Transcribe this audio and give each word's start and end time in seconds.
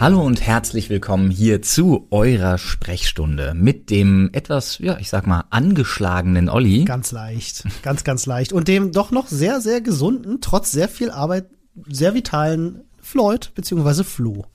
Hallo 0.00 0.22
und 0.22 0.40
herzlich 0.40 0.88
willkommen 0.88 1.30
hier 1.30 1.60
zu 1.60 2.08
eurer 2.10 2.56
Sprechstunde 2.56 3.52
mit 3.54 3.90
dem 3.90 4.30
etwas, 4.32 4.78
ja, 4.78 4.96
ich 4.96 5.10
sag 5.10 5.26
mal, 5.26 5.44
angeschlagenen 5.50 6.48
Olli. 6.48 6.84
Ganz 6.86 7.12
leicht, 7.12 7.64
ganz, 7.82 8.02
ganz 8.02 8.24
leicht. 8.24 8.54
Und 8.54 8.66
dem 8.66 8.92
doch 8.92 9.10
noch 9.10 9.26
sehr, 9.26 9.60
sehr 9.60 9.82
gesunden, 9.82 10.40
trotz 10.40 10.72
sehr 10.72 10.88
viel 10.88 11.10
Arbeit, 11.10 11.50
sehr 11.86 12.14
vitalen 12.14 12.84
Floyd, 13.02 13.52
beziehungsweise 13.54 14.02
Flo. 14.02 14.46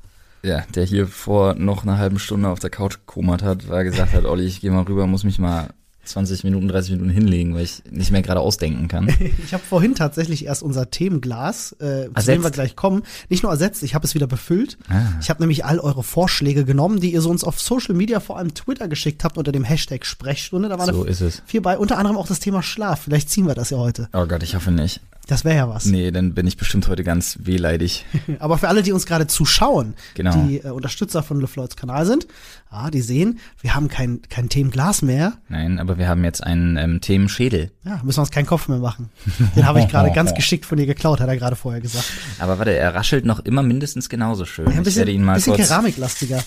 Ja, 0.42 0.64
der 0.74 0.84
hier 0.84 1.06
vor 1.06 1.54
noch 1.54 1.84
einer 1.84 2.00
halben 2.00 2.18
Stunde 2.18 2.50
auf 2.50 2.58
der 2.58 2.72
Couch 2.72 2.96
gekommert 3.06 3.44
hat, 3.44 3.70
weil 3.70 3.78
er 3.78 3.84
gesagt 3.84 4.14
hat, 4.14 4.26
Olli, 4.26 4.48
ich 4.48 4.62
gehe 4.62 4.72
mal 4.72 4.82
rüber, 4.82 5.06
muss 5.06 5.24
mich 5.24 5.38
mal 5.38 5.68
20 6.06 6.44
Minuten, 6.44 6.68
30 6.68 6.92
Minuten 6.92 7.10
hinlegen, 7.10 7.56
weil 7.56 7.64
ich 7.64 7.84
nicht 7.90 8.12
mehr 8.12 8.22
gerade 8.22 8.40
ausdenken 8.40 8.88
kann. 8.88 9.08
Ich 9.46 9.54
habe 9.54 9.64
vorhin 9.64 9.96
tatsächlich 9.96 10.46
erst 10.46 10.64
unser 10.64 10.90
Themenglas, 10.90 11.74
äh, 11.74 12.10
zu 12.18 12.26
dem 12.26 12.44
wir 12.44 12.52
gleich 12.52 12.76
kommen, 12.76 13.04
nicht 13.30 13.44
nur 13.44 13.52
ersetzt, 13.52 13.84
ich 13.84 13.94
habe 13.96 14.06
es 14.06 14.16
wieder 14.16 14.28
befüllt. 14.28 14.78
Ah. 14.90 15.02
Ich 15.22 15.30
habe 15.30 15.42
nämlich 15.42 15.66
all 15.66 15.80
eure 15.80 16.04
Vorschläge 16.04 16.66
genommen, 16.66 17.00
die 17.00 17.12
ihr 17.14 17.22
so 17.22 17.30
uns 17.30 17.44
auf 17.44 17.60
Social 17.60 17.96
Media, 17.96 18.20
vor 18.20 18.38
allem 18.38 18.54
Twitter 18.54 18.88
geschickt 18.88 19.24
habt 19.24 19.38
unter 19.38 19.52
dem 19.52 19.64
Hashtag 19.64 20.06
Sprechstunde. 20.06 20.70
Da 20.70 20.80
waren 20.80 20.94
So 20.94 21.04
ist 21.04 21.22
es. 21.22 21.42
vier 21.46 21.62
bei, 21.62 21.78
unter 21.78 21.98
anderem 21.98 22.18
auch 22.18 22.28
das 22.28 22.40
Thema 22.40 22.64
Schlaf. 22.64 23.02
Vielleicht 23.04 23.30
ziehen 23.30 23.48
wir 23.48 23.56
das 23.56 23.70
ja 23.70 23.78
heute. 23.78 24.10
Oh 24.14 24.26
Gott, 24.26 24.44
ich 24.44 24.56
hoffe 24.56 24.72
nicht. 24.72 25.02
Das 25.28 25.44
wäre 25.44 25.56
ja 25.56 25.68
was. 25.70 25.86
Nee, 25.86 26.12
dann 26.12 26.36
bin 26.36 26.46
ich 26.46 26.56
bestimmt 26.56 26.88
heute 26.88 27.04
ganz 27.04 27.40
wehleidig. 27.42 28.06
Aber 28.40 28.60
für 28.60 28.68
alle, 28.68 28.84
die 28.84 28.92
uns 28.92 29.08
gerade 29.08 29.26
zuschauen, 29.26 29.96
Genau. 30.14 30.36
die 30.46 30.58
äh, 30.58 30.70
Unterstützer 30.70 31.24
von 31.24 31.42
LeFloids 31.42 31.76
Kanal 31.76 32.06
sind, 32.06 32.28
ah, 32.70 32.92
die 32.92 33.02
sehen, 33.02 33.40
wir 33.62 33.74
haben 33.74 33.88
kein, 33.88 34.22
kein 34.30 34.50
Themenglas 34.50 35.02
mehr. 35.02 35.34
Nein, 35.50 35.80
aber 35.80 35.98
wir 35.98 36.08
haben 36.08 36.24
jetzt 36.24 36.44
einen 36.44 36.78
ähm, 36.78 37.02
Themenschädel. 37.02 37.72
Ja, 37.84 38.02
müssen 38.04 38.18
wir 38.18 38.22
uns 38.22 38.30
keinen 38.32 38.46
Kopf 38.46 38.68
mehr 38.68 38.78
machen. 38.78 39.10
Den 39.56 39.66
habe 39.66 39.80
ich 39.80 39.88
gerade 39.88 40.12
ganz 40.12 40.34
geschickt 40.36 40.66
von 40.66 40.78
dir 40.78 40.86
geklaut, 40.86 41.20
hat 41.20 41.28
er 41.28 41.38
gerade 41.38 41.56
vorher 41.56 41.82
gesagt. 41.82 42.06
Aber 42.38 42.60
warte, 42.60 42.72
er 42.78 42.94
raschelt 42.94 43.26
noch 43.26 43.40
immer 43.40 43.64
mindestens 43.64 44.10
genauso 44.10 44.46
schön. 44.46 44.66
Ja, 44.66 44.72
ein 44.74 44.78
ich 44.80 44.84
bisschen, 44.84 45.00
werde 45.00 45.12
ihn 45.12 45.24
mal 45.24 45.36
bisschen 45.36 45.56
kurz. 45.56 45.68
keramiklastiger. 45.70 46.38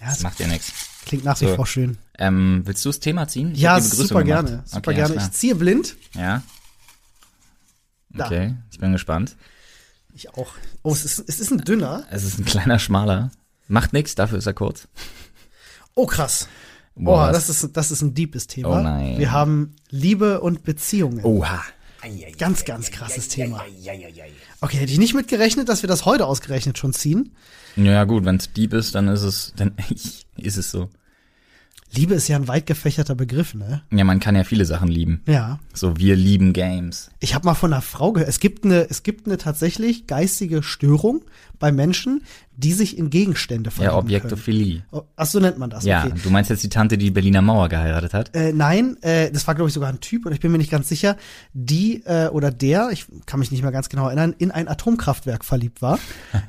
Ja, 0.00 0.08
Das 0.10 0.22
macht 0.22 0.38
ja 0.40 0.46
nichts. 0.48 0.70
klingt 1.06 1.24
nach 1.24 1.40
wie 1.40 1.46
So. 1.46 1.54
vor 1.54 1.66
schön. 1.66 1.96
Ähm, 2.18 2.62
willst 2.66 2.84
du 2.84 2.90
das 2.90 3.00
Thema 3.00 3.26
ziehen? 3.28 3.52
Ich 3.54 3.60
Ja, 3.60 3.80
super 3.80 4.22
gerne. 4.22 4.62
Super 4.66 4.90
okay, 4.90 4.94
gerne. 4.96 5.14
Ich 5.16 5.30
ziehe 5.32 5.54
blind. 5.54 5.96
Ja. 6.14 6.42
Da. 8.16 8.26
Okay, 8.26 8.54
ich 8.70 8.78
bin 8.78 8.92
gespannt. 8.92 9.36
Ich 10.14 10.30
auch. 10.34 10.52
Oh, 10.82 10.92
es 10.92 11.04
ist, 11.04 11.24
es 11.28 11.40
ist 11.40 11.50
ein 11.50 11.58
dünner. 11.58 12.04
Es 12.10 12.24
ist 12.24 12.38
ein 12.38 12.44
kleiner 12.44 12.78
schmaler. 12.78 13.30
Macht 13.68 13.92
nichts, 13.92 14.14
dafür 14.14 14.38
ist 14.38 14.46
er 14.46 14.54
kurz. 14.54 14.88
Oh, 15.94 16.06
krass. 16.06 16.48
Boah, 16.94 17.28
oh, 17.28 17.32
was? 17.32 17.46
das 17.46 17.62
ist, 17.62 17.76
das 17.76 17.90
ist 17.90 18.02
ein 18.02 18.14
deepes 18.14 18.46
Thema. 18.46 18.80
Oh 18.80 18.82
nein. 18.82 19.18
Wir 19.18 19.32
haben 19.32 19.76
Liebe 19.90 20.40
und 20.40 20.62
Beziehungen. 20.62 21.22
Oha. 21.24 21.62
Ganz, 22.38 22.64
ganz 22.64 22.90
krasses 22.90 23.28
Thema. 23.28 23.64
Okay, 24.60 24.76
hätte 24.76 24.92
ich 24.92 24.98
nicht 24.98 25.14
mitgerechnet, 25.14 25.68
dass 25.68 25.82
wir 25.82 25.88
das 25.88 26.04
heute 26.04 26.26
ausgerechnet 26.26 26.78
schon 26.78 26.92
ziehen. 26.92 27.34
Ja 27.74 28.04
gut, 28.04 28.24
wenn 28.24 28.36
es 28.36 28.52
Dieb 28.52 28.72
ist, 28.72 28.94
dann 28.94 29.08
ist 29.08 29.22
es, 29.22 29.52
dann 29.56 29.74
ist 30.36 30.56
es 30.56 30.70
so. 30.70 30.88
Liebe 31.92 32.14
ist 32.14 32.28
ja 32.28 32.36
ein 32.36 32.48
weit 32.48 32.66
gefächerter 32.66 33.14
Begriff, 33.14 33.54
ne? 33.54 33.82
Ja, 33.90 34.04
man 34.04 34.20
kann 34.20 34.36
ja 34.36 34.44
viele 34.44 34.64
Sachen 34.64 34.88
lieben. 34.88 35.22
Ja. 35.26 35.58
So, 35.72 35.96
wir 35.96 36.16
lieben 36.16 36.52
Games. 36.52 37.10
Ich 37.20 37.34
habe 37.34 37.46
mal 37.46 37.54
von 37.54 37.72
einer 37.72 37.82
Frau 37.82 38.12
gehört, 38.12 38.28
es 38.28 38.40
gibt 38.40 38.64
eine, 38.64 38.88
es 38.90 39.02
gibt 39.02 39.26
eine 39.26 39.38
tatsächlich 39.38 40.06
geistige 40.06 40.62
Störung 40.62 41.24
bei 41.58 41.72
Menschen, 41.72 42.22
die 42.58 42.72
sich 42.72 42.96
in 42.96 43.10
Gegenstände 43.10 43.70
verlieben 43.70 43.92
Ja. 43.94 43.98
Objektophilie. 43.98 44.82
Oh, 44.90 45.02
Ach 45.14 45.26
so 45.26 45.40
nennt 45.40 45.58
man 45.58 45.68
das. 45.68 45.84
Ja, 45.84 46.04
Okay. 46.06 46.14
du 46.22 46.30
meinst 46.30 46.48
jetzt 46.48 46.62
die 46.62 46.68
Tante, 46.70 46.96
die 46.96 47.06
die 47.06 47.10
Berliner 47.10 47.42
Mauer 47.42 47.68
geheiratet 47.68 48.14
hat? 48.14 48.34
Äh, 48.34 48.52
nein, 48.54 48.96
äh, 49.02 49.30
das 49.30 49.46
war 49.46 49.54
glaube 49.54 49.68
ich 49.68 49.74
sogar 49.74 49.90
ein 49.90 50.00
Typ, 50.00 50.24
oder 50.24 50.34
ich 50.34 50.40
bin 50.40 50.50
mir 50.52 50.58
nicht 50.58 50.70
ganz 50.70 50.88
sicher, 50.88 51.16
die 51.52 52.02
äh, 52.06 52.28
oder 52.28 52.50
der, 52.50 52.88
ich 52.92 53.06
kann 53.26 53.40
mich 53.40 53.50
nicht 53.50 53.62
mehr 53.62 53.72
ganz 53.72 53.88
genau 53.90 54.06
erinnern, 54.06 54.34
in 54.38 54.50
ein 54.50 54.68
Atomkraftwerk 54.68 55.44
verliebt 55.44 55.82
war. 55.82 55.98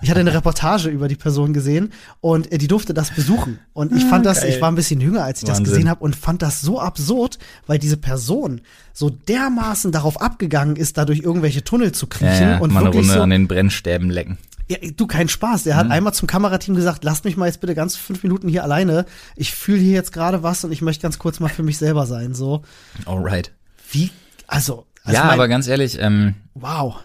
Ich 0.01 0.09
hatte 0.09 0.21
eine 0.21 0.33
Reportage 0.33 0.89
über 0.89 1.07
die 1.09 1.15
Person 1.15 1.51
gesehen 1.53 1.91
und 2.21 2.51
äh, 2.51 2.57
die 2.57 2.67
durfte 2.67 2.93
das 2.93 3.11
besuchen. 3.11 3.59
Und 3.73 3.91
ich 3.93 4.05
fand 4.05 4.25
das, 4.25 4.41
geil. 4.41 4.51
ich 4.51 4.61
war 4.61 4.71
ein 4.71 4.75
bisschen 4.75 5.01
jünger, 5.01 5.23
als 5.25 5.39
ich 5.41 5.45
das 5.47 5.57
Wahnsinn. 5.59 5.73
gesehen 5.73 5.89
habe 5.89 6.03
und 6.03 6.15
fand 6.15 6.41
das 6.41 6.61
so 6.61 6.79
absurd, 6.79 7.37
weil 7.65 7.79
diese 7.79 7.97
Person 7.97 8.61
so 8.93 9.09
dermaßen 9.09 9.91
darauf 9.91 10.21
abgegangen 10.21 10.75
ist, 10.77 10.97
da 10.97 11.05
durch 11.05 11.19
irgendwelche 11.19 11.63
Tunnel 11.63 11.91
zu 11.91 12.07
kriechen 12.07 12.27
Ja, 12.33 12.49
ja, 12.51 12.57
und 12.59 12.71
mal 12.73 12.79
eine 12.85 12.89
Runde 12.95 13.13
so, 13.13 13.21
an 13.21 13.29
den 13.29 13.47
Brennstäben 13.47 14.09
lecken. 14.09 14.37
Ja, 14.69 14.77
du, 14.95 15.07
kein 15.07 15.29
Spaß. 15.29 15.63
Der 15.63 15.75
hat 15.75 15.89
einmal 15.89 16.13
zum 16.13 16.27
Kamerateam 16.27 16.75
gesagt, 16.75 17.03
lasst 17.03 17.23
mich 17.25 17.37
mal 17.37 17.45
jetzt 17.45 17.61
bitte 17.61 17.73
ganz 17.73 17.95
fünf 17.95 18.23
Minuten 18.23 18.49
hier 18.49 18.63
alleine. 18.63 19.05
Ich 19.35 19.53
fühle 19.53 19.79
hier 19.79 19.93
jetzt 19.93 20.11
gerade 20.11 20.43
was 20.43 20.63
und 20.63 20.71
ich 20.71 20.81
möchte 20.81 21.03
ganz 21.03 21.19
kurz 21.19 21.39
mal 21.39 21.47
für 21.47 21.63
mich 21.63 21.77
selber 21.77 22.05
sein. 22.05 22.33
So, 22.33 22.63
Alright. 23.05 23.53
wie, 23.91 24.11
also, 24.45 24.85
also 25.03 25.17
ja, 25.17 25.25
mein, 25.25 25.33
aber 25.33 25.47
ganz 25.47 25.67
ehrlich, 25.67 25.97
ähm, 26.01 26.35
wow, 26.53 26.95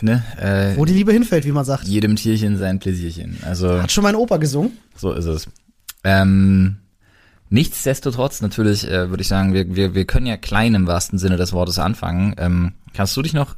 ne, 0.00 0.24
äh, 0.40 0.76
wo 0.76 0.84
die 0.84 0.94
Liebe 0.94 1.12
hinfällt, 1.12 1.44
wie 1.44 1.52
man 1.52 1.64
sagt. 1.64 1.84
jedem 1.84 2.16
Tierchen 2.16 2.58
sein 2.58 2.80
Pläsierchen. 2.80 3.38
Also, 3.42 3.80
Hat 3.82 3.92
schon 3.92 4.04
mein 4.04 4.16
Opa 4.16 4.38
gesungen. 4.38 4.72
so 4.96 5.12
ist 5.12 5.26
es. 5.26 5.46
Ähm, 6.02 6.78
nichtsdestotrotz, 7.50 8.40
natürlich 8.40 8.88
äh, 8.88 9.10
würde 9.10 9.20
ich 9.20 9.28
sagen, 9.28 9.54
wir, 9.54 9.76
wir, 9.76 9.94
wir 9.94 10.06
können 10.06 10.26
ja 10.26 10.36
klein 10.36 10.74
im 10.74 10.88
wahrsten 10.88 11.20
Sinne 11.20 11.36
des 11.36 11.52
Wortes 11.52 11.78
anfangen. 11.78 12.34
Ähm, 12.38 12.72
kannst 12.94 13.16
du 13.16 13.22
dich 13.22 13.32
noch 13.32 13.54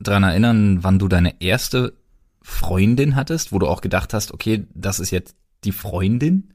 dran 0.00 0.24
erinnern, 0.24 0.78
wann 0.82 0.98
du 0.98 1.08
deine 1.08 1.40
erste 1.40 1.94
Freundin 2.42 3.16
hattest, 3.16 3.52
wo 3.52 3.58
du 3.58 3.66
auch 3.66 3.80
gedacht 3.80 4.14
hast, 4.14 4.32
okay, 4.32 4.66
das 4.74 5.00
ist 5.00 5.10
jetzt 5.10 5.34
die 5.64 5.72
Freundin? 5.72 6.52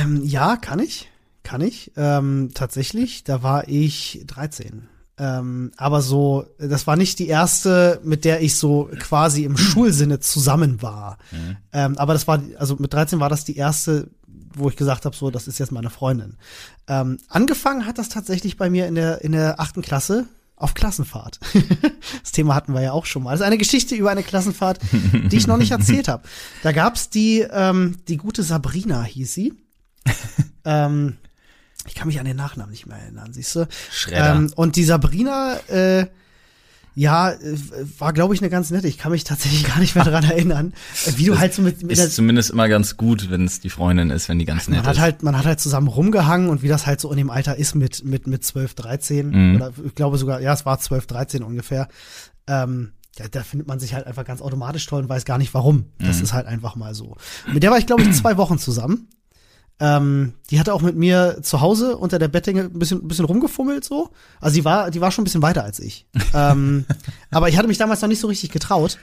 Ähm, 0.00 0.22
ja, 0.24 0.56
kann 0.56 0.78
ich, 0.78 1.08
kann 1.42 1.60
ich. 1.60 1.92
Ähm, 1.96 2.50
tatsächlich, 2.54 3.24
da 3.24 3.42
war 3.42 3.68
ich 3.68 4.22
13. 4.26 4.88
Ähm, 5.18 5.72
aber 5.76 6.00
so, 6.00 6.46
das 6.58 6.86
war 6.86 6.96
nicht 6.96 7.18
die 7.18 7.26
erste, 7.26 8.00
mit 8.04 8.24
der 8.24 8.40
ich 8.40 8.56
so 8.56 8.88
quasi 9.00 9.44
im 9.44 9.56
Schulsinne 9.56 10.20
zusammen 10.20 10.80
war. 10.80 11.18
Ähm, 11.72 11.98
aber 11.98 12.12
das 12.12 12.28
war, 12.28 12.40
also 12.56 12.76
mit 12.78 12.94
13 12.94 13.18
war 13.18 13.28
das 13.28 13.44
die 13.44 13.56
erste, 13.56 14.10
wo 14.54 14.68
ich 14.68 14.76
gesagt 14.76 15.04
habe, 15.04 15.16
so, 15.16 15.30
das 15.30 15.48
ist 15.48 15.58
jetzt 15.58 15.72
meine 15.72 15.90
Freundin. 15.90 16.36
Ähm, 16.86 17.18
angefangen 17.28 17.84
hat 17.84 17.98
das 17.98 18.08
tatsächlich 18.08 18.56
bei 18.56 18.70
mir 18.70 18.86
in 18.86 18.94
der 18.94 19.22
in 19.22 19.32
der 19.32 19.58
achten 19.60 19.82
Klasse 19.82 20.26
auf 20.58 20.74
Klassenfahrt. 20.74 21.38
das 22.22 22.32
Thema 22.32 22.54
hatten 22.54 22.74
wir 22.74 22.82
ja 22.82 22.92
auch 22.92 23.06
schon 23.06 23.22
mal. 23.22 23.30
Das 23.30 23.40
ist 23.40 23.46
eine 23.46 23.58
Geschichte 23.58 23.94
über 23.94 24.10
eine 24.10 24.22
Klassenfahrt, 24.22 24.80
die 24.92 25.36
ich 25.36 25.46
noch 25.46 25.56
nicht 25.56 25.70
erzählt 25.72 26.08
habe. 26.08 26.22
Da 26.62 26.72
gab's 26.72 27.10
die 27.10 27.40
ähm, 27.40 27.96
die 28.08 28.16
gute 28.16 28.42
Sabrina 28.42 29.02
hieß 29.04 29.32
sie. 29.32 29.54
ähm, 30.64 31.16
ich 31.86 31.94
kann 31.94 32.08
mich 32.08 32.18
an 32.18 32.26
den 32.26 32.36
Nachnamen 32.36 32.70
nicht 32.70 32.86
mehr 32.86 32.98
erinnern, 32.98 33.32
siehst 33.32 33.54
du? 33.54 33.68
Schredder. 33.90 34.34
Ähm, 34.34 34.52
und 34.56 34.76
die 34.76 34.84
Sabrina, 34.84 35.56
äh, 35.68 36.06
ja, 36.98 37.30
äh, 37.30 37.56
war, 37.98 38.12
glaube 38.12 38.34
ich, 38.34 38.40
eine 38.40 38.50
ganz 38.50 38.70
nette. 38.70 38.88
Ich 38.88 38.98
kann 38.98 39.12
mich 39.12 39.22
tatsächlich 39.24 39.64
gar 39.68 39.78
nicht 39.78 39.94
mehr 39.94 40.04
daran 40.04 40.24
erinnern, 40.24 40.72
äh, 41.06 41.12
wie 41.16 41.26
du 41.26 41.38
halt 41.38 41.54
so 41.54 41.62
mit, 41.62 41.82
mit 41.82 41.92
Ist 41.96 42.16
zumindest 42.16 42.50
immer 42.50 42.68
ganz 42.68 42.96
gut, 42.96 43.30
wenn 43.30 43.44
es 43.44 43.60
die 43.60 43.70
Freundin 43.70 44.10
ist, 44.10 44.28
wenn 44.28 44.38
die 44.38 44.44
ganz 44.44 44.66
nett 44.68 44.78
man 44.78 44.86
hat 44.86 44.96
ist. 44.96 45.00
halt, 45.00 45.22
man 45.22 45.36
hat 45.38 45.46
halt 45.46 45.60
zusammen 45.60 45.86
rumgehangen 45.88 46.48
und 46.48 46.62
wie 46.62 46.68
das 46.68 46.86
halt 46.86 47.00
so 47.00 47.10
in 47.12 47.16
dem 47.18 47.30
Alter 47.30 47.56
ist 47.56 47.74
mit, 47.76 48.04
mit, 48.04 48.26
mit 48.26 48.42
12, 48.44 48.74
13 48.74 49.30
Mhm. 49.30 49.56
oder 49.56 49.72
ich 49.86 49.94
glaube 49.94 50.18
sogar, 50.18 50.40
ja, 50.40 50.52
es 50.52 50.66
war 50.66 50.78
12, 50.78 51.06
13 51.06 51.42
ungefähr. 51.44 51.88
Ähm, 52.46 52.92
ja, 53.18 53.26
da 53.28 53.42
findet 53.42 53.66
man 53.68 53.78
sich 53.80 53.94
halt 53.94 54.06
einfach 54.06 54.24
ganz 54.24 54.40
automatisch 54.40 54.86
toll 54.86 55.02
und 55.02 55.08
weiß 55.08 55.24
gar 55.24 55.38
nicht 55.38 55.52
warum. 55.54 55.86
Das 55.98 56.18
Mhm. 56.18 56.22
ist 56.24 56.32
halt 56.32 56.46
einfach 56.46 56.76
mal 56.76 56.94
so. 56.94 57.16
Mit 57.52 57.62
der 57.62 57.70
war 57.70 57.78
ich, 57.78 57.86
glaube 57.86 58.02
ich, 58.02 58.12
zwei 58.12 58.36
Wochen 58.36 58.58
zusammen. 58.58 59.08
Ähm, 59.80 60.34
die 60.50 60.58
hatte 60.58 60.74
auch 60.74 60.82
mit 60.82 60.96
mir 60.96 61.38
zu 61.42 61.60
Hause 61.60 61.96
unter 61.96 62.18
der 62.18 62.28
Bettdecke 62.28 62.60
ein 62.62 62.78
bisschen, 62.78 63.02
ein 63.04 63.08
bisschen 63.08 63.24
rumgefummelt 63.26 63.84
so. 63.84 64.10
Also 64.40 64.54
die 64.56 64.64
war, 64.64 64.90
die 64.90 65.00
war 65.00 65.10
schon 65.12 65.22
ein 65.22 65.24
bisschen 65.26 65.42
weiter 65.42 65.62
als 65.62 65.78
ich. 65.78 66.06
ähm, 66.34 66.84
aber 67.30 67.48
ich 67.48 67.56
hatte 67.56 67.68
mich 67.68 67.78
damals 67.78 68.00
noch 68.02 68.08
nicht 68.08 68.20
so 68.20 68.26
richtig 68.26 68.50
getraut, 68.50 68.98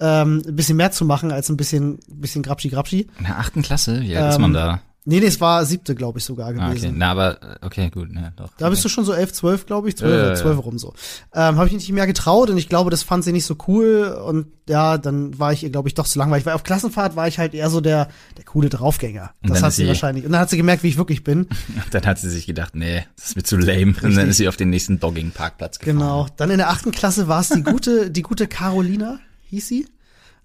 ähm, 0.00 0.42
ein 0.46 0.56
bisschen 0.56 0.76
mehr 0.76 0.90
zu 0.92 1.04
machen 1.04 1.32
als 1.32 1.48
ein 1.50 1.56
bisschen, 1.56 1.98
ein 2.10 2.20
bisschen 2.20 2.42
grapschi 2.42 2.68
grapschi. 2.70 3.08
In 3.18 3.24
der 3.26 3.38
achten 3.38 3.62
Klasse? 3.62 4.00
Wie 4.02 4.16
alt 4.16 4.32
ist 4.32 4.38
man 4.38 4.50
Ähm, 4.50 4.54
da? 4.54 4.80
Nee, 5.08 5.20
nee, 5.20 5.26
es 5.26 5.40
war 5.40 5.64
siebte, 5.64 5.94
glaube 5.94 6.18
ich, 6.18 6.24
sogar 6.24 6.48
Ah, 6.48 6.52
gewesen. 6.52 6.88
okay. 6.88 6.94
Na, 6.98 7.12
aber, 7.12 7.40
äh, 7.40 7.64
okay, 7.64 7.90
gut, 7.90 8.08
ja, 8.12 8.32
doch. 8.34 8.50
Da 8.58 8.68
bist 8.68 8.84
du 8.84 8.88
schon 8.88 9.04
so 9.04 9.12
elf, 9.12 9.32
zwölf, 9.32 9.64
glaube 9.64 9.88
ich, 9.88 9.96
zwölf, 9.96 10.30
ja. 10.30 10.34
zwölf 10.34 10.58
rum 10.64 10.78
so. 10.78 10.94
Ähm, 11.32 11.56
Habe 11.56 11.66
ich 11.68 11.72
mich 11.72 11.82
nicht 11.84 11.92
mehr 11.92 12.08
getraut 12.08 12.50
und 12.50 12.58
ich 12.58 12.68
glaube, 12.68 12.90
das 12.90 13.04
fand 13.04 13.22
sie 13.22 13.30
nicht 13.32 13.46
so 13.46 13.56
cool 13.68 14.18
und 14.26 14.48
ja, 14.68 14.98
dann 14.98 15.38
war 15.38 15.52
ich 15.52 15.62
ihr, 15.62 15.70
glaube 15.70 15.88
ich, 15.88 15.94
doch 15.94 16.06
zu 16.08 16.18
langweilig. 16.18 16.44
Weil 16.44 16.54
auf 16.54 16.64
Klassenfahrt 16.64 17.14
war 17.14 17.28
ich 17.28 17.38
halt 17.38 17.54
eher 17.54 17.70
so 17.70 17.80
der, 17.80 18.08
der 18.36 18.44
coole 18.44 18.68
Draufgänger. 18.68 19.30
Das 19.44 19.62
hat 19.62 19.72
sie 19.74 19.82
sie- 19.82 19.88
wahrscheinlich. 19.88 20.24
Und 20.26 20.32
dann 20.32 20.40
hat 20.40 20.50
sie 20.50 20.56
gemerkt, 20.56 20.82
wie 20.82 20.88
ich 20.88 20.96
wirklich 20.98 21.22
bin. 21.22 21.46
Dann 21.92 22.04
hat 22.04 22.18
sie 22.18 22.28
sich 22.28 22.46
gedacht, 22.46 22.74
nee, 22.74 23.04
das 23.16 23.26
ist 23.26 23.36
mir 23.36 23.42
zu 23.44 23.56
lame. 23.56 23.92
Und 23.92 24.02
dann 24.02 24.06
Richtig. 24.10 24.28
ist 24.30 24.36
sie 24.38 24.48
auf 24.48 24.56
den 24.56 24.70
nächsten 24.70 24.98
Dogging-Parkplatz 24.98 25.78
gefahren. 25.78 25.98
Genau. 25.98 26.26
Dann 26.36 26.50
in 26.50 26.58
der 26.58 26.68
achten 26.70 26.90
Klasse 26.90 27.28
war 27.28 27.40
es 27.42 27.50
die 27.50 27.62
gute, 27.62 28.10
die 28.10 28.22
gute 28.22 28.48
Carolina, 28.48 29.20
hieß 29.50 29.68
sie. 29.68 29.86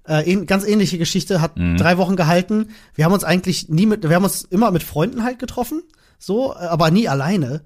Äh, 0.04 0.36
ganz 0.46 0.66
ähnliche 0.66 0.98
Geschichte, 0.98 1.42
hat 1.42 1.58
Mhm. 1.58 1.78
drei 1.78 1.98
Wochen 1.98 2.16
gehalten. 2.16 2.70
Wir 2.96 3.06
haben 3.06 3.14
uns 3.14 3.24
eigentlich 3.24 3.70
nie 3.70 3.86
mit, 3.86 4.02
wir 4.08 4.16
haben 4.16 4.24
uns 4.24 4.42
immer 4.44 4.72
mit 4.72 4.82
Freunden 4.84 5.24
halt 5.24 5.38
getroffen, 5.40 5.84
so, 6.18 6.54
äh, 6.54 6.58
aber 6.66 6.90
nie 6.92 7.08
alleine. 7.08 7.62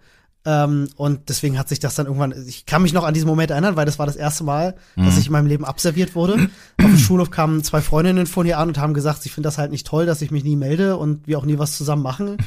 Ähm, 0.47 0.89
und 0.95 1.29
deswegen 1.29 1.57
hat 1.57 1.69
sich 1.69 1.79
das 1.79 1.95
dann 1.95 2.05
irgendwann, 2.05 2.31
ich 2.47 2.67
kann 2.67 2.83
mich 2.83 2.93
noch 2.93 3.03
an 3.03 3.15
diesen 3.15 3.25
Moment 3.27 3.49
erinnern, 3.49 3.75
weil 3.77 3.85
das 3.87 3.97
war 3.97 4.05
das 4.05 4.15
erste 4.15 4.43
Mal, 4.43 4.75
Mhm. 4.95 5.05
dass 5.05 5.17
ich 5.17 5.25
in 5.27 5.31
meinem 5.31 5.47
Leben 5.47 5.65
abserviert 5.65 6.13
wurde. 6.13 6.33
Auf 6.77 6.85
dem 6.85 6.97
Schulhof 6.97 7.31
kamen 7.31 7.63
zwei 7.63 7.81
Freundinnen 7.81 8.27
von 8.27 8.45
ihr 8.45 8.59
an 8.59 8.67
und 8.67 8.77
haben 8.77 8.93
gesagt, 8.93 9.23
sie 9.23 9.29
finden 9.29 9.45
das 9.45 9.57
halt 9.57 9.71
nicht 9.71 9.87
toll, 9.87 10.05
dass 10.05 10.21
ich 10.21 10.29
mich 10.29 10.43
nie 10.43 10.55
melde 10.55 10.97
und 10.97 11.25
wir 11.27 11.39
auch 11.39 11.45
nie 11.45 11.57
was 11.57 11.75
zusammen 11.77 12.03
machen. 12.03 12.37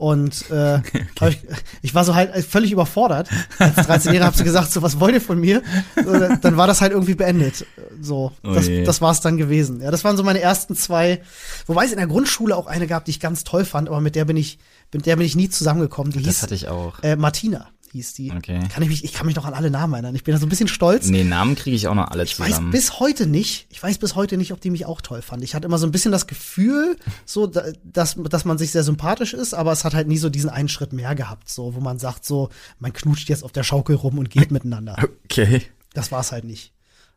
Und 0.00 0.50
äh, 0.50 0.80
hab 1.20 1.28
ich, 1.28 1.40
ich 1.82 1.94
war 1.94 2.06
so 2.06 2.14
halt 2.14 2.34
völlig 2.46 2.72
überfordert. 2.72 3.28
Als 3.58 3.76
13-Jähriger 3.76 4.22
habe 4.24 4.36
sie 4.36 4.44
gesagt, 4.44 4.72
so 4.72 4.80
was 4.80 4.98
wollt 4.98 5.12
ihr 5.12 5.20
von 5.20 5.38
mir? 5.38 5.62
Dann 6.40 6.56
war 6.56 6.66
das 6.66 6.80
halt 6.80 6.92
irgendwie 6.92 7.14
beendet. 7.14 7.66
So, 8.00 8.32
Oh 8.42 8.54
das, 8.54 8.66
das 8.86 9.02
war's 9.02 9.20
dann 9.20 9.36
gewesen. 9.36 9.82
Ja, 9.82 9.90
das 9.90 10.02
waren 10.02 10.16
so 10.16 10.22
meine 10.22 10.40
ersten 10.40 10.74
zwei. 10.74 11.20
Wobei 11.66 11.84
es 11.84 11.90
in 11.92 11.98
der 11.98 12.06
Grundschule 12.06 12.56
auch 12.56 12.66
eine 12.66 12.86
gab, 12.86 13.04
die 13.04 13.10
ich 13.10 13.20
ganz 13.20 13.44
toll 13.44 13.66
fand, 13.66 13.88
aber 13.88 14.00
mit 14.00 14.14
der 14.14 14.24
bin 14.24 14.38
ich, 14.38 14.58
mit 14.90 15.04
der 15.04 15.16
bin 15.16 15.26
ich 15.26 15.36
nie 15.36 15.50
zusammengekommen. 15.50 16.12
Die 16.12 16.22
Das 16.22 16.34
hieß 16.36 16.42
hatte 16.44 16.54
ich 16.54 16.68
auch. 16.68 17.02
äh, 17.02 17.16
Martina 17.16 17.68
hieß 17.92 18.14
die. 18.14 18.30
Okay. 18.32 18.60
Kann 18.72 18.82
ich 18.82 18.88
mich, 18.88 19.04
ich 19.04 19.12
kann 19.12 19.26
mich 19.26 19.36
noch 19.36 19.44
an 19.44 19.54
alle 19.54 19.70
Namen 19.70 19.94
erinnern. 19.94 20.14
Ich 20.14 20.24
bin 20.24 20.32
da 20.34 20.40
so 20.40 20.46
ein 20.46 20.48
bisschen 20.48 20.68
stolz. 20.68 21.08
Nee, 21.08 21.24
Namen 21.24 21.54
kriege 21.56 21.74
ich 21.76 21.88
auch 21.88 21.94
noch 21.94 22.08
alle 22.10 22.22
Ich 22.24 22.38
weiß 22.38 22.48
zusammen. 22.48 22.70
bis 22.70 23.00
heute 23.00 23.26
nicht, 23.26 23.66
ich 23.70 23.82
weiß 23.82 23.98
bis 23.98 24.14
heute 24.14 24.36
nicht, 24.36 24.52
ob 24.52 24.60
die 24.60 24.70
mich 24.70 24.86
auch 24.86 25.00
toll 25.00 25.22
fand. 25.22 25.42
Ich 25.44 25.54
hatte 25.54 25.66
immer 25.66 25.78
so 25.78 25.86
ein 25.86 25.92
bisschen 25.92 26.12
das 26.12 26.26
Gefühl, 26.26 26.96
so, 27.26 27.46
da- 27.46 27.64
dass, 27.84 28.16
dass 28.16 28.44
man 28.44 28.58
sich 28.58 28.70
sehr 28.70 28.84
sympathisch 28.84 29.34
ist, 29.34 29.54
aber 29.54 29.72
es 29.72 29.84
hat 29.84 29.94
halt 29.94 30.08
nie 30.08 30.18
so 30.18 30.28
diesen 30.30 30.50
einen 30.50 30.68
Schritt 30.68 30.92
mehr 30.92 31.14
gehabt, 31.14 31.48
so, 31.48 31.74
wo 31.74 31.80
man 31.80 31.98
sagt, 31.98 32.24
so, 32.24 32.48
man 32.78 32.92
knutscht 32.92 33.28
jetzt 33.28 33.44
auf 33.44 33.52
der 33.52 33.64
Schaukel 33.64 33.96
rum 33.96 34.18
und 34.18 34.30
geht 34.30 34.50
miteinander. 34.50 34.96
okay. 35.24 35.62
Das 35.92 36.12
war's 36.12 36.32
halt 36.32 36.44
nicht. 36.44 36.72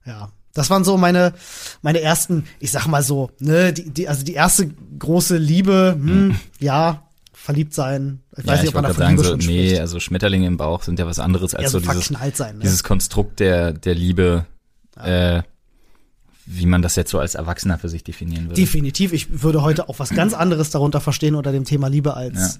Ja. 0.06 0.32
Das 0.56 0.70
waren 0.70 0.84
so 0.84 0.98
meine, 0.98 1.34
meine 1.82 2.02
ersten, 2.02 2.46
ich 2.60 2.72
sag 2.72 2.86
mal 2.88 3.02
so, 3.02 3.32
ne, 3.40 3.74
die, 3.74 3.90
die, 3.90 4.08
also 4.08 4.24
die 4.24 4.34
erste 4.34 4.68
große 5.00 5.38
Liebe, 5.38 5.96
hm, 6.00 6.36
ja, 6.60 7.08
verliebt 7.44 7.74
sein. 7.74 8.22
Ich 8.32 8.38
weiß 8.38 8.46
ja, 8.46 8.54
nicht, 8.54 8.64
ich 8.64 8.70
ob 8.70 8.76
man 8.76 8.84
da 8.86 8.94
von 8.94 9.08
Liebe 9.10 9.24
sagen, 9.24 9.42
so, 9.42 9.48
nee, 9.48 9.68
spricht. 9.68 9.82
also 9.82 10.00
Schmetterlinge 10.00 10.48
im 10.48 10.56
Bauch 10.56 10.82
sind 10.82 10.98
ja 10.98 11.06
was 11.06 11.20
anderes 11.20 11.54
als 11.54 11.64
Eher 11.64 11.70
so 11.72 11.80
so 11.80 11.92
dieses, 11.92 12.38
sein, 12.38 12.56
ne? 12.56 12.62
dieses 12.64 12.84
Konstrukt 12.86 13.42
der, 13.42 13.74
der 13.74 13.96
Liebe, 13.96 14.46
äh, 14.96 15.44
wie 16.46 16.66
man 16.66 16.82
das 16.82 16.96
jetzt 16.96 17.12
so 17.12 17.20
als 17.20 17.36
Erwachsener 17.36 17.78
für 17.78 17.90
sich 17.90 18.06
definieren 18.06 18.46
würde. 18.46 18.56
Definitiv. 18.56 19.12
Ich 19.12 19.44
würde 19.44 19.62
heute 19.62 19.90
auch 19.90 20.00
was 20.00 20.12
ganz 20.12 20.34
anderes 20.34 20.70
darunter 20.70 21.02
verstehen 21.02 21.36
unter 21.36 21.52
dem 21.52 21.66
Thema 21.66 21.90
Liebe 21.90 22.16
als, 22.16 22.60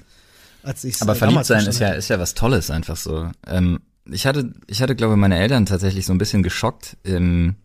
als 0.64 0.84
ich 0.84 1.02
Aber 1.02 1.16
verliebt 1.16 1.46
sein 1.46 1.66
ist 1.66 1.80
ja, 1.80 1.94
ist 1.94 2.10
ja 2.10 2.20
was 2.20 2.34
Tolles 2.34 2.70
einfach 2.70 2.98
so. 2.98 3.32
Ähm, 3.48 3.80
ich 4.12 4.26
hatte, 4.26 4.52
ich 4.68 4.82
hatte, 4.82 4.98
glaube 4.98 5.14
ich, 5.14 5.20
meine 5.20 5.40
Eltern 5.40 5.66
tatsächlich 5.66 6.06
so 6.06 6.14
ein 6.14 6.18
bisschen 6.18 6.44
geschockt. 6.44 6.98
Ähm, 7.06 7.56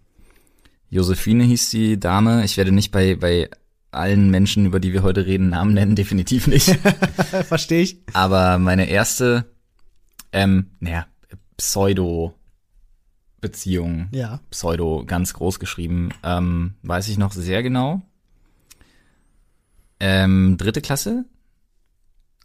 Josephine 0.89 1.43
hieß 1.43 1.71
die 1.71 1.99
Dame. 1.99 2.45
Ich 2.45 2.57
werde 2.57 2.71
nicht 2.71 2.93
bei, 2.93 3.17
bei 3.17 3.51
allen 3.91 4.31
Menschen, 4.31 4.67
über 4.67 4.81
die 4.81 4.93
wir 4.93 5.03
heute 5.03 5.27
reden, 5.27 5.51
Namen 5.51 5.75
nennen, 5.75 5.97
definitiv 5.97 6.47
nicht. 6.47 6.67
Verstehe 7.47 7.83
ich. 7.83 7.99
Aber 8.13 8.59
meine 8.59 8.89
erste, 8.89 9.47
ähm, 10.33 10.71
naja, 10.81 11.07
Pseudo-Beziehung, 11.57 14.09
Ja. 14.13 14.41
Pseudo 14.51 15.05
ganz 15.07 15.33
groß 15.35 15.59
geschrieben, 15.59 16.11
ähm, 16.23 16.75
weiß 16.83 17.09
ich 17.09 17.19
noch 17.19 17.33
sehr 17.33 17.63
genau. 17.63 18.03
Ähm, 20.01 20.57
dritte 20.59 20.81
Klasse. 20.81 21.25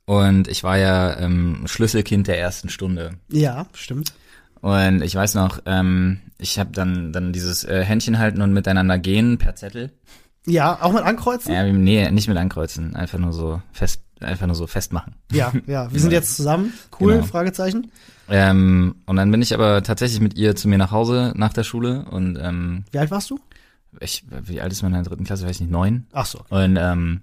Und 0.06 0.48
ich 0.48 0.64
war 0.64 0.78
ja 0.78 1.18
ähm, 1.20 1.64
Schlüsselkind 1.66 2.28
der 2.28 2.40
ersten 2.40 2.70
Stunde. 2.70 3.18
Ja, 3.30 3.68
stimmt. 3.74 4.14
Und 4.60 5.02
ich 5.02 5.16
weiß 5.16 5.36
noch, 5.36 5.62
ähm, 5.66 6.20
ich 6.38 6.60
habe 6.60 6.72
dann 6.72 7.14
dann 7.14 7.34
dieses 7.34 7.64
äh, 7.64 7.84
Händchen 7.84 8.18
halten 8.18 8.42
und 8.42 8.54
miteinander 8.54 8.98
gehen 8.98 9.38
per 9.38 9.56
Zettel. 9.56 9.92
Ja, 10.46 10.82
auch 10.82 10.92
mit 10.92 11.04
Ankreuzen? 11.04 11.54
Ja, 11.54 11.64
nee, 11.64 12.10
nicht 12.12 12.28
mit 12.28 12.38
ankreuzen, 12.38 12.96
einfach 12.96 13.18
nur 13.20 13.32
so 13.34 13.62
fest, 13.72 14.02
einfach 14.20 14.46
nur 14.46 14.56
so 14.56 14.68
festmachen. 14.68 15.16
Ja, 15.32 15.54
ja. 15.68 15.92
Wir 15.92 16.00
sind 16.02 16.12
jetzt 16.12 16.36
zusammen. 16.36 16.74
Cool, 17.00 17.14
Genau. 17.16 17.26
Fragezeichen. 17.26 17.92
Ähm, 18.30 18.96
und 19.06 19.16
dann 19.18 19.32
bin 19.32 19.42
ich 19.42 19.54
aber 19.54 19.84
tatsächlich 19.84 20.20
mit 20.22 20.36
ihr 20.36 20.56
zu 20.56 20.68
mir 20.68 20.78
nach 20.78 20.92
Hause 20.92 21.34
nach 21.36 21.54
der 21.54 21.64
Schule 21.64 22.06
und 22.10 22.38
ähm, 22.42 22.84
Wie 22.92 22.98
alt 23.00 23.12
warst 23.12 23.30
du? 23.30 23.40
ich, 24.00 24.24
wie 24.30 24.60
alt 24.60 24.72
ist 24.72 24.82
man 24.82 24.92
in 24.94 25.04
der 25.04 25.10
dritten 25.10 25.24
Klasse, 25.24 25.46
weiß 25.46 25.58
ich 25.58 25.62
nicht, 25.62 25.72
neun. 25.72 26.08
Ach 26.14 26.26
so. 26.26 26.40
Und 26.50 26.78
ähm, 26.78 27.22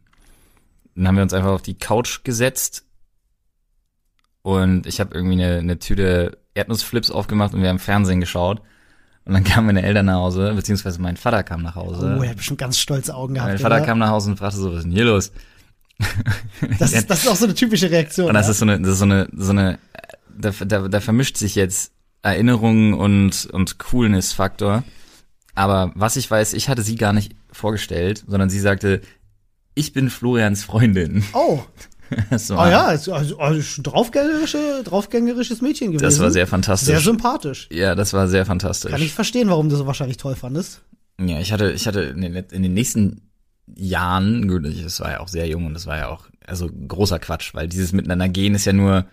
dann 0.95 1.09
haben 1.09 1.17
wir 1.17 1.23
uns 1.23 1.33
einfach 1.35 1.51
auf 1.51 1.63
die 1.63 1.75
Couch 1.75 2.23
gesetzt 2.23 2.85
und 4.43 4.87
ich 4.87 5.01
habe 5.01 5.15
irgendwie 5.15 5.43
eine, 5.43 5.59
eine 5.59 5.79
Tüte 5.79 6.39
Erdnussflips 6.55 7.11
aufgemacht 7.11 7.55
und 7.55 7.63
wir 7.63 7.69
haben 7.69 7.79
Fernsehen 7.79 8.21
geschaut. 8.21 8.61
Und 9.25 9.35
dann 9.35 9.45
kamen 9.45 9.67
meine 9.67 9.83
Eltern 9.83 10.07
nach 10.07 10.17
Hause, 10.17 10.53
beziehungsweise 10.55 11.01
mein 11.01 11.17
Vater 11.17 11.43
kam 11.43 11.63
nach 11.63 11.75
Hause. 11.75 12.17
Oh, 12.19 12.23
er 12.23 12.31
hat 12.31 12.37
bestimmt 12.37 12.59
ganz 12.59 12.79
stolze 12.79 13.15
Augen 13.15 13.35
gehabt. 13.35 13.51
mein 13.51 13.59
Vater 13.59 13.77
oder? 13.77 13.85
kam 13.87 13.99
nach 13.99 14.11
Hause 14.11 14.31
und 14.31 14.39
fragte 14.39 14.59
so, 14.59 14.71
was 14.71 14.79
ist 14.79 14.85
denn 14.85 14.93
hier 14.93 15.05
los? 15.05 15.33
das, 16.79 16.93
ist, 16.93 17.11
das 17.11 17.23
ist 17.23 17.29
auch 17.29 17.37
so 17.37 17.45
eine 17.45 17.55
typische 17.55 17.91
Reaktion. 17.91 18.29
Und 18.29 18.35
das 18.35 18.47
ja? 18.47 18.53
ist 18.53 18.59
so 18.59 18.65
eine, 18.65 18.81
das 18.81 18.93
ist 18.93 18.99
so 18.99 19.05
eine, 19.05 19.29
so 19.33 19.51
eine, 19.51 19.79
da, 20.37 20.51
da, 20.65 20.89
da 20.89 21.01
vermischt 21.01 21.37
sich 21.37 21.55
jetzt 21.55 21.93
Erinnerung 22.23 22.95
und, 22.95 23.47
und 23.53 23.79
Coolness-Faktor. 23.79 24.85
Aber 25.55 25.93
was 25.95 26.17
ich 26.17 26.31
weiß, 26.31 26.55
ich 26.55 26.69
hatte 26.69 26.83
sie 26.83 26.97
gar 26.97 27.13
nicht 27.13 27.35
vorgestellt, 27.53 28.25
sondern 28.27 28.51
sie 28.51 28.61
sagte, 28.61 29.03
ich 29.75 29.93
bin 29.93 30.11
Florians 30.11 30.65
Freundin. 30.65 31.25
Oh, 31.33 31.61
Das 32.31 32.51
oh 32.51 32.57
war, 32.57 32.71
ja, 32.71 32.85
also, 32.87 33.12
also 33.15 33.83
draufgängerische, 33.83 34.83
draufgängerisches 34.85 35.61
Mädchen 35.62 35.89
gewesen. 35.89 36.03
das 36.03 36.19
war 36.19 36.31
sehr 36.31 36.47
fantastisch. 36.47 36.89
Sehr 36.89 37.01
sympathisch. 37.01 37.69
ja, 37.71 37.95
das 37.95 38.12
war 38.12 38.29
sehr 38.29 38.47
fantastisch. 38.47 38.91
Kann 38.91 39.03
ich 39.03 39.12
verstehen, 39.12 39.49
warum 39.49 39.69
du 39.69 39.77
so 39.77 39.87
wahrscheinlich 39.87 40.17
toll 40.17 40.35
fandest. 40.35 40.83
Ja, 41.21 41.39
ich 41.39 41.53
hatte, 41.53 41.73
ich 41.73 41.87
hatte 41.87 42.01
in 42.01 42.21
den, 42.21 42.35
in 42.35 42.62
den 42.62 42.75
nächsten 42.75 43.31
Jahren, 43.77 44.49
gut, 44.49 44.65
das 44.65 45.01
war 45.01 45.12
ja 45.12 45.21
auch 45.21 45.29
sehr 45.29 45.47
jung 45.47 45.67
und 45.67 45.75
das 45.75 45.87
war 45.87 45.99
ja 45.99 46.09
auch, 46.09 46.27
also 46.47 46.69
großer 46.69 47.19
Quatsch, 47.19 47.55
weil 47.55 47.69
dieses 47.69 47.93
Miteinander 47.93 48.29
gehen 48.29 48.55
ist 48.55 48.65
ja 48.65 48.73
nur, 48.73 49.07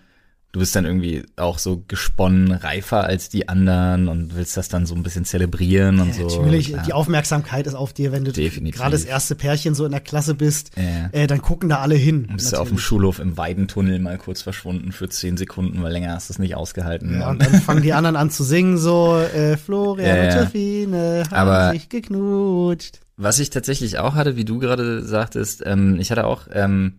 du 0.57 0.61
bist 0.61 0.75
dann 0.75 0.85
irgendwie 0.85 1.23
auch 1.35 1.59
so 1.59 1.83
gesponnen, 1.87 2.51
reifer 2.51 3.03
als 3.03 3.29
die 3.29 3.47
anderen 3.47 4.07
und 4.07 4.35
willst 4.35 4.57
das 4.57 4.69
dann 4.69 4.87
so 4.87 4.95
ein 4.95 5.03
bisschen 5.03 5.23
zelebrieren 5.23 5.99
und 5.99 6.15
so. 6.15 6.23
Natürlich, 6.23 6.69
Ja. 6.69 6.81
die 6.81 6.93
Aufmerksamkeit 6.93 7.67
ist 7.67 7.75
auf 7.75 7.93
dir, 7.93 8.11
wenn 8.11 8.25
du 8.25 8.31
gerade 8.31 8.91
das 8.91 9.05
erste 9.05 9.35
Pärchen 9.35 9.75
so 9.75 9.85
in 9.85 9.91
der 9.91 9.99
Klasse 10.01 10.33
bist, 10.33 10.71
Ja. 10.75 11.09
äh, 11.11 11.27
dann 11.27 11.43
gucken 11.43 11.69
da 11.69 11.77
alle 11.79 11.93
hin. 11.95 12.27
bist 12.33 12.51
du 12.53 12.57
auf 12.57 12.63
dem 12.69 12.73
natürlich. 12.75 12.85
Schulhof 12.85 13.19
im 13.19 13.37
Weidentunnel 13.37 13.99
mal 13.99 14.17
kurz 14.17 14.41
verschwunden 14.41 14.91
für 14.91 15.07
zehn 15.09 15.37
Sekunden, 15.37 15.83
weil 15.83 15.91
länger 15.91 16.13
hast 16.13 16.29
du 16.29 16.33
es 16.33 16.39
nicht 16.39 16.55
ausgehalten. 16.55 17.19
Ja, 17.19 17.29
und 17.29 17.39
dann 17.41 17.61
fangen 17.61 17.83
die 17.83 17.93
anderen 17.93 18.15
an 18.15 18.31
zu 18.31 18.43
singen, 18.43 18.79
so, 18.79 19.15
äh, 19.19 19.57
Florian 19.57 20.07
Ja, 20.07 20.23
und 20.23 20.29
ja. 20.29 20.35
Josephine 20.39 21.23
haben 21.29 21.73
sich 21.77 21.89
geknutscht. 21.89 22.99
Was 23.15 23.37
ich 23.39 23.51
tatsächlich 23.51 23.99
auch 23.99 24.15
hatte, 24.15 24.35
wie 24.35 24.45
du 24.45 24.57
gerade 24.57 25.03
sagtest, 25.03 25.61
ähm, 25.65 25.99
ich 25.99 26.09
hatte 26.09 26.25
auch 26.25 26.47
ähm, 26.51 26.93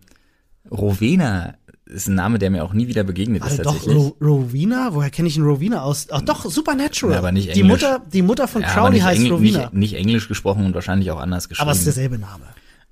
Rowena 0.69 1.55
ist 1.89 2.07
ein 2.07 2.15
Name, 2.15 2.39
der 2.39 2.49
mir 2.51 2.63
auch 2.63 2.73
nie 2.73 2.87
wieder 2.87 3.03
begegnet 3.03 3.43
ist 3.43 3.51
Warte, 3.57 3.63
doch, 3.63 3.73
tatsächlich. 3.73 3.97
Ro 3.97 4.15
Rowena? 4.21 4.89
Woher 4.93 5.09
kenne 5.09 5.27
ich 5.27 5.35
einen 5.37 5.45
Rowena 5.45 5.81
aus? 5.81 6.07
Ach 6.11 6.21
doch, 6.21 6.45
Supernatural. 6.49 7.13
Ja, 7.13 7.19
aber 7.19 7.31
nicht 7.31 7.47
die 7.55 7.61
Englisch. 7.61 7.81
Mutter, 7.81 8.01
die 8.13 8.21
Mutter 8.21 8.47
von 8.47 8.61
Ja, 8.61 8.67
Crowley 8.69 8.99
heißt 8.99 9.19
Engl 9.19 9.31
Rowena. 9.33 9.59
nicht, 9.59 9.73
nicht 9.73 9.93
Englisch 9.95 10.27
gesprochen 10.27 10.65
und 10.65 10.73
wahrscheinlich 10.75 11.11
auch 11.11 11.19
anders 11.19 11.49
geschrieben. 11.49 11.63
aber 11.63 11.71
es 11.71 11.79
ist 11.79 11.85
derselbe 11.85 12.17
Name. 12.19 12.45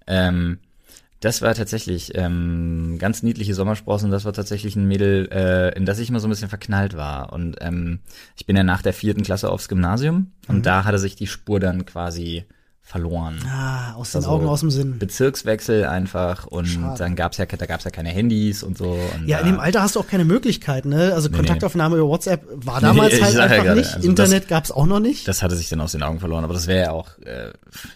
ähm, 0.07 0.57
das 1.19 1.41
war 1.41 1.55
tatsächlich 1.55 2.11
ähm, 2.13 2.97
ganz 2.99 3.23
niedliche 3.23 3.55
Sommersprossen. 3.55 4.11
Das 4.11 4.23
war 4.25 4.33
tatsächlich 4.33 4.75
ein 4.75 4.87
Mädel, 4.87 5.27
äh, 5.31 5.75
in 5.75 5.85
das 5.85 5.97
ich 5.97 6.09
immer 6.09 6.19
so 6.19 6.27
ein 6.27 6.29
bisschen 6.29 6.49
verknallt 6.49 6.95
war. 6.95 7.33
Und 7.33 7.55
ähm, 7.61 7.99
ich 8.35 8.45
bin 8.45 8.55
ja 8.55 8.63
nach 8.63 8.83
der 8.83 8.93
vierten 8.93 9.23
Klasse 9.23 9.49
aufs 9.49 9.67
Gymnasium 9.67 10.31
und 10.47 10.67
da 10.67 10.83
hatte 10.83 10.99
sich 10.99 11.15
die 11.15 11.25
Spur 11.25 11.59
dann 11.59 11.87
quasi 11.87 12.45
verloren. 12.87 13.37
Ah, 13.45 13.95
aus 13.95 14.11
den 14.13 14.19
Also, 14.19 14.29
Augen, 14.29 14.47
aus 14.47 14.61
dem 14.61 14.71
Sinn. 14.71 14.97
Bezirkswechsel 14.97 15.83
einfach 15.85 16.47
und 16.47 16.67
Schade. 16.67 16.97
dann 16.97 17.17
gab's 17.17 17.35
ja 17.35 17.45
da 17.45 17.65
gab's 17.65 17.83
ja 17.83 17.91
keine 17.91 18.07
Handys 18.09 18.63
und 18.63 18.77
so. 18.77 18.91
Und 18.91 19.27
Ja, 19.27 19.39
in 19.39 19.45
dem 19.47 19.59
Alter 19.59 19.81
hast 19.81 19.97
du 19.97 19.99
auch 19.99 20.07
keine 20.07 20.23
Möglichkeiten, 20.23 20.87
ne? 20.89 21.11
Also 21.13 21.27
Nee, 21.27 21.35
Kontaktaufnahme 21.35 21.97
über 21.97 22.07
WhatsApp 22.07 22.45
war 22.55 22.79
damals 22.79 23.13
ich 23.13 23.21
halt 23.21 23.35
ja 23.35 23.41
einfach 23.43 23.63
gerade, 23.65 23.79
nicht. 23.81 23.93
also 23.93 24.07
Internet 24.07 24.47
gab's 24.47 24.71
auch 24.71 24.85
noch 24.85 25.01
nicht. 25.01 25.27
Das 25.27 25.43
hatte 25.43 25.57
sich 25.57 25.67
dann 25.67 25.81
aus 25.81 25.91
den 25.91 26.01
Augen 26.01 26.21
verloren, 26.21 26.45
aber 26.45 26.53
das 26.53 26.67
wäre 26.67 26.85
ja 26.85 26.91
auch, 26.91 27.09
äh, 27.25 27.51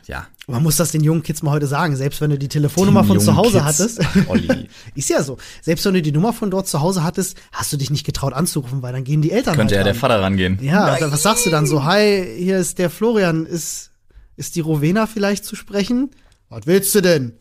ja. 0.07 0.27
Man 0.48 0.62
muss 0.62 0.75
das 0.75 0.91
den 0.91 1.01
jungen 1.05 1.24
Kids 1.24 1.41
mal 1.41 1.51
heute 1.51 1.67
sagen. 1.67 1.95
Selbst 1.95 2.19
wenn 2.19 2.29
du 2.31 2.38
die 2.38 2.50
Telefonnummer 2.50 3.03
Den 3.03 3.07
von 3.07 3.19
zu 3.21 3.38
Hause 3.38 3.60
Kids. 3.60 3.63
hattest. 3.63 4.01
Olli. 4.27 4.67
ist 4.95 5.10
ja 5.10 5.24
so. 5.24 5.38
Selbst 5.62 5.86
wenn 5.86 5.93
du 5.93 6.01
die 6.01 6.12
Nummer 6.12 6.33
von 6.33 6.51
dort 6.51 6.67
zu 6.67 6.81
Hause 6.81 7.05
hattest, 7.05 7.38
hast 7.53 7.71
du 7.71 7.77
dich 7.77 7.91
nicht 7.91 8.05
getraut 8.05 8.33
anzurufen, 8.33 8.81
weil 8.81 8.91
dann 8.91 9.05
gehen 9.05 9.21
die 9.21 9.31
Eltern 9.31 9.55
Könnte 9.55 9.75
ja 9.75 9.79
halt 9.79 9.86
der 9.88 9.93
ran. 9.93 10.00
Vater 10.01 10.21
rangehen. 10.21 10.60
Ja, 10.62 10.98
dann, 11.00 11.13
was 11.13 11.24
sagst 11.24 11.45
du 11.45 11.50
dann 11.50 11.65
so? 11.65 11.86
Hi, 11.86 12.25
hier 12.38 12.57
ist 12.57 12.77
der 12.79 12.89
Florian. 12.89 13.45
Ist, 13.45 13.90
ist 14.36 14.56
die 14.56 14.62
Rowena 14.62 15.08
vielleicht 15.08 15.46
zu 15.46 15.56
sprechen? 15.56 16.12
Was 16.50 16.68
willst 16.68 16.94
du 16.96 17.02
denn? 17.02 17.34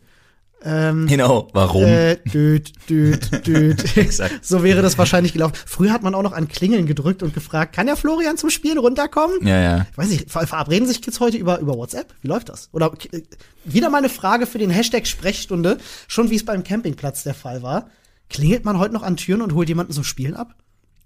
Ähm, 0.63 1.07
Genau. 1.07 1.47
Warum? 1.53 1.83
äh, 1.83 2.17
düt, 2.17 2.73
düt, 2.87 3.47
düt. 3.47 3.97
Exakt. 3.97 4.45
So 4.45 4.61
wäre 4.63 4.83
das 4.83 4.97
wahrscheinlich 4.97 5.33
gelaufen. 5.33 5.55
Früher 5.65 5.91
hat 5.91 6.03
man 6.03 6.13
auch 6.13 6.21
noch 6.21 6.33
an 6.33 6.47
Klingeln 6.47 6.85
gedrückt 6.85 7.23
und 7.23 7.33
gefragt, 7.33 7.73
kann 7.75 7.87
der 7.87 7.95
Florian 7.95 8.37
zum 8.37 8.51
Spielen 8.51 8.77
runterkommen? 8.77 9.37
ja, 9.45 9.59
ja. 9.59 9.87
Ich 9.91 9.97
weiß 9.97 10.09
nicht, 10.09 10.29
ver 10.29 10.45
verabreden 10.45 10.87
sich 10.87 11.01
Kids 11.01 11.19
heute 11.19 11.37
über, 11.37 11.59
über 11.59 11.75
WhatsApp? 11.75 12.13
Wie 12.21 12.27
läuft 12.27 12.49
das? 12.49 12.69
Oder 12.73 12.93
äh, 13.11 13.21
wieder 13.65 13.89
mal 13.89 13.97
eine 13.97 14.09
Frage 14.09 14.45
für 14.45 14.59
den 14.59 14.69
Hashtag 14.69 15.07
Sprechstunde, 15.07 15.77
schon 16.07 16.29
wie 16.29 16.35
es 16.35 16.45
beim 16.45 16.63
Campingplatz 16.63 17.23
der 17.23 17.33
Fall 17.33 17.63
war. 17.63 17.89
Klingelt 18.29 18.63
man 18.63 18.77
heute 18.77 18.93
noch 18.93 19.03
an 19.03 19.17
Türen 19.17 19.41
und 19.41 19.53
holt 19.55 19.67
jemanden 19.67 19.93
zum 19.93 20.03
Spielen 20.03 20.35
ab? 20.35 20.55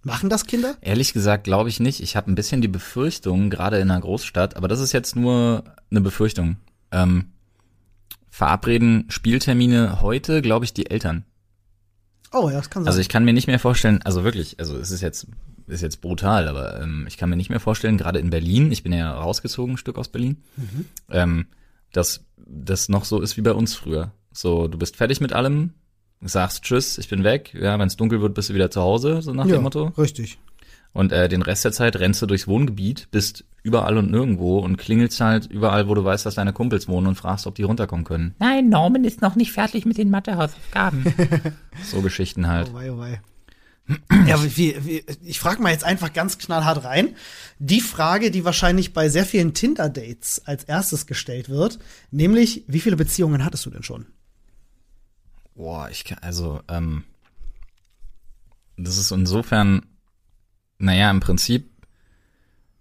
Machen 0.05 0.29
das 0.29 0.45
Kinder? 0.45 0.77
Ehrlich 0.81 1.13
gesagt 1.13 1.45
glaube 1.45 1.67
ich 1.67 1.79
nicht. 1.79 1.99
Ich 1.99 2.15
habe 2.15 2.31
ein 2.31 2.35
bisschen 2.35 2.61
die 2.61 2.67
Befürchtung, 2.67 3.49
gerade 3.49 3.79
in 3.79 3.89
einer 3.89 3.99
Großstadt, 3.99 4.55
aber 4.55 4.67
das 4.67 4.79
ist 4.79 4.91
jetzt 4.91 5.15
nur 5.15 5.63
eine 5.89 6.01
Befürchtung. 6.01 6.57
Ähm, 6.91 7.31
verabreden 8.29 9.05
Spieltermine 9.09 10.01
heute, 10.01 10.43
glaube 10.43 10.63
ich, 10.63 10.75
die 10.75 10.91
Eltern. 10.91 11.25
Oh 12.31 12.49
ja, 12.49 12.57
das 12.57 12.69
kann 12.69 12.83
sein. 12.83 12.87
Also 12.89 12.99
ich 12.99 13.09
kann 13.09 13.25
mir 13.25 13.33
nicht 13.33 13.47
mehr 13.47 13.57
vorstellen, 13.57 13.99
also 14.03 14.23
wirklich, 14.23 14.59
also 14.59 14.77
es 14.77 14.91
ist 14.91 15.01
jetzt 15.01 15.25
ist 15.65 15.81
jetzt 15.81 16.01
brutal, 16.01 16.47
aber 16.47 16.79
ähm, 16.79 17.05
ich 17.07 17.17
kann 17.17 17.31
mir 17.31 17.35
nicht 17.35 17.49
mehr 17.49 17.59
vorstellen, 17.59 17.97
gerade 17.97 18.19
in 18.19 18.29
Berlin, 18.29 18.71
ich 18.71 18.83
bin 18.83 18.93
ja 18.93 19.11
rausgezogen, 19.11 19.73
ein 19.73 19.77
Stück 19.77 19.97
aus 19.97 20.09
Berlin, 20.09 20.43
ähm, 21.09 21.47
dass 21.91 22.23
das 22.37 22.89
noch 22.89 23.05
so 23.05 23.21
ist 23.21 23.37
wie 23.37 23.41
bei 23.41 23.53
uns 23.53 23.73
früher. 23.73 24.11
So, 24.31 24.67
du 24.67 24.77
bist 24.77 24.97
fertig 24.97 25.19
mit 25.19 25.33
allem, 25.33 25.73
sagst 26.21 26.63
Tschüss, 26.63 26.97
ich 26.97 27.09
bin 27.09 27.23
weg, 27.23 27.53
ja, 27.53 27.77
wenn 27.77 27.87
es 27.87 27.97
dunkel 27.97 28.21
wird, 28.21 28.33
bist 28.33 28.49
du 28.49 28.53
wieder 28.53 28.71
zu 28.71 28.81
Hause, 28.81 29.21
so 29.21 29.33
nach 29.33 29.45
ja, 29.45 29.55
dem 29.55 29.63
Motto. 29.63 29.91
richtig. 29.97 30.37
Und 30.93 31.11
äh, 31.11 31.27
den 31.27 31.41
Rest 31.41 31.65
der 31.65 31.73
Zeit 31.73 31.97
rennst 31.97 32.21
du 32.21 32.25
durchs 32.25 32.47
Wohngebiet, 32.47 33.09
bist 33.11 33.43
überall 33.63 33.97
und 33.97 34.11
nirgendwo 34.11 34.59
und 34.59 34.77
klingelst 34.77 35.19
halt 35.19 35.45
überall, 35.47 35.89
wo 35.89 35.93
du 35.93 36.05
weißt, 36.05 36.25
dass 36.25 36.35
deine 36.35 36.53
Kumpels 36.53 36.87
wohnen 36.87 37.07
und 37.07 37.15
fragst, 37.15 37.47
ob 37.47 37.55
die 37.55 37.63
runterkommen 37.63 38.05
können. 38.05 38.33
Nein, 38.39 38.69
Norman 38.69 39.03
ist 39.03 39.21
noch 39.21 39.35
nicht 39.35 39.51
fertig 39.51 39.85
mit 39.85 39.97
den 39.97 40.09
Mathehausaufgaben. 40.09 41.03
So 41.83 42.01
Geschichten 42.01 42.47
halt. 42.47 42.69
Oh 42.71 42.75
wei, 42.75 42.91
oh 42.93 42.97
wei. 42.97 43.19
Ja, 44.25 44.41
wie, 44.41 44.75
wie, 44.85 45.03
ich 45.23 45.39
frage 45.39 45.61
mal 45.61 45.71
jetzt 45.71 45.83
einfach 45.83 46.13
ganz 46.13 46.37
knallhart 46.37 46.85
rein. 46.85 47.15
Die 47.59 47.81
Frage, 47.81 48.31
die 48.31 48.45
wahrscheinlich 48.45 48.93
bei 48.93 49.09
sehr 49.09 49.25
vielen 49.25 49.53
Tinder-Dates 49.53 50.43
als 50.45 50.63
erstes 50.63 51.05
gestellt 51.05 51.49
wird, 51.49 51.77
nämlich, 52.09 52.63
wie 52.67 52.79
viele 52.79 52.95
Beziehungen 52.95 53.43
hattest 53.43 53.65
du 53.65 53.69
denn 53.69 53.83
schon? 53.83 54.05
Boah, 55.55 55.89
ich 55.89 56.03
kann, 56.03 56.19
also, 56.19 56.61
ähm, 56.67 57.03
das 58.77 58.97
ist 58.97 59.11
insofern, 59.11 59.85
naja, 60.77 61.09
im 61.09 61.21
Prinzip 61.21 61.71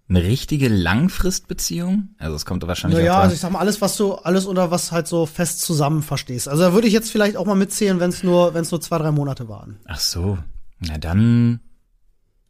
eine 0.07 0.23
richtige 0.23 0.67
Langfristbeziehung. 0.67 2.09
Also 2.19 2.35
es 2.35 2.45
kommt 2.45 2.65
wahrscheinlich 2.67 2.99
Naja, 2.99 3.19
also 3.19 3.33
ich 3.33 3.39
sag 3.39 3.51
mal, 3.51 3.59
alles, 3.59 3.81
was 3.81 3.97
du, 3.97 4.13
alles 4.13 4.45
unter 4.45 4.69
was 4.69 4.91
halt 4.91 5.07
so 5.07 5.25
fest 5.25 5.61
zusammen 5.61 6.03
verstehst. 6.03 6.47
Also 6.47 6.63
da 6.63 6.73
würde 6.73 6.87
ich 6.87 6.93
jetzt 6.93 7.11
vielleicht 7.11 7.37
auch 7.37 7.45
mal 7.45 7.55
mitzählen, 7.55 7.99
wenn 7.99 8.09
es 8.09 8.21
nur, 8.21 8.53
wenn 8.53 8.61
es 8.61 8.71
nur 8.71 8.81
zwei, 8.81 8.99
drei 8.99 9.11
Monate 9.11 9.49
waren. 9.49 9.79
Ach 9.85 9.99
so, 9.99 10.37
na 10.79 10.97
dann, 10.99 11.59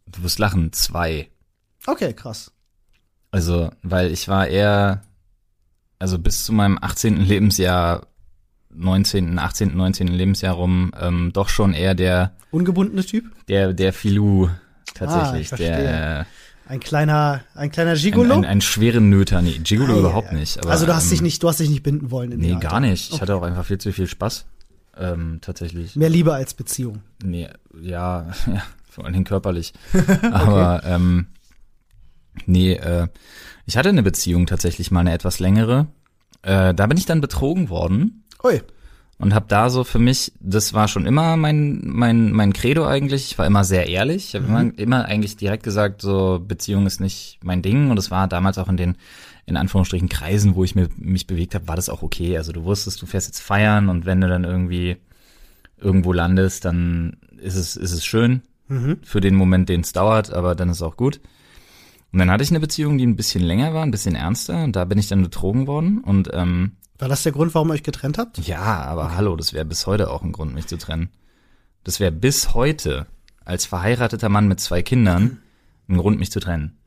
du 0.07 0.23
wirst 0.23 0.39
lachen, 0.39 0.73
zwei. 0.73 1.29
Okay, 1.85 2.13
krass. 2.13 2.51
Also, 3.31 3.69
weil 3.83 4.11
ich 4.11 4.27
war 4.27 4.47
eher, 4.47 5.03
also 5.99 6.19
bis 6.19 6.43
zu 6.43 6.51
meinem 6.51 6.77
18. 6.81 7.17
Lebensjahr, 7.21 8.07
19., 8.77 9.39
18., 9.39 9.75
19. 9.75 10.07
Lebensjahr 10.07 10.53
rum, 10.55 10.91
ähm, 10.99 11.31
doch 11.33 11.49
schon 11.49 11.73
eher 11.73 11.95
der, 11.95 12.33
Ungebundene 12.51 13.03
Typ? 13.05 13.25
der, 13.47 13.73
der 13.73 13.93
Filou 13.93 14.47
Ah, 14.47 14.51
ich 14.87 14.93
tatsächlich, 14.93 15.47
verstehe. 15.49 15.77
der, 15.77 16.25
Ein 16.67 16.79
kleiner, 16.79 17.41
ein 17.53 17.71
kleiner 17.71 17.91
ein, 17.91 17.97
Gigolo? 17.97 18.33
ein, 18.35 18.45
ein 18.45 18.61
schweren 18.61 19.09
Nöter, 19.09 19.41
nee, 19.41 19.59
Gigolo 19.63 19.95
Ah, 19.95 19.99
überhaupt 19.99 20.31
ja. 20.31 20.37
nicht. 20.37 20.59
Aber, 20.59 20.71
also 20.71 20.85
du 20.85 20.95
hast 20.95 21.05
ähm, 21.05 21.09
dich 21.11 21.21
nicht, 21.21 21.43
du 21.43 21.47
hast 21.49 21.59
dich 21.59 21.69
nicht 21.69 21.83
binden 21.83 22.11
wollen 22.11 22.31
in 22.31 22.39
Nee, 22.39 22.49
dem 22.49 22.59
gar 22.59 22.73
Alter. 22.75 22.87
nicht. 22.87 23.13
Ich 23.13 23.21
hatte 23.21 23.35
auch 23.35 23.43
einfach 23.43 23.65
viel 23.65 23.77
zu 23.77 23.91
viel 23.91 24.07
Spaß. 24.07 24.45
Ähm, 24.97 25.39
tatsächlich. 25.41 25.95
Mehr 25.97 26.09
Liebe 26.09 26.33
als 26.33 26.53
Beziehung. 26.53 27.01
Nee, 27.23 27.49
ja, 27.81 28.27
ja, 28.47 28.63
vor 28.89 29.03
allen 29.03 29.13
Dingen 29.13 29.25
körperlich. 29.25 29.73
Aber 30.31 30.81
ähm, 30.85 31.27
nee, 32.45 32.73
äh, 32.73 33.07
ich 33.65 33.75
hatte 33.77 33.89
eine 33.89 34.03
Beziehung 34.03 34.45
tatsächlich 34.45 34.91
mal 34.91 35.01
eine 35.01 35.11
etwas 35.13 35.39
längere. 35.39 35.87
Äh, 36.41 36.73
da 36.73 36.87
bin 36.87 36.97
ich 36.97 37.05
dann 37.05 37.21
betrogen 37.21 37.69
worden 37.69 38.23
Ui. 38.43 38.61
und 39.17 39.33
habe 39.33 39.45
da 39.47 39.69
so 39.69 39.83
für 39.83 39.99
mich, 39.99 40.31
das 40.39 40.73
war 40.73 40.87
schon 40.87 41.05
immer 41.05 41.37
mein 41.37 41.81
mein 41.83 42.31
mein 42.31 42.53
Credo 42.53 42.85
eigentlich. 42.85 43.31
Ich 43.31 43.37
war 43.37 43.45
immer 43.47 43.63
sehr 43.63 43.87
ehrlich. 43.87 44.29
Ich 44.29 44.35
habe 44.35 44.45
immer, 44.45 44.77
immer 44.77 45.05
eigentlich 45.05 45.37
direkt 45.37 45.63
gesagt, 45.63 46.01
so 46.01 46.41
Beziehung 46.45 46.85
ist 46.85 46.99
nicht 46.99 47.39
mein 47.43 47.61
Ding 47.61 47.89
und 47.91 47.97
es 47.97 48.11
war 48.11 48.27
damals 48.27 48.57
auch 48.57 48.67
in 48.69 48.77
den 48.77 48.97
in 49.47 49.57
Anführungsstrichen 49.57 50.09
Kreisen, 50.09 50.55
wo 50.55 50.63
ich 50.63 50.73
mir, 50.73 50.89
mich 50.97 51.27
bewegt 51.27 51.53
habe, 51.53 51.67
war 51.67 51.75
das 51.75 51.89
auch 51.89 52.01
okay. 52.01 52.35
Also 52.37 52.51
du 52.51 52.63
wusstest, 52.63 53.01
du 53.01 53.05
fährst 53.05 53.27
jetzt 53.27 53.41
feiern 53.41 53.89
und 53.89 54.05
wenn 54.07 54.21
du 54.21 54.27
dann 54.27 54.43
irgendwie 54.43 54.97
irgendwo 55.77 56.13
landest, 56.13 56.65
dann 56.65 57.17
ist 57.37 57.55
es 57.55 57.75
ist 57.75 57.91
es 57.91 58.05
schön 58.05 58.41
Mhm. 58.67 58.97
für 59.03 59.21
den 59.21 59.35
Moment, 59.35 59.69
den 59.69 59.81
es 59.81 59.93
dauert, 59.93 60.33
aber 60.33 60.55
dann 60.55 60.69
ist 60.69 60.81
auch 60.81 60.97
gut. 60.97 61.19
Und 62.11 62.19
dann 62.19 62.31
hatte 62.31 62.43
ich 62.43 62.49
eine 62.49 62.59
Beziehung, 62.61 62.97
die 62.97 63.05
ein 63.05 63.15
bisschen 63.15 63.43
länger 63.43 63.73
war, 63.73 63.83
ein 63.83 63.91
bisschen 63.91 64.15
ernster 64.15 64.63
und 64.63 64.75
da 64.75 64.85
bin 64.85 64.97
ich 64.97 65.07
dann 65.09 65.21
betrogen 65.21 65.67
worden 65.67 65.99
und 65.99 66.29
ähm, 66.33 66.73
War 66.97 67.09
das 67.09 67.23
der 67.23 67.31
Grund, 67.33 67.53
warum 67.53 67.69
ihr 67.69 67.73
euch 67.73 67.83
getrennt 67.83 68.17
habt? 68.17 68.37
ja, 68.47 68.61
aber 68.61 69.15
hallo, 69.17 69.35
das 69.35 69.51
wäre 69.53 69.65
bis 69.65 69.85
heute 69.85 70.09
auch 70.09 70.21
ein 70.23 70.31
Grund, 70.31 70.53
mich 70.53 70.67
zu 70.67 70.77
trennen. 70.77 71.09
Das 71.83 71.99
wäre 71.99 72.11
bis 72.11 72.53
heute 72.53 73.05
als 73.43 73.65
verheirateter 73.65 74.29
Mann 74.29 74.47
mit 74.47 74.59
zwei 74.59 74.81
Kindern 74.81 75.39
ein 75.89 75.97
Grund, 75.97 76.17
mich 76.19 76.31
zu 76.31 76.39
trennen. 76.39 76.77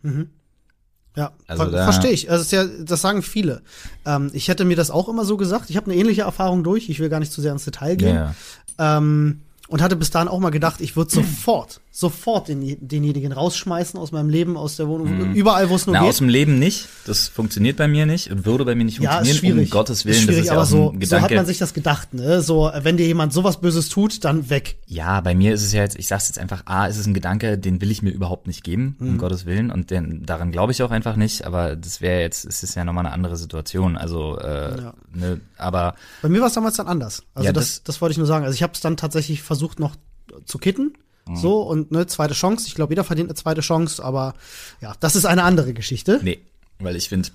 Ja, 1.15 1.33
Also 1.47 1.65
ver 1.65 1.71
da- 1.73 1.85
verstehe 1.85 2.11
ich. 2.13 2.31
Also 2.31 2.57
ja, 2.57 2.65
das 2.65 3.01
sagen 3.01 3.23
viele. 3.23 3.63
Ähm, 4.07 4.31
ich 4.33 4.49
hätte 4.49 4.65
mir 4.65 4.77
das 4.77 4.91
auch 4.91 5.09
immer 5.09 5.25
so 5.25 5.37
gesagt. 5.37 5.69
Ich 5.71 5.77
habe 5.77 5.91
eine 5.91 6.01
ähnliche 6.01 6.23
Erfahrung 6.23 6.65
durch. 6.65 6.89
Ich 6.89 7.01
will 7.01 7.09
gar 7.09 7.19
nicht 7.21 7.33
zu 7.33 7.41
sehr 7.41 7.53
ins 7.53 7.65
Detail 7.65 7.97
gehen. 7.97 8.15
Ja. 8.15 8.35
Ähm, 8.79 9.43
und 9.69 9.81
hatte 9.83 9.97
bis 9.97 10.11
dahin 10.11 10.29
auch 10.29 10.41
mal 10.41 10.51
gedacht, 10.51 10.81
ich 10.81 10.97
würde 10.97 11.11
sofort, 11.11 11.81
sofort 11.91 12.49
den, 12.49 12.77
denjenigen 12.87 13.33
rausschmeißen 13.33 13.99
aus 13.99 14.13
meinem 14.13 14.29
Leben, 14.31 14.57
aus 14.57 14.77
der 14.77 14.89
Wohnung, 14.89 15.35
überall, 15.35 15.69
wo 15.69 15.75
es 15.77 15.87
nur 15.87 15.95
Mhm. 15.95 15.99
Na, 15.99 16.01
geht. 16.03 16.09
aus 16.11 16.19
dem 16.19 16.29
Leben 16.29 16.59
nicht. 16.59 16.89
Das 17.07 17.29
funktioniert 17.29 17.77
bei 17.77 17.87
mir 17.89 18.07
nicht 18.07 18.31
und 18.31 18.47
würde 18.47 18.65
bei 18.65 18.75
mir 18.75 18.85
nicht 18.85 18.99
ja, 19.01 19.17
funktionieren. 19.23 19.59
Um 19.59 19.71
Gottes 19.71 20.05
Willen, 20.05 20.17
ist 20.17 20.23
schwierig, 20.23 20.37
das 20.37 20.45
ist 20.45 20.47
ja 20.47 20.53
aber 20.55 20.63
auch 20.63 20.67
so, 20.67 20.77
ein 20.77 20.83
so 20.83 20.91
hat 20.93 21.01
Gedanke. 21.01 21.35
man 21.37 21.47
sich 21.47 21.59
das 21.59 21.75
gedacht, 21.75 22.15
ne? 22.15 22.41
So, 22.41 22.71
wenn 22.83 22.97
dir 22.97 23.07
jemand 23.07 23.33
sowas 23.33 23.61
Böses 23.61 23.89
tut, 23.89 24.25
dann 24.25 24.49
weg. 24.51 24.79
Ja, 24.87 25.21
bei 25.21 25.35
mir 25.35 25.53
ist 25.55 25.63
es 25.65 25.73
ja 25.73 25.83
jetzt, 25.83 25.99
ich 25.99 26.07
sag's 26.07 26.29
jetzt 26.29 26.39
einfach, 26.39 26.63
A, 26.67 26.87
ist 26.87 26.97
es 26.99 27.07
ein 27.07 27.15
Gedanke, 27.15 27.59
den 27.59 27.81
will 27.81 27.91
ich 27.91 28.03
mir 28.03 28.11
überhaupt 28.11 28.47
nicht 28.47 28.65
geben, 28.65 28.97
um 29.01 29.13
Mhm. 29.15 29.19
Gottes 29.19 29.45
Willen, 29.45 29.71
und 29.71 29.91
den, 29.91 30.25
daran 30.25 30.51
glaube 30.53 30.73
ich 30.73 30.83
auch 30.83 30.91
einfach 30.91 31.17
nicht, 31.17 31.45
aber 31.45 31.77
das 31.77 32.01
wäre 32.01 32.21
jetzt, 32.21 32.45
es 32.45 32.63
ist 32.63 32.75
ja 32.75 32.85
nochmal 32.85 33.05
eine 33.05 33.15
andere 33.15 33.37
Situation, 33.37 33.97
also, 33.97 34.39
äh, 34.39 34.81
Ja. 34.81 34.95
ne, 35.13 35.41
aber, 35.59 35.95
Bei 36.23 36.29
mir 36.29 36.41
war 36.41 36.47
es 36.49 36.55
damals 36.55 36.77
dann 36.77 36.87
anders. 36.87 37.23
Also 37.35 37.47
Ja, 37.47 37.53
das, 37.53 37.65
das- 37.77 37.83
das 37.85 38.01
wollte 38.01 38.13
ich 38.13 38.19
nur 38.19 38.27
sagen. 38.27 38.45
Also 38.45 38.55
ich 38.55 38.63
habe 38.63 38.73
es 38.75 38.81
dann 38.81 38.97
tatsächlich 38.97 39.43
versucht 39.43 39.58
noch 39.79 39.97
zu 40.45 40.59
kitten. 40.59 40.95
Mhm. 41.27 41.37
So 41.37 41.63
und 41.63 41.91
ne, 41.91 42.07
zweite 42.07 42.35
Chance. 42.35 42.67
Ich 42.67 42.75
glaube, 42.75 42.93
jeder 42.93 43.05
verdient 43.05 43.29
eine 43.29 43.35
zweite 43.35 43.61
Chance, 43.61 44.03
aber 44.03 44.35
ja, 44.81 44.95
das 45.01 45.17
ist 45.17 45.27
eine 45.27 45.43
andere 45.43 45.75
Geschichte. 45.75 46.21
nee, 46.23 46.41
weil 46.79 46.97
ich 46.97 47.09
finde, 47.09 47.29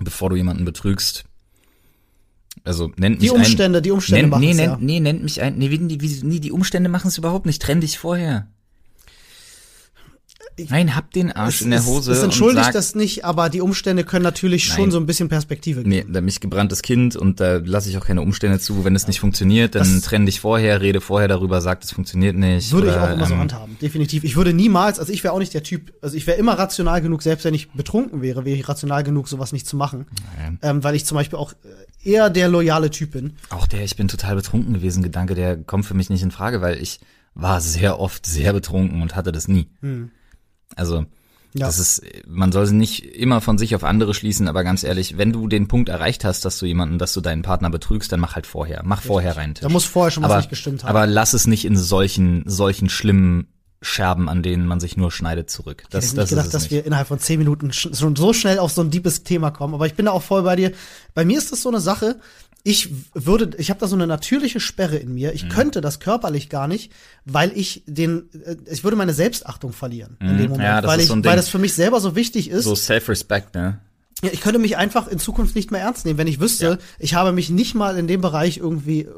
bevor 0.00 0.30
du 0.30 0.36
jemanden 0.36 0.64
betrügst, 0.64 1.24
also 2.64 2.90
nennt 2.96 3.20
Die 3.20 3.26
mich 3.26 3.32
Umstände, 3.32 3.82
die 3.82 3.90
ein, 3.90 3.94
Umstände 3.94 4.22
nennt, 4.22 4.30
machen 4.30 4.40
nee, 4.40 4.50
es, 4.50 4.56
nennt, 4.56 4.72
ja. 4.72 4.78
nee, 4.80 5.00
nennt 5.00 5.22
mich 5.22 5.42
ein, 5.42 5.58
nee, 5.58 5.70
wie, 5.70 5.78
die, 5.78 6.00
wie, 6.00 6.26
nee, 6.26 6.40
die 6.40 6.52
Umstände 6.52 6.88
machen 6.88 7.08
es 7.08 7.18
überhaupt 7.18 7.46
nicht, 7.46 7.60
trenn 7.60 7.80
dich 7.80 7.98
vorher. 7.98 8.48
Nein, 10.68 10.94
hab 10.94 11.10
den 11.12 11.32
Arsch 11.32 11.56
Es, 11.56 11.62
in 11.62 11.70
der 11.70 11.80
es- 11.80 11.86
Hose 11.86 12.12
Es 12.12 12.18
und 12.18 12.24
entschuldigt 12.26 12.64
sag, 12.66 12.72
das 12.74 12.94
nicht, 12.94 13.24
aber 13.24 13.48
die 13.48 13.60
Umstände 13.60 14.04
können 14.04 14.22
natürlich 14.22 14.64
schon 14.64 14.82
Nein. 14.84 14.90
so 14.92 14.98
ein 14.98 15.06
bisschen 15.06 15.28
Perspektive 15.28 15.80
geben. 15.82 15.90
Nee, 15.90 16.04
da 16.08 16.20
mich 16.20 16.38
gebranntes 16.40 16.82
Kind 16.82 17.16
und 17.16 17.40
da 17.40 17.56
lasse 17.56 17.88
ich 17.90 17.98
auch 17.98 18.06
keine 18.06 18.20
Umstände 18.22 18.60
zu. 18.60 18.84
Wenn 18.84 18.94
es 18.94 19.08
nicht 19.08 19.18
funktioniert, 19.18 19.74
dann 19.74 19.82
Das- 19.94 20.02
trenn 20.02 20.26
dich 20.26 20.38
vorher, 20.40 20.80
rede 20.80 21.00
vorher 21.00 21.26
darüber, 21.26 21.60
sag, 21.60 21.82
es 21.82 21.90
funktioniert 21.90 22.36
nicht. 22.36 22.70
Würde 22.70 22.86
ich 22.88 22.92
oder, 22.94 23.02
auch 23.10 23.12
immer 23.14 23.26
so 23.26 23.34
ähm, 23.34 23.40
handhaben, 23.40 23.76
definitiv. 23.82 24.22
Ich 24.22 24.36
würde 24.36 24.52
niemals, 24.52 25.00
also 25.00 25.12
ich 25.12 25.24
wäre 25.24 25.34
auch 25.34 25.38
nicht 25.40 25.54
der 25.54 25.64
Typ, 25.64 25.92
also 26.02 26.16
ich 26.16 26.26
wäre 26.26 26.38
immer 26.38 26.52
rational 26.58 27.00
genug, 27.02 27.22
selbst 27.22 27.44
wenn 27.44 27.54
ich 27.54 27.70
betrunken 27.72 28.22
wäre, 28.22 28.44
wäre 28.44 28.56
ich 28.56 28.68
rational 28.68 29.02
genug, 29.02 29.28
sowas 29.28 29.52
nicht 29.52 29.66
zu 29.66 29.76
machen. 29.76 30.06
Ähm, 30.62 30.84
weil 30.84 30.94
ich 30.94 31.04
zum 31.04 31.16
Beispiel 31.16 31.38
auch 31.38 31.52
äh, 32.04 32.08
eher 32.10 32.30
der 32.30 32.48
loyale 32.48 32.90
Typ 32.90 33.10
bin. 33.12 33.32
Auch 33.50 33.66
der, 33.66 33.82
ich 33.82 33.96
bin 33.96 34.06
total 34.08 34.36
betrunken 34.36 34.74
gewesen, 34.74 35.02
Gedanke, 35.02 35.34
der 35.34 35.56
kommt 35.56 35.84
für 35.86 35.94
mich 35.94 36.10
nicht 36.10 36.22
in 36.22 36.30
Frage, 36.30 36.60
weil 36.60 36.80
ich 36.80 37.00
war 37.34 37.60
sehr 37.60 37.98
oft 37.98 38.24
sehr 38.26 38.52
betrunken 38.52 39.02
und 39.02 39.16
hatte 39.16 39.32
das 39.32 39.48
nie. 39.48 39.66
Also. 40.76 41.06
Ja. 41.56 41.66
das 41.66 41.78
ist, 41.78 42.02
man 42.26 42.50
soll 42.50 42.68
nicht 42.72 43.04
immer 43.04 43.40
von 43.40 43.58
sich 43.58 43.76
auf 43.76 43.84
andere 43.84 44.12
schließen, 44.12 44.48
aber 44.48 44.64
ganz 44.64 44.82
ehrlich, 44.82 45.18
wenn 45.18 45.32
du 45.32 45.46
den 45.46 45.68
Punkt 45.68 45.88
erreicht 45.88 46.24
hast, 46.24 46.44
dass 46.44 46.58
du 46.58 46.66
jemanden, 46.66 46.98
dass 46.98 47.12
du 47.12 47.20
deinen 47.20 47.42
Partner 47.42 47.70
betrügst, 47.70 48.10
dann 48.10 48.18
mach 48.18 48.34
halt 48.34 48.44
vorher. 48.48 48.82
Mach 48.84 49.02
vorher 49.02 49.36
rein. 49.36 49.54
Da 49.60 49.68
muss 49.68 49.84
vorher 49.84 50.10
schon 50.10 50.24
was 50.24 50.32
aber, 50.32 50.40
nicht 50.40 50.50
gestimmt 50.50 50.82
haben. 50.82 50.90
Aber 50.90 51.06
lass 51.06 51.32
es 51.32 51.46
nicht 51.46 51.64
in 51.64 51.76
solchen, 51.76 52.42
solchen 52.48 52.88
schlimmen 52.88 53.46
Scherben, 53.82 54.28
an 54.28 54.42
denen 54.42 54.66
man 54.66 54.80
sich 54.80 54.96
nur 54.96 55.12
schneidet, 55.12 55.48
zurück. 55.50 55.82
Ich 55.84 55.88
Das, 55.90 56.06
hätte 56.06 56.16
das 56.16 56.24
nicht 56.24 56.38
gedacht, 56.38 56.54
dass 56.54 56.62
nicht. 56.62 56.72
wir 56.72 56.86
innerhalb 56.86 57.06
von 57.06 57.18
zehn 57.20 57.38
Minuten 57.38 57.72
sch 57.72 57.88
schon 57.96 58.16
so 58.16 58.32
schnell 58.32 58.58
auf 58.58 58.72
so 58.72 58.80
ein 58.80 58.90
deepes 58.90 59.22
Thema 59.22 59.50
kommen. 59.50 59.74
Aber 59.74 59.86
ich 59.86 59.94
bin 59.94 60.06
da 60.06 60.12
auch 60.12 60.22
voll 60.22 60.42
bei 60.42 60.56
dir. 60.56 60.72
Bei 61.14 61.24
mir 61.24 61.38
ist 61.38 61.52
das 61.52 61.62
so 61.62 61.68
eine 61.68 61.80
Sache. 61.80 62.16
Ich 62.66 62.88
würde, 63.12 63.50
ich 63.58 63.68
habe 63.68 63.78
da 63.78 63.86
so 63.86 63.94
eine 63.94 64.06
natürliche 64.06 64.58
Sperre 64.58 64.96
in 64.96 65.12
mir. 65.12 65.28
Mhm. 65.28 65.34
Ich 65.36 65.48
könnte 65.50 65.82
das 65.82 66.00
körperlich 66.00 66.48
gar 66.48 66.66
nicht, 66.66 66.90
weil 67.26 67.52
ich 67.54 67.82
den, 67.86 68.30
äh, 68.44 68.56
ich 68.72 68.82
würde 68.84 68.96
meine 68.96 69.12
Selbstachtung 69.12 69.72
verlieren 69.74 70.16
in 70.20 70.28
dem 70.38 70.50
Moment, 70.50 70.58
Mhm. 70.58 70.62
Ja, 70.64 70.80
das 70.80 70.90
weil 70.90 70.96
ist 70.98 71.02
ich, 71.04 71.08
so 71.08 71.14
ein 71.14 71.24
weil 71.24 71.36
das 71.36 71.48
für 71.50 71.58
mich 71.58 71.74
selber 71.74 72.00
so 72.00 72.16
wichtig 72.16 72.48
ist. 72.48 72.64
So 72.64 72.74
Self-Respect, 72.74 73.54
ne? 73.54 73.80
Ja, 74.22 74.30
ich 74.32 74.40
könnte 74.40 74.58
mich 74.58 74.78
einfach 74.78 75.08
in 75.08 75.18
Zukunft 75.18 75.54
nicht 75.54 75.70
mehr 75.72 75.82
ernst 75.82 76.06
nehmen, 76.06 76.18
wenn 76.18 76.26
ich 76.26 76.40
wüsste, 76.40 76.64
Ja. 76.64 76.78
ich 76.98 77.14
habe 77.14 77.32
mich 77.32 77.50
nicht 77.50 77.74
mal 77.74 77.98
in 77.98 78.06
dem 78.06 78.22
Bereich 78.22 78.56
irgendwie 78.56 79.00
äh, 79.02 79.10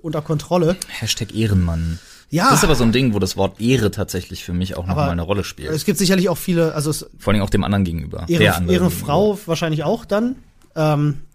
unter 0.00 0.22
Kontrolle. 0.22 0.76
Hashtag 0.86 1.34
Ehrenmann. 1.34 1.98
Ja. 2.30 2.50
Das 2.50 2.60
ist 2.60 2.64
aber 2.64 2.76
so 2.76 2.84
ein 2.84 2.92
Ding, 2.92 3.14
wo 3.14 3.18
das 3.18 3.36
Wort 3.36 3.60
Ehre 3.60 3.90
tatsächlich 3.90 4.44
für 4.44 4.52
mich 4.52 4.76
auch 4.76 4.86
nochmal 4.86 5.10
eine 5.10 5.22
Rolle 5.22 5.42
spielt. 5.42 5.70
Es 5.72 5.84
gibt 5.84 5.98
sicherlich 5.98 6.28
auch 6.28 6.38
viele, 6.38 6.72
also 6.74 6.88
es, 6.90 7.04
Vor 7.18 7.32
allem 7.32 7.42
auch 7.42 7.50
dem 7.50 7.64
anderen 7.64 7.84
gegenüber. 7.84 8.26
der 8.28 8.54
anderen 8.56 8.72
Ehrenfrau 8.74 9.38
wahrscheinlich 9.46 9.82
auch 9.82 10.04
dann. 10.04 10.36
Ähm, 10.76 11.02
Gegenüber. 11.04 11.31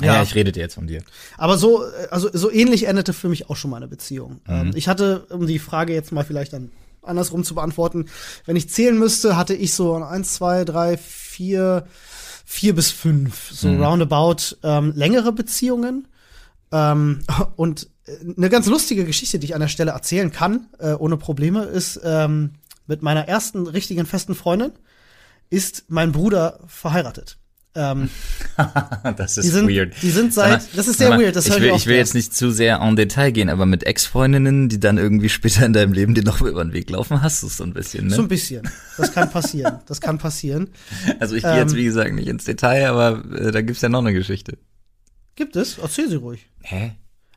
Ja, 0.00 0.14
Ja. 0.16 0.22
ich 0.22 0.34
rede 0.34 0.50
dir 0.52 0.60
jetzt 0.60 0.74
von 0.74 0.86
dir. 0.86 1.02
Aber 1.38 1.56
so, 1.56 1.84
also 2.10 2.28
so 2.32 2.50
ähnlich 2.50 2.84
endete 2.88 3.12
für 3.12 3.28
mich 3.28 3.48
auch 3.48 3.56
schon 3.56 3.70
meine 3.70 3.86
Beziehung. 3.88 4.40
Mhm. 4.46 4.54
Ähm, 4.54 4.72
ich 4.74 4.88
hatte, 4.88 5.26
um 5.30 5.46
die 5.46 5.58
Frage 5.58 5.92
jetzt 5.94 6.10
mal 6.12 6.24
vielleicht 6.24 6.52
dann 6.52 6.70
andersrum 7.02 7.44
zu 7.44 7.54
beantworten, 7.54 8.06
wenn 8.46 8.56
ich 8.56 8.70
zählen 8.70 8.98
müsste, 8.98 9.36
hatte 9.36 9.54
ich 9.54 9.74
so 9.74 9.94
eins, 9.94 10.34
zwei, 10.34 10.64
drei, 10.64 10.96
vier, 10.96 11.86
vier 12.44 12.74
bis 12.74 12.90
fünf, 12.90 13.50
so 13.52 13.68
Mhm. 13.68 13.82
roundabout 13.82 14.56
ähm, 14.62 14.92
längere 14.96 15.32
Beziehungen. 15.32 16.08
Ähm, 16.72 17.20
und 17.56 17.88
äh, 18.06 18.12
eine 18.36 18.48
ganz 18.48 18.66
lustige 18.66 19.04
Geschichte, 19.04 19.38
die 19.38 19.46
ich 19.46 19.54
an 19.54 19.60
der 19.60 19.68
Stelle 19.68 19.92
erzählen 19.92 20.32
kann, 20.32 20.66
äh, 20.78 20.92
ohne 20.94 21.16
Probleme, 21.18 21.64
ist 21.64 22.00
ähm, 22.02 22.54
mit 22.86 23.02
meiner 23.02 23.28
ersten 23.28 23.66
richtigen 23.66 24.06
festen 24.06 24.34
Freundin 24.34 24.72
ist 25.50 25.84
mein 25.88 26.10
Bruder 26.12 26.58
verheiratet. 26.66 27.36
Ähm, 27.76 28.08
das 29.16 29.36
ist 29.36 29.44
die 29.44 29.50
sind, 29.50 29.68
weird. 29.68 29.94
die 30.00 30.10
sind 30.10 30.32
Sag 30.32 30.48
mal, 30.48 30.60
seit, 30.60 30.78
das 30.78 30.86
ist 30.86 30.98
sehr 30.98 31.08
mal, 31.08 31.20
weird, 31.20 31.34
das 31.34 31.46
ich 31.46 31.60
will, 31.60 31.72
ich 31.74 31.86
will 31.86 31.96
jetzt 31.96 32.14
nicht 32.14 32.32
zu 32.32 32.52
sehr 32.52 32.80
en 32.80 32.94
Detail 32.94 33.32
gehen, 33.32 33.48
aber 33.48 33.66
mit 33.66 33.84
Ex-Freundinnen, 33.84 34.68
die 34.68 34.78
dann 34.78 34.96
irgendwie 34.96 35.28
später 35.28 35.66
in 35.66 35.72
deinem 35.72 35.92
Leben 35.92 36.14
dir 36.14 36.22
noch 36.22 36.40
über 36.40 36.64
den 36.64 36.72
Weg 36.72 36.88
laufen, 36.90 37.20
hast 37.20 37.42
du 37.42 37.48
es 37.48 37.56
so 37.56 37.64
ein 37.64 37.74
bisschen, 37.74 38.06
ne? 38.06 38.14
So 38.14 38.22
ein 38.22 38.28
bisschen. 38.28 38.68
Das 38.96 39.12
kann 39.12 39.28
passieren. 39.28 39.80
Das 39.86 40.00
kann 40.00 40.18
passieren. 40.18 40.68
also 41.18 41.34
ich 41.34 41.42
gehe 41.42 41.56
jetzt, 41.56 41.72
ähm, 41.72 41.78
wie 41.78 41.84
gesagt, 41.84 42.14
nicht 42.14 42.28
ins 42.28 42.44
Detail, 42.44 42.90
aber 42.90 43.24
äh, 43.34 43.50
da 43.50 43.60
gibt's 43.60 43.82
ja 43.82 43.88
noch 43.88 44.00
eine 44.00 44.12
Geschichte. 44.12 44.56
Gibt 45.34 45.56
es? 45.56 45.78
Erzähl 45.78 46.08
sie 46.08 46.16
ruhig. 46.16 46.46
Hä? 46.60 46.92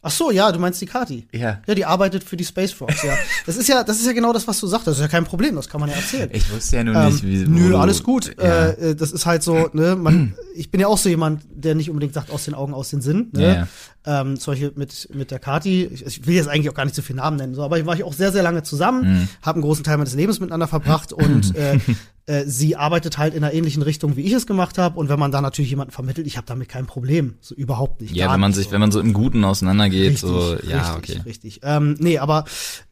Ach 0.08 0.12
so, 0.12 0.32
ja, 0.32 0.52
du 0.52 0.60
meinst 0.60 0.80
die 0.82 0.86
Kati. 0.86 1.28
Ja. 1.34 1.60
Ja, 1.68 1.76
die 1.76 1.84
arbeitet 1.86 2.24
für 2.24 2.38
die 2.38 2.46
Space 2.46 2.72
Frogs, 2.72 3.04
ja. 3.04 3.14
Das 3.46 3.58
ist 3.58 3.68
ja, 3.68 3.84
das 3.84 4.00
ist 4.00 4.06
ja 4.06 4.14
genau 4.14 4.32
das, 4.32 4.48
was 4.48 4.60
du 4.60 4.68
sagst. 4.68 4.88
Das 4.88 4.96
ist 4.96 5.02
ja 5.02 5.08
kein 5.10 5.26
Problem, 5.26 5.56
das 5.56 5.68
kann 5.68 5.82
man 5.82 5.90
ja 5.90 5.96
erzählen. 5.98 6.30
Ich 6.32 6.50
wusste 6.52 6.78
ja 6.78 6.84
nur 6.86 6.96
Ähm, 6.96 7.06
nicht, 7.08 7.24
wie 7.26 7.46
nö, 7.46 7.76
alles 7.78 8.04
gut. 8.04 8.34
Ja. 8.42 8.70
Äh, 8.70 8.96
das 8.96 9.12
ist 9.12 9.26
halt 9.26 9.44
so, 9.44 9.70
ne, 9.74 9.96
man, 9.98 10.34
ich 10.56 10.72
bin 10.72 10.80
ja 10.80 10.88
auch 10.88 10.98
so 10.98 11.10
jemand, 11.10 11.42
der 11.54 11.76
nicht 11.76 11.90
unbedingt 11.90 12.14
sagt, 12.14 12.32
aus 12.32 12.46
den 12.46 12.54
Augen, 12.54 12.74
aus 12.74 12.90
den 12.90 13.02
Sinn. 13.02 13.28
Ne? 13.34 13.68
Ja. 14.06 14.22
Ähm, 14.22 14.36
Beispiel 14.46 14.72
mit, 14.76 15.10
mit 15.14 15.32
der 15.32 15.40
Kati, 15.40 15.84
ich, 15.86 16.06
ich 16.06 16.26
will 16.26 16.36
jetzt 16.36 16.48
eigentlich 16.48 16.70
auch 16.70 16.74
gar 16.74 16.86
nicht 16.86 16.96
so 16.96 17.02
viele 17.02 17.18
Namen 17.18 17.36
nennen, 17.36 17.54
so, 17.56 17.64
aber 17.64 17.78
ich 17.78 17.86
war 17.86 17.94
ich 17.96 18.06
auch 18.06 18.14
sehr, 18.14 18.32
sehr 18.32 18.44
lange 18.44 18.64
zusammen, 18.64 19.02
Mhm. 19.04 19.28
habe 19.42 19.56
einen 19.58 19.64
großen 19.64 19.84
Teil 19.84 19.98
meines 19.98 20.14
Lebens 20.16 20.40
miteinander 20.40 20.68
verbracht 20.70 21.12
und 21.12 21.54
äh, 21.58 21.78
äh, 22.28 22.44
sie 22.46 22.76
arbeitet 22.76 23.18
halt 23.18 23.34
in 23.34 23.44
einer 23.44 23.54
ähnlichen 23.54 23.82
Richtung, 23.82 24.16
wie 24.16 24.22
ich 24.22 24.34
es 24.34 24.46
gemacht 24.46 24.78
habe. 24.78 25.00
Und 25.00 25.10
wenn 25.10 25.18
man 25.18 25.32
da 25.32 25.42
natürlich 25.42 25.72
jemanden 25.72 25.92
vermittelt, 25.92 26.28
ich 26.28 26.38
habe 26.38 26.46
damit 26.46 26.70
kein 26.70 26.86
Problem. 26.86 27.36
So 27.42 27.56
überhaupt 27.56 28.02
nicht. 28.02 28.16
Ja, 28.16 28.32
wenn 28.32 28.40
man 28.40 28.54
sich, 28.54 28.66
so. 28.68 28.72
wenn 28.74 28.82
man 28.82 28.92
so 28.92 29.00
im 29.00 29.14
Guten 29.14 29.44
auseinandergeht, 29.44 30.12
Richtig, 30.12 30.20
so, 30.22 30.56
ja, 30.68 30.94
richtig, 30.94 31.16
okay. 31.18 31.22
richtig. 31.26 31.60
Ähm, 31.64 31.96
nee, 32.00 32.20
aber 32.20 32.46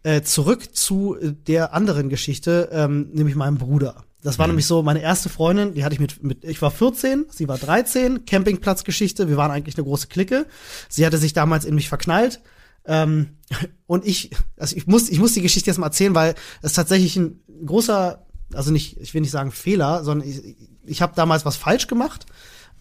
äh, 0.04 0.22
zurück 0.22 0.76
zu 0.76 1.16
äh, 1.16 1.34
der 1.48 1.74
anderen 1.74 2.10
Geschichte, 2.10 2.70
ähm, 2.72 3.10
nämlich 3.14 3.36
meinem 3.36 3.58
Bruder. 3.58 4.04
Das 4.24 4.38
Mhm. 4.38 4.40
war 4.40 4.48
nämlich 4.48 4.66
so 4.66 4.82
meine 4.82 5.02
erste 5.02 5.30
Freundin, 5.30 5.76
die 5.76 5.84
hatte 5.86 5.94
ich 5.94 6.00
mit, 6.00 6.24
mit, 6.24 6.44
ich 6.44 6.60
war 6.62 6.72
14, 6.72 7.26
sie 7.30 7.48
war 7.48 7.60
13, 7.60 8.26
Campingplatzgeschichte, 8.26 9.30
wir 9.30 9.38
waren 9.38 9.52
eigentlich 9.52 9.78
eine 9.78 9.84
große 9.84 10.08
Clique. 10.08 10.48
Sie 10.90 11.06
hatte 11.06 11.18
sich 11.20 11.34
damals 11.34 11.64
in 11.66 11.76
mich 11.76 11.90
verknallt. 11.90 12.42
Ähm, 12.88 13.38
und 13.86 14.06
ich, 14.06 14.32
also 14.58 14.76
ich 14.76 14.88
muss, 14.88 15.10
ich 15.10 15.20
muss 15.20 15.34
die 15.34 15.42
Geschichte 15.42 15.70
jetzt 15.70 15.78
mal 15.78 15.88
erzählen, 15.88 16.16
weil 16.16 16.36
es 16.62 16.74
tatsächlich 16.74 17.18
ein 17.18 17.40
großer, 17.66 18.26
also 18.54 18.72
nicht, 18.72 19.00
ich 19.00 19.14
will 19.14 19.22
nicht 19.22 19.32
sagen 19.32 19.52
Fehler, 19.52 20.04
sondern 20.04 20.28
ich, 20.28 20.42
ich 20.86 21.02
habe 21.02 21.14
damals 21.16 21.46
was 21.46 21.56
falsch 21.56 21.88
gemacht. 21.88 22.26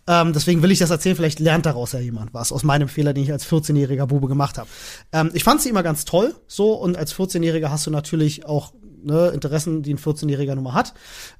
Ähm, 0.06 0.33
deswegen 0.35 0.62
will 0.62 0.71
ich 0.71 0.78
das 0.78 0.90
erzählen, 0.90 1.16
vielleicht 1.16 1.40
lernt 1.40 1.64
daraus 1.64 1.92
ja 1.92 2.00
jemand 2.00 2.35
was 2.35 2.52
aus 2.52 2.62
meinem 2.62 2.88
Fehler, 2.88 3.14
den 3.14 3.25
ich 3.25 3.33
als 3.33 3.47
14-jähriger 3.47 4.06
Bube 4.06 4.28
gemacht 4.28 4.59
habe. 4.59 4.68
Ähm, 5.12 5.30
ich 5.33 5.44
fand 5.44 5.62
sie 5.62 5.71
immer 5.71 5.83
ganz 5.83 6.04
toll, 6.04 6.35
so, 6.47 6.75
und 6.75 6.99
als 6.99 7.14
14-Jähriger 7.14 7.71
hast 7.71 7.87
du 7.87 7.90
natürlich 7.90 8.44
auch 8.44 8.75
ne, 9.02 9.28
Interessen, 9.28 9.83
die 9.83 9.94
ein 9.94 9.99
14-Jähriger 9.99 10.54
Nummer 10.56 10.75
hat. 10.75 10.92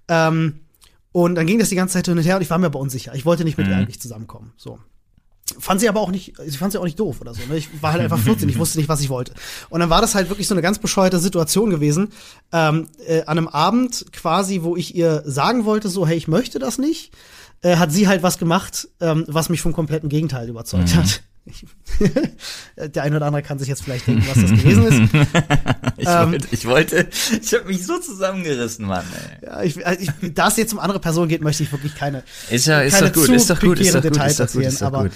Ähm, 0.09 0.61
und 1.13 1.35
dann 1.35 1.47
ging 1.47 1.59
das 1.59 1.69
die 1.69 1.77
ganze 1.77 1.95
Zeit 1.95 2.07
hin 2.07 2.17
und 2.17 2.25
her 2.25 2.37
und 2.37 2.43
ich 2.43 2.51
war 2.51 2.59
mir 2.59 2.67
aber 2.67 2.81
unsicher. 2.81 3.15
Ich 3.15 3.27
wollte 3.27 3.45
nicht 3.45 3.59
mit 3.59 3.69
ihr 3.69 3.77
eigentlich 3.77 4.01
zusammenkommen. 4.01 4.53
So. 4.57 4.79
Fand 5.59 5.79
sie 5.79 5.91
aber 5.91 6.01
auch 6.01 6.11
nicht, 6.11 6.35
sie 6.47 6.57
fand 6.57 6.73
sie 6.73 6.81
auch 6.81 6.85
nicht 6.85 6.99
doof 6.99 7.21
oder 7.21 7.35
so. 7.35 7.43
Ne? 7.49 7.59
Ich 7.59 7.83
war 7.83 7.93
halt 7.93 8.03
einfach 8.03 8.19
14, 8.25 8.49
ich 8.49 8.59
wusste 8.59 8.79
nicht, 8.79 8.89
was 8.89 9.01
ich 9.03 9.11
wollte. 9.11 9.35
Und 9.69 9.81
dann 9.81 9.91
war 9.91 10.01
das 10.01 10.15
halt 10.15 10.31
wirklich 10.31 10.49
so 10.49 10.55
eine 10.55 10.63
ganz 10.63 10.79
bescheuerte 10.79 11.19
Situation 11.19 11.69
gewesen. 11.69 12.09
Ähm, 12.51 12.89
äh, 13.07 13.23
an 13.23 13.37
einem 13.39 13.49
Abend 13.49 14.07
quasi, 14.13 14.63
wo 14.63 14.75
ich 14.75 14.95
ihr 14.95 15.23
sagen 15.27 15.67
wollte, 15.67 15.89
so, 15.91 16.07
hey, 16.07 16.17
ich 16.17 16.29
möchte 16.29 16.59
das 16.59 16.79
nicht, 16.79 17.13
äh, 17.61 17.77
hat 17.77 17.93
sie 17.93 18.09
halt 18.09 18.23
was 18.23 18.39
gemacht, 18.39 18.89
ähm, 19.01 19.25
was 19.29 19.51
mich 19.51 19.61
vom 19.61 19.75
kompletten 19.75 20.09
Gegenteil 20.09 20.49
überzeugt 20.49 20.95
hat. 20.95 21.23
Ich, 21.47 21.67
der 22.77 23.03
eine 23.03 23.17
oder 23.17 23.27
andere 23.27 23.43
kann 23.43 23.59
sich 23.59 23.69
jetzt 23.69 23.83
vielleicht 23.85 24.07
denken, 24.07 24.25
was 24.27 24.41
das 24.41 24.51
gewesen 24.51 24.87
ist. 24.87 25.13
Ich 25.97 26.09
Ähm, 26.09 26.33
wollte, 26.33 26.49
ich 26.51 26.67
wollte, 26.67 27.09
ich 27.41 27.55
habe 27.55 27.67
mich 27.67 27.87
so 27.87 27.99
zusammengerissen, 27.99 28.85
Mann. 28.87 29.05
Ey. 29.41 29.47
Ja, 29.47 29.63
ich, 29.63 29.87
also 29.87 30.01
ich, 30.21 30.35
da 30.35 30.49
es 30.49 30.57
jetzt 30.57 30.73
um 30.73 30.81
andere 30.81 30.99
Personen 30.99 31.29
geht, 31.29 31.41
möchte 31.41 31.63
ich 31.63 31.71
wirklich 31.71 31.95
keine 31.95 32.25
Ist 32.51 32.67
ja, 32.67 32.81
ist 32.81 32.95
keine 32.95 33.07
doch 33.09 33.15
gut, 33.15 33.27
zu 33.27 33.35
ist 33.35 33.49
doch 33.49 33.61
gut, 33.61 33.79
ist 33.79 33.95
doch 33.95 34.03
gut, 34.03 34.11
Details 34.17 34.33
ist 34.33 34.41
doch 34.41 34.47
gut, 34.47 34.55
erzählen, 34.65 34.73
ist 34.73 34.83
doch 34.83 34.87
aber 34.89 35.09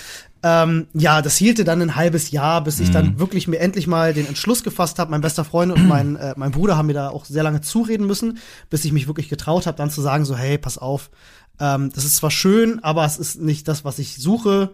ähm, 0.45 0.87
ja, 0.95 1.21
das 1.21 1.37
hielte 1.37 1.65
dann 1.65 1.83
ein 1.83 1.97
halbes 1.97 2.31
Jahr, 2.31 2.63
bis 2.63 2.79
ich 2.79 2.89
Mhm. 2.89 2.93
dann 2.93 3.19
wirklich 3.19 3.49
mir 3.49 3.59
endlich 3.59 3.87
mal 3.89 4.15
den 4.15 4.27
Entschluss 4.29 4.63
gefasst 4.63 5.01
habe. 5.01 5.11
Mein 5.11 5.21
bester 5.21 5.45
Freund 5.45 5.73
und 5.73 5.89
mein, 5.89 6.15
äh, 6.17 6.35
mein 6.37 6.53
Bruder 6.53 6.77
haben 6.77 6.87
mir 6.87 6.95
da 6.95 7.09
auch 7.09 7.25
sehr 7.25 7.43
lange 7.43 7.61
zureden 7.61 8.07
müssen, 8.07 8.39
bis 8.71 8.85
ich 8.85 8.93
mich 8.93 9.09
wirklich 9.09 9.29
getraut 9.29 9.67
habe, 9.67 9.77
dann 9.77 9.91
zu 9.91 10.01
sagen 10.01 10.25
so, 10.25 10.37
hey, 10.37 10.57
pass 10.59 10.79
auf, 10.79 11.11
ähm, 11.59 11.91
das 11.93 12.05
ist 12.05 12.17
zwar 12.17 12.31
schön, 12.31 12.83
aber 12.85 13.05
es 13.05 13.19
ist 13.19 13.41
nicht 13.41 13.67
das, 13.67 13.85
was 13.85 13.99
ich 13.99 14.17
suche. 14.17 14.71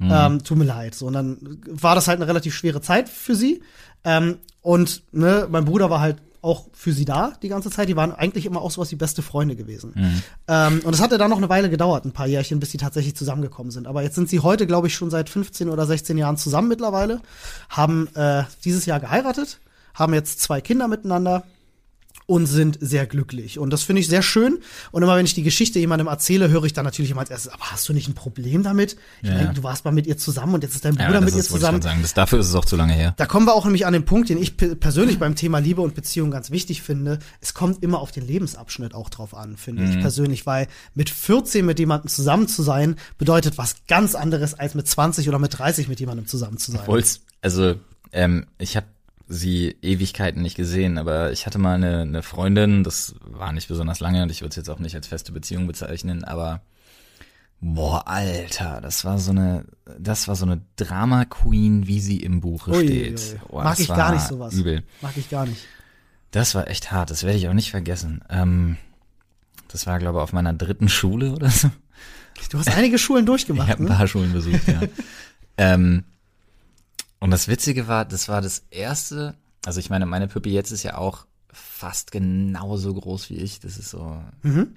Mhm. 0.00 0.10
Ähm, 0.10 0.44
tut 0.44 0.56
mir 0.56 0.64
leid. 0.64 0.94
So, 0.94 1.06
und 1.06 1.12
dann 1.12 1.60
war 1.66 1.94
das 1.94 2.08
halt 2.08 2.18
eine 2.18 2.26
relativ 2.26 2.54
schwere 2.54 2.80
Zeit 2.80 3.08
für 3.08 3.34
sie. 3.34 3.62
Ähm, 4.02 4.38
und 4.62 5.02
ne, 5.12 5.46
mein 5.50 5.66
Bruder 5.66 5.90
war 5.90 6.00
halt 6.00 6.16
auch 6.42 6.68
für 6.72 6.92
sie 6.94 7.04
da 7.04 7.34
die 7.42 7.50
ganze 7.50 7.70
Zeit. 7.70 7.90
Die 7.90 7.96
waren 7.96 8.12
eigentlich 8.12 8.46
immer 8.46 8.62
auch 8.62 8.70
sowas 8.70 8.90
wie 8.90 8.96
beste 8.96 9.20
Freunde 9.20 9.56
gewesen. 9.56 9.92
Mhm. 9.94 10.22
Ähm, 10.48 10.80
und 10.84 10.94
es 10.94 11.02
hatte 11.02 11.18
dann 11.18 11.28
noch 11.28 11.36
eine 11.36 11.50
Weile 11.50 11.68
gedauert, 11.68 12.06
ein 12.06 12.12
paar 12.12 12.26
Jährchen, 12.26 12.60
bis 12.60 12.70
sie 12.70 12.78
tatsächlich 12.78 13.14
zusammengekommen 13.14 13.70
sind. 13.70 13.86
Aber 13.86 14.02
jetzt 14.02 14.14
sind 14.14 14.30
sie 14.30 14.40
heute, 14.40 14.66
glaube 14.66 14.86
ich, 14.86 14.94
schon 14.94 15.10
seit 15.10 15.28
15 15.28 15.68
oder 15.68 15.84
16 15.84 16.16
Jahren 16.16 16.38
zusammen 16.38 16.68
mittlerweile, 16.68 17.20
haben 17.68 18.08
äh, 18.14 18.44
dieses 18.64 18.86
Jahr 18.86 19.00
geheiratet, 19.00 19.60
haben 19.92 20.14
jetzt 20.14 20.40
zwei 20.40 20.62
Kinder 20.62 20.88
miteinander 20.88 21.44
und 22.30 22.46
sind 22.46 22.78
sehr 22.80 23.06
glücklich. 23.06 23.58
Und 23.58 23.70
das 23.72 23.82
finde 23.82 24.00
ich 24.00 24.06
sehr 24.08 24.22
schön. 24.22 24.60
Und 24.92 25.02
immer 25.02 25.16
wenn 25.16 25.24
ich 25.24 25.34
die 25.34 25.42
Geschichte 25.42 25.80
jemandem 25.80 26.06
erzähle, 26.06 26.48
höre 26.48 26.62
ich 26.64 26.72
dann 26.72 26.84
natürlich 26.84 27.10
immer 27.10 27.22
als 27.22 27.30
erstes, 27.30 27.52
aber 27.52 27.64
hast 27.72 27.88
du 27.88 27.92
nicht 27.92 28.08
ein 28.08 28.14
Problem 28.14 28.62
damit? 28.62 28.96
Ich 29.20 29.28
Ja. 29.28 29.34
meine, 29.34 29.52
du 29.54 29.62
warst 29.64 29.84
mal 29.84 29.90
mit 29.90 30.06
ihr 30.06 30.16
zusammen 30.16 30.54
und 30.54 30.62
jetzt 30.62 30.76
ist 30.76 30.84
dein 30.84 30.94
Ja, 30.94 31.06
Bruder 31.06 31.20
das 31.20 31.24
mit 31.24 31.34
ihr 31.34 31.40
ist, 31.40 31.46
ich 31.46 31.52
zusammen. 31.52 31.80
Das, 31.80 32.14
dafür 32.14 32.38
ist 32.38 32.46
es 32.48 32.54
auch 32.54 32.64
zu 32.64 32.76
lange 32.76 32.92
her. 32.92 33.14
Da 33.16 33.26
kommen 33.26 33.46
wir 33.46 33.54
auch 33.54 33.64
nämlich 33.64 33.84
an 33.84 33.92
den 33.92 34.04
Punkt, 34.04 34.28
den 34.28 34.38
ich 34.38 34.56
pe- 34.56 34.76
persönlich 34.76 35.18
beim 35.18 35.34
Thema 35.34 35.58
Liebe 35.58 35.80
und 35.80 35.96
Beziehung 35.96 36.30
ganz 36.30 36.52
wichtig 36.52 36.82
finde. 36.82 37.18
Es 37.40 37.52
kommt 37.52 37.82
immer 37.82 37.98
auf 37.98 38.12
den 38.12 38.24
Lebensabschnitt 38.26 38.94
auch 38.94 39.08
drauf 39.10 39.34
an, 39.34 39.56
finde 39.56 39.82
Mhm. 39.82 39.90
ich 39.90 40.00
persönlich, 40.00 40.46
weil 40.46 40.68
mit 40.94 41.10
14 41.10 41.66
mit 41.66 41.80
jemandem 41.80 42.08
zusammen 42.08 42.46
zu 42.46 42.62
sein, 42.62 42.94
bedeutet 43.18 43.58
was 43.58 43.74
ganz 43.88 44.14
anderes 44.14 44.54
als 44.54 44.74
mit 44.74 44.86
20 44.86 45.28
oder 45.28 45.40
mit 45.40 45.58
30 45.58 45.88
mit 45.88 45.98
jemandem 45.98 46.26
zusammen 46.28 46.58
zu 46.58 46.70
sein. 46.70 46.82
Obwohl's, 46.82 47.22
also, 47.42 47.74
ähm, 48.12 48.46
ich 48.58 48.76
habe 48.76 48.86
sie 49.32 49.76
Ewigkeiten 49.80 50.42
nicht 50.42 50.56
gesehen, 50.56 50.98
aber 50.98 51.30
ich 51.30 51.46
hatte 51.46 51.58
mal 51.58 51.76
eine, 51.76 52.00
eine 52.00 52.22
Freundin, 52.22 52.82
das 52.82 53.14
war 53.22 53.52
nicht 53.52 53.68
besonders 53.68 54.00
lange 54.00 54.24
und 54.24 54.30
ich 54.30 54.40
würde 54.40 54.50
es 54.50 54.56
jetzt 54.56 54.68
auch 54.68 54.80
nicht 54.80 54.96
als 54.96 55.06
feste 55.06 55.30
Beziehung 55.30 55.68
bezeichnen, 55.68 56.24
aber 56.24 56.62
boah, 57.60 58.08
Alter, 58.08 58.80
das 58.80 59.04
war 59.04 59.18
so 59.20 59.30
eine, 59.30 59.66
das 59.98 60.26
war 60.26 60.34
so 60.34 60.46
eine 60.46 60.60
Drama 60.74 61.26
Queen, 61.26 61.86
wie 61.86 62.00
sie 62.00 62.16
im 62.16 62.40
Buche 62.40 62.72
Ui, 62.72 62.84
steht. 62.84 63.20
ui, 63.20 63.32
ui. 63.34 63.40
Boah, 63.48 63.64
Mag 63.64 63.78
ich 63.78 63.86
gar 63.88 64.12
nicht 64.12 64.26
sowas. 64.26 64.52
Übel. 64.52 64.82
Mag 65.00 65.16
ich 65.16 65.30
gar 65.30 65.46
nicht. 65.46 65.64
Das 66.32 66.56
war 66.56 66.66
echt 66.66 66.90
hart, 66.90 67.10
das 67.12 67.22
werde 67.22 67.38
ich 67.38 67.46
auch 67.48 67.54
nicht 67.54 67.70
vergessen. 67.70 68.24
Ähm, 68.28 68.78
das 69.68 69.86
war, 69.86 70.00
glaube 70.00 70.18
ich, 70.18 70.22
auf 70.24 70.32
meiner 70.32 70.52
dritten 70.54 70.88
Schule 70.88 71.32
oder 71.32 71.50
so. 71.50 71.70
Du 72.50 72.58
hast 72.58 72.74
einige 72.76 72.98
Schulen 72.98 73.26
durchgemacht, 73.26 73.68
Ich 73.68 73.72
habe 73.74 73.84
ein 73.84 73.88
ne? 73.88 73.94
paar 73.94 74.08
Schulen 74.08 74.32
besucht, 74.32 74.66
ja. 74.66 74.80
ähm, 75.56 76.02
und 77.20 77.30
das 77.30 77.48
Witzige 77.48 77.86
war, 77.86 78.04
das 78.04 78.28
war 78.28 78.40
das 78.40 78.64
erste, 78.70 79.34
also 79.64 79.78
ich 79.78 79.90
meine, 79.90 80.06
meine 80.06 80.28
Püppi 80.28 80.50
jetzt 80.50 80.70
ist 80.72 80.82
ja 80.82 80.96
auch 80.96 81.26
fast 81.52 82.12
genauso 82.12 82.94
groß 82.94 83.30
wie 83.30 83.36
ich, 83.36 83.60
das 83.60 83.78
ist 83.78 83.90
so. 83.90 84.22
Mhm. 84.42 84.76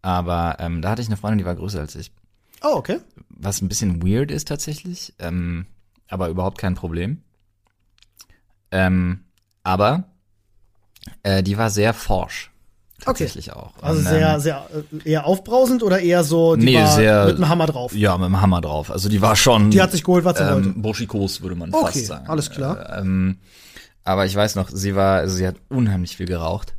Aber 0.00 0.56
ähm, 0.60 0.80
da 0.80 0.90
hatte 0.90 1.02
ich 1.02 1.08
eine 1.08 1.16
Freundin, 1.16 1.38
die 1.38 1.44
war 1.44 1.56
größer 1.56 1.80
als 1.80 1.96
ich. 1.96 2.12
Oh, 2.62 2.74
okay. 2.74 3.00
Was 3.28 3.60
ein 3.60 3.68
bisschen 3.68 4.02
weird 4.02 4.30
ist 4.30 4.48
tatsächlich, 4.48 5.14
ähm, 5.18 5.66
aber 6.08 6.28
überhaupt 6.28 6.58
kein 6.58 6.74
Problem. 6.74 7.22
Ähm, 8.70 9.24
aber 9.62 10.04
äh, 11.22 11.42
die 11.42 11.58
war 11.58 11.70
sehr 11.70 11.94
forsch. 11.94 12.50
Tatsächlich 13.04 13.52
auch. 13.52 13.72
Also 13.80 14.00
Und, 14.00 14.06
sehr, 14.08 14.34
ähm, 14.34 14.40
sehr, 14.40 14.66
äh, 15.04 15.08
eher 15.10 15.26
aufbrausend 15.26 15.82
oder 15.82 16.00
eher 16.00 16.24
so, 16.24 16.56
die 16.56 16.66
Nee, 16.66 16.74
war 16.76 16.94
sehr- 16.94 17.26
mit 17.26 17.36
einem 17.36 17.48
Hammer 17.48 17.66
drauf? 17.66 17.94
Ja, 17.94 18.18
mit 18.18 18.26
dem 18.26 18.40
Hammer 18.40 18.60
drauf. 18.60 18.90
Also 18.90 19.08
die 19.08 19.20
war 19.22 19.36
schon. 19.36 19.70
Die 19.70 19.80
hat 19.80 19.92
sich 19.92 20.02
geholt, 20.04 20.24
was 20.24 20.36
sie 20.38 20.44
wollte. 20.44 20.68
ähm, 20.70 20.82
burschikos, 20.82 21.40
würde 21.40 21.54
man 21.54 21.72
Okay, 21.72 21.84
fast 21.92 22.06
sagen. 22.06 22.26
alles 22.28 22.50
klar. 22.50 22.96
Äh, 22.96 23.00
ähm, 23.00 23.38
aber 24.04 24.26
ich 24.26 24.34
weiß 24.34 24.56
noch, 24.56 24.68
sie 24.70 24.94
war, 24.96 25.18
also 25.18 25.36
sie 25.36 25.46
hat 25.46 25.56
unheimlich 25.68 26.16
viel 26.16 26.26
geraucht. 26.26 26.74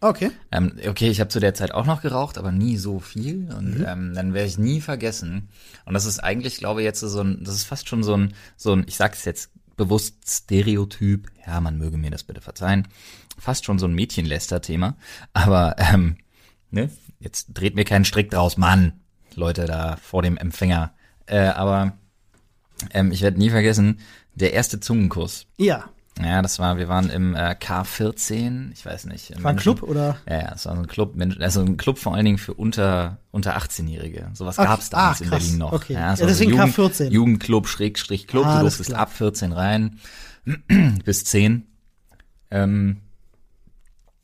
Okay. 0.00 0.30
Ähm, 0.50 0.72
okay, 0.88 1.08
ich 1.10 1.20
habe 1.20 1.28
zu 1.28 1.38
der 1.38 1.54
Zeit 1.54 1.72
auch 1.72 1.86
noch 1.86 2.02
geraucht, 2.02 2.36
aber 2.36 2.50
nie 2.50 2.76
so 2.76 2.98
viel. 2.98 3.48
Und 3.56 3.78
Mhm. 3.78 3.86
ähm, 3.88 4.12
dann 4.14 4.34
werde 4.34 4.48
ich 4.48 4.58
nie 4.58 4.80
vergessen. 4.80 5.48
Und 5.84 5.94
das 5.94 6.06
ist 6.06 6.18
eigentlich, 6.18 6.56
glaube 6.58 6.80
ich, 6.80 6.84
jetzt 6.84 7.00
so 7.00 7.20
ein, 7.20 7.38
das 7.44 7.54
ist 7.54 7.64
fast 7.64 7.88
schon 7.88 8.02
so 8.02 8.14
ein, 8.16 8.34
so 8.56 8.72
ein, 8.72 8.84
ich 8.88 8.96
sag's 8.96 9.24
jetzt 9.24 9.50
bewusst 9.76 10.16
Stereotyp. 10.28 11.28
Ja, 11.46 11.60
man 11.60 11.78
möge 11.78 11.96
mir 11.98 12.10
das 12.10 12.24
bitte 12.24 12.40
verzeihen. 12.40 12.88
Fast 13.38 13.64
schon 13.64 13.78
so 13.78 13.86
ein 13.86 13.94
Mädchenläster-Thema. 13.94 14.96
Aber 15.32 15.76
ähm, 15.78 16.16
ne, 16.70 16.90
jetzt 17.20 17.48
dreht 17.54 17.74
mir 17.74 17.84
keinen 17.84 18.04
Strick 18.04 18.30
draus, 18.30 18.56
Mann. 18.56 19.00
Leute 19.34 19.66
da 19.66 19.96
vor 19.96 20.22
dem 20.22 20.36
Empfänger. 20.36 20.92
Äh, 21.26 21.46
aber 21.48 21.92
ähm, 22.92 23.12
ich 23.12 23.22
werde 23.22 23.38
nie 23.38 23.50
vergessen, 23.50 24.00
der 24.34 24.52
erste 24.52 24.80
Zungenkuss. 24.80 25.46
Ja. 25.56 25.84
Ja, 26.22 26.42
das 26.42 26.58
war, 26.58 26.76
wir 26.76 26.88
waren 26.88 27.08
im 27.08 27.34
äh, 27.34 27.56
K14, 27.58 28.72
ich 28.72 28.84
weiß 28.84 29.06
nicht. 29.06 29.42
War 29.42 29.52
ein. 29.52 29.56
Club 29.56 29.82
oder? 29.82 30.18
Ja, 30.28 30.40
ja, 30.40 30.52
es 30.54 30.66
war 30.66 30.76
so 30.76 30.82
ein 30.82 30.86
Club, 30.86 31.14
also 31.40 31.62
ein 31.62 31.78
Club 31.78 31.98
vor 31.98 32.14
allen 32.14 32.26
Dingen 32.26 32.36
für 32.36 32.52
unter 32.52 33.16
unter 33.30 33.56
18-Jährige. 33.56 34.28
Sowas 34.34 34.58
Ach, 34.58 34.64
gab's 34.64 34.90
damals 34.90 35.18
ach, 35.18 35.24
in. 35.24 35.30
Berlin 35.30 35.58
noch. 35.58 35.72
Okay. 35.72 35.94
Ja, 35.94 36.10
Ja, 36.10 36.16
so 36.16 36.26
deswegen 36.26 36.50
Jugend, 36.50 36.76
K14. 36.76 37.08
Jugendclub, 37.08 37.66
Schrägstrich 37.66 38.26
Club, 38.26 38.44
Ah, 38.44 38.56
du 38.56 38.60
durftest 38.64 38.92
ab 38.92 39.10
14 39.10 39.52
rein, 39.52 40.00
bis 41.04 41.24
10. 41.24 41.66
Ähm, 42.50 42.98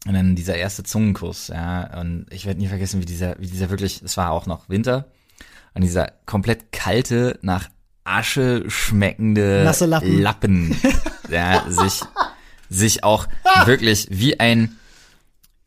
und 0.08 0.14
dann 0.14 0.34
dieser 0.34 0.56
erste 0.56 0.84
Zungenkuss, 0.84 1.48
ja, 1.48 2.00
und 2.00 2.24
ich 2.30 2.46
werde 2.46 2.58
nie 2.58 2.66
vergessen, 2.66 3.02
wie 3.02 3.04
dieser, 3.04 3.38
wie 3.38 3.46
dieser 3.46 3.68
wirklich, 3.68 4.00
es 4.00 4.16
war 4.16 4.30
auch 4.30 4.46
noch 4.46 4.70
Winter, 4.70 5.04
und 5.74 5.82
dieser 5.82 6.12
komplett 6.24 6.72
kalte, 6.72 7.38
nach 7.42 7.68
Asche 8.04 8.64
schmeckende 8.68 9.62
Nasse 9.64 9.84
Lappen. 9.84 10.18
Lappen 10.18 10.80
ja, 11.30 11.62
sich, 11.68 12.00
sich 12.70 13.04
auch 13.04 13.28
wirklich 13.66 14.06
wie 14.10 14.40
ein, 14.40 14.78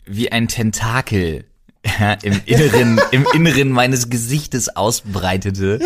wie 0.05 0.31
ein 0.31 0.47
Tentakel 0.47 1.45
ja, 1.85 2.13
im 2.13 2.41
Inneren, 2.45 2.99
im 3.11 3.27
Inneren 3.35 3.69
meines 3.69 4.09
Gesichtes 4.09 4.75
ausbreitete 4.75 5.79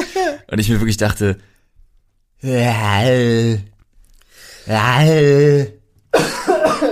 und 0.49 0.59
ich 0.59 0.69
mir 0.69 0.79
wirklich 0.79 0.95
dachte, 0.95 1.39
alles 2.41 3.59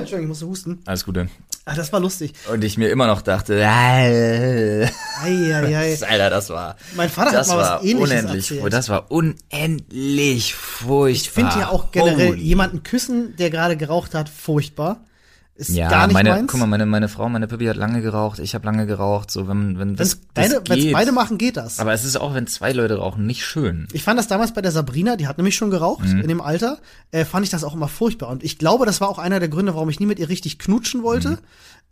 Entschuldigung, 0.04 0.24
ich 0.24 0.28
musste 0.28 0.48
husten. 0.48 0.84
Gute. 1.06 1.30
Ah, 1.66 1.76
das 1.76 1.94
war 1.94 2.02
lustig. 2.02 2.34
Und 2.52 2.62
ich 2.64 2.78
mir 2.78 2.90
immer 2.90 3.08
noch 3.08 3.22
dachte, 3.22 3.54
Alter, 3.68 4.92
Eieiei. 5.24 6.30
das 6.30 6.50
war, 6.50 6.76
Mein 6.96 7.10
Vater 7.10 7.32
das 7.32 7.50
hat 7.50 7.56
mal 7.58 7.64
war 7.64 7.80
was 7.80 7.86
ähnliches 7.86 8.12
unendlich, 8.12 8.52
erzählt. 8.52 8.74
das 8.74 8.90
war 8.90 9.12
unendlich 9.12 10.56
furchtbar. 10.56 11.08
Ich 11.10 11.30
finde 11.32 11.60
ja 11.60 11.70
auch 11.70 11.92
generell 11.92 12.30
Holy. 12.30 12.42
jemanden 12.42 12.84
küssen, 12.84 13.36
der 13.38 13.50
gerade 13.50 13.78
geraucht 13.78 14.14
hat, 14.14 14.28
furchtbar. 14.28 15.06
Ist 15.56 15.70
Ja, 15.70 15.88
gar 15.88 16.08
nicht 16.08 16.16
meine, 16.16 16.30
meins. 16.32 16.52
guck 16.52 16.60
mal, 16.60 16.66
meine, 16.66 16.88
meine 16.88 17.08
Frau, 17.08 17.30
meine 17.30 17.48
Pippi 17.48 17.66
hat 17.66 17.78
lange 17.78 18.02
geraucht, 18.02 18.40
ich 18.40 18.56
habe 18.56 18.66
lange 18.66 18.88
geraucht, 18.88 19.30
so 19.30 19.48
wenn, 19.48 19.78
wenn 19.78 19.96
das, 19.96 20.20
Wenn's 20.34 20.54
das 20.56 20.64
geht. 20.64 20.94
beide 20.94 21.12
machen, 21.12 21.38
geht 21.38 21.58
das. 21.58 21.78
Aber 21.80 21.94
es 21.94 22.04
ist 22.04 22.16
auch, 22.16 22.34
wenn 22.34 22.48
zwei 22.48 22.72
Leute 22.72 22.96
rauchen, 22.98 23.28
nicht 23.28 23.46
schön. 23.46 23.88
Ich 23.94 24.04
fand 24.04 24.18
das 24.18 24.28
damals 24.28 24.54
bei 24.54 24.62
der 24.64 24.72
Sabrina, 24.72 25.16
die 25.16 25.28
hat 25.28 25.38
nämlich 25.38 25.56
schon 25.56 25.70
geraucht 25.70 26.08
Mhm. 26.08 26.22
in 26.22 26.28
dem 26.28 26.42
Alter, 26.42 26.80
äh, 27.12 27.24
fand 27.24 27.46
ich 27.46 27.52
das 27.52 27.64
auch 27.64 27.76
immer 27.76 27.88
furchtbar. 27.88 28.30
Und 28.30 28.44
ich 28.44 28.58
glaube, 28.58 28.88
das 28.88 29.00
war 29.00 29.10
auch 29.10 29.20
einer 29.20 29.40
der 29.40 29.48
Gründe, 29.50 29.76
warum 29.76 29.90
ich 29.90 30.00
nie 30.00 30.08
mit 30.08 30.18
ihr 30.18 30.28
richtig 30.30 30.58
knutschen 30.58 31.04
wollte. 31.04 31.30
Mhm. 31.30 31.38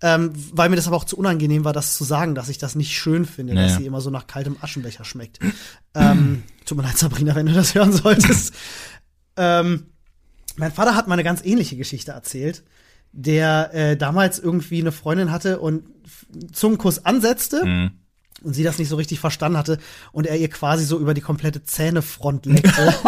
Ähm, 0.04 0.32
weil 0.54 0.70
mir 0.70 0.76
das 0.78 0.88
aber 0.88 0.96
auch 0.98 1.04
zu 1.04 1.16
unangenehm 1.16 1.64
war, 1.64 1.74
das 1.74 1.96
zu 1.96 2.04
sagen, 2.04 2.34
dass 2.34 2.50
ich 2.50 2.58
das 2.58 2.74
nicht 2.74 2.98
schön 2.98 3.26
finde, 3.26 3.54
dass 3.54 3.74
Ja. 3.74 3.78
sie 3.78 3.86
immer 3.86 4.02
so 4.02 4.10
nach 4.10 4.26
kaltem 4.26 4.58
Aschenbecher 4.60 5.06
schmeckt. 5.06 5.38
ähm, 5.94 6.42
tut 6.66 6.76
mir 6.80 6.84
leid, 6.84 6.98
Sabrina, 6.98 7.36
wenn 7.36 7.46
du 7.46 7.54
das 7.54 7.76
hören 7.76 7.94
solltest. 7.94 8.56
ähm, 9.38 9.86
mein 10.58 10.72
Vater 10.72 10.96
hat 10.96 11.08
mal 11.08 11.14
eine 11.14 11.24
ganz 11.24 11.46
ähnliche 11.46 11.76
Geschichte 11.78 12.12
erzählt, 12.14 12.64
der 13.14 13.74
äh, 13.74 13.98
damals 13.98 14.40
irgendwie 14.40 14.82
eine 14.82 14.92
Freundin 14.92 15.32
hatte 15.32 15.60
und 15.60 15.84
f- 16.06 16.26
Zungenkuss 16.54 17.06
ansetzte 17.06 17.66
Mhm. 17.66 17.92
und 18.44 18.54
sie 18.54 18.64
das 18.64 18.80
nicht 18.80 18.90
so 18.90 18.96
richtig 18.96 19.20
verstanden 19.20 19.58
hatte 19.58 19.78
und 20.12 20.28
er 20.28 20.38
ihr 20.38 20.50
quasi 20.50 20.86
so 20.86 21.00
über 21.00 21.14
die 21.14 21.22
komplette 21.22 21.64
Zähnefront 21.64 22.46
leckte. 22.46 22.94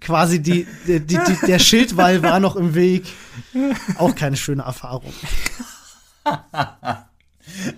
quasi 0.00 0.40
die, 0.40 0.66
die, 0.86 1.00
die, 1.00 1.18
der 1.46 1.58
Schildwall 1.58 2.22
war 2.22 2.40
noch 2.40 2.56
im 2.56 2.74
Weg. 2.74 3.04
Auch 3.98 4.14
keine 4.14 4.36
schöne 4.36 4.62
Erfahrung. 4.62 5.12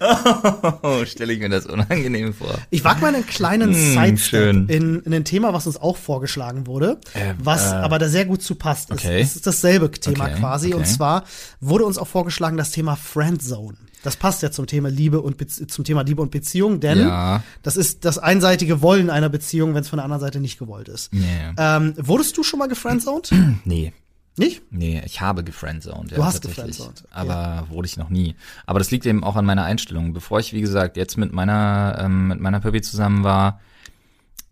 Oh, 0.83 1.05
stelle 1.05 1.33
ich 1.33 1.41
mir 1.41 1.49
das 1.49 1.67
unangenehm 1.67 2.33
vor. 2.35 2.55
Ich 2.71 2.85
wage 2.85 3.01
mal 3.01 3.14
einen 3.14 3.27
kleinen 3.27 3.71
Mm, 3.71 3.95
Sidestep 3.95 4.71
in, 4.71 5.01
in 5.03 5.14
ein 5.14 5.25
Thema, 5.25 5.53
was 5.53 5.67
uns 5.67 5.77
auch 5.77 5.97
vorgeschlagen 5.97 6.67
wurde, 6.67 6.99
Ähm, 7.14 7.37
was 7.43 7.73
äh, 7.73 7.77
aber 7.77 7.99
da 7.99 8.09
sehr 8.09 8.25
gut 8.25 8.43
zu 8.43 8.55
passt. 8.55 8.91
okay. 8.93 9.21
Es, 9.21 9.31
es 9.31 9.37
ist 9.37 9.47
dasselbe 9.47 9.91
Thema 9.91 10.25
Okay, 10.27 10.35
quasi. 10.38 10.75
Und 10.75 10.81
okay. 10.83 10.91
zwar 10.91 11.25
wurde 11.61 11.85
uns 11.85 11.99
auch 11.99 12.07
vorgeschlagen 12.09 12.57
das 12.57 12.71
Thema 12.71 12.97
Friendzone. 12.97 13.77
Das 14.05 14.17
passt 14.17 14.43
ja 14.43 14.51
zum 14.53 14.67
Thema 14.69 14.88
Liebe 14.91 15.21
und 15.21 15.37
zum 15.71 15.85
Thema 15.85 16.03
Liebe 16.03 16.23
und 16.23 16.31
Beziehung, 16.31 16.79
denn 16.79 16.99
Ja. 17.01 17.43
das 17.64 17.77
ist 17.77 18.05
das 18.05 18.17
einseitige 18.19 18.81
Wollen 18.81 19.11
einer 19.11 19.29
Beziehung, 19.29 19.75
wenn 19.75 19.83
es 19.83 19.88
von 19.88 19.97
der 19.97 20.05
anderen 20.05 20.21
Seite 20.21 20.38
nicht 20.41 20.59
gewollt 20.59 20.88
ist. 20.88 21.12
Nee. 21.12 21.25
Ähm, 21.59 21.95
wurdest 21.97 22.37
du 22.37 22.45
schon 22.45 22.61
mal 22.61 22.69
gefriendzoned? 22.69 23.31
nee. 23.64 23.93
Nicht? 24.38 24.62
Nee, 24.70 25.03
ich 25.05 25.20
habe 25.20 25.44
gefriendzoned. 25.44 26.12
Du 26.12 26.16
ja, 26.16 26.24
hast 26.24 26.42
gefriendzoned, 26.42 27.05
Aber 27.11 27.66
wurde 27.70 27.87
ich 27.87 27.96
noch 27.96 28.11
nie. 28.11 28.35
Aber 28.66 28.79
das 28.79 28.90
liegt 28.90 29.07
eben 29.07 29.24
auch 29.24 29.37
an 29.37 29.44
meiner 29.44 29.64
Einstellung. 29.64 30.12
Bevor 30.12 30.40
ich, 30.40 30.53
wie 30.53 30.61
gesagt, 30.61 30.96
jetzt 30.96 31.16
mit 31.16 31.33
meiner, 31.33 31.98
ähm, 32.01 32.29
mit 32.29 32.40
meiner 32.40 32.61
Pippi 32.61 32.81
zusammen 32.83 33.24
war, 33.24 33.61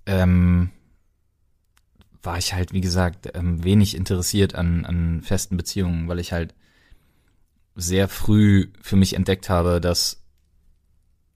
ähm, 0.07 0.71
war 2.23 2.39
ich 2.39 2.53
halt, 2.53 2.73
wie 2.73 2.81
gesagt, 2.81 3.31
ähm, 3.35 3.63
wenig 3.65 3.97
interessiert 3.97 4.55
an, 4.55 4.85
an 4.85 5.23
festen 5.23 5.57
Beziehungen, 5.57 6.09
weil 6.09 6.19
ich 6.19 6.33
halt 6.33 6.55
sehr 7.77 8.09
früh 8.09 8.73
für 8.81 8.97
mich 8.97 9.15
entdeckt 9.15 9.49
habe, 9.49 9.81
dass, 9.81 10.23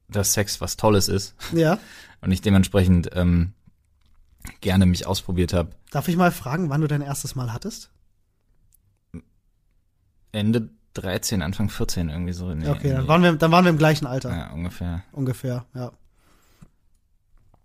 dass 0.09 0.33
Sex 0.33 0.61
was 0.61 0.77
Tolles 0.77 1.09
ist 1.09 1.35
Ja. 1.53 1.79
und 2.21 2.33
ich 2.33 2.41
dementsprechend 2.41 3.11
ähm, 3.15 3.53
gerne 4.61 4.87
mich 4.87 5.07
ausprobiert 5.07 5.53
habe. 5.53 5.71
Darf 5.91 6.09
ich 6.09 6.17
mal 6.17 6.33
fragen, 6.33 6.71
wann 6.71 6.81
du 6.81 6.89
dein 6.89 7.03
erstes 7.03 7.35
Mal 7.35 7.53
hattest? 7.53 7.91
Ende 10.33 10.71
13, 10.95 11.43
Anfang 11.43 11.69
14 11.71 12.09
irgendwie 12.09 12.33
so. 12.33 12.53
Nee, 12.55 12.69
okay, 12.69 12.91
dann 12.93 13.09
waren 13.09 13.23
wir, 13.23 13.33
dann 13.35 13.53
waren 13.53 13.65
wir 13.65 13.71
im 13.71 13.79
gleichen 13.79 14.07
Alter. 14.07 14.31
Ja, 14.37 14.51
ungefähr. 14.51 15.03
Ungefähr, 15.13 15.65
ja. 15.75 15.93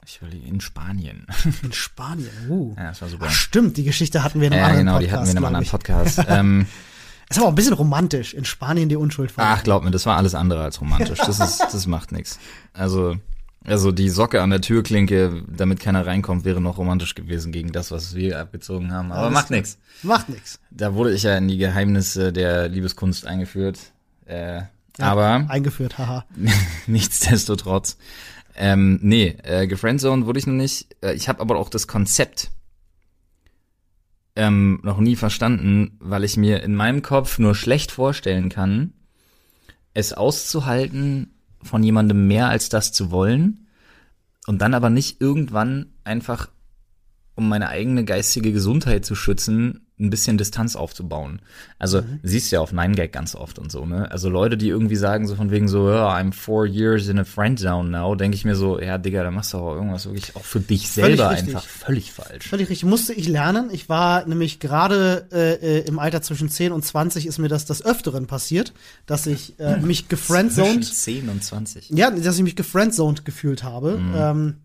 Ich 0.05 0.21
will 0.21 0.33
in 0.45 0.61
Spanien. 0.61 1.25
In 1.63 1.71
Spanien. 1.73 2.29
Uh. 2.47 2.75
Ja, 2.77 2.89
das 2.89 3.01
war 3.01 3.09
super. 3.09 3.25
Ach, 3.27 3.31
stimmt, 3.31 3.77
die 3.77 3.83
Geschichte 3.83 4.23
hatten 4.23 4.39
wir 4.39 4.47
in 4.47 4.53
einem 4.53 4.61
Ja, 4.61 4.67
anderen 4.67 4.85
genau, 4.85 4.97
Podcast. 4.99 5.11
die 5.11 5.17
hatten 5.17 5.25
wir 5.25 5.31
in 5.31 5.37
einem 5.37 5.45
anderen. 5.55 5.65
Podcast. 5.71 6.19
ähm, 6.27 6.65
Ist 7.29 7.37
aber 7.37 7.47
auch 7.47 7.51
ein 7.51 7.55
bisschen 7.55 7.73
romantisch. 7.73 8.35
In 8.35 8.45
Spanien 8.45 8.87
die 8.87 8.95
Unschuld 8.97 9.31
von. 9.31 9.43
ach, 9.43 9.63
glaub 9.63 9.83
mir, 9.83 9.89
das 9.89 10.05
war 10.05 10.15
alles 10.15 10.35
andere 10.35 10.61
als 10.61 10.79
romantisch. 10.79 11.17
Das 11.17 11.39
ist, 11.39 11.59
das 11.59 11.87
macht 11.87 12.11
nix. 12.11 12.37
Also, 12.71 13.15
also 13.65 13.91
die 13.91 14.09
Socke 14.09 14.41
an 14.41 14.49
der 14.49 14.61
Türklinke, 14.61 15.43
damit 15.47 15.79
keiner 15.79 16.05
reinkommt, 16.05 16.45
wäre 16.45 16.61
noch 16.61 16.77
romantisch 16.77 17.15
gewesen 17.15 17.51
gegen 17.51 17.71
das, 17.71 17.91
was 17.91 18.15
wir 18.15 18.39
abgezogen 18.39 18.91
haben. 18.91 19.11
Aber 19.11 19.23
Alles 19.23 19.33
macht 19.33 19.51
nix. 19.51 19.77
Macht 20.03 20.29
nix. 20.29 20.59
Da 20.71 20.93
wurde 20.93 21.13
ich 21.13 21.23
ja 21.23 21.37
in 21.37 21.47
die 21.47 21.57
Geheimnisse 21.57 22.31
der 22.31 22.67
Liebeskunst 22.67 23.25
eingeführt. 23.25 23.79
Äh, 24.25 24.61
Ja, 24.97 25.11
aber 25.11 25.45
Eingeführt, 25.49 25.97
haha. 25.97 26.25
Nichtsdestotrotz. 26.87 27.97
Ähm, 28.55 28.99
nee, 29.01 29.35
äh, 29.43 29.67
gefriendzoned 29.67 30.25
wurde 30.25 30.39
ich 30.39 30.47
noch 30.47 30.53
nicht. 30.53 30.87
Äh, 31.01 31.13
ich 31.13 31.27
habe 31.27 31.41
aber 31.41 31.57
auch 31.57 31.69
das 31.69 31.87
Konzept 31.87 32.51
ähm, 34.35 34.79
noch 34.83 34.99
nie 34.99 35.15
verstanden, 35.15 35.97
weil 35.99 36.23
ich 36.23 36.37
mir 36.37 36.63
in 36.63 36.75
meinem 36.75 37.01
Kopf 37.01 37.39
nur 37.39 37.55
schlecht 37.55 37.91
vorstellen 37.91 38.49
kann, 38.49 38.93
es 39.93 40.13
auszuhalten, 40.13 41.34
von 41.65 41.83
jemandem 41.83 42.27
mehr 42.27 42.49
als 42.49 42.69
das 42.69 42.91
zu 42.91 43.11
wollen. 43.11 43.67
Und 44.47 44.61
dann 44.61 44.73
aber 44.73 44.89
nicht 44.89 45.19
irgendwann 45.19 45.87
einfach, 46.03 46.49
um 47.35 47.49
meine 47.49 47.69
eigene 47.69 48.05
geistige 48.05 48.51
Gesundheit 48.51 49.05
zu 49.05 49.15
schützen, 49.15 49.84
ein 49.97 50.09
bisschen 50.09 50.37
Distanz 50.37 50.75
aufzubauen. 50.75 51.41
Also 51.79 52.03
siehst 52.21 52.51
du 52.51 52.57
ja 52.57 52.61
auf 52.61 52.73
Nine 52.73 52.95
Gag 52.95 53.13
ganz 53.13 53.33
oft 53.33 53.59
und 53.59 53.71
so, 53.71 53.85
ne? 53.85 54.11
Also 54.11 54.29
Leute, 54.29 54.57
die 54.57 54.67
irgendwie 54.67 54.97
sagen 54.97 55.25
so 55.27 55.35
von 55.35 55.51
wegen 55.51 55.69
so, 55.69 55.89
ja, 55.89 56.13
I'm 56.13 56.33
four 56.33 56.65
years 56.65 57.07
in 57.07 57.17
a 57.17 57.23
friend 57.23 57.59
zone 57.59 57.89
now, 57.89 58.13
denke 58.15 58.35
ich 58.35 58.43
mir 58.43 58.55
so, 58.55 58.79
ja, 58.79 58.97
Digga, 58.97 59.23
da 59.23 59.31
machst 59.31 59.53
du 59.53 59.57
aber 59.57 59.75
irgendwas 59.75 60.05
wirklich 60.05 60.35
auch 60.35 60.43
für 60.43 60.59
dich 60.59 60.89
Völlig 60.89 61.17
selber 61.17 61.31
richtig. 61.31 61.55
einfach 61.55 61.67
völlig 61.67 62.11
falsch. 62.11 62.47
Völlig 62.47 62.69
richtig. 62.69 62.89
Musste 62.89 63.13
ich 63.13 63.27
lernen. 63.29 63.69
Ich 63.71 63.87
war 63.87 64.25
nämlich 64.25 64.59
gerade 64.59 65.27
äh, 65.31 65.53
äh, 65.53 65.87
im 65.87 65.97
Alter 65.99 66.21
zwischen 66.21 66.49
10 66.49 66.73
und 66.73 66.83
20 66.83 67.25
ist 67.25 67.37
mir 67.37 67.47
das 67.47 67.65
des 67.65 67.85
Öfteren 67.85 68.27
passiert, 68.27 68.73
dass 69.05 69.27
ich 69.27 69.57
äh, 69.59 69.77
mich 69.77 69.95
Zwischen 70.07 70.09
gefriendzoned 70.09 70.85
10 70.93 71.29
und 71.29 71.43
20. 71.43 71.89
Ja, 71.91 72.11
dass 72.11 72.35
ich 72.35 72.43
mich 72.43 72.55
gefriendzoned 72.57 73.23
gefühlt 73.23 73.63
habe. 73.63 73.97
Mhm. 73.97 74.13
Ähm, 74.15 74.55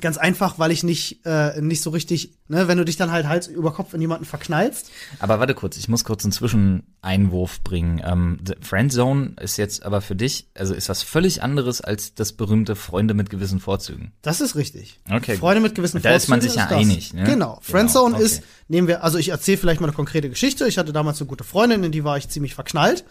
ganz 0.00 0.18
einfach, 0.18 0.58
weil 0.58 0.70
ich 0.70 0.84
nicht, 0.84 1.24
äh, 1.24 1.60
nicht 1.62 1.82
so 1.82 1.90
richtig, 1.90 2.34
ne, 2.46 2.68
wenn 2.68 2.76
du 2.76 2.84
dich 2.84 2.98
dann 2.98 3.10
halt 3.10 3.26
Hals 3.26 3.46
über 3.46 3.72
Kopf 3.72 3.94
in 3.94 4.00
jemanden 4.02 4.26
verknallst. 4.26 4.90
Aber 5.18 5.40
warte 5.40 5.54
kurz, 5.54 5.78
ich 5.78 5.88
muss 5.88 6.04
kurz 6.04 6.24
einen 6.24 6.32
Zwischeneinwurf 6.32 7.62
bringen. 7.62 8.02
Ähm, 8.04 8.38
the 8.46 8.54
Friendzone 8.60 9.34
ist 9.40 9.56
jetzt 9.56 9.82
aber 9.82 10.02
für 10.02 10.14
dich, 10.14 10.48
also 10.54 10.74
ist 10.74 10.90
was 10.90 11.02
völlig 11.02 11.42
anderes 11.42 11.80
als 11.80 12.14
das 12.14 12.34
berühmte 12.34 12.76
Freunde 12.76 13.14
mit 13.14 13.30
gewissen 13.30 13.60
Vorzügen. 13.60 14.12
Das 14.20 14.42
ist 14.42 14.56
richtig. 14.56 15.00
Okay. 15.10 15.36
Freunde 15.36 15.62
mit 15.62 15.74
gewissen 15.74 16.02
Da 16.02 16.14
ist 16.14 16.28
man 16.28 16.42
Vorzügen 16.42 16.62
sich 16.62 16.70
ja 16.70 16.76
einig, 16.76 17.14
ne? 17.14 17.24
Genau. 17.24 17.58
Friendzone 17.62 18.14
okay. 18.14 18.24
ist, 18.24 18.42
nehmen 18.68 18.88
wir, 18.88 19.02
also 19.02 19.16
ich 19.16 19.30
erzähle 19.30 19.56
vielleicht 19.56 19.80
mal 19.80 19.86
eine 19.86 19.96
konkrete 19.96 20.28
Geschichte. 20.28 20.68
Ich 20.68 20.76
hatte 20.76 20.92
damals 20.92 21.18
eine 21.20 21.28
gute 21.28 21.44
Freundin, 21.44 21.82
in 21.82 21.92
die 21.92 22.04
war 22.04 22.18
ich 22.18 22.28
ziemlich 22.28 22.54
verknallt. 22.54 23.04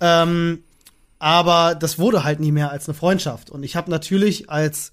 Ähm, 0.00 0.64
aber 1.20 1.76
das 1.76 1.98
wurde 1.98 2.24
halt 2.24 2.40
nie 2.40 2.52
mehr 2.52 2.70
als 2.70 2.88
eine 2.88 2.94
Freundschaft. 2.94 3.50
Und 3.50 3.62
ich 3.62 3.76
habe 3.76 3.90
natürlich 3.90 4.50
als 4.50 4.92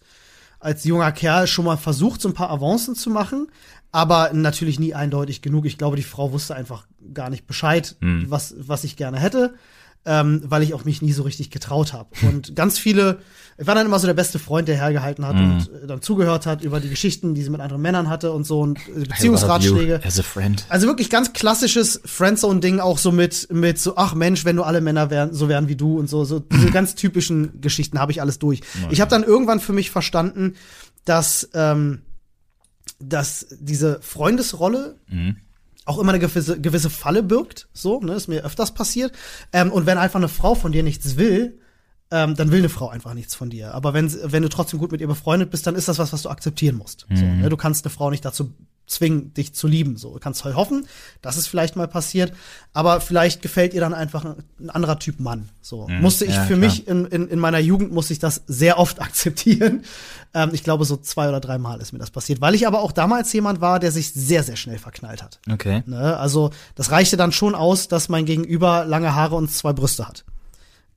als 0.65 0.83
junger 0.83 1.11
Kerl 1.11 1.47
schon 1.47 1.65
mal 1.65 1.77
versucht, 1.77 2.21
so 2.21 2.27
ein 2.29 2.33
paar 2.33 2.49
Avancen 2.49 2.95
zu 2.95 3.09
machen, 3.09 3.47
aber 3.91 4.31
natürlich 4.33 4.79
nie 4.79 4.93
eindeutig 4.93 5.41
genug. 5.41 5.65
Ich 5.65 5.77
glaube, 5.77 5.95
die 5.95 6.03
Frau 6.03 6.31
wusste 6.31 6.55
einfach 6.55 6.87
gar 7.13 7.29
nicht 7.29 7.47
Bescheid, 7.47 7.95
Hm. 8.01 8.25
was, 8.29 8.55
was 8.57 8.83
ich 8.83 8.97
gerne 8.97 9.19
hätte, 9.19 9.53
ähm, 10.05 10.41
weil 10.45 10.63
ich 10.63 10.73
auch 10.73 10.85
mich 10.85 11.01
nie 11.01 11.11
so 11.13 11.23
richtig 11.23 11.49
getraut 11.49 11.93
habe. 11.93 12.09
Und 12.27 12.55
ganz 12.55 12.77
viele, 12.77 13.19
ich 13.57 13.65
war 13.67 13.73
dann 13.75 13.85
immer 13.85 13.99
so 13.99 14.05
der 14.07 14.13
beste 14.13 14.37
Freund, 14.39 14.67
der 14.67 14.75
hergehalten 14.75 15.25
hat 15.25 15.35
Hm. 15.35 15.51
und 15.51 15.69
äh, 15.83 15.87
dann 15.87 16.01
zugehört 16.01 16.45
hat 16.45 16.61
über 16.63 16.79
die 16.79 16.89
Geschichten, 16.89 17.33
die 17.35 17.41
sie 17.43 17.49
mit 17.49 17.61
anderen 17.61 17.81
Männern 17.81 18.09
hatte 18.09 18.31
und 18.33 18.43
so 18.45 18.59
und 18.61 18.77
äh, 18.89 19.05
Beziehungsratschläge. 19.07 20.01
As 20.03 20.19
a 20.19 20.23
friend. 20.23 20.65
Also 20.69 20.87
wirklich 20.87 21.09
ganz 21.09 21.33
klassisches 21.33 22.01
Friendzone-Ding, 22.05 22.79
auch 22.79 22.97
so 22.97 23.11
mit, 23.11 23.47
mit 23.51 23.79
so, 23.79 23.95
ach 23.95 24.13
Mensch, 24.13 24.43
wenn 24.45 24.57
du 24.57 24.63
alle 24.63 24.81
Männer 24.81 25.09
wären, 25.09 25.33
so 25.33 25.47
wären 25.49 25.67
wie 25.69 25.75
du 25.75 25.97
und 25.97 26.09
so, 26.09 26.25
so 26.25 26.39
diese 26.39 26.69
ganz 26.71 26.95
typischen 26.95 27.61
Geschichten 27.61 27.99
habe 27.99 28.11
ich 28.11 28.21
alles 28.21 28.39
durch. 28.39 28.61
Ich 28.89 28.99
habe 29.01 29.09
dann 29.09 29.23
irgendwann 29.23 29.59
für 29.61 29.73
mich 29.73 29.89
verstanden, 29.89 30.55
dass, 31.05 31.49
ähm, 31.53 32.01
dass 32.99 33.47
diese 33.59 33.99
Freundesrolle 34.01 34.95
Mhm. 35.07 35.37
Auch 35.85 35.99
immer 35.99 36.11
eine 36.11 36.19
gewisse, 36.19 36.59
gewisse 36.59 36.89
Falle 36.89 37.23
birgt, 37.23 37.69
so, 37.73 37.99
ne, 38.01 38.13
ist 38.13 38.27
mir 38.27 38.43
öfters 38.43 38.73
passiert. 38.73 39.13
Ähm, 39.53 39.71
und 39.71 39.85
wenn 39.85 39.97
einfach 39.97 40.19
eine 40.19 40.29
Frau 40.29 40.55
von 40.55 40.71
dir 40.71 40.83
nichts 40.83 41.15
will, 41.15 41.59
ähm, 42.11 42.35
dann 42.35 42.51
will 42.51 42.59
eine 42.59 42.69
Frau 42.69 42.89
einfach 42.89 43.13
nichts 43.13 43.35
von 43.35 43.49
dir. 43.49 43.73
Aber 43.73 43.93
wenn, 43.93 44.11
wenn 44.31 44.43
du 44.43 44.49
trotzdem 44.49 44.79
gut 44.79 44.91
mit 44.91 45.01
ihr 45.01 45.07
befreundet 45.07 45.51
bist, 45.51 45.65
dann 45.67 45.75
ist 45.75 45.87
das 45.87 45.97
was, 45.97 46.13
was 46.13 46.23
du 46.23 46.29
akzeptieren 46.29 46.75
musst. 46.77 47.05
So, 47.09 47.25
ne? 47.25 47.49
Du 47.49 47.57
kannst 47.57 47.85
eine 47.85 47.91
Frau 47.91 48.09
nicht 48.09 48.25
dazu 48.25 48.53
zwingen, 48.87 49.33
dich 49.33 49.53
zu 49.53 49.67
lieben. 49.67 49.97
So, 49.97 50.13
du 50.13 50.19
kannst 50.19 50.41
toll 50.41 50.53
hoffen, 50.53 50.87
dass 51.21 51.37
es 51.37 51.47
vielleicht 51.47 51.75
mal 51.75 51.87
passiert, 51.87 52.33
aber 52.73 53.01
vielleicht 53.01 53.41
gefällt 53.41 53.73
ihr 53.73 53.81
dann 53.81 53.93
einfach 53.93 54.25
ein, 54.25 54.69
anderer 54.69 54.99
Typ 54.99 55.19
Mann. 55.19 55.49
So 55.61 55.87
musste 55.87 56.25
ich 56.25 56.35
ja, 56.35 56.43
für 56.43 56.57
klar. 56.57 56.59
mich 56.59 56.87
in, 56.87 57.05
in, 57.05 57.27
in 57.27 57.39
meiner 57.39 57.59
Jugend 57.59 57.91
musste 57.91 58.13
ich 58.13 58.19
das 58.19 58.43
sehr 58.47 58.77
oft 58.77 59.01
akzeptieren. 59.01 59.83
Ähm, 60.33 60.51
ich 60.53 60.63
glaube, 60.63 60.85
so 60.85 60.97
zwei 60.97 61.27
oder 61.29 61.39
drei 61.39 61.57
Mal 61.57 61.81
ist 61.81 61.93
mir 61.93 61.99
das 61.99 62.11
passiert, 62.11 62.41
weil 62.41 62.55
ich 62.55 62.67
aber 62.67 62.81
auch 62.81 62.91
damals 62.91 63.31
jemand 63.33 63.61
war, 63.61 63.79
der 63.79 63.91
sich 63.91 64.13
sehr, 64.13 64.43
sehr 64.43 64.55
schnell 64.55 64.77
verknallt 64.77 65.23
hat. 65.23 65.39
Okay. 65.51 65.83
Ne? 65.85 66.17
Also 66.17 66.51
das 66.75 66.91
reichte 66.91 67.17
dann 67.17 67.31
schon 67.31 67.55
aus, 67.55 67.87
dass 67.87 68.09
mein 68.09 68.25
Gegenüber 68.25 68.85
lange 68.85 69.15
Haare 69.15 69.35
und 69.35 69.51
zwei 69.51 69.73
Brüste 69.73 70.07
hat. 70.07 70.25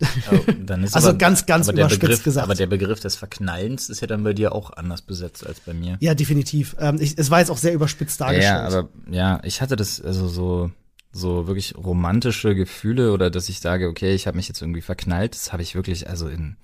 Oh, 0.00 0.36
Also 0.92 1.08
aber, 1.08 1.18
ganz, 1.18 1.46
ganz 1.46 1.68
überspitzt 1.68 2.00
Begriff, 2.00 2.22
gesagt. 2.22 2.44
Aber 2.44 2.54
der 2.54 2.66
Begriff 2.66 3.00
des 3.00 3.16
Verknallens 3.16 3.88
ist 3.88 4.00
ja 4.00 4.06
dann 4.06 4.22
bei 4.22 4.32
dir 4.32 4.52
auch 4.52 4.70
anders 4.70 5.02
besetzt 5.02 5.46
als 5.46 5.60
bei 5.60 5.74
mir. 5.74 5.96
Ja, 6.00 6.14
definitiv. 6.14 6.76
Ähm, 6.78 6.98
ich, 7.00 7.18
es 7.18 7.30
war 7.30 7.40
jetzt 7.40 7.50
auch 7.50 7.56
sehr 7.56 7.72
überspitzt 7.74 8.20
dargestellt. 8.20 8.44
Ja, 8.44 8.66
aber 8.66 8.88
ja, 9.10 9.40
ich 9.42 9.60
hatte 9.60 9.76
das 9.76 10.00
also 10.00 10.28
so 10.28 10.70
so 11.10 11.46
wirklich 11.46 11.74
romantische 11.76 12.54
Gefühle 12.54 13.12
oder 13.12 13.30
dass 13.30 13.48
ich 13.48 13.60
sage, 13.60 13.88
okay, 13.88 14.14
ich 14.14 14.26
habe 14.26 14.36
mich 14.36 14.46
jetzt 14.46 14.60
irgendwie 14.60 14.82
verknallt, 14.82 15.34
das 15.34 15.52
habe 15.52 15.62
ich 15.62 15.74
wirklich 15.74 16.08
also 16.08 16.28
in 16.28 16.56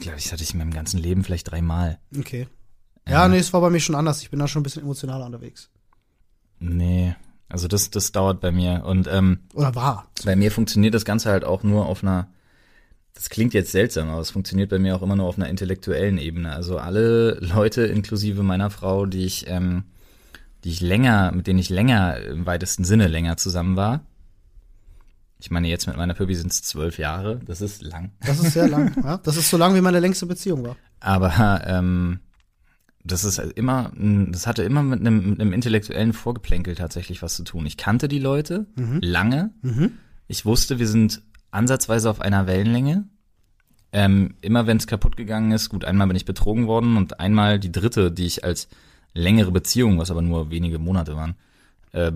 glaube 0.00 0.16
ich, 0.18 0.24
das 0.24 0.32
hatte 0.32 0.42
ich 0.42 0.52
in 0.52 0.58
meinem 0.58 0.72
ganzen 0.72 0.98
Leben 0.98 1.24
vielleicht 1.24 1.50
dreimal. 1.50 1.98
Okay. 2.16 2.48
Ja, 3.06 3.28
nee, 3.28 3.38
es 3.38 3.52
war 3.52 3.60
bei 3.60 3.68
mir 3.68 3.80
schon 3.80 3.96
anders. 3.96 4.22
Ich 4.22 4.30
bin 4.30 4.38
da 4.38 4.48
schon 4.48 4.60
ein 4.60 4.62
bisschen 4.62 4.82
emotionaler 4.82 5.26
unterwegs. 5.26 5.68
Nee, 6.58 7.16
also 7.48 7.68
das 7.68 7.90
das 7.90 8.12
dauert 8.12 8.40
bei 8.40 8.50
mir 8.50 8.84
und 8.84 9.08
ähm, 9.10 9.40
Oder 9.54 9.74
war. 9.74 10.08
bei 10.24 10.36
mir 10.36 10.50
funktioniert 10.50 10.94
das 10.94 11.04
Ganze 11.04 11.30
halt 11.30 11.44
auch 11.44 11.62
nur 11.62 11.86
auf 11.86 12.02
einer 12.02 12.28
das 13.14 13.30
klingt 13.30 13.54
jetzt 13.54 13.70
seltsam, 13.70 14.10
aber 14.10 14.20
es 14.20 14.30
funktioniert 14.30 14.70
bei 14.70 14.78
mir 14.78 14.96
auch 14.96 15.02
immer 15.02 15.16
nur 15.16 15.26
auf 15.26 15.36
einer 15.38 15.48
intellektuellen 15.48 16.18
Ebene. 16.18 16.52
Also 16.52 16.78
alle 16.78 17.34
Leute, 17.40 17.82
inklusive 17.82 18.42
meiner 18.42 18.70
Frau, 18.70 19.06
die 19.06 19.24
ich, 19.24 19.48
ähm, 19.48 19.84
die 20.64 20.70
ich 20.70 20.80
länger, 20.80 21.30
mit 21.32 21.46
denen 21.46 21.60
ich 21.60 21.70
länger, 21.70 22.18
im 22.18 22.44
weitesten 22.44 22.84
Sinne 22.84 23.06
länger 23.06 23.36
zusammen 23.36 23.76
war. 23.76 24.00
Ich 25.38 25.50
meine, 25.50 25.68
jetzt 25.68 25.86
mit 25.86 25.96
meiner 25.96 26.14
Pöbi 26.14 26.34
sind 26.34 26.50
es 26.50 26.62
zwölf 26.62 26.98
Jahre. 26.98 27.40
Das 27.46 27.60
ist 27.60 27.82
lang. 27.82 28.12
Das 28.24 28.40
ist 28.40 28.54
sehr 28.54 28.68
lang. 28.68 28.94
ja? 29.04 29.18
Das 29.18 29.36
ist 29.36 29.50
so 29.50 29.56
lang, 29.56 29.74
wie 29.74 29.80
meine 29.80 30.00
längste 30.00 30.26
Beziehung 30.26 30.64
war. 30.64 30.76
Aber 31.00 31.62
ähm, 31.66 32.18
das 33.04 33.24
ist 33.24 33.38
halt 33.38 33.52
immer, 33.52 33.92
das 33.94 34.46
hatte 34.46 34.62
immer 34.62 34.82
mit 34.82 35.00
einem, 35.00 35.30
mit 35.30 35.40
einem 35.40 35.52
intellektuellen 35.52 36.14
Vorgeplänkel 36.14 36.74
tatsächlich 36.74 37.22
was 37.22 37.36
zu 37.36 37.44
tun. 37.44 37.66
Ich 37.66 37.76
kannte 37.76 38.08
die 38.08 38.18
Leute 38.18 38.66
lange. 39.02 39.50
Ich 40.26 40.46
wusste, 40.46 40.78
wir 40.78 40.88
sind 40.88 41.22
ansatzweise 41.50 42.08
auf 42.08 42.20
einer 42.20 42.46
Wellenlänge. 42.46 43.04
Ähm, 43.92 44.34
immer 44.40 44.66
wenn 44.66 44.78
es 44.78 44.86
kaputt 44.86 45.16
gegangen 45.16 45.52
ist, 45.52 45.68
gut, 45.68 45.84
einmal 45.84 46.08
bin 46.08 46.16
ich 46.16 46.24
betrogen 46.24 46.66
worden 46.66 46.96
und 46.96 47.20
einmal 47.20 47.60
die 47.60 47.70
dritte, 47.70 48.10
die 48.10 48.24
ich 48.26 48.42
als 48.42 48.68
längere 49.12 49.52
Beziehung, 49.52 49.98
was 49.98 50.10
aber 50.10 50.22
nur 50.22 50.50
wenige 50.50 50.80
Monate 50.80 51.14
waren, 51.14 51.36
äh, 51.92 52.10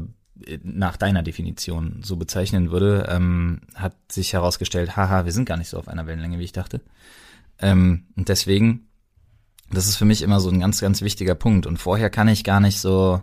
nach 0.63 0.97
deiner 0.97 1.23
Definition 1.23 2.01
so 2.03 2.17
bezeichnen 2.17 2.71
würde, 2.71 3.07
ähm, 3.09 3.61
hat 3.75 3.95
sich 4.11 4.33
herausgestellt, 4.33 4.97
haha, 4.97 5.25
wir 5.25 5.33
sind 5.33 5.45
gar 5.45 5.57
nicht 5.57 5.69
so 5.69 5.79
auf 5.79 5.87
einer 5.87 6.07
Wellenlänge, 6.07 6.39
wie 6.39 6.45
ich 6.45 6.53
dachte. 6.53 6.81
Ähm, 7.61 8.07
und 8.17 8.29
deswegen, 8.29 8.88
das 9.71 9.87
ist 9.89 9.97
für 9.97 10.05
mich 10.05 10.23
immer 10.23 10.41
so 10.41 10.51
ein 10.51 10.61
ganz, 10.61 10.81
ganz 10.81 11.03
wichtiger 11.03 11.35
Punkt. 11.35 11.67
Und 11.67 11.77
vorher 11.79 12.11
kann 12.11 12.29
ich 12.29 12.45
gar 12.45 12.61
nicht 12.61 12.81
so, 12.81 13.23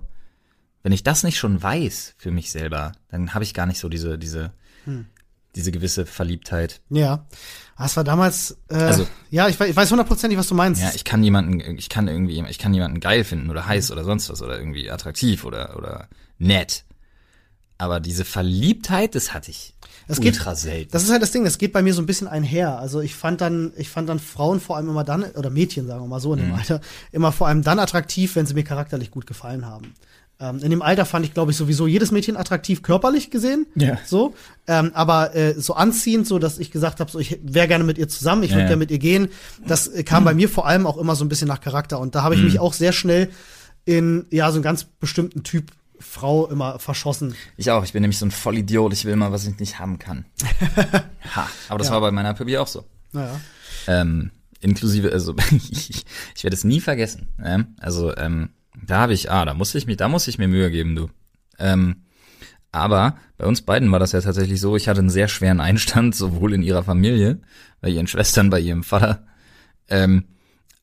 wenn 0.83 0.91
ich 0.91 1.03
das 1.03 1.23
nicht 1.23 1.37
schon 1.37 1.61
weiß 1.61 2.15
für 2.17 2.31
mich 2.31 2.51
selber, 2.51 2.91
dann 3.09 3.33
habe 3.33 3.43
ich 3.43 3.53
gar 3.53 3.65
nicht 3.65 3.79
so 3.79 3.89
diese, 3.89 4.17
diese, 4.17 4.51
diese 5.55 5.71
gewisse 5.71 6.05
Verliebtheit. 6.05 6.81
Ja. 6.89 7.25
Es 7.77 7.97
war 7.97 8.03
damals, 8.03 8.57
äh, 8.69 8.75
Also- 8.75 9.07
ja, 9.31 9.47
ich, 9.49 9.59
ich 9.59 9.75
weiß 9.75 9.89
hundertprozentig, 9.91 10.37
was 10.39 10.47
du 10.47 10.55
meinst. 10.55 10.81
Ja, 10.81 10.91
ich 10.93 11.03
kann 11.03 11.23
jemanden, 11.23 11.59
ich 11.77 11.89
kann 11.89 12.07
irgendwie, 12.07 12.43
ich 12.49 12.57
kann 12.59 12.73
jemanden 12.73 12.99
geil 12.99 13.23
finden 13.23 13.49
oder 13.49 13.65
heiß 13.65 13.91
oder 13.91 14.03
sonst 14.03 14.29
was 14.29 14.41
oder 14.41 14.57
irgendwie 14.57 14.89
attraktiv 14.91 15.43
oder, 15.43 15.75
oder 15.77 16.07
nett. 16.37 16.85
Aber 17.77 17.99
diese 17.99 18.23
Verliebtheit, 18.23 19.15
das 19.15 19.33
hatte 19.33 19.51
ich 19.51 19.74
Geht- 20.07 20.35
ultra 20.35 20.55
selten. 20.55 20.91
Das 20.91 21.03
ist 21.03 21.11
halt 21.11 21.21
das 21.21 21.31
Ding, 21.31 21.43
das 21.43 21.57
geht 21.57 21.73
bei 21.73 21.81
mir 21.81 21.93
so 21.93 22.01
ein 22.01 22.05
bisschen 22.05 22.27
einher. 22.27 22.77
Also 22.79 23.01
ich 23.01 23.15
fand 23.15 23.41
dann, 23.41 23.73
ich 23.77 23.89
fand 23.89 24.07
dann 24.09 24.19
Frauen 24.19 24.59
vor 24.59 24.77
allem 24.77 24.89
immer 24.89 25.03
dann, 25.03 25.23
oder 25.23 25.49
Mädchen, 25.49 25.87
sagen 25.87 26.01
wir 26.03 26.07
mal 26.07 26.19
so 26.19 26.33
in 26.33 26.39
dem 26.39 26.49
Mhm. 26.49 26.55
Alter, 26.55 26.81
immer 27.11 27.31
vor 27.31 27.47
allem 27.47 27.61
dann 27.63 27.79
attraktiv, 27.79 28.35
wenn 28.35 28.45
sie 28.45 28.53
mir 28.53 28.63
charakterlich 28.63 29.09
gut 29.11 29.25
gefallen 29.27 29.65
haben. 29.65 29.93
Ähm, 30.37 30.59
in 30.61 30.69
dem 30.69 30.81
Alter 30.81 31.05
fand 31.05 31.25
ich, 31.25 31.33
glaube 31.33 31.51
ich, 31.51 31.57
sowieso 31.57 31.87
jedes 31.87 32.11
Mädchen 32.11 32.35
attraktiv 32.35 32.83
körperlich 32.83 33.31
gesehen. 33.31 33.67
Ja. 33.75 33.97
So. 34.05 34.33
Ähm, 34.67 34.91
aber 34.93 35.33
äh, 35.33 35.53
so 35.57 35.75
anziehend, 35.75 36.27
so 36.27 36.39
dass 36.39 36.59
ich 36.59 36.71
gesagt 36.71 36.99
habe, 36.99 37.09
so 37.09 37.19
ich 37.19 37.39
wäre 37.41 37.69
gerne 37.69 37.85
mit 37.85 37.97
ihr 37.97 38.09
zusammen, 38.09 38.43
ich 38.43 38.49
würde 38.51 38.61
Ja, 38.63 38.67
gerne 38.67 38.79
mit 38.79 38.91
ihr 38.91 38.99
gehen. 38.99 39.29
Das 39.65 39.87
äh, 39.87 40.03
kam 40.03 40.25
bei 40.25 40.33
mir 40.33 40.49
vor 40.49 40.67
allem 40.67 40.87
auch 40.87 40.97
immer 40.97 41.15
so 41.15 41.23
ein 41.23 41.29
bisschen 41.29 41.47
nach 41.47 41.61
Charakter. 41.61 41.99
Und 42.01 42.15
da 42.15 42.21
habe 42.23 42.35
ich 42.35 42.41
Mhm. 42.41 42.47
mich 42.47 42.59
auch 42.59 42.73
sehr 42.73 42.91
schnell 42.91 43.29
in 43.85 44.25
ja 44.29 44.49
so 44.51 44.55
einen 44.55 44.63
ganz 44.63 44.83
bestimmten 44.83 45.43
Typ 45.43 45.71
Frau 46.15 46.47
immer 46.47 46.79
verschossen. 46.79 47.35
Ich 47.57 47.69
auch, 47.71 47.83
ich 47.83 47.91
bin 47.91 48.01
nämlich 48.01 48.17
so 48.17 48.25
ein 48.25 48.31
Vollidiot, 48.31 48.93
ich 48.93 49.03
will 49.03 49.17
mal, 49.17 49.33
was 49.33 49.45
ich 49.45 49.59
nicht 49.59 49.79
haben 49.79 49.99
kann. 49.99 50.23
ha, 51.35 51.49
aber 51.67 51.77
das 51.79 51.87
Ja. 51.89 51.93
war 51.95 52.01
bei 52.01 52.11
meiner 52.11 52.33
Püppi 52.33 52.57
auch 52.57 52.67
so. 52.67 52.85
Naja. 53.11 53.37
Ähm, 53.87 54.31
inklusive, 54.61 55.11
also 55.11 55.35
ich, 55.51 56.05
ich 56.35 56.43
werde 56.43 56.55
es 56.55 56.63
nie 56.63 56.79
vergessen. 56.79 57.27
Ähm, 57.43 57.75
also 57.79 58.15
ähm, 58.15 58.51
da 58.81 59.01
habe 59.01 59.13
ich, 59.13 59.29
ah, 59.29 59.43
da 59.43 59.53
musste 59.53 59.77
ich 59.77 59.87
mir, 59.87 59.97
da 59.97 60.07
muss 60.07 60.27
ich 60.29 60.37
mir 60.37 60.47
Mühe 60.47 60.71
geben, 60.71 60.95
du. 60.95 61.09
Ähm, 61.59 62.03
aber 62.71 63.17
bei 63.37 63.45
uns 63.45 63.61
beiden 63.61 63.91
war 63.91 63.99
das 63.99 64.13
ja 64.13 64.21
tatsächlich 64.21 64.59
so, 64.61 64.75
ich 64.77 64.87
hatte 64.87 64.99
einen 65.01 65.09
sehr 65.09 65.27
schweren 65.27 65.59
Einstand, 65.59 66.15
sowohl 66.15 66.53
in 66.53 66.63
ihrer 66.63 66.83
Familie, 66.83 67.39
bei 67.81 67.89
ihren 67.89 68.07
Schwestern, 68.07 68.49
bei 68.49 68.61
ihrem 68.61 68.83
Vater. 68.83 69.25
Ähm, 69.89 70.25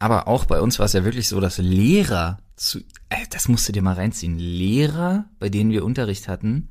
aber 0.03 0.27
auch 0.27 0.47
bei 0.47 0.61
uns 0.61 0.81
war 0.81 0.87
es 0.87 0.95
ja 0.95 1.05
wirklich 1.05 1.29
so, 1.29 1.39
dass 1.39 1.59
Lehrer 1.59 2.39
zu, 2.57 2.81
äh, 3.09 3.25
das 3.31 3.47
musst 3.47 3.69
du 3.69 3.73
dir 3.73 3.83
mal 3.83 3.95
reinziehen, 3.95 4.37
Lehrer, 4.37 5.27
bei 5.39 5.49
denen 5.49 5.71
wir 5.71 5.85
Unterricht 5.85 6.27
hatten, 6.27 6.71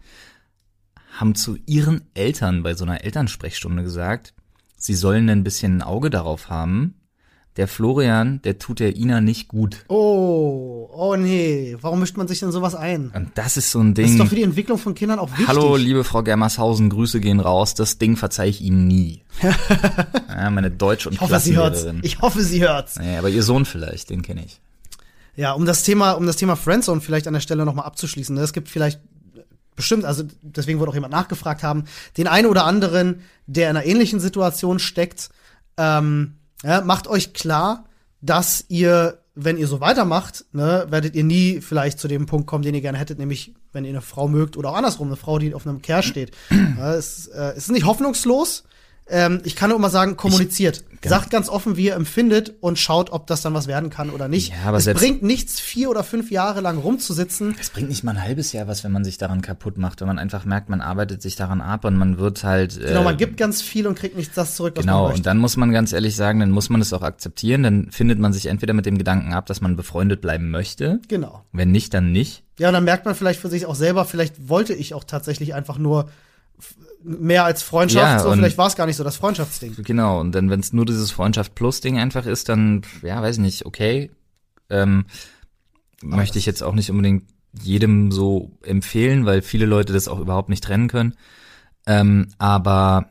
haben 1.17 1.33
zu 1.33 1.57
ihren 1.65 2.01
Eltern 2.13 2.61
bei 2.61 2.73
so 2.73 2.83
einer 2.83 3.05
Elternsprechstunde 3.05 3.83
gesagt, 3.83 4.33
sie 4.75 4.95
sollen 4.95 5.29
ein 5.29 5.45
bisschen 5.45 5.77
ein 5.77 5.81
Auge 5.81 6.09
darauf 6.09 6.49
haben. 6.49 6.95
Der 7.61 7.67
Florian, 7.67 8.41
der 8.41 8.57
tut 8.57 8.79
der 8.79 8.95
Ina 8.95 9.21
nicht 9.21 9.47
gut. 9.47 9.85
Oh, 9.87 10.89
oh 10.91 11.15
nee, 11.15 11.77
warum 11.79 11.99
mischt 11.99 12.17
man 12.17 12.27
sich 12.27 12.39
denn 12.39 12.51
sowas 12.51 12.73
ein? 12.73 13.11
Und 13.13 13.29
das 13.35 13.55
ist 13.55 13.69
so 13.69 13.77
ein 13.79 13.93
Das 13.93 14.03
ist 14.05 14.13
Ding. 14.13 14.17
doch 14.17 14.27
für 14.29 14.33
die 14.35 14.41
Entwicklung 14.41 14.79
von 14.79 14.95
Kindern 14.95 15.19
auch 15.19 15.29
wichtig. 15.29 15.47
Hallo, 15.47 15.75
liebe 15.75 16.03
Frau 16.03 16.23
Germershausen, 16.23 16.89
Grüße 16.89 17.19
gehen 17.19 17.39
raus. 17.39 17.75
Das 17.75 17.99
Ding 17.99 18.17
verzeih 18.17 18.47
ich 18.47 18.61
Ihnen 18.61 18.87
nie. 18.87 19.21
ja, 20.27 20.49
meine 20.49 20.71
Deutsch- 20.71 21.05
und 21.05 21.13
ich 21.13 21.21
hoffe, 21.21 21.39
sie 21.39 21.55
hört's. 21.55 21.81
Klassenlehrerin. 21.81 21.99
Ich 22.03 22.19
hoffe, 22.21 22.41
sie 22.41 22.61
hört's. 22.67 22.97
Nee, 22.99 23.17
aber 23.17 23.29
ihr 23.29 23.43
Sohn 23.43 23.65
vielleicht, 23.65 24.09
den 24.09 24.23
kenne 24.23 24.43
ich. 24.43 24.59
Ja, 25.35 25.51
um 25.51 25.67
das 25.67 25.83
Thema, 25.83 26.13
um 26.13 26.25
das 26.25 26.37
Thema 26.37 26.55
Friendzone 26.55 26.99
vielleicht 26.99 27.27
an 27.27 27.33
der 27.35 27.41
Stelle 27.41 27.63
nochmal 27.63 27.85
abzuschließen. 27.85 28.33
ne, 28.35 28.41
Es 28.41 28.53
gibt 28.53 28.69
vielleicht 28.69 29.01
bestimmt, 29.75 30.03
also 30.03 30.23
deswegen 30.41 30.79
wurde 30.79 30.89
auch 30.89 30.95
jemand 30.95 31.13
nachgefragt 31.13 31.61
haben, 31.61 31.83
den 32.17 32.25
einen 32.25 32.47
oder 32.47 32.65
anderen, 32.65 33.21
der 33.45 33.69
in 33.69 33.77
einer 33.77 33.85
ähnlichen 33.85 34.19
Situation 34.19 34.79
steckt, 34.79 35.29
ähm, 35.77 36.37
ja, 36.63 36.81
macht 36.81 37.07
euch 37.07 37.33
klar, 37.33 37.85
dass 38.21 38.65
ihr, 38.67 39.19
wenn 39.35 39.57
ihr 39.57 39.67
so 39.67 39.81
weitermacht, 39.81 40.45
ne, 40.51 40.85
werdet 40.89 41.15
ihr 41.15 41.23
nie 41.23 41.61
vielleicht 41.61 41.99
zu 41.99 42.07
dem 42.07 42.25
Punkt 42.25 42.47
kommen, 42.47 42.63
den 42.63 42.75
ihr 42.75 42.81
gerne 42.81 42.97
hättet, 42.97 43.19
nämlich 43.19 43.53
wenn 43.73 43.83
ihr 43.83 43.91
eine 43.91 44.01
Frau 44.01 44.27
mögt 44.27 44.57
oder 44.57 44.69
auch 44.69 44.75
andersrum, 44.75 45.07
eine 45.07 45.15
Frau, 45.15 45.39
die 45.39 45.53
auf 45.53 45.65
einem 45.65 45.81
Kerl 45.81 46.03
steht. 46.03 46.31
ja, 46.49 46.93
es, 46.93 47.27
äh, 47.27 47.51
es 47.51 47.65
ist 47.65 47.71
nicht 47.71 47.85
hoffnungslos. 47.85 48.63
Ähm, 49.13 49.41
ich 49.43 49.55
kann 49.57 49.69
nur 49.69 49.77
immer 49.77 49.89
sagen, 49.89 50.15
kommuniziert. 50.15 50.83
Sagt 51.03 51.31
ganz 51.31 51.49
offen, 51.49 51.77
wie 51.77 51.85
ihr 51.87 51.95
empfindet 51.95 52.53
und 52.61 52.77
schaut, 52.77 53.11
ob 53.11 53.25
das 53.25 53.41
dann 53.41 53.55
was 53.55 53.65
werden 53.67 53.89
kann 53.89 54.11
oder 54.11 54.27
nicht. 54.27 54.49
Ja, 54.51 54.67
aber 54.67 54.77
es 54.77 54.85
bringt 54.85 55.23
nichts, 55.23 55.59
vier 55.59 55.89
oder 55.89 56.03
fünf 56.03 56.29
Jahre 56.29 56.61
lang 56.61 56.77
rumzusitzen. 56.77 57.55
Es 57.59 57.71
bringt 57.71 57.89
nicht 57.89 58.03
mal 58.03 58.11
ein 58.11 58.21
halbes 58.21 58.53
Jahr 58.53 58.67
was, 58.67 58.83
wenn 58.83 58.91
man 58.91 59.03
sich 59.03 59.17
daran 59.17 59.41
kaputt 59.41 59.77
macht, 59.79 59.99
wenn 60.01 60.07
man 60.07 60.19
einfach 60.19 60.45
merkt, 60.45 60.69
man 60.69 60.79
arbeitet 60.79 61.21
sich 61.23 61.35
daran 61.35 61.59
ab 61.59 61.85
und 61.85 61.97
man 61.97 62.19
wird 62.19 62.43
halt. 62.43 62.77
Äh, 62.77 62.87
Genau, 62.89 63.03
man 63.03 63.17
gibt 63.17 63.37
ganz 63.37 63.61
viel 63.63 63.87
und 63.87 63.95
kriegt 63.97 64.15
nicht 64.15 64.37
das 64.37 64.55
zurück, 64.55 64.73
was 64.77 64.83
Genau, 64.85 64.97
man 64.97 65.03
und 65.05 65.09
möchte. 65.13 65.23
dann 65.23 65.39
muss 65.39 65.57
man 65.57 65.71
ganz 65.71 65.91
ehrlich 65.91 66.15
sagen, 66.15 66.39
dann 66.39 66.51
muss 66.51 66.69
man 66.69 66.79
es 66.81 66.93
auch 66.93 67.01
akzeptieren, 67.01 67.63
dann 67.63 67.89
findet 67.91 68.19
man 68.19 68.31
sich 68.31 68.45
entweder 68.45 68.73
mit 68.73 68.85
dem 68.85 68.99
Gedanken 68.99 69.33
ab, 69.33 69.47
dass 69.47 69.59
man 69.59 69.75
befreundet 69.75 70.21
bleiben 70.21 70.51
möchte, 70.51 70.99
Genau. 71.07 71.43
wenn 71.51 71.71
nicht, 71.71 71.93
dann 71.95 72.11
nicht. 72.11 72.43
Ja, 72.59 72.67
und 72.67 72.75
dann 72.75 72.83
merkt 72.83 73.05
man 73.05 73.15
vielleicht 73.15 73.39
für 73.39 73.49
sich 73.49 73.65
auch 73.65 73.75
selber, 73.75 74.05
vielleicht 74.05 74.47
wollte 74.49 74.73
ich 74.75 74.93
auch 74.93 75.03
tatsächlich 75.03 75.55
einfach 75.55 75.79
nur 75.79 76.09
mehr 77.03 77.45
als 77.45 77.63
Freundschaft, 77.63 78.05
Ja, 78.05 78.19
so 78.19 78.31
vielleicht 78.31 78.57
war 78.57 78.67
es 78.67 78.75
gar 78.75 78.85
nicht 78.85 78.95
so 78.95 79.03
das 79.03 79.17
Freundschaftsding. 79.17 79.75
Genau, 79.83 80.19
und 80.19 80.33
dann, 80.33 80.49
wenn 80.49 80.59
es 80.59 80.73
nur 80.73 80.85
dieses 80.85 81.11
Freundschaft 81.11 81.55
plus 81.55 81.81
Ding 81.81 81.97
einfach 81.97 82.25
ist, 82.25 82.49
dann, 82.49 82.81
ja, 83.01 83.21
weiß 83.21 83.37
ich 83.37 83.41
nicht, 83.41 83.65
okay. 83.65 84.11
Ähm, 84.69 85.05
möchte 86.01 86.39
ich 86.39 86.45
jetzt 86.45 86.63
auch 86.63 86.73
nicht 86.73 86.89
unbedingt 86.89 87.25
jedem 87.53 88.11
so 88.11 88.51
empfehlen, 88.63 89.25
weil 89.25 89.41
viele 89.41 89.65
Leute 89.65 89.93
das 89.93 90.07
auch 90.07 90.19
überhaupt 90.19 90.49
nicht 90.49 90.63
trennen 90.63 90.87
können. 90.87 91.15
Ähm, 91.85 92.29
aber 92.37 93.09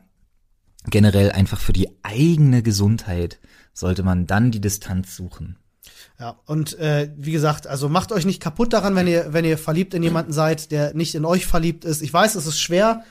generell 0.85 1.31
einfach 1.31 1.59
für 1.59 1.73
die 1.73 1.89
eigene 2.03 2.63
Gesundheit 2.63 3.39
sollte 3.73 4.03
man 4.03 4.27
dann 4.27 4.51
die 4.51 4.61
Distanz 4.61 5.15
suchen. 5.15 5.57
Ja, 6.19 6.39
und 6.45 6.77
äh, 6.77 7.11
wie 7.17 7.31
gesagt, 7.31 7.67
also 7.67 7.89
macht 7.89 8.11
euch 8.11 8.25
nicht 8.25 8.41
kaputt 8.41 8.73
daran, 8.73 8.95
wenn 8.95 9.07
ihr, 9.07 9.33
wenn 9.33 9.45
ihr 9.45 9.57
verliebt 9.57 9.93
in 9.93 10.03
jemanden 10.03 10.33
seid, 10.33 10.71
der 10.71 10.93
nicht 10.93 11.15
in 11.15 11.25
euch 11.25 11.47
verliebt 11.47 11.83
ist. 11.85 12.01
Ich 12.01 12.13
weiß, 12.13 12.35
es 12.35 12.45
ist 12.45 12.59
schwer, 12.59 13.03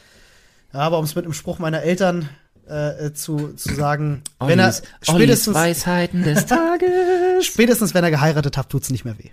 aber 0.73 0.99
um 0.99 1.05
es 1.05 1.15
mit 1.15 1.25
dem 1.25 1.33
Spruch 1.33 1.59
meiner 1.59 1.83
Eltern 1.83 2.29
äh, 2.69 3.07
äh, 3.07 3.13
zu, 3.15 3.53
zu 3.55 3.75
sagen, 3.75 4.23
wenn 4.39 4.59
er 4.59 4.67
Ollis, 4.67 4.83
Ollis 5.09 5.09
spätestens, 5.09 5.55
Weisheiten 5.55 6.23
des 6.23 6.47
Tages. 6.47 6.91
spätestens 7.47 7.95
wenn 7.95 8.05
er 8.05 8.11
geheiratet 8.11 8.57
hat, 8.57 8.69
tut's 8.71 8.91
nicht 8.91 9.05
mehr 9.05 9.19
weh. 9.19 9.31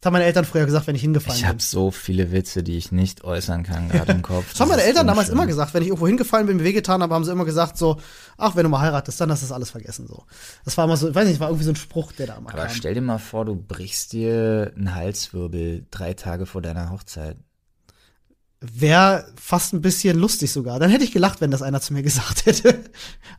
Das 0.00 0.08
haben 0.08 0.14
meine 0.14 0.26
Eltern 0.26 0.44
früher 0.44 0.66
gesagt, 0.66 0.86
wenn 0.86 0.96
ich 0.96 1.00
hingefallen 1.00 1.36
Ich 1.36 1.42
bin. 1.44 1.48
habe 1.48 1.62
so 1.62 1.90
viele 1.90 2.30
Witze, 2.30 2.62
die 2.62 2.76
ich 2.76 2.92
nicht 2.92 3.24
äußern 3.24 3.62
kann, 3.62 3.88
gerade 3.88 4.12
im 4.12 4.20
Kopf. 4.22 4.50
Das 4.50 4.60
haben 4.60 4.68
meine 4.68 4.82
Eltern 4.82 5.06
damals 5.06 5.28
schlimm. 5.28 5.38
immer 5.38 5.46
gesagt, 5.46 5.72
wenn 5.72 5.80
ich 5.82 5.88
irgendwo 5.88 6.06
hingefallen 6.06 6.46
bin, 6.46 6.58
mir 6.58 6.64
wehgetan 6.64 7.02
habe, 7.02 7.14
haben 7.14 7.24
sie 7.24 7.32
immer 7.32 7.46
gesagt 7.46 7.78
so, 7.78 7.98
ach, 8.36 8.54
wenn 8.54 8.64
du 8.64 8.68
mal 8.68 8.80
heiratest, 8.80 9.18
dann 9.18 9.30
hast 9.30 9.40
du 9.42 9.46
das 9.46 9.52
alles 9.52 9.70
vergessen 9.70 10.06
so. 10.06 10.24
Das 10.66 10.76
war 10.76 10.84
immer 10.84 10.98
so, 10.98 11.08
ich 11.08 11.14
weiß 11.14 11.26
nicht, 11.26 11.40
war 11.40 11.48
irgendwie 11.48 11.64
so 11.64 11.70
ein 11.72 11.76
Spruch, 11.76 12.12
der 12.12 12.26
da 12.26 12.34
immer 12.36 12.52
Aber 12.52 12.66
kam. 12.66 12.74
stell 12.74 12.92
dir 12.92 13.00
mal 13.00 13.16
vor, 13.16 13.46
du 13.46 13.56
brichst 13.56 14.12
dir 14.12 14.72
einen 14.76 14.94
Halswirbel 14.94 15.86
drei 15.90 16.12
Tage 16.12 16.44
vor 16.44 16.60
deiner 16.60 16.90
Hochzeit. 16.90 17.38
Wäre 18.72 19.26
fast 19.38 19.74
ein 19.74 19.82
bisschen 19.82 20.18
lustig 20.18 20.50
sogar. 20.50 20.78
Dann 20.78 20.88
hätte 20.90 21.04
ich 21.04 21.12
gelacht, 21.12 21.40
wenn 21.42 21.50
das 21.50 21.60
einer 21.60 21.80
zu 21.82 21.92
mir 21.92 22.02
gesagt 22.02 22.46
hätte. 22.46 22.82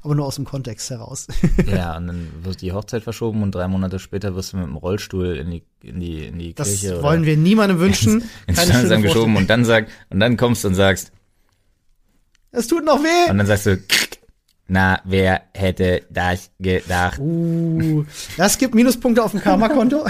Aber 0.02 0.14
nur 0.14 0.26
aus 0.26 0.36
dem 0.36 0.46
Kontext 0.46 0.90
heraus. 0.92 1.28
Ja, 1.66 1.98
und 1.98 2.08
dann 2.08 2.28
wird 2.44 2.62
die 2.62 2.72
Hochzeit 2.74 3.02
verschoben 3.04 3.42
und 3.42 3.54
drei 3.56 3.68
Monate 3.68 3.98
später 4.00 4.36
wirst 4.36 4.54
du 4.54 4.58
mit 4.58 4.68
dem 4.68 4.76
Rollstuhl 4.76 5.36
in 5.38 5.50
die, 5.50 5.64
in 5.82 6.00
die, 6.00 6.26
in 6.28 6.38
die 6.38 6.54
Das 6.54 6.68
Kirche 6.80 7.02
wollen 7.02 7.26
wir 7.26 7.38
niemandem 7.38 7.80
wünschen. 7.80 8.24
ins 8.48 8.62
schöne 8.62 8.74
geschoben 8.82 9.04
Vorstellung. 9.04 9.36
und 9.38 9.50
dann 9.50 9.66
sag, 9.66 9.88
und 10.10 10.20
dann 10.20 10.38
kommst 10.38 10.64
du 10.64 10.68
und 10.68 10.76
sagst, 10.76 11.12
Es 12.52 12.68
tut 12.68 12.86
noch 12.86 13.00
weh. 13.04 13.32
und 13.32 13.38
dann 13.40 13.48
sagst 13.48 13.66
du, 13.66 13.78
na, 14.68 15.00
wer 15.06 15.42
hätte 15.54 16.04
das 16.10 16.50
gedacht? 16.60 17.20
Uh, 17.20 18.04
das 18.38 18.58
gibt 18.58 18.74
Minuspunkte 18.74 19.24
auf 19.24 19.32
dem 19.32 19.40
Karma-Konto. 19.42 20.06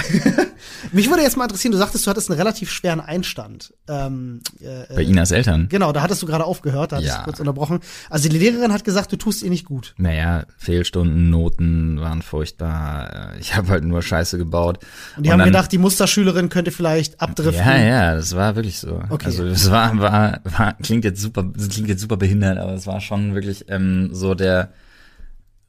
Mich 0.95 1.09
würde 1.09 1.23
jetzt 1.23 1.35
mal 1.35 1.43
interessieren, 1.43 1.73
du 1.73 1.77
sagtest, 1.77 2.05
du 2.07 2.09
hattest 2.09 2.29
einen 2.29 2.37
relativ 2.39 2.71
schweren 2.71 3.01
Einstand. 3.01 3.73
Ähm, 3.89 4.39
äh, 4.61 4.93
Bei 4.95 5.03
Inas 5.03 5.31
Eltern? 5.31 5.67
Genau, 5.69 5.91
da 5.91 6.01
hattest 6.01 6.21
du 6.21 6.25
gerade 6.25 6.45
aufgehört, 6.45 6.93
da 6.93 6.95
hattest 6.95 7.11
Ja. 7.11 7.17
du 7.19 7.23
kurz 7.25 7.39
unterbrochen. 7.41 7.81
Also 8.09 8.29
die 8.29 8.37
Lehrerin 8.37 8.71
hat 8.71 8.85
gesagt, 8.85 9.11
du 9.11 9.17
tust 9.17 9.43
ihr 9.43 9.49
nicht 9.49 9.65
gut. 9.65 9.93
Naja, 9.97 10.45
Fehlstunden, 10.57 11.29
Noten 11.29 11.99
waren 11.99 12.21
furchtbar. 12.21 13.33
Äh, 13.35 13.39
Ich 13.41 13.55
habe 13.55 13.67
halt 13.67 13.83
nur 13.83 14.01
Scheiße 14.01 14.37
gebaut. 14.37 14.79
Und 15.17 15.25
die 15.25 15.31
haben 15.31 15.39
dann- 15.39 15.49
gedacht, 15.49 15.71
die 15.73 15.77
Musterschülerin 15.77 16.47
könnte 16.47 16.71
vielleicht 16.71 17.19
abdriften. 17.19 17.65
Ja, 17.65 17.77
ja, 17.77 18.15
das 18.15 18.33
war 18.35 18.55
wirklich 18.55 18.79
so. 18.79 19.01
Okay. 19.09 19.25
Also 19.25 19.43
es 19.45 19.69
war, 19.69 19.97
war, 19.99 20.39
war, 20.45 20.73
klingt 20.81 21.03
jetzt 21.03 21.21
super, 21.21 21.43
klingt 21.43 21.89
jetzt 21.89 22.01
super 22.01 22.15
behindert, 22.17 22.57
aber 22.57 22.73
es 22.73 22.87
war 22.87 23.01
schon 23.01 23.33
wirklich 23.35 23.65
ähm, 23.67 24.09
so 24.13 24.33
der, 24.33 24.69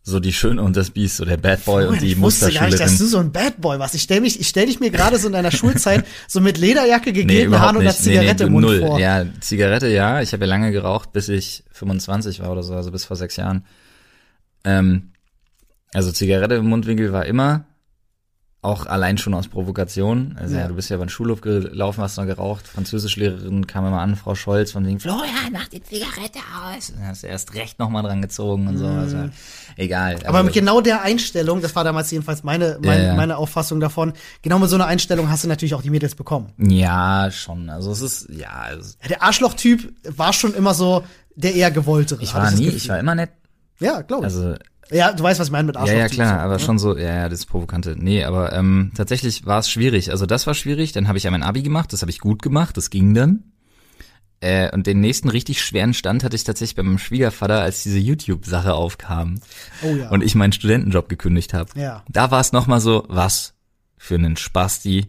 so 0.08 0.20
die 0.20 0.32
Schöne 0.32 0.62
und 0.62 0.76
das 0.76 0.90
Biest, 0.90 1.16
so 1.16 1.24
der 1.24 1.36
Bad 1.36 1.64
Boy 1.64 1.84
und 1.86 2.00
die 2.00 2.12
ich 2.12 2.20
wusste 2.20 2.52
gar 2.52 2.66
nicht, 2.66 2.74
dass 2.74 2.92
Musterschülerin. 2.92 2.98
du 2.98 3.06
so 3.06 3.18
ein 3.18 3.32
Bad 3.32 3.60
Boy 3.60 3.80
warst. 3.80 3.96
Ich 3.96 4.02
stell 4.02 4.20
mich, 4.20 4.38
ich 4.38 4.46
stell 4.46 4.66
dich 4.66 4.78
mir 4.78 4.90
gerade 4.92 5.18
so 5.18 5.26
in 5.26 5.32
deiner 5.32 5.50
Schulzeit 5.50 6.06
so 6.28 6.40
mit 6.40 6.58
Lederjacke, 6.58 7.10
Nee, 7.10 7.22
gegelten 7.24 7.48
überhaupt 7.48 7.64
Haaren 7.64 7.76
und 7.78 7.82
einer 7.82 7.90
nicht. 7.90 8.06
Nee, 8.06 8.10
nee, 8.12 8.18
Zigarette 8.20 8.44
im 8.44 8.52
Mund 8.52 8.66
null. 8.66 8.78
vor. 8.78 9.00
Ja, 9.00 9.26
Zigarette, 9.40 9.88
ja. 9.88 10.22
Ich 10.22 10.32
habe 10.32 10.44
ja 10.44 10.48
lange 10.48 10.70
geraucht, 10.70 11.12
bis 11.12 11.28
ich 11.28 11.64
25 11.72 12.38
war 12.38 12.52
oder 12.52 12.62
so, 12.62 12.74
also 12.74 12.92
bis 12.92 13.04
vor 13.04 13.16
sechs 13.16 13.34
Jahren. 13.34 13.66
Ähm, 14.62 15.10
also 15.92 16.12
Zigarette 16.12 16.54
im 16.54 16.68
Mundwinkel 16.68 17.12
war 17.12 17.26
immer, 17.26 17.66
auch 18.66 18.86
allein 18.86 19.16
schon 19.16 19.32
aus 19.34 19.48
Provokation. 19.48 20.36
Also 20.38 20.54
ja, 20.56 20.62
Ja. 20.62 20.68
du 20.68 20.74
bist 20.74 20.90
ja 20.90 20.96
beim 20.98 21.08
Schulhof 21.08 21.40
gelaufen, 21.40 22.02
hast 22.02 22.16
noch 22.18 22.26
geraucht. 22.26 22.66
Französischlehrerin 22.68 23.66
kam 23.66 23.86
immer 23.86 24.00
an, 24.00 24.16
Frau 24.16 24.34
Scholz, 24.34 24.72
von 24.72 24.86
wegen, 24.86 25.00
Florian, 25.00 25.52
mach 25.52 25.68
die 25.68 25.82
Zigarette 25.82 26.38
aus. 26.74 26.92
Dann 26.94 27.06
hast 27.06 27.22
du 27.22 27.28
erst 27.28 27.54
recht 27.54 27.78
nochmal 27.78 28.02
dran 28.02 28.20
gezogen 28.20 28.66
und 28.68 28.78
so. 28.78 28.86
Also, 28.86 29.30
egal. 29.76 30.16
Mhm. 30.16 30.20
Aber 30.26 30.38
Also, 30.38 30.44
mit 30.46 30.54
genau 30.54 30.80
der 30.80 31.02
Einstellung, 31.02 31.60
das 31.62 31.74
war 31.74 31.84
damals 31.84 32.10
jedenfalls 32.10 32.42
meine, 32.44 32.78
mein, 32.82 32.98
Ja, 32.98 33.04
ja. 33.06 33.14
meine 33.14 33.36
Auffassung 33.36 33.80
davon, 33.80 34.12
genau 34.42 34.58
mit 34.58 34.68
so 34.68 34.76
einer 34.76 34.86
Einstellung 34.86 35.30
hast 35.30 35.44
du 35.44 35.48
natürlich 35.48 35.74
auch 35.74 35.82
die 35.82 35.90
Mädels 35.90 36.14
bekommen. 36.14 36.52
ja, 36.58 37.30
schon. 37.30 37.70
Also 37.70 37.92
es 37.92 38.00
ist, 38.00 38.28
ja, 38.30 38.50
also, 38.50 38.94
Der 39.08 39.22
Arschloch-Typ 39.22 39.92
war 40.16 40.32
schon 40.32 40.54
immer 40.54 40.74
so 40.74 41.04
der 41.34 41.54
eher 41.54 41.70
gewolltere. 41.70 42.22
ich 42.22 42.34
war 42.34 42.50
nie, 42.50 42.68
ich 42.68 42.88
war 42.88 42.98
immer 42.98 43.14
nett. 43.14 43.30
Ja, 43.78 44.00
glaube 44.02 44.26
ich. 44.26 44.32
Also 44.32 44.54
ja, 44.90 45.12
du 45.12 45.22
weißt, 45.22 45.40
was 45.40 45.48
ich 45.48 45.52
meine 45.52 45.66
mit 45.66 45.74
Ja, 45.76 45.80
Arschloch. 45.82 45.98
ja, 45.98 46.08
klar, 46.08 46.34
so, 46.38 46.40
aber 46.44 46.52
ne? 46.54 46.58
schon 46.60 46.78
so, 46.78 46.96
ja, 46.96 47.14
ja, 47.14 47.28
das 47.28 47.40
ist 47.40 47.46
provokante. 47.46 47.96
Nee, 47.98 48.24
aber 48.24 48.52
ähm, 48.52 48.92
tatsächlich 48.96 49.44
war 49.46 49.58
es 49.60 49.70
schwierig. 49.70 50.10
Also 50.10 50.26
das 50.26 50.46
war 50.46 50.54
schwierig, 50.54 50.92
dann 50.92 51.08
habe 51.08 51.18
ich 51.18 51.24
ja 51.24 51.30
mein 51.30 51.42
Abi 51.42 51.62
gemacht, 51.62 51.92
das 51.92 52.02
habe 52.02 52.10
ich 52.10 52.18
gut 52.20 52.42
gemacht, 52.42 52.76
das 52.76 52.90
ging 52.90 53.14
dann. 53.14 53.44
Äh, 54.40 54.70
und 54.72 54.86
den 54.86 55.00
nächsten 55.00 55.30
richtig 55.30 55.64
schweren 55.64 55.94
Stand 55.94 56.22
hatte 56.22 56.36
ich 56.36 56.44
tatsächlich 56.44 56.76
bei 56.76 56.82
meinem 56.82 56.98
Schwiegervater, 56.98 57.60
als 57.62 57.82
diese 57.82 57.98
YouTube-Sache 57.98 58.74
aufkam 58.74 59.40
Oh 59.82 59.94
ja. 59.94 60.10
und 60.10 60.22
ich 60.22 60.34
meinen 60.34 60.52
Studentenjob 60.52 61.08
gekündigt 61.08 61.54
habe. 61.54 61.70
Ja. 61.74 62.04
Da 62.08 62.30
war 62.30 62.40
es 62.40 62.52
nochmal 62.52 62.80
so, 62.80 63.04
was 63.08 63.54
für 63.96 64.14
einen 64.16 64.36
Spasti 64.36 65.06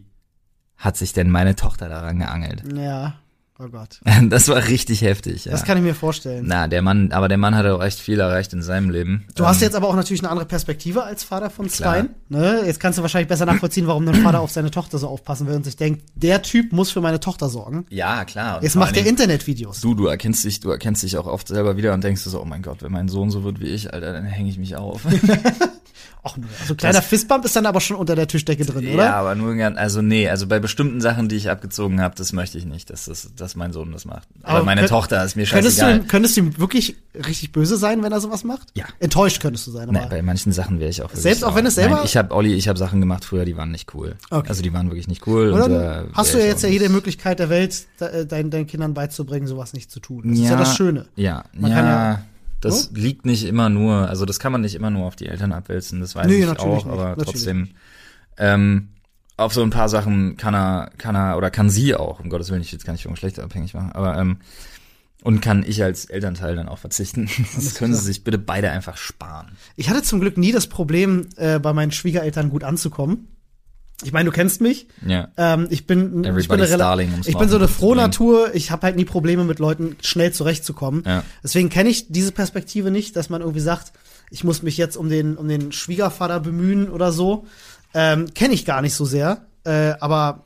hat 0.78 0.96
sich 0.96 1.12
denn 1.12 1.28
meine 1.30 1.56
Tochter 1.56 1.88
daran 1.90 2.20
geangelt? 2.20 2.62
Ja. 2.74 3.16
Oh 3.60 3.68
Gott. 3.68 4.00
Das 4.28 4.48
war 4.48 4.68
richtig 4.68 5.02
heftig. 5.02 5.46
Ja. 5.46 5.52
Das 5.52 5.64
kann 5.64 5.78
ich 5.78 5.82
mir 5.82 5.94
vorstellen. 5.94 6.44
Na, 6.46 6.68
der 6.68 6.82
Mann, 6.82 7.12
aber 7.12 7.28
der 7.28 7.38
Mann 7.38 7.54
hatte 7.56 7.74
auch 7.74 7.82
echt 7.82 7.98
viel 7.98 8.20
erreicht 8.20 8.52
in 8.52 8.62
seinem 8.62 8.90
Leben. 8.90 9.26
Du 9.34 9.46
hast 9.46 9.60
jetzt 9.60 9.74
aber 9.74 9.88
auch 9.88 9.96
natürlich 9.96 10.22
eine 10.22 10.30
andere 10.30 10.46
Perspektive 10.46 11.02
als 11.02 11.24
Vater 11.24 11.50
von. 11.50 11.68
Zweien. 11.68 12.10
Ne? 12.28 12.62
Jetzt 12.66 12.78
kannst 12.78 12.98
du 12.98 13.02
wahrscheinlich 13.02 13.28
besser 13.28 13.46
nachvollziehen, 13.46 13.86
warum 13.86 14.06
dein 14.06 14.16
Vater 14.16 14.40
auf 14.40 14.50
seine 14.50 14.70
Tochter 14.70 14.98
so 14.98 15.08
aufpassen 15.08 15.46
will 15.46 15.56
und 15.56 15.64
sich 15.64 15.76
denkt, 15.76 16.02
der 16.14 16.42
Typ 16.42 16.72
muss 16.72 16.90
für 16.90 17.00
meine 17.00 17.20
Tochter 17.20 17.48
sorgen. 17.48 17.86
ja, 17.90 18.24
klar. 18.24 18.56
Und 18.58 18.62
Jetzt 18.62 18.76
macht 18.76 18.96
er 18.96 19.06
Internetvideos. 19.06 19.80
Du, 19.80 19.94
du 19.94 20.06
erkennst 20.06 20.44
dich, 20.44 20.60
du 20.60 20.70
erkennst 20.70 21.02
dich 21.02 21.16
auch 21.16 21.26
oft 21.26 21.48
selber 21.48 21.76
wieder 21.76 21.94
und 21.94 22.04
denkst 22.04 22.24
du 22.24 22.30
so, 22.30 22.40
oh 22.40 22.44
mein 22.44 22.62
Gott, 22.62 22.82
wenn 22.82 22.92
mein 22.92 23.08
Sohn 23.08 23.30
so 23.30 23.44
wird 23.44 23.60
wie 23.60 23.68
ich, 23.68 23.92
Alter, 23.92 24.12
dann 24.12 24.24
hänge 24.24 24.50
ich 24.50 24.58
mich 24.58 24.76
auf. 24.76 25.02
Ach, 26.24 26.36
nö, 26.36 26.46
so 26.66 26.74
ein 26.74 26.76
kleiner 26.76 26.98
Das- 26.98 27.06
Fistbump 27.06 27.44
ist 27.44 27.54
dann 27.56 27.64
aber 27.66 27.80
schon 27.80 27.96
unter 27.96 28.14
der 28.16 28.26
Tischdecke 28.26 28.64
drin, 28.64 28.86
ja, 28.88 28.94
oder? 28.94 29.14
aber 29.14 29.34
nur 29.34 29.54
gern, 29.54 29.76
also 29.78 30.02
nee, 30.02 30.28
also 30.28 30.46
bei 30.46 30.58
bestimmten 30.58 31.00
Sachen, 31.00 31.28
die 31.28 31.36
ich 31.36 31.48
abgezogen 31.48 32.00
habe, 32.00 32.14
das 32.16 32.32
möchte 32.32 32.58
ich 32.58 32.66
nicht, 32.66 32.90
dass, 32.90 33.04
das, 33.06 33.30
dass 33.36 33.56
mein 33.56 33.72
Sohn 33.72 33.92
das 33.92 34.04
macht. 34.04 34.28
Aber, 34.42 34.56
Aber 34.58 34.64
meine 34.64 34.80
könnt- 34.82 34.90
Tochter 34.90 35.24
ist 35.24 35.36
mir 35.36 35.46
Könntest 35.46 35.78
du, 35.78 35.82
scheißegal. 35.82 36.06
könntest 36.08 36.36
du 36.36 36.40
ihm 36.40 36.58
wirklich 36.58 36.96
richtig 37.14 37.52
böse 37.52 37.76
sein, 37.76 38.02
wenn 38.02 38.12
er 38.12 38.20
sowas 38.20 38.44
macht? 38.44 38.68
Ja. 38.74 38.84
Enttäuscht 38.98 39.40
könntest 39.40 39.66
du 39.68 39.70
sein, 39.70 39.88
aber. 39.88 40.00
Nee, 40.00 40.06
bei 40.10 40.22
manchen 40.22 40.52
Sachen 40.52 40.80
wäre 40.80 40.90
ich 40.90 41.00
auch 41.02 41.06
wirklich 41.08 41.22
Selbst 41.22 41.44
auch 41.44 41.54
wenn 41.54 41.66
es 41.66 41.76
selber- 41.76 41.96
Nein, 41.96 42.04
ich 42.04 42.16
habe 42.16 42.34
Olli, 42.34 42.54
ich 42.54 42.68
habe 42.68 42.78
Sachen 42.78 43.00
gemacht 43.00 43.24
früher, 43.24 43.44
die 43.44 43.56
waren 43.56 43.70
nicht 43.70 43.94
cool. 43.94 44.16
Okay. 44.30 44.48
Also 44.48 44.62
die 44.62 44.72
waren 44.72 44.88
wirklich 44.90 45.08
nicht 45.08 45.26
cool. 45.26 45.50
Und, 45.52 45.60
dann 45.60 45.72
äh, 45.72 46.02
hast 46.14 46.34
du 46.34 46.38
ja 46.38 46.44
jetzt 46.46 46.62
ja 46.62 46.68
jede. 46.68 46.88
Möglichkeit 46.88 47.38
der 47.38 47.48
Welt, 47.50 47.86
äh, 48.00 48.24
deinen, 48.26 48.50
deinen 48.50 48.66
Kindern 48.66 48.94
beizubringen, 48.94 49.46
sowas 49.46 49.72
nicht 49.74 49.90
zu 49.90 50.00
tun. 50.00 50.22
Das 50.30 50.38
ist 50.38 50.48
ja 50.48 50.56
das 50.56 50.74
Schöne. 50.74 51.06
Ja, 51.16 51.44
Man 51.52 51.70
ja, 51.70 51.76
kann 51.76 51.86
ja- 51.86 52.22
das 52.60 52.90
liegt 52.92 53.24
nicht 53.24 53.44
immer 53.44 53.68
nur, 53.68 54.08
also 54.08 54.24
das 54.24 54.38
kann 54.38 54.52
man 54.52 54.60
nicht 54.60 54.74
immer 54.74 54.90
nur 54.90 55.06
auf 55.06 55.16
die 55.16 55.26
Eltern 55.26 55.52
abwälzen, 55.52 56.00
das 56.00 56.14
weiß 56.14 56.26
Nee, 56.26 56.40
ich 56.40 56.46
natürlich 56.46 56.64
auch, 56.64 56.74
nicht, 56.84 56.86
aber 56.86 57.08
natürlich 57.10 57.32
trotzdem, 57.32 57.68
ähm, 58.36 58.88
auf 59.36 59.54
so 59.54 59.62
ein 59.62 59.70
paar 59.70 59.88
Sachen 59.88 60.36
kann 60.36 60.54
er, 60.54 60.90
kann 60.98 61.14
er, 61.14 61.36
oder 61.36 61.50
kann 61.50 61.70
sie 61.70 61.94
auch, 61.94 62.20
um 62.20 62.28
Gottes 62.28 62.50
Willen, 62.50 62.62
ich 62.62 62.72
will 62.72 62.78
jetzt 62.78 62.86
gar 62.86 62.92
nicht 62.92 63.04
von 63.04 63.12
Geschlechter 63.12 63.44
abhängig 63.44 63.74
machen, 63.74 63.92
aber, 63.92 64.18
ähm, 64.18 64.38
und 65.22 65.40
kann 65.40 65.64
ich 65.66 65.82
als 65.82 66.04
Elternteil 66.04 66.54
dann 66.56 66.68
auch 66.68 66.78
verzichten. 66.78 67.28
Das 67.54 67.74
können 67.74 67.94
sie 67.94 68.04
sich 68.04 68.22
bitte 68.22 68.38
beide 68.38 68.70
einfach 68.70 68.96
sparen. 68.96 69.56
Ich 69.74 69.90
hatte 69.90 70.02
zum 70.02 70.20
Glück 70.20 70.36
nie 70.36 70.52
das 70.52 70.68
Problem, 70.68 71.28
äh, 71.36 71.58
bei 71.58 71.72
meinen 71.72 71.90
Schwiegereltern 71.90 72.50
gut 72.50 72.62
anzukommen. 72.62 73.26
Ich 74.04 74.12
meine, 74.12 74.30
du 74.30 74.32
kennst 74.32 74.60
mich. 74.60 74.86
Ja. 75.04 75.28
Ähm, 75.36 75.66
ich 75.70 75.86
bin, 75.86 76.06
ich 76.06 76.12
bin, 76.12 76.24
Everybody's 76.24 76.68
eine, 76.68 76.78
darling, 76.78 77.12
ich 77.26 77.36
bin 77.36 77.48
so 77.48 77.56
eine. 77.56 77.66
Frohnatur. 77.66 78.54
Ich 78.54 78.70
habe 78.70 78.82
halt 78.82 78.96
nie 78.96 79.04
Probleme 79.04 79.44
mit 79.44 79.58
Leuten 79.58 79.96
schnell 80.02 80.32
zurechtzukommen. 80.32 81.02
Ja. 81.04 81.24
Deswegen 81.42 81.68
kenne 81.68 81.88
ich 81.88 82.12
diese 82.12 82.30
Perspektive 82.30 82.90
nicht, 82.92 83.16
dass 83.16 83.28
man 83.28 83.40
irgendwie 83.40 83.60
sagt, 83.60 83.92
ich 84.30 84.44
muss 84.44 84.62
mich 84.62 84.76
jetzt 84.76 84.96
um 84.96 85.08
den 85.08 85.36
um 85.36 85.48
den 85.48 85.72
Schwiegervater 85.72 86.38
bemühen 86.38 86.88
oder 86.88 87.10
so. 87.10 87.46
Ähm, 87.92 88.32
kenne 88.34 88.54
ich 88.54 88.64
gar 88.64 88.82
nicht 88.82 88.94
so 88.94 89.04
sehr. 89.04 89.46
Äh, 89.64 89.94
aber 90.00 90.44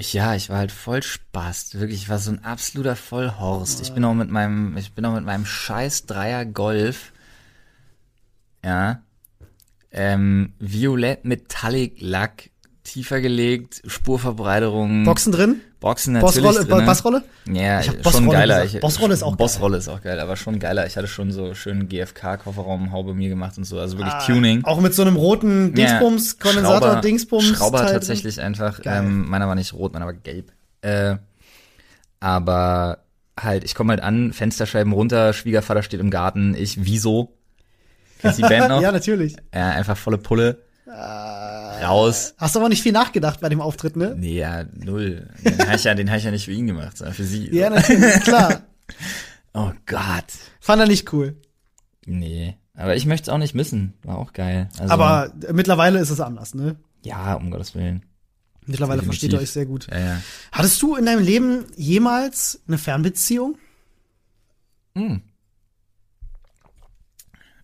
ja, 0.00 0.34
ich 0.34 0.48
war 0.48 0.58
halt 0.58 0.72
voll 0.72 1.02
Spaß. 1.02 1.74
Wirklich, 1.74 2.02
ich 2.02 2.08
war 2.08 2.18
so 2.18 2.30
ein 2.30 2.44
absoluter 2.44 2.96
Vollhorst. 2.96 3.80
Ich 3.80 3.92
bin 3.92 4.04
auch 4.04 4.14
mit 4.14 4.30
meinem, 4.30 4.76
ich 4.76 4.92
bin 4.92 5.04
auch 5.04 5.14
mit 5.14 5.24
meinem 5.24 5.44
scheiß 5.44 6.06
Dreier 6.06 6.44
Golf, 6.46 7.12
ja, 8.64 9.02
ähm, 9.90 10.52
Violett 10.58 11.24
Metallic 11.24 11.96
Lack, 12.00 12.50
tiefer 12.92 13.20
gelegt, 13.20 13.82
Spurverbreiterung, 13.86 15.04
Boxen 15.04 15.32
drin, 15.32 15.60
Boxen 15.80 16.14
natürlich 16.14 16.42
Bossrolle, 16.42 16.64
drinne. 16.66 16.86
Bassrolle. 16.86 17.22
Ja, 17.52 17.80
Ich 17.80 17.88
hab 17.88 17.94
schon 17.94 18.02
Bossrolle 18.02 18.32
geiler. 18.32 18.64
Ich, 18.64 18.80
Bossrolle 18.80 19.14
ist 19.14 19.22
auch 19.22 19.30
geil. 19.32 19.36
Bossrolle 19.36 19.76
ist 19.76 19.88
auch 19.88 20.00
geil, 20.02 20.18
aber 20.20 20.36
schon 20.36 20.58
geiler. 20.58 20.86
Ich 20.86 20.96
hatte 20.96 21.06
schon 21.08 21.30
so 21.30 21.54
schön 21.54 21.88
GFK-Kofferraumhaube 21.88 23.14
mir 23.14 23.28
gemacht 23.28 23.56
und 23.58 23.64
so, 23.64 23.78
also 23.78 23.96
wirklich 23.98 24.14
Ah, 24.14 24.26
Tuning. 24.26 24.64
Auch 24.64 24.80
mit 24.80 24.94
so 24.94 25.02
einem 25.02 25.16
roten 25.16 25.74
Dingsbums, 25.74 26.36
Ja, 26.38 26.42
Kondensator, 26.44 26.88
Schrauber- 26.88 27.00
Dingsbums. 27.00 27.44
Schrauber 27.44 27.78
Teil 27.78 27.86
drin. 27.86 27.94
tatsächlich 27.94 28.40
einfach. 28.40 28.82
Geil. 28.82 28.98
Ähm, 29.04 29.28
meiner 29.28 29.46
war 29.48 29.54
nicht 29.54 29.72
rot, 29.74 29.92
meiner 29.92 30.06
war 30.06 30.14
gelb. 30.14 30.50
Äh, 30.82 31.16
aber 32.20 32.98
halt, 33.38 33.64
ich 33.64 33.74
komme 33.74 33.90
halt 33.92 34.02
an, 34.02 34.32
Fensterscheiben 34.32 34.92
runter, 34.92 35.32
Schwiegervater 35.32 35.82
steht 35.82 36.00
im 36.00 36.10
Garten, 36.10 36.54
ich, 36.58 36.84
wieso? 36.84 37.34
Kennst 38.20 38.38
du 38.38 38.42
die 38.42 38.48
Band 38.48 38.68
noch? 38.68 38.82
ja, 38.82 38.90
natürlich. 38.90 39.36
ja, 39.54 39.70
einfach 39.70 39.96
volle 39.96 40.18
Pulle. 40.18 40.62
Ah. 40.90 41.47
Raus. 41.82 42.34
Hast 42.38 42.56
aber 42.56 42.68
nicht 42.68 42.82
viel 42.82 42.92
nachgedacht 42.92 43.40
bei 43.40 43.48
dem 43.48 43.60
Auftritt, 43.60 43.96
ne? 43.96 44.14
Nee, 44.16 44.38
ja, 44.38 44.64
null. 44.74 45.28
Den 45.44 45.58
habe 45.58 45.76
ich, 45.76 45.84
ja, 45.84 45.94
den 45.94 46.10
hab 46.10 46.18
ich 46.18 46.24
ja 46.24 46.30
nicht 46.30 46.44
für 46.44 46.52
ihn 46.52 46.66
gemacht, 46.66 46.96
sondern 46.96 47.14
für 47.14 47.24
sie. 47.24 47.54
Ja, 47.54 47.70
natürlich, 47.70 48.20
klar. 48.22 48.62
Oh 49.54 49.72
Gott. 49.86 50.26
Fand 50.60 50.80
er 50.80 50.86
nicht 50.86 51.12
cool. 51.12 51.36
Nee. 52.06 52.56
Aber 52.74 52.94
ich 52.94 53.06
möchte 53.06 53.28
es 53.28 53.34
auch 53.34 53.38
nicht 53.38 53.54
missen. 53.54 53.94
War 54.04 54.18
auch 54.18 54.32
geil. 54.32 54.68
Also, 54.78 54.92
Aber 54.92 55.32
mittlerweile 55.52 55.98
ist 55.98 56.10
es 56.10 56.20
anders, 56.20 56.54
ne? 56.54 56.76
Ja, 57.02 57.34
um 57.34 57.50
Gottes 57.50 57.74
Willen. 57.74 58.04
Mittlerweile 58.66 59.00
Definitiv. 59.00 59.06
versteht 59.06 59.32
ihr 59.32 59.40
euch 59.42 59.50
sehr 59.50 59.66
gut. 59.66 59.88
Ja, 59.90 59.98
ja. 59.98 60.22
Hattest 60.52 60.80
du 60.82 60.94
in 60.94 61.06
deinem 61.06 61.24
Leben 61.24 61.64
jemals 61.76 62.60
eine 62.68 62.78
Fernbeziehung? 62.78 63.56
Hm. 64.94 65.22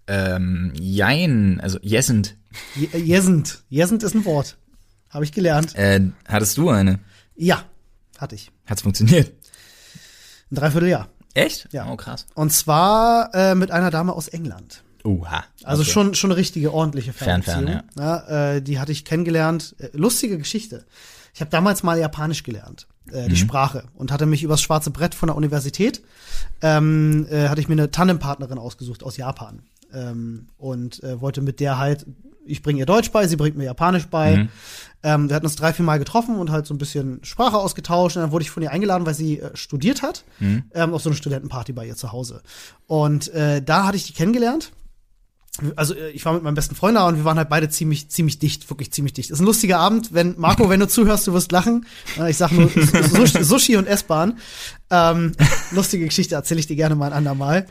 Ähm, 0.07 0.73
jein, 0.75 1.61
also 1.61 1.79
jesend. 1.81 2.37
Je- 2.75 2.89
äh, 2.93 2.99
Jesend. 2.99 3.63
Jesend 3.69 4.03
ist 4.03 4.15
ein 4.15 4.25
Wort. 4.25 4.57
Habe 5.11 5.25
ich 5.25 5.33
gelernt. 5.33 5.75
Äh, 5.77 6.11
hattest 6.27 6.57
du 6.59 6.69
eine? 6.71 6.99
Ja, 7.37 7.63
hatte 8.19 8.35
ich. 8.35 8.51
Hat's 8.67 8.83
funktioniert? 8.83 9.33
Ein 10.51 10.57
Dreivierteljahr. 10.57 11.09
Echt? 11.35 11.69
Ja. 11.73 11.91
Oh, 11.91 11.97
krass. 11.97 12.27
Und 12.35 12.53
zwar 12.53 13.35
äh, 13.35 13.55
mit 13.55 13.71
einer 13.71 13.91
Dame 13.91 14.13
aus 14.13 14.29
England. 14.29 14.83
Uha. 15.05 15.45
Also 15.65 15.83
Okay. 15.83 15.91
schon 15.91 16.15
schon 16.15 16.31
eine 16.31 16.39
richtige 16.39 16.73
ordentliche 16.73 17.13
Fern, 17.13 17.43
Fernbeziehung. 17.43 17.83
fern, 17.95 18.25
ja. 18.29 18.55
äh, 18.55 18.63
die 18.63 18.79
hatte 18.79 18.93
ich 18.93 19.05
kennengelernt. 19.05 19.75
Äh, 19.79 19.89
lustige 19.93 20.39
Geschichte. 20.39 20.85
Ich 21.35 21.41
habe 21.41 21.51
damals 21.51 21.83
mal 21.83 21.99
Japanisch 21.99 22.43
gelernt, 22.45 22.87
äh, 23.13 23.25
Mhm. 23.25 23.29
die 23.31 23.37
Sprache, 23.37 23.85
und 23.95 24.13
hatte 24.13 24.25
mich 24.27 24.43
übers 24.45 24.63
schwarze 24.63 24.91
Brett 24.91 25.15
von 25.15 25.27
der 25.27 25.37
Universität 25.37 26.03
ähm, 26.63 27.27
äh, 27.31 27.49
hatte 27.49 27.61
ich 27.61 27.69
mir 27.69 27.75
eine 27.75 27.91
Tandempartnerin 27.91 28.59
ausgesucht 28.59 29.03
aus 29.03 29.17
Japan 29.17 29.63
ähm, 29.93 30.47
und 30.57 31.03
äh, 31.03 31.21
wollte 31.21 31.41
mit 31.43 31.59
der 31.61 31.79
halt, 31.79 32.07
ich 32.47 32.63
bringe 32.63 32.79
ihr 32.81 32.87
Deutsch 32.87 33.11
bei, 33.11 33.27
sie 33.27 33.37
bringt 33.37 33.57
mir 33.57 33.65
Japanisch 33.65 34.07
bei. 34.07 34.37
Mhm. 34.37 34.49
Ähm, 35.03 35.29
wir 35.29 35.37
hatten 35.37 35.47
uns 35.47 35.57
drei, 35.57 35.73
vier 35.73 35.85
Mal 35.85 35.99
getroffen 35.99 36.37
und 36.37 36.51
halt 36.51 36.67
so 36.67 36.73
ein 36.75 36.79
bisschen 36.79 37.21
Sprache 37.25 37.57
ausgetauscht. 37.59 38.17
Und 38.17 38.23
dann 38.23 38.33
wurde 38.33 38.43
ich 38.45 38.51
von 38.51 38.63
ihr 38.63 38.71
eingeladen, 38.73 39.07
weil 39.07 39.15
sie 39.15 39.39
äh, 39.41 39.51
studiert 39.55 40.03
hat, 40.03 40.25
Mhm. 40.41 40.65
ähm, 40.75 40.95
auf 40.95 41.03
so 41.03 41.11
eine 41.11 41.17
Studentenparty 41.17 41.73
bei 41.73 41.87
ihr 41.87 41.97
zu 41.97 42.13
Hause. 42.13 42.43
Und 42.87 43.29
äh, 43.35 43.61
da 43.63 43.87
hatte 43.87 43.97
ich 43.97 44.05
die 44.07 44.13
kennengelernt 44.15 44.73
also 45.77 45.95
äh, 45.95 46.11
ich 46.11 46.25
war 46.25 46.33
mit 46.33 46.43
meinem 46.43 46.55
besten 46.55 46.75
Freund 46.75 46.97
da 46.97 47.07
und 47.07 47.17
wir 47.17 47.25
waren 47.25 47.39
halt 47.39 47.49
beide 47.49 47.69
ziemlich, 47.69 48.09
ziemlich 48.09 48.39
dicht, 48.39 48.69
wirklich 48.71 48.93
ziemlich 48.93 49.13
dicht. 49.13 49.31
Ist 49.31 49.41
ein 49.41 49.47
lustiger 49.47 49.79
Abend, 49.79 50.13
wenn, 50.13 50.35
Marco, 50.37 50.69
wenn 50.69 50.81
du 50.81 50.89
zuhörst, 50.89 51.27
du 51.27 51.33
wirst 51.33 51.53
lachen. 51.53 51.87
Äh, 52.19 52.31
Ich 52.31 52.37
sag 52.39 52.51
nur 52.53 52.69
Sushi, 53.43 53.77
und 53.77 53.87
S-Bahn. 53.87 54.39
Ähm, 54.91 55.33
lustige 55.71 56.05
Geschichte 56.07 56.35
erzähle 56.35 56.61
ich 56.61 56.67
dir 56.67 56.77
gerne 56.77 56.95
mal 56.97 57.07
ein 57.07 57.13
andermal. 57.13 57.67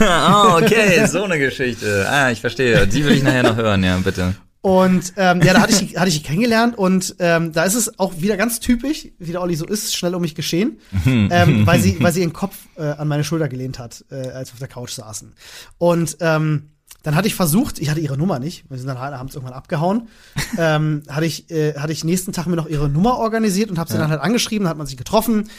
oh, 0.00 0.58
okay, 0.60 1.06
so 1.06 1.22
eine 1.24 1.38
Geschichte. 1.38 2.06
Ah, 2.08 2.30
ich 2.30 2.40
verstehe. 2.40 2.86
Die 2.86 3.04
will 3.04 3.12
ich 3.12 3.22
nachher 3.22 3.44
noch 3.44 3.56
hören, 3.56 3.84
ja, 3.84 3.96
bitte. 3.98 4.34
Und 4.62 5.14
ähm, 5.16 5.40
ja, 5.40 5.54
da 5.54 5.60
hatte 5.62 5.72
ich, 5.72 5.96
hatte 5.96 6.08
ich 6.08 6.22
kennengelernt 6.22 6.76
und 6.76 7.16
ähm, 7.18 7.52
da 7.52 7.64
ist 7.64 7.74
es 7.74 7.98
auch 7.98 8.20
wieder 8.20 8.36
ganz 8.36 8.60
typisch, 8.60 9.08
wie 9.18 9.32
der 9.32 9.40
Olli 9.40 9.54
so 9.54 9.64
ist, 9.64 9.96
schnell 9.96 10.14
um 10.14 10.20
mich 10.20 10.34
geschehen, 10.34 10.78
ähm, 11.06 11.66
weil 11.66 11.80
sie, 11.80 11.96
weil 12.00 12.12
sie 12.12 12.20
ihren 12.20 12.34
Kopf 12.34 12.56
äh, 12.76 12.82
an 12.82 13.08
meine 13.08 13.24
Schulter 13.24 13.48
gelehnt 13.48 13.78
hat, 13.78 14.04
äh, 14.10 14.16
als 14.16 14.50
wir 14.50 14.54
auf 14.54 14.58
der 14.58 14.68
Couch 14.68 14.90
saßen. 14.92 15.32
Und 15.78 16.18
ähm, 16.20 16.72
dann 17.02 17.14
hatte 17.14 17.28
ich 17.28 17.34
versucht, 17.34 17.78
ich 17.78 17.90
hatte 17.90 18.00
ihre 18.00 18.16
Nummer 18.16 18.38
nicht, 18.38 18.68
wir 18.70 18.78
sind 18.78 18.86
dann 18.86 18.98
halt 18.98 19.14
abends 19.14 19.34
irgendwann 19.34 19.56
abgehauen, 19.56 20.08
ähm, 20.58 21.02
hatte 21.08 21.26
ich, 21.26 21.50
äh, 21.50 21.74
hatte 21.74 21.92
ich 21.92 22.04
nächsten 22.04 22.32
Tag 22.32 22.46
mir 22.46 22.56
noch 22.56 22.68
ihre 22.68 22.88
Nummer 22.88 23.18
organisiert 23.18 23.70
und 23.70 23.78
habe 23.78 23.90
sie 23.90 23.98
dann 23.98 24.10
halt 24.10 24.20
angeschrieben, 24.20 24.64
dann 24.64 24.70
hat 24.70 24.78
man 24.78 24.86
sich 24.86 24.96
getroffen 24.96 25.50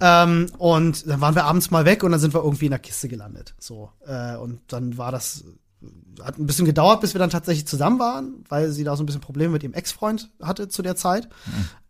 ähm, 0.00 0.46
und 0.58 1.08
dann 1.08 1.20
waren 1.20 1.34
wir 1.34 1.44
abends 1.44 1.70
mal 1.70 1.84
weg 1.84 2.02
und 2.04 2.12
dann 2.12 2.20
sind 2.20 2.34
wir 2.34 2.42
irgendwie 2.42 2.66
in 2.66 2.72
der 2.72 2.80
Kiste 2.80 3.08
gelandet. 3.08 3.54
So 3.58 3.90
äh, 4.06 4.36
und 4.36 4.60
dann 4.68 4.98
war 4.98 5.12
das 5.12 5.44
hat 6.24 6.38
ein 6.38 6.46
bisschen 6.46 6.64
gedauert, 6.64 7.00
bis 7.00 7.14
wir 7.14 7.20
dann 7.20 7.30
tatsächlich 7.30 7.66
zusammen 7.66 8.00
waren, 8.00 8.44
weil 8.48 8.70
sie 8.70 8.82
da 8.82 8.96
so 8.96 9.02
ein 9.02 9.06
bisschen 9.06 9.20
Probleme 9.20 9.52
mit 9.52 9.62
ihrem 9.62 9.74
Ex-Freund 9.74 10.30
hatte 10.42 10.68
zu 10.68 10.82
der 10.82 10.96
Zeit. 10.96 11.28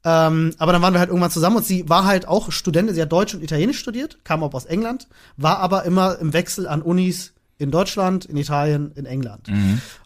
Ähm, 0.05 0.55
aber 0.59 0.73
dann 0.73 0.83
waren 0.83 0.93
wir 0.93 1.01
halt 1.01 1.09
irgendwann 1.09 1.31
zusammen 1.31 1.57
und 1.57 1.65
sie 1.65 1.89
war 1.89 2.05
halt 2.05 2.29
auch 2.29 2.53
Studentin, 2.53 2.95
sie 2.95 3.03
hat 3.03 3.11
Deutsch 3.11 3.35
und 3.35 3.43
Italienisch 3.43 3.79
studiert, 3.79 4.25
kam 4.25 4.43
auch 4.43 4.53
aus 4.55 4.67
England, 4.67 5.09
war 5.37 5.59
aber 5.59 5.85
immer 5.85 6.19
im 6.19 6.33
Wechsel 6.33 6.69
an 6.69 6.83
Unis 6.83 7.33
in 7.59 7.71
Deutschland, 7.71 8.25
in 8.25 8.37
Italien, 8.37 8.93
in 8.95 9.05
England. 9.07 9.49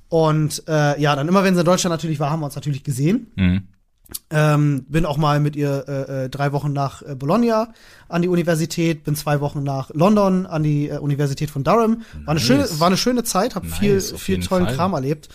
Und 0.08 0.62
äh, 0.68 1.00
ja, 1.00 1.14
dann 1.16 1.28
immer, 1.28 1.44
wenn 1.44 1.54
sie 1.54 1.60
in 1.60 1.66
Deutschland 1.66 1.92
natürlich 1.92 2.18
war, 2.20 2.30
haben 2.30 2.40
wir 2.40 2.46
uns 2.46 2.54
natürlich 2.54 2.84
gesehen. 2.84 3.30
Mhm. 3.36 3.68
Ähm, 4.30 4.84
bin 4.88 5.06
auch 5.06 5.16
mal 5.16 5.40
mit 5.40 5.56
ihr 5.56 5.84
äh, 5.88 6.24
äh, 6.24 6.28
drei 6.28 6.52
Wochen 6.52 6.72
nach 6.74 7.00
äh, 7.00 7.14
Bologna 7.14 7.72
an 8.10 8.20
die 8.20 8.28
Universität, 8.28 9.04
bin 9.04 9.16
zwei 9.16 9.40
Wochen 9.40 9.62
nach 9.62 9.88
London 9.94 10.44
an 10.44 10.62
die 10.62 10.90
äh, 10.90 10.98
Universität 10.98 11.48
von 11.50 11.64
Durham. 11.64 12.02
War 12.24 12.32
eine 12.32 12.34
Nice. 12.40 12.42
schöne, 12.46 12.68
war 12.80 12.88
eine 12.88 12.98
schöne 12.98 13.24
Zeit, 13.24 13.54
habe 13.54 13.66
Nice, 13.68 13.78
viel, 13.78 14.00
viel 14.18 14.40
tollen 14.40 14.66
Fall. 14.66 14.74
Kram 14.76 14.92
erlebt. 14.92 15.30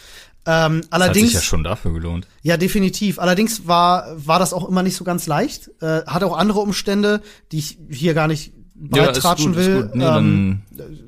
Ähm, 0.45 0.81
Das 0.81 0.85
hat 0.91 0.93
allerdings, 0.93 1.25
sich 1.29 1.33
ja 1.35 1.41
schon 1.41 1.63
dafür 1.63 1.91
gelohnt. 1.91 2.27
ja, 2.43 2.55
definitiv. 2.57 3.17
Allerdings 3.17 3.67
war, 3.67 4.05
war 4.15 4.37
das 4.37 4.53
auch 4.53 4.67
immer 4.69 4.83
nicht 4.83 4.95
so 4.95 5.03
ganz 5.03 5.25
leicht. 5.25 5.71
Äh, 5.81 6.03
hatte 6.05 6.27
auch 6.27 6.37
andere 6.37 6.59
Umstände, 6.59 7.21
die 7.51 7.57
ich 7.57 7.79
hier 7.89 8.13
gar 8.13 8.27
nicht 8.27 8.53
breit 8.75 9.15
tratschen 9.15 9.53
ist 9.55 9.65
will. 9.65 9.81
gut. 9.87 9.95
Nee, 9.95 10.05
ähm, 10.05 10.61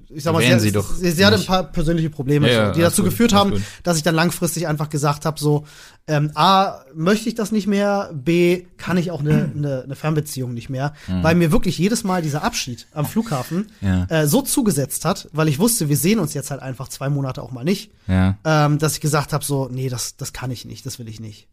ich 0.10 0.24
sag 0.24 0.34
mal, 0.34 0.42
sie, 0.42 0.60
Sie 0.60 0.72
doch 0.72 0.92
sie, 0.94 1.12
sie 1.12 1.26
hatte 1.26 1.38
ein 1.38 1.46
paar 1.46 1.64
persönliche 1.64 2.10
Probleme, 2.10 2.52
Ja, 2.52 2.72
die 2.72 2.82
dazu 2.82 3.04
gut, 3.04 3.12
geführt 3.12 3.32
haben, 3.34 3.52
gut. 3.52 3.62
dass 3.84 3.98
ich 3.98 4.04
dann 4.04 4.16
langfristig 4.16 4.68
einfach 4.68 4.90
gesagt 4.90 5.26
habe, 5.26 5.40
so, 5.40 5.66
ähm, 6.08 6.32
A, 6.34 6.80
möchte 6.96 7.30
ich 7.30 7.36
das 7.36 7.52
nicht 7.52 7.68
mehr, 7.68 8.10
B, 8.14 8.66
kann 8.78 8.98
ich 8.98 9.12
auch 9.12 9.20
eine, 9.20 9.52
eine, 9.56 9.84
eine 9.84 9.96
Fernbeziehung 9.96 10.54
nicht 10.54 10.70
mehr, 10.70 10.94
weil 11.08 11.36
mir 11.36 11.52
wirklich 11.52 11.78
jedes 11.78 12.04
Mal 12.04 12.22
dieser 12.22 12.44
Abschied 12.44 12.88
am 12.94 13.06
Flughafen 13.06 13.68
Mhm. 13.82 13.88
Ja. 13.88 14.06
äh, 14.10 14.28
so 14.28 14.42
zugesetzt 14.42 15.06
hat, 15.06 15.30
weil 15.32 15.48
ich 15.48 15.60
wusste, 15.60 15.90
wir 15.90 15.98
sehen 15.98 16.20
uns 16.20 16.34
jetzt 16.34 16.50
halt 16.52 16.62
einfach 16.62 16.88
zwei 16.88 17.10
Monate 17.10 17.42
auch 17.44 17.52
mal 17.52 17.64
nicht, 17.64 17.92
ja, 18.08 18.38
ähm, 18.46 18.78
dass 18.80 18.94
ich 18.96 19.02
gesagt 19.02 19.34
habe, 19.34 19.44
so, 19.46 19.70
nee, 19.72 19.90
das, 19.90 20.16
das 20.18 20.34
kann 20.34 20.50
ich 20.52 20.66
nicht, 20.66 20.86
das 20.86 20.98
will 21.00 21.08
ich 21.08 21.20
nicht. 21.20 21.48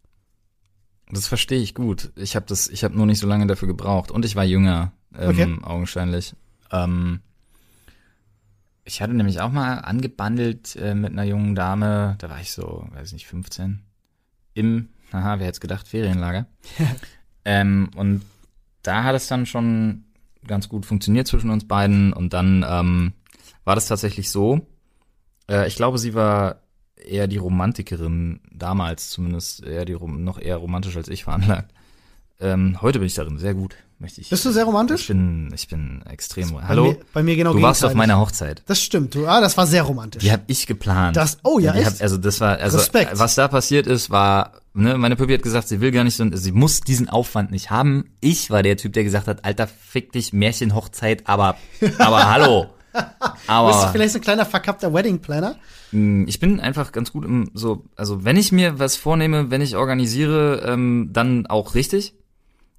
das 1.11 1.27
verstehe 1.27 1.59
ich 1.61 1.73
gut. 1.75 2.11
Ich 2.15 2.35
habe 2.35 2.45
das, 2.47 2.67
ich 2.67 2.83
habe 2.83 2.95
nur 2.97 3.05
nicht 3.05 3.19
so 3.19 3.27
lange 3.27 3.47
dafür 3.47 3.67
gebraucht 3.67 4.11
und 4.11 4.25
ich 4.25 4.35
war 4.35 4.43
jünger, 4.43 4.91
ähm, 5.17 5.29
Okay. 5.29 5.55
augenscheinlich. 5.63 6.33
Ähm, 6.71 7.21
ich 8.87 9.01
hatte 9.01 9.13
nämlich 9.13 9.41
auch 9.41 9.51
mal 9.51 9.79
angebandelt 9.79 10.75
äh, 10.77 10.95
mit 10.95 11.11
einer 11.11 11.25
jungen 11.25 11.55
Dame, 11.55 12.15
da 12.19 12.29
war 12.29 12.39
ich 12.39 12.53
so, 12.53 12.87
weiß 12.93 13.11
nicht, 13.11 13.27
15, 13.27 13.81
im, 14.53 14.89
haha, 15.11 15.39
wer 15.39 15.47
hätte 15.47 15.59
gedacht, 15.59 15.87
Ferienlager. 15.87 16.47
ähm, 17.45 17.89
und 17.95 18.23
da 18.83 19.03
hat 19.03 19.15
es 19.15 19.27
dann 19.27 19.45
schon 19.45 20.05
ganz 20.47 20.69
gut 20.69 20.85
funktioniert 20.85 21.27
zwischen 21.27 21.49
uns 21.49 21.67
beiden 21.67 22.13
und 22.13 22.33
dann 22.33 22.65
ähm, 22.67 23.13
war 23.65 23.75
das 23.75 23.87
tatsächlich 23.87 24.31
so, 24.31 24.65
äh, 25.49 25.67
ich 25.67 25.75
glaube, 25.75 25.97
sie 25.97 26.13
war 26.13 26.61
eher 26.95 27.27
die 27.27 27.37
Romantikerin, 27.37 28.39
damals 28.49 29.09
zumindest 29.09 29.65
eher 29.65 29.83
die 29.83 29.95
noch 29.95 30.39
eher 30.39 30.57
romantisch 30.57 30.95
als 30.95 31.09
ich 31.09 31.25
veranlagt. 31.25 31.73
Ähm, 32.39 32.81
heute 32.81 32.99
bin 32.99 33.07
ich 33.07 33.15
darin 33.15 33.37
sehr 33.37 33.53
gut, 33.53 33.75
möchte 33.99 34.21
ich. 34.21 34.29
Bist 34.29 34.45
du 34.45 34.51
sehr 34.51 34.65
romantisch? 34.65 35.01
Ich 35.01 35.07
bin, 35.07 35.51
ich 35.53 35.67
bin 35.67 36.03
extrem. 36.09 36.51
Bei 36.53 36.61
Hallo, 36.63 36.85
mir, 36.91 36.97
bei 37.13 37.23
mir 37.23 37.35
genau 37.35 37.53
du 37.53 37.61
warst 37.61 37.83
auf 37.83 37.93
meiner 37.93 38.19
Hochzeit. 38.19 38.63
Das 38.67 38.81
stimmt, 38.81 39.15
du, 39.15 39.27
ah, 39.27 39.41
das 39.41 39.57
war 39.57 39.67
sehr 39.67 39.83
romantisch. 39.83 40.23
Die 40.23 40.31
habe 40.31 40.43
ich 40.47 40.67
geplant. 40.67 41.17
Das- 41.17 41.37
oh 41.43 41.59
ja, 41.59 41.73
echt? 41.73 41.85
Hab, 41.85 42.01
also 42.01 42.17
das 42.17 42.39
war, 42.41 42.57
also 42.59 42.77
Respekt. 42.77 43.11
was 43.17 43.35
da 43.35 43.47
passiert 43.47 43.87
ist, 43.87 44.09
war, 44.09 44.53
ne, 44.73 44.97
meine 44.97 45.15
Püppi 45.15 45.33
hat 45.33 45.43
gesagt, 45.43 45.67
sie 45.67 45.81
will 45.81 45.91
gar 45.91 46.03
nicht 46.03 46.15
so, 46.15 46.25
sie 46.33 46.51
muss 46.51 46.81
diesen 46.81 47.09
Aufwand 47.09 47.51
nicht 47.51 47.69
haben. 47.71 48.11
Ich 48.21 48.49
war 48.51 48.63
der 48.63 48.77
Typ, 48.77 48.93
der 48.93 49.03
gesagt 49.03 49.27
hat, 49.27 49.45
Alter, 49.45 49.67
fick 49.67 50.11
dich, 50.11 50.33
Märchenhochzeit, 50.33 51.27
aber, 51.27 51.57
aber 51.97 52.29
hallo. 52.31 52.67
Bist 52.93 53.05
du 53.47 53.53
Aber 53.53 53.89
vielleicht 53.91 54.13
so 54.13 54.17
ein 54.19 54.23
kleiner 54.23 54.45
verkappter 54.45 54.91
Wedding 54.91 55.19
Planner? 55.19 55.55
mh, 55.91 56.25
ich 56.27 56.39
bin 56.39 56.59
einfach 56.59 56.91
ganz 56.91 57.11
gut 57.11 57.25
im 57.25 57.51
so, 57.53 57.85
also 57.95 58.23
wenn 58.25 58.37
ich 58.37 58.51
mir 58.51 58.79
was 58.79 58.95
vornehme, 58.95 59.51
wenn 59.51 59.61
ich 59.61 59.75
organisiere, 59.75 60.63
ähm, 60.65 61.09
dann 61.13 61.45
auch 61.45 61.75
richtig. 61.75 62.15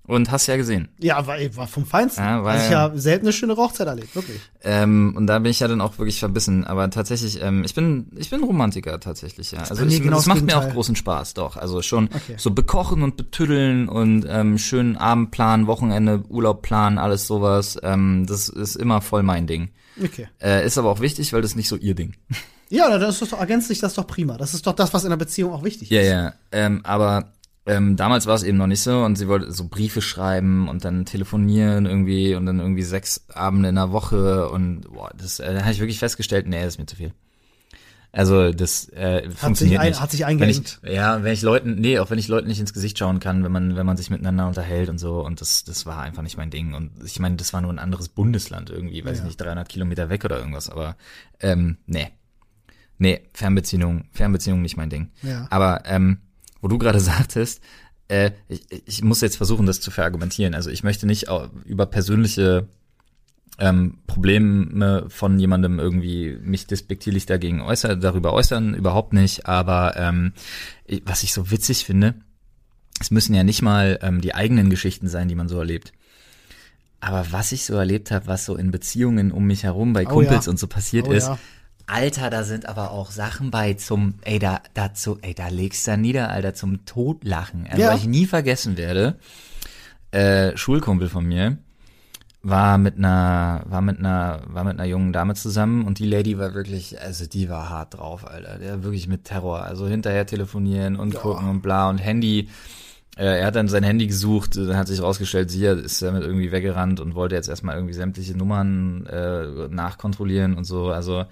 Und 0.09 0.31
hast 0.33 0.47
ja 0.47 0.57
gesehen. 0.57 0.89
Ja, 0.99 1.27
war, 1.27 1.37
war 1.55 1.67
vom 1.69 1.85
Feinsten. 1.87 2.25
Ja, 2.25 2.43
war 2.43 2.53
also 2.55 2.65
ich 2.65 2.71
ja- 2.73 2.79
habe 2.81 2.99
selten 2.99 3.27
eine 3.27 3.33
schöne 3.33 3.57
Hochzeit 3.57 3.87
erlebt, 3.87 4.17
wirklich. 4.17 4.41
Ähm, 4.63 5.13
und 5.17 5.27
da 5.29 5.39
bin 5.39 5.51
ich 5.51 5.61
ja 5.61 5.69
dann 5.69 5.81
auch 5.83 5.99
wirklich 5.99 6.19
verbissen. 6.19 6.65
Aber 6.65 6.89
tatsächlich, 6.91 7.41
ähm, 7.43 7.63
ich 7.63 7.75
bin, 7.75 8.07
ich 8.17 8.31
bin 8.31 8.43
Romantiker 8.43 8.99
tatsächlich, 9.01 9.53
ja. 9.53 9.61
Also 9.61 9.85
ich, 9.85 10.03
genau 10.03 10.17
das 10.17 10.25
das 10.25 10.27
macht 10.35 10.41
mir 10.47 10.53
auch 10.55 10.61
Gegenteil. 10.61 10.73
großen 10.75 10.97
Spaß, 10.97 11.35
doch. 11.35 11.57
Also 11.59 11.83
schon 11.83 12.07
Okay. 12.07 12.35
so 12.39 12.51
bekochen 12.51 13.03
und 13.03 13.17
betüddeln 13.19 13.89
und 13.89 14.25
ähm, 14.29 14.57
schönen 14.59 14.97
Abendplan, 14.97 15.67
Wochenende, 15.67 16.25
Urlaubplan, 16.29 16.97
alles 16.99 17.27
sowas. 17.27 17.79
Ähm, 17.83 18.25
das 18.27 18.49
ist 18.49 18.77
immer 18.77 19.01
voll 19.03 19.23
mein 19.23 19.47
Ding. 19.47 19.69
Okay. 20.03 20.27
Äh, 20.43 20.65
ist 20.67 20.79
aber 20.79 20.89
auch 20.91 21.01
wichtig, 21.01 21.33
weil 21.35 21.43
das 21.43 21.51
ist 21.51 21.57
nicht 21.57 21.69
so 21.69 21.77
ihr 21.77 21.95
Ding. 21.95 22.15
Ja, 22.71 22.89
dann 22.89 23.03
ist 23.11 23.21
das 23.21 23.29
doch, 23.31 23.41
ergänzt 23.41 23.69
sich 23.69 23.79
das 23.81 23.95
doch 23.95 24.07
prima. 24.07 24.37
Das 24.39 24.55
ist 24.55 24.67
doch 24.67 24.75
das, 24.75 24.95
was 24.95 25.03
in 25.05 25.09
einer 25.09 25.17
Beziehung 25.19 25.53
auch 25.53 25.65
wichtig 25.65 25.91
Ja, 25.91 26.01
ist. 26.01 26.09
ja. 26.11 26.33
Ähm, 26.53 26.81
aber 26.85 27.33
ähm, 27.69 27.97
damals 27.97 28.27
war 28.27 28.35
es 28.35 28.43
eben 28.43 28.59
noch 28.59 28.67
nicht 28.67 28.81
so 28.83 29.05
und 29.05 29.17
sie 29.17 29.29
wollte 29.29 29.53
so 29.53 29.69
Briefe 29.69 30.01
schreiben 30.03 30.69
und 30.69 30.85
dann 30.85 31.05
telefonieren 31.05 31.87
irgendwie 31.87 32.35
und 32.35 32.47
dann 32.47 32.59
irgendwie 32.59 32.83
sechs 32.83 33.27
Abende 33.33 33.69
in 33.69 33.75
der 33.77 33.93
Woche 33.93 34.49
und 34.51 34.83
boah, 34.93 35.11
das 35.17 35.39
äh, 35.39 35.55
da 35.55 35.61
habe 35.61 35.73
ich 35.73 35.79
wirklich 35.81 35.99
festgestellt, 35.99 36.47
nee, 36.49 36.59
das 36.63 36.75
ist 36.75 36.79
mir 36.79 36.87
zu 36.87 36.97
viel. 36.97 37.13
Also 38.11 38.53
das 38.53 38.89
äh, 38.89 39.31
funktioniert 39.31 39.81
ein- 39.83 39.89
nicht. 39.91 40.01
hat 40.01 40.11
sich 40.11 40.21
wenn 40.21 40.29
eingeengt. 40.29 40.81
ich, 40.83 40.91
Ja, 40.91 41.23
wenn 41.23 41.33
ich 41.35 41.43
Leuten, 41.43 41.75
nee, 41.75 41.99
auch 41.99 42.09
wenn 42.11 42.19
ich 42.19 42.27
Leuten 42.27 42.49
nicht 42.49 42.59
ins 42.59 42.73
Gesicht 42.73 42.99
schauen 42.99 43.21
kann, 43.21 43.45
wenn 43.45 43.53
man 43.53 43.77
wenn 43.77 43.85
man 43.85 43.99
sich 43.99 44.09
miteinander 44.09 44.47
unterhält 44.49 44.89
und 44.89 44.97
so 44.99 45.23
und 45.25 45.43
das 45.43 45.63
das 45.65 45.85
war 45.85 46.01
einfach 46.01 46.23
nicht 46.23 46.39
mein 46.39 46.49
Ding 46.51 46.73
und 46.73 46.91
ich 47.05 47.21
meine, 47.21 47.37
das 47.37 47.53
war 47.53 47.61
nur 47.61 47.71
ein 47.71 47.79
anderes 47.79 48.09
Bundesland 48.09 48.71
irgendwie, 48.71 49.05
weiß 49.05 49.13
ich 49.13 49.19
Ja. 49.19 49.25
nicht, 49.27 49.37
300 49.41 49.69
Kilometer 49.69 50.09
weg 50.09 50.25
oder 50.25 50.39
irgendwas, 50.39 50.71
aber 50.71 50.97
ähm, 51.41 51.77
nee. 51.87 52.09
Nee, 53.01 53.21
Fernbeziehung, 53.35 54.07
Fernbeziehung 54.11 54.61
nicht 54.63 54.77
mein 54.77 54.91
Ding. 54.91 55.11
Ja. 55.23 55.47
Aber 55.51 55.83
ähm, 55.85 56.19
wo 56.61 56.69
du 56.69 56.79
gerade 56.79 57.01
sagtest, 57.01 57.61
äh, 58.09 58.33
ich, 58.49 58.63
ich 58.87 59.03
muss 59.03 59.21
jetzt 59.21 59.37
versuchen, 59.37 59.67
das 59.67 59.81
zu 59.81 59.91
verargumentieren. 59.91 60.55
Also 60.55 60.71
ich 60.71 60.83
möchte 60.83 61.07
nicht 61.07 61.27
über 61.65 61.87
persönliche 61.87 62.69
ähm, 63.59 63.99
Probleme 64.07 65.07
von 65.09 65.39
jemandem 65.39 65.79
irgendwie 65.79 66.39
mich 66.41 66.67
despektierlich 66.67 67.27
dagegen 67.27 67.61
äußern, 67.61 68.01
darüber 68.01 68.33
äußern, 68.33 68.75
überhaupt 68.75 69.13
nicht. 69.13 69.47
Aber 69.47 69.97
ähm, 69.97 70.33
was 71.05 71.23
ich 71.23 71.33
so 71.33 71.51
witzig 71.51 71.85
finde, 71.85 72.15
es 73.01 73.11
müssen 73.11 73.35
ja 73.35 73.45
nicht 73.45 73.63
mal 73.63 73.99
ähm, 74.03 74.21
die 74.21 74.35
eigenen 74.35 74.71
Geschichten 74.71 75.09
sein, 75.09 75.29
die 75.29 75.35
man 75.35 75.49
so 75.49 75.59
erlebt. 75.59 75.93
Aber 77.01 77.31
was 77.31 77.53
ich 77.53 77.65
so 77.65 77.75
erlebt 77.75 78.11
habe, 78.11 78.27
was 78.27 78.45
so 78.45 78.57
in 78.57 78.71
Beziehungen 78.71 79.31
um 79.31 79.47
mich 79.47 79.63
herum 79.63 79.93
bei 79.93 80.05
Oh 80.07 80.11
Kumpels 80.11 80.47
ja. 80.47 80.51
und 80.51 80.59
so 80.59 80.67
passiert 80.67 81.07
Oh 81.07 81.13
ist, 81.13 81.29
ja. 81.29 81.39
Alter, 81.89 82.31
da 82.31 82.45
sind 82.45 82.67
aber 82.69 82.91
auch 82.93 83.11
Sachen 83.11 83.51
bei 83.51 83.75
zum, 83.75 84.15
ey, 84.23 84.39
da, 84.39 84.61
dazu, 84.75 85.19
ey, 85.23 85.35
da 85.35 85.49
legst 85.49 85.87
du 85.87 85.97
nieder, 85.97 86.31
Alter, 86.31 86.55
zum 86.55 86.85
Totlachen. 86.85 87.67
Also, 87.69 87.83
Ja. 87.83 87.93
was 87.93 88.01
ich 88.01 88.07
nie 88.07 88.27
vergessen 88.27 88.77
werde, 88.77 89.17
äh, 90.11 90.57
Schulkumpel 90.57 91.09
von 91.09 91.25
mir 91.25 91.59
war 92.43 92.79
mit 92.79 92.97
einer, 92.99 93.63
war 93.67 93.81
mit 93.81 93.99
einer, 93.99 94.41
war 94.47 94.65
mit 94.65 94.75
einer 94.79 94.85
jungen 94.89 95.13
Dame 95.13 95.35
zusammen 95.35 95.85
und 95.87 95.99
die 95.99 96.07
Lady 96.07 96.39
war 96.39 96.55
wirklich, 96.55 97.01
also 97.01 97.27
die 97.27 97.49
war 97.49 97.69
hart 97.69 97.95
drauf, 97.95 98.27
Alter. 98.27 98.59
Der 98.59 98.83
wirklich 98.85 99.09
mit 99.09 99.25
Terror. 99.25 99.63
Also 99.65 99.87
hinterher 99.89 100.25
telefonieren 100.25 100.97
und 100.97 101.15
gucken 101.15 101.49
und 101.49 101.63
bla 101.63 101.89
und 101.91 101.99
Handy. 101.99 102.49
Äh, 103.17 103.41
er 103.41 103.47
hat 103.49 103.57
dann 103.57 103.67
sein 103.69 103.83
Handy 103.83 104.07
gesucht, 104.07 104.57
dann 104.57 104.77
hat 104.77 104.87
sich 104.87 105.03
rausgestellt, 105.03 105.51
sie 105.51 105.65
ist 105.65 106.01
damit 106.01 106.23
irgendwie 106.23 106.53
weggerannt 106.53 107.01
und 107.01 107.17
wollte 107.17 107.35
jetzt 107.35 107.49
erstmal 107.49 107.75
irgendwie 107.75 107.95
sämtliche 107.95 108.37
Nummern 108.37 109.07
äh, 109.07 109.69
nachkontrollieren 109.69 110.55
und 110.57 110.65
so. 110.65 110.91
Also 110.91 111.25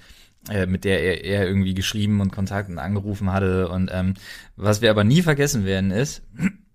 äh, 0.51 0.67
mit 0.67 0.85
der 0.85 1.03
er, 1.03 1.25
er 1.25 1.47
irgendwie 1.47 1.75
geschrieben 1.75 2.21
und 2.21 2.33
Kontakt 2.33 2.69
und 2.69 2.79
angerufen 2.79 3.33
hatte. 3.33 3.69
Und 3.69 3.91
ähm, 3.93 4.15
was 4.57 4.81
wir 4.81 4.91
aber 4.91 5.05
nie 5.05 5.23
vergessen 5.23 5.65
werden 5.65 5.91
ist, 5.91 6.23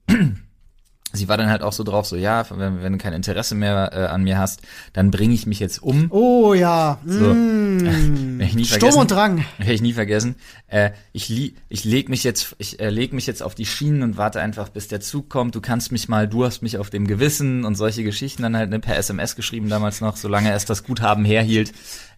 sie 1.13 1.28
war 1.28 1.38
dann 1.38 1.49
halt 1.49 1.61
auch 1.61 1.74
so 1.74 1.84
drauf, 1.84 2.05
so 2.05 2.15
ja, 2.15 2.45
wenn, 2.49 2.82
wenn 2.82 2.93
du 2.93 2.97
kein 2.97 3.13
Interesse 3.13 3.55
mehr 3.55 3.91
äh, 3.93 4.05
an 4.05 4.24
mir 4.24 4.38
hast, 4.38 4.61
dann 4.93 5.11
bringe 5.11 5.34
ich 5.34 5.45
mich 5.45 5.59
jetzt 5.59 5.82
um. 5.82 6.07
Oh 6.11 6.53
ja. 6.53 6.99
So. 7.05 7.34
Mm. 7.34 7.61
Ich 8.41 8.55
nie 8.55 8.65
Sturm 8.65 8.95
und 8.95 9.11
Drang. 9.11 9.45
Werde 9.59 9.74
ich 9.74 9.82
nie 9.82 9.93
vergessen. 9.93 10.36
Äh, 10.67 10.91
ich 11.13 11.30
li 11.30 11.55
ich 11.69 11.86
leg 11.86 12.09
mich 12.09 12.24
jetzt, 12.24 12.55
ich 12.57 12.80
äh, 12.80 12.89
leg 12.89 13.13
mich 13.13 13.28
jetzt 13.28 13.43
auf 13.43 13.55
die 13.55 13.65
Schienen 13.65 14.01
und 14.01 14.17
warte 14.17 14.41
einfach, 14.41 14.69
bis 14.69 14.88
der 14.88 14.99
Zug 14.99 15.30
kommt. 15.30 15.55
Du 15.55 15.61
kannst 15.61 15.91
mich 15.91 16.09
mal, 16.09 16.28
du 16.28 16.43
hast 16.43 16.61
mich 16.61 16.78
auf 16.78 16.89
dem 16.89 17.07
Gewissen 17.07 17.65
und 17.65 17.76
solche 17.76 18.03
Geschichten 18.03 18.41
dann 18.41 18.57
halt 18.57 18.69
ne, 18.72 18.80
per 18.80 18.97
SMS 18.97 19.36
geschrieben 19.36 19.69
damals 19.69 20.01
noch, 20.01 20.17
solange 20.17 20.51
es 20.53 20.65
das 20.65 20.84
Guthaben 20.84 21.24
herhielt. 21.24 21.72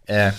Äh, 0.06 0.32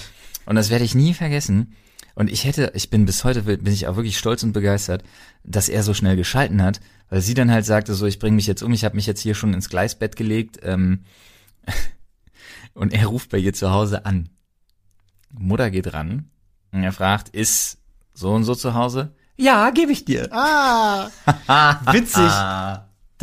und 0.47 0.57
das 0.57 0.70
werde 0.70 0.84
ich 0.84 0.95
nie 0.95 1.14
vergessen. 1.14 1.74
Und 2.14 2.30
ich 2.30 2.45
hätte, 2.45 2.70
ich 2.74 2.90
bin 2.90 3.07
bis 3.07 3.24
heute 3.24 3.42
bin 3.42 3.72
ich 3.72 3.88
auch 3.88 3.97
wirklich 3.97 4.18
stolz 4.18 4.42
und 4.42 4.53
begeistert, 4.53 5.03
dass 5.42 5.68
er 5.68 5.82
so 5.82 5.95
schnell 5.95 6.16
geschalten 6.16 6.62
hat, 6.62 6.80
weil 7.09 7.20
sie 7.20 7.34
dann 7.34 7.51
halt 7.51 7.66
sagte, 7.66 7.95
so 7.95 8.07
ich 8.07 8.20
bringe 8.20 8.36
mich 8.36 8.47
jetzt 8.47 8.62
um, 8.62 8.72
ich 8.72 8.84
habe 8.84 8.95
mich 8.95 9.07
jetzt 9.07 9.20
hier 9.20 9.34
schon 9.34 9.53
ins 9.53 9.68
Gleisbett 9.68 10.14
gelegt. 10.14 10.61
Ähm, 10.62 11.05
und 12.74 12.92
er 12.92 13.07
ruft 13.07 13.30
bei 13.30 13.38
ihr 13.38 13.53
zu 13.53 13.70
Hause 13.70 14.07
an. 14.07 14.28
Mutter 15.30 15.70
geht 15.70 15.92
ran 15.92 16.30
und 16.70 16.84
er 16.84 16.92
fragt, 16.92 17.30
ist 17.30 17.78
so 18.12 18.32
und 18.32 18.45
so 18.45 18.55
zu 18.55 18.74
Hause? 18.74 19.14
Ja, 19.36 19.70
gebe 19.70 19.90
ich 19.90 20.05
dir. 20.05 20.28
Ah, 20.32 21.11
witzig. 21.92 22.30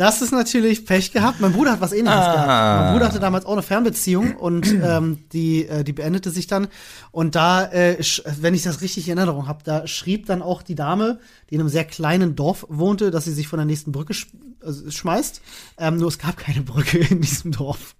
Das 0.02 0.20
ist 0.20 0.32
natürlich 0.32 0.84
Pech 0.84 1.12
gehabt. 1.12 1.38
Mein 1.40 1.52
Bruder 1.52 1.70
hat 1.70 1.80
was 1.80 1.92
ähnliches 1.92 2.18
Ah. 2.18 2.32
gehabt. 2.32 2.80
Mein 2.82 2.92
Bruder 2.92 3.06
hatte 3.06 3.20
damals 3.20 3.46
auch 3.46 3.52
eine 3.52 3.62
Fernbeziehung 3.62 4.34
und 4.34 4.66
ähm, 4.82 5.18
die, 5.32 5.64
äh, 5.68 5.84
die 5.84 5.92
beendete 5.92 6.32
sich 6.32 6.48
dann. 6.48 6.66
Und 7.12 7.36
da, 7.36 7.66
äh, 7.70 7.98
wenn 8.40 8.52
ich 8.52 8.64
das 8.64 8.80
richtig 8.80 9.08
in 9.08 9.16
Erinnerung 9.16 9.46
habe, 9.46 9.60
da 9.62 9.86
schrieb 9.86 10.26
dann 10.26 10.42
auch 10.42 10.62
die 10.62 10.74
Dame, 10.74 11.20
die 11.48 11.54
in 11.54 11.60
einem 11.60 11.68
sehr 11.68 11.84
kleinen 11.84 12.34
Dorf 12.34 12.66
wohnte, 12.68 13.12
dass 13.12 13.26
sie 13.26 13.32
sich 13.32 13.46
von 13.46 13.58
der 13.58 13.66
nächsten 13.66 13.92
Brücke 13.92 14.12
sch 14.12 14.26
äh, 14.64 14.90
schmeißt. 14.90 15.40
Ähm, 15.78 15.98
nur 15.98 16.08
es 16.08 16.18
gab 16.18 16.36
keine 16.36 16.62
Brücke 16.62 16.98
in 17.10 17.20
diesem 17.20 17.52
Dorf. 17.52 17.94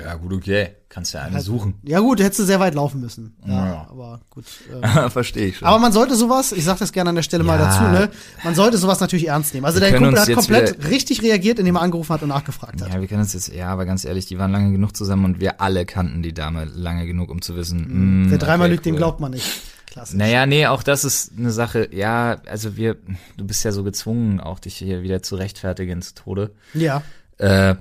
Ja, 0.00 0.14
gut, 0.14 0.32
okay. 0.32 0.70
Kannst 0.88 1.14
ja 1.14 1.22
eine 1.22 1.40
suchen. 1.40 1.74
Ja 1.84 2.00
gut, 2.00 2.20
hättest 2.20 2.40
du 2.40 2.44
sehr 2.44 2.60
weit 2.60 2.74
laufen 2.74 3.00
müssen. 3.00 3.34
Ja, 3.46 3.66
Ja. 3.66 3.86
aber 3.90 4.20
gut. 4.30 4.44
Äh, 4.82 5.08
Verstehe 5.10 5.46
ich 5.46 5.56
schon. 5.58 5.66
Aber 5.68 5.78
man 5.78 5.92
sollte 5.92 6.14
sowas, 6.16 6.52
ich 6.52 6.64
sag 6.64 6.78
das 6.78 6.92
gerne 6.92 7.10
an 7.10 7.16
der 7.16 7.22
Stelle 7.22 7.44
mal 7.44 7.58
Ja. 7.58 7.66
dazu, 7.66 7.82
ne? 7.84 8.10
Man 8.44 8.54
sollte 8.54 8.76
sowas 8.76 9.00
natürlich 9.00 9.28
ernst 9.28 9.54
nehmen. 9.54 9.64
Also 9.64 9.80
Wir 9.80 9.90
dein 9.90 9.98
Kumpel 10.02 10.20
hat 10.20 10.32
komplett 10.32 10.88
richtig 10.88 11.22
reagiert, 11.22 11.58
indem 11.58 11.76
er 11.76 11.82
angerufen 11.82 12.12
hat 12.12 12.22
und 12.22 12.28
nachgefragt 12.28 12.82
hat. 12.82 12.92
ja, 12.92 13.00
wir 13.00 13.08
können 13.08 13.20
uns 13.22 13.32
jetzt, 13.32 13.48
ja, 13.54 13.68
aber 13.68 13.86
ganz 13.86 14.04
ehrlich, 14.04 14.26
die 14.26 14.38
waren 14.38 14.52
lange 14.52 14.70
genug 14.72 14.94
zusammen 14.96 15.24
und 15.24 15.40
wir 15.40 15.60
alle 15.62 15.86
kannten 15.86 16.22
die 16.22 16.34
Dame 16.34 16.64
lange 16.66 17.06
genug, 17.06 17.30
um 17.30 17.40
zu 17.40 17.56
wissen. 17.56 18.26
mm, 18.26 18.30
Wer 18.30 18.38
dreimal 18.38 18.66
okay, 18.66 18.72
lügt, 18.74 18.86
dem 18.86 18.94
cool. 18.94 18.98
glaubt 18.98 19.20
man 19.20 19.30
nicht. 19.32 19.46
Klassisch. 19.86 20.16
Naja, 20.16 20.46
nee, 20.46 20.66
auch 20.66 20.82
das 20.82 21.04
ist 21.04 21.32
eine 21.38 21.50
Sache, 21.52 21.88
ja, 21.92 22.40
also 22.46 22.76
wir, 22.76 22.96
du 23.36 23.46
bist 23.46 23.62
ja 23.64 23.72
so 23.72 23.82
gezwungen, 23.84 24.40
auch 24.40 24.58
dich 24.58 24.76
hier 24.76 25.02
wieder 25.02 25.22
zu 25.22 25.36
rechtfertigen 25.36 26.00
zu 26.00 26.14
Tode. 26.14 26.50
Ja. 26.72 27.02
Äh, 27.38 27.74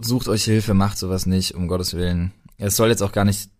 sucht 0.00 0.28
euch 0.28 0.44
Hilfe, 0.44 0.74
macht 0.74 0.98
sowas 0.98 1.26
nicht, 1.26 1.54
um 1.54 1.68
Gottes 1.68 1.94
Willen. 1.94 2.32
Es 2.58 2.76
soll 2.76 2.88
jetzt 2.88 3.02
auch 3.02 3.12
gar 3.12 3.24
nicht 3.24 3.50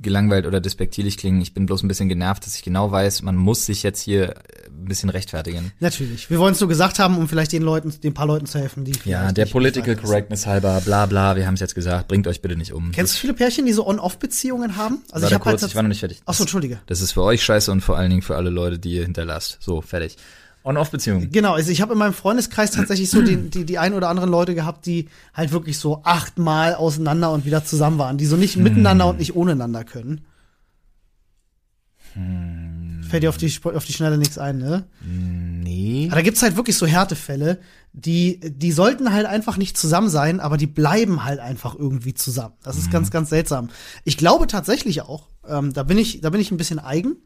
gelangweilt 0.00 0.46
oder 0.46 0.60
despektierlich 0.60 1.18
klingen. 1.18 1.40
Ich 1.42 1.52
bin 1.54 1.66
bloß 1.66 1.82
ein 1.82 1.88
bisschen 1.88 2.08
genervt, 2.08 2.46
dass 2.46 2.54
ich 2.56 2.62
genau 2.62 2.90
weiß, 2.90 3.22
man 3.22 3.36
muss 3.36 3.66
sich 3.66 3.82
jetzt 3.82 4.00
hier 4.00 4.30
äh, 4.30 4.68
ein 4.68 4.86
bisschen 4.86 5.10
rechtfertigen. 5.10 5.72
Natürlich. 5.80 6.30
Wir 6.30 6.38
wollen 6.38 6.54
es 6.54 6.60
nur 6.60 6.68
gesagt 6.68 6.98
haben, 6.98 7.18
um 7.18 7.28
vielleicht 7.28 7.52
den 7.52 7.62
Leuten, 7.62 7.92
den 8.00 8.14
paar 8.14 8.26
Leuten 8.26 8.46
zu 8.46 8.58
helfen, 8.58 8.84
die 8.84 8.94
Ja, 9.04 9.32
der 9.32 9.46
Political. 9.46 9.96
Correctness 9.96 10.46
halber, 10.46 10.80
bla 10.80 11.06
bla, 11.06 11.36
wir 11.36 11.46
haben 11.46 11.54
es 11.54 11.60
jetzt 11.60 11.74
gesagt, 11.74 12.08
bringt 12.08 12.26
euch 12.26 12.40
bitte 12.40 12.56
nicht 12.56 12.72
um. 12.72 12.92
Kennst 12.92 13.14
du 13.14 13.18
viele 13.18 13.34
Pärchen, 13.34 13.66
die 13.66 13.72
so 13.72 13.86
On-Off-Beziehungen 13.86 14.76
haben? 14.76 15.02
Also 15.10 15.24
Warte 15.24 15.26
ich 15.26 15.34
habe 15.34 15.44
halt 15.44 15.62
ich 15.62 15.74
war 15.74 15.82
noch 15.82 15.88
nicht 15.88 16.00
fertig. 16.00 16.22
Ach 16.24 16.34
so, 16.34 16.44
entschuldige. 16.44 16.80
Das 16.86 17.00
ist 17.00 17.12
für 17.12 17.22
euch 17.22 17.42
scheiße 17.42 17.70
und 17.70 17.82
vor 17.82 17.96
allen 17.96 18.10
Dingen 18.10 18.22
für 18.22 18.36
alle 18.36 18.50
Leute, 18.50 18.78
die 18.78 18.94
ihr 18.94 19.02
hinterlasst. 19.02 19.58
So, 19.60 19.80
fertig. 19.82 20.16
On-Off-Beziehung. 20.64 21.30
Genau, 21.30 21.54
also 21.54 21.70
ich 21.70 21.80
habe 21.80 21.92
in 21.92 21.98
meinem 21.98 22.12
Freundeskreis 22.14 22.70
tatsächlich 22.70 23.10
so 23.10 23.20
die, 23.22 23.36
die, 23.36 23.64
die 23.64 23.78
ein 23.78 23.94
oder 23.94 24.08
anderen 24.08 24.30
Leute 24.30 24.54
gehabt, 24.54 24.86
die 24.86 25.08
halt 25.34 25.50
wirklich 25.52 25.78
so 25.78 26.02
achtmal 26.04 26.74
auseinander 26.74 27.32
und 27.32 27.44
wieder 27.44 27.64
zusammen 27.64 27.98
waren, 27.98 28.18
die 28.18 28.26
so 28.26 28.36
nicht 28.36 28.54
Hm. 28.56 28.62
miteinander 28.62 29.08
und 29.08 29.18
nicht 29.18 29.34
ohneinander 29.34 29.82
können. 29.84 30.20
Hm. 32.14 33.02
Fällt 33.08 33.22
dir 33.22 33.28
auf 33.28 33.36
die, 33.36 33.52
auf 33.62 33.84
die 33.84 33.92
Schnelle 33.92 34.18
nichts 34.18 34.38
ein, 34.38 34.58
ne? 34.58 34.84
Nee. 35.04 36.06
Aber 36.10 36.16
da 36.16 36.22
gibt's 36.22 36.42
halt 36.42 36.56
wirklich 36.56 36.76
so 36.76 36.86
Härtefälle, 36.86 37.58
die, 37.92 38.40
die 38.40 38.72
sollten 38.72 39.12
halt 39.12 39.26
einfach 39.26 39.56
nicht 39.56 39.76
zusammen 39.76 40.08
sein, 40.08 40.40
aber 40.40 40.56
die 40.56 40.66
bleiben 40.66 41.24
halt 41.24 41.40
einfach 41.40 41.74
irgendwie 41.74 42.14
zusammen. 42.14 42.54
Das 42.62 42.78
ist 42.78 42.90
ganz, 42.90 43.10
ganz 43.10 43.28
seltsam. 43.30 43.68
Ich 44.04 44.16
glaube 44.16 44.46
tatsächlich 44.46 45.02
auch, 45.02 45.28
ähm, 45.46 45.72
da 45.72 45.82
bin 45.82 45.98
ich, 45.98 46.20
da 46.20 46.30
bin 46.30 46.40
ich 46.40 46.50
ein 46.50 46.56
bisschen 46.56 46.78
eigen 46.78 47.16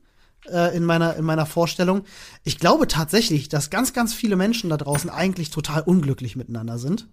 äh, 0.51 0.77
in 0.77 0.85
meiner, 0.85 1.17
in 1.17 1.25
meiner 1.25 1.47
Vorstellung. 1.47 2.03
Ich 2.45 2.59
glaube 2.59 2.87
tatsächlich, 2.89 3.49
dass 3.49 3.71
ganz, 3.71 3.93
ganz 3.93 4.15
viele 4.15 4.37
Menschen 4.37 4.71
da 4.71 4.77
draußen 4.77 5.11
eigentlich 5.11 5.51
total 5.51 5.83
unglücklich 5.83 6.37
miteinander 6.37 6.79
sind. 6.79 7.09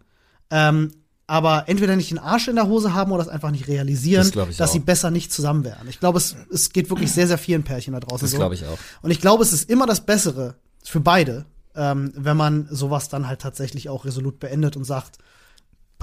Ähm, 0.49 0.91
aber 1.25 1.69
entweder 1.69 1.95
nicht 1.95 2.11
den 2.11 2.19
Arsch 2.19 2.47
in 2.49 2.55
der 2.55 2.67
Hose 2.67 2.93
haben 2.93 3.11
oder 3.11 3.23
es 3.23 3.29
einfach 3.29 3.51
nicht 3.51 3.67
realisieren, 3.67 4.29
Das 4.33 4.57
dass 4.57 4.69
auch. 4.69 4.73
sie 4.73 4.79
besser 4.79 5.09
nicht 5.09 5.31
zusammen 5.31 5.63
wären. 5.63 5.87
Ich 5.87 5.99
glaube, 5.99 6.17
es, 6.17 6.35
es 6.51 6.71
geht 6.71 6.89
wirklich 6.89 7.11
sehr, 7.11 7.27
sehr 7.27 7.37
vielen 7.37 7.63
Pärchen 7.63 7.93
da 7.93 8.01
draußen 8.01 8.25
Das 8.25 8.31
so. 8.31 8.37
glaube 8.37 8.55
ich 8.55 8.65
auch. 8.65 8.77
Und 9.01 9.11
ich 9.11 9.21
glaube, 9.21 9.41
es 9.41 9.53
ist 9.53 9.69
immer 9.69 9.85
das 9.87 10.05
Bessere 10.05 10.55
für 10.83 10.99
beide, 10.99 11.45
ähm, 11.75 12.11
wenn 12.15 12.35
man 12.35 12.67
sowas 12.69 13.07
dann 13.07 13.27
halt 13.27 13.41
tatsächlich 13.41 13.87
auch 13.89 14.03
resolut 14.05 14.39
beendet 14.39 14.75
und 14.75 14.83
sagt, 14.83 15.17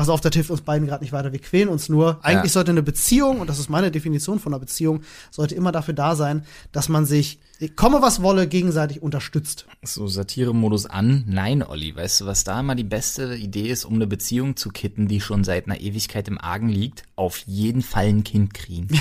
pass 0.01 0.09
auf, 0.09 0.23
das 0.23 0.33
hilft 0.33 0.51
uns 0.51 0.63
beiden 0.63 0.89
gerade 0.89 1.05
nicht 1.05 1.13
weiter, 1.13 1.31
wir 1.31 1.39
quälen 1.41 1.69
uns 1.69 1.91
nur. 1.91 2.19
Eigentlich 2.25 2.45
Ja. 2.53 2.55
sollte 2.55 2.71
eine 2.71 2.83
Beziehung, 2.83 3.39
und 3.41 3.51
das 3.51 3.59
ist 3.59 3.69
meine 3.69 3.91
Definition 3.91 4.39
von 4.41 4.55
einer 4.55 4.61
Beziehung, 4.61 5.03
sollte 5.31 5.55
immer 5.55 5.73
dafür 5.73 5.93
da 5.93 6.17
sein, 6.17 6.47
dass 6.73 6.89
man 6.89 7.05
sich, 7.05 7.39
komme 7.77 8.01
was 8.01 8.23
wolle, 8.23 8.47
gegenseitig 8.47 9.03
unterstützt. 9.03 9.67
So 9.83 10.07
Satire-Modus 10.09 10.87
an. 10.87 11.25
Nein, 11.27 11.63
Olli, 11.63 11.95
weißt 11.95 12.23
du, 12.23 12.27
was 12.27 12.45
da 12.45 12.61
immer 12.61 12.75
die 12.75 12.85
beste 12.85 13.35
Idee 13.35 13.69
ist, 13.69 13.85
um 13.85 13.95
eine 13.97 14.07
Beziehung 14.07 14.57
zu 14.57 14.71
kitten, 14.71 15.07
die 15.07 15.21
schon 15.21 15.45
seit 15.45 15.67
einer 15.67 15.79
Ewigkeit 15.79 16.27
im 16.29 16.39
Argen 16.39 16.71
liegt? 16.71 17.03
Auf 17.17 17.37
jeden 17.47 17.83
Fall 17.83 18.07
ein 18.07 18.25
Kind 18.25 18.55
kriegen. 18.55 18.89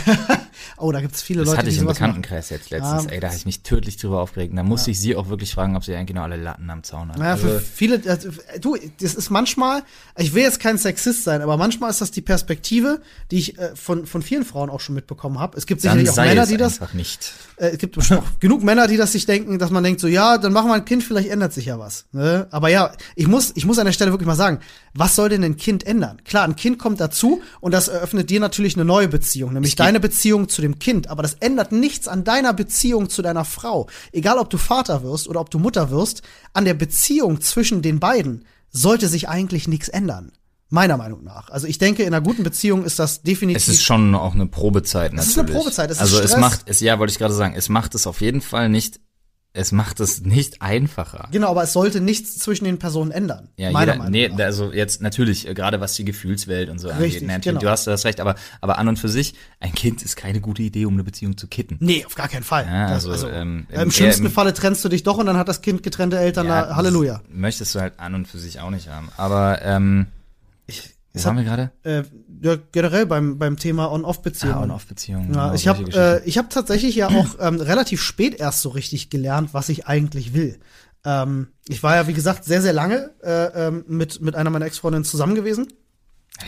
Oh, 0.75 0.91
da 0.91 0.99
gibt's 0.99 1.21
viele 1.21 1.39
Das 1.39 1.47
Leute, 1.47 1.57
hatte 1.59 1.69
die 1.69 1.75
ich 1.75 1.79
im 1.79 1.85
sowas 1.85 1.99
machen. 2.01 2.07
Bekanntenkreis 2.15 2.49
jetzt 2.49 2.69
letztens. 2.69 3.05
Ja. 3.05 3.11
Ey, 3.11 3.19
da 3.21 3.27
habe 3.27 3.37
ich 3.37 3.45
mich 3.45 3.63
tödlich 3.63 3.95
drüber 3.95 4.19
aufgeregt. 4.21 4.53
Da 4.57 4.63
musste 4.63 4.91
ich 4.91 4.99
sie 4.99 5.15
auch 5.15 5.29
wirklich 5.29 5.53
fragen, 5.53 5.77
ob 5.77 5.85
sie 5.85 5.95
eigentlich 5.95 6.15
noch 6.15 6.23
alle 6.23 6.35
Latten 6.35 6.69
am 6.69 6.83
Zaun 6.83 7.09
hat. 7.09 7.17
Naja, 7.17 7.37
für 7.37 7.47
Also, 7.47 7.59
viele, 7.59 8.01
also, 8.05 8.29
du, 8.59 8.75
das 8.99 9.13
ist 9.15 9.29
manchmal, 9.29 9.83
ich 10.17 10.33
will 10.33 10.43
jetzt 10.43 10.59
kein 10.59 10.77
Sexist 10.89 11.23
sein, 11.23 11.41
aber 11.43 11.55
manchmal 11.55 11.91
ist 11.91 12.01
das 12.01 12.09
die 12.09 12.21
Perspektive, 12.21 13.01
die 13.29 13.37
ich 13.37 13.59
äh, 13.59 13.75
von, 13.75 14.07
von 14.07 14.23
vielen 14.23 14.43
Frauen 14.43 14.71
auch 14.71 14.79
schon 14.79 14.95
mitbekommen 14.95 15.39
habe. 15.39 15.55
Es 15.55 15.67
gibt 15.67 15.85
dann 15.85 15.99
sicherlich 15.99 16.09
auch 16.09 16.25
Männer, 16.25 16.47
die 16.47 16.57
das, 16.57 16.79
nicht. 16.93 17.31
äh, 17.57 17.69
es 17.69 17.77
gibt 17.77 17.95
genug 18.39 18.63
Männer, 18.63 18.87
die 18.87 18.97
das 18.97 19.11
sich 19.11 19.27
denken, 19.27 19.59
dass 19.59 19.69
man 19.69 19.83
denkt 19.83 20.01
so, 20.01 20.07
ja, 20.07 20.39
dann 20.39 20.51
machen 20.51 20.67
wir 20.67 20.73
ein 20.73 20.85
Kind, 20.85 21.03
vielleicht 21.03 21.29
ändert 21.29 21.53
sich 21.53 21.65
ja 21.65 21.77
was. 21.77 22.05
Ne? 22.11 22.47
Aber 22.49 22.69
ja, 22.69 22.91
ich 23.15 23.27
muss, 23.27 23.51
ich 23.55 23.65
muss 23.67 23.77
an 23.77 23.85
der 23.85 23.93
Stelle 23.93 24.11
wirklich 24.11 24.25
mal 24.25 24.35
sagen, 24.35 24.59
was 24.95 25.15
soll 25.15 25.29
denn 25.29 25.43
ein 25.43 25.57
Kind 25.57 25.85
ändern? 25.85 26.21
Klar, 26.25 26.43
ein 26.45 26.55
Kind 26.55 26.79
kommt 26.79 26.99
dazu 26.99 27.41
und 27.61 27.71
das 27.71 27.87
eröffnet 27.87 28.31
dir 28.31 28.39
natürlich 28.39 28.75
eine 28.75 28.85
neue 28.85 29.07
Beziehung, 29.07 29.53
nämlich 29.53 29.75
deine 29.75 29.99
Beziehung 29.99 30.49
zu 30.49 30.63
dem 30.63 30.79
Kind. 30.79 31.07
Aber 31.09 31.21
das 31.21 31.35
ändert 31.35 31.71
nichts 31.71 32.07
an 32.07 32.23
deiner 32.23 32.53
Beziehung 32.53 33.09
zu 33.09 33.21
deiner 33.21 33.45
Frau. 33.45 33.87
Egal, 34.11 34.39
ob 34.39 34.49
du 34.49 34.57
Vater 34.57 35.03
wirst 35.03 35.27
oder 35.27 35.39
ob 35.39 35.51
du 35.51 35.59
Mutter 35.59 35.91
wirst, 35.91 36.23
an 36.53 36.65
der 36.65 36.73
Beziehung 36.73 37.41
zwischen 37.41 37.83
den 37.83 37.99
beiden 37.99 38.45
sollte 38.71 39.07
sich 39.07 39.29
eigentlich 39.29 39.67
nichts 39.67 39.89
ändern. 39.89 40.31
Meiner 40.71 40.97
Meinung 40.97 41.23
nach. 41.23 41.49
Also 41.49 41.65
ich 41.65 41.79
denke, 41.79 42.03
in 42.03 42.13
einer 42.13 42.21
guten 42.23 42.43
Beziehung 42.43 42.85
ist 42.85 42.99
das 42.99 43.23
definitiv. 43.23 43.61
Es 43.63 43.67
ist 43.69 43.81
schon 43.83 44.13
auch 44.13 44.35
eine 44.35 44.45
Probezeit 44.45 45.13
natürlich. 45.13 45.29
Es 45.35 45.37
ist 45.37 45.39
eine 45.39 45.51
Probezeit, 45.51 45.89
es 45.89 45.97
ist 45.97 46.01
also 46.01 46.19
es 46.19 46.29
Stress. 46.31 46.39
macht, 46.41 46.61
es, 46.65 46.79
ja, 46.79 46.99
wollte 46.99 47.11
ich 47.11 47.17
gerade 47.17 47.33
sagen, 47.33 47.55
es 47.55 47.69
macht 47.69 47.95
es 47.95 48.05
auf 48.05 48.21
jeden 48.21 48.41
Fall 48.41 48.69
nicht, 48.69 48.99
es 49.51 49.71
macht 49.71 49.99
es 49.99 50.21
nicht 50.21 50.61
einfacher. 50.61 51.27
genau, 51.31 51.49
aber 51.49 51.63
es 51.63 51.73
sollte 51.73 52.01
nichts 52.01 52.37
zwischen 52.37 52.65
den 52.65 52.77
Personen 52.77 53.09
ändern. 53.09 53.49
Ja, 53.57 53.71
meiner 53.71 53.93
jeder, 53.93 53.97
Meinung 53.97 54.11
nee, 54.11 54.27
nach. 54.29 54.39
also 54.45 54.71
jetzt 54.71 55.01
natürlich, 55.01 55.47
äh, 55.47 55.55
gerade 55.55 55.81
was 55.81 55.95
die 55.95 56.05
Gefühlswelt 56.05 56.69
und 56.69 56.77
so 56.77 56.87
Richtig, 56.89 57.01
angeht. 57.03 57.21
Natürlich, 57.23 57.43
genau. 57.45 57.59
Du 57.61 57.69
hast 57.71 57.87
das 57.87 58.05
recht, 58.05 58.19
aber, 58.21 58.35
aber 58.61 58.77
an 58.77 58.87
und 58.89 58.99
für 58.99 59.09
sich, 59.09 59.33
ein 59.59 59.73
Kind 59.73 60.03
ist 60.03 60.17
keine 60.17 60.39
gute 60.39 60.61
Idee, 60.61 60.85
um 60.85 60.93
eine 60.93 61.03
Beziehung 61.03 61.35
zu 61.35 61.47
kitten. 61.47 61.77
Nee, 61.79 62.05
auf 62.05 62.13
gar 62.13 62.27
keinen 62.27 62.43
Fall. 62.43 62.65
Ja, 62.67 62.89
Das- 62.91 63.07
also, 63.07 63.27
ähm, 63.27 63.65
äh, 63.71 63.77
Im 63.77 63.81
im- 63.81 63.91
schlimmsten 63.91 64.27
im- 64.27 64.31
Falle 64.31 64.53
trennst 64.53 64.85
du 64.85 64.89
dich 64.89 65.01
doch 65.01 65.17
und 65.17 65.25
dann 65.25 65.35
hat 65.37 65.47
das 65.47 65.61
Kind 65.61 65.81
getrennte 65.81 66.19
Eltern. 66.19 66.45
Ja, 66.45 66.67
na, 66.69 66.75
Halleluja. 66.75 67.21
Möchtest 67.33 67.73
du 67.73 67.79
halt 67.79 67.99
an 67.99 68.13
und 68.13 68.27
für 68.27 68.37
sich 68.37 68.59
auch 68.59 68.69
nicht 68.69 68.87
haben. 68.87 69.09
Aber, 69.17 69.63
ähm, 69.63 70.05
Es 71.13 71.25
waren 71.25 71.37
hat- 71.37 71.45
wir 71.45 71.49
gerade? 71.49 71.71
Äh, 71.83 72.03
ja, 72.41 72.57
generell 72.71 73.05
beim, 73.05 73.37
beim 73.39 73.57
Thema 73.57 73.91
On-Off-Beziehungen. 73.91 74.55
Ah, 74.57 74.63
On-Off-Beziehungen. 74.63 75.33
Ja, 75.33 75.47
genau, 75.47 75.53
ich 75.55 75.67
habe 75.67 75.91
äh, 76.23 76.27
ich 76.27 76.37
hab 76.37 76.49
tatsächlich 76.49 76.95
ja 76.95 77.07
auch 77.07 77.35
ähm, 77.39 77.59
relativ 77.59 78.01
spät 78.01 78.39
erst 78.39 78.61
so 78.61 78.69
richtig 78.69 79.09
gelernt, 79.09 79.53
was 79.53 79.69
ich 79.69 79.87
eigentlich 79.87 80.33
will. 80.33 80.59
Ähm, 81.05 81.47
ich 81.67 81.81
war 81.81 81.95
ja, 81.95 82.07
wie 82.07 82.13
gesagt, 82.13 82.45
sehr, 82.45 82.61
sehr 82.61 82.73
lange 82.73 83.11
äh, 83.23 83.67
ähm, 83.67 83.85
mit, 83.87 84.21
mit 84.21 84.35
einer 84.35 84.49
meiner 84.49 84.65
Ex-Freundinnen 84.65 85.05
zusammen 85.05 85.35
gewesen, 85.35 85.67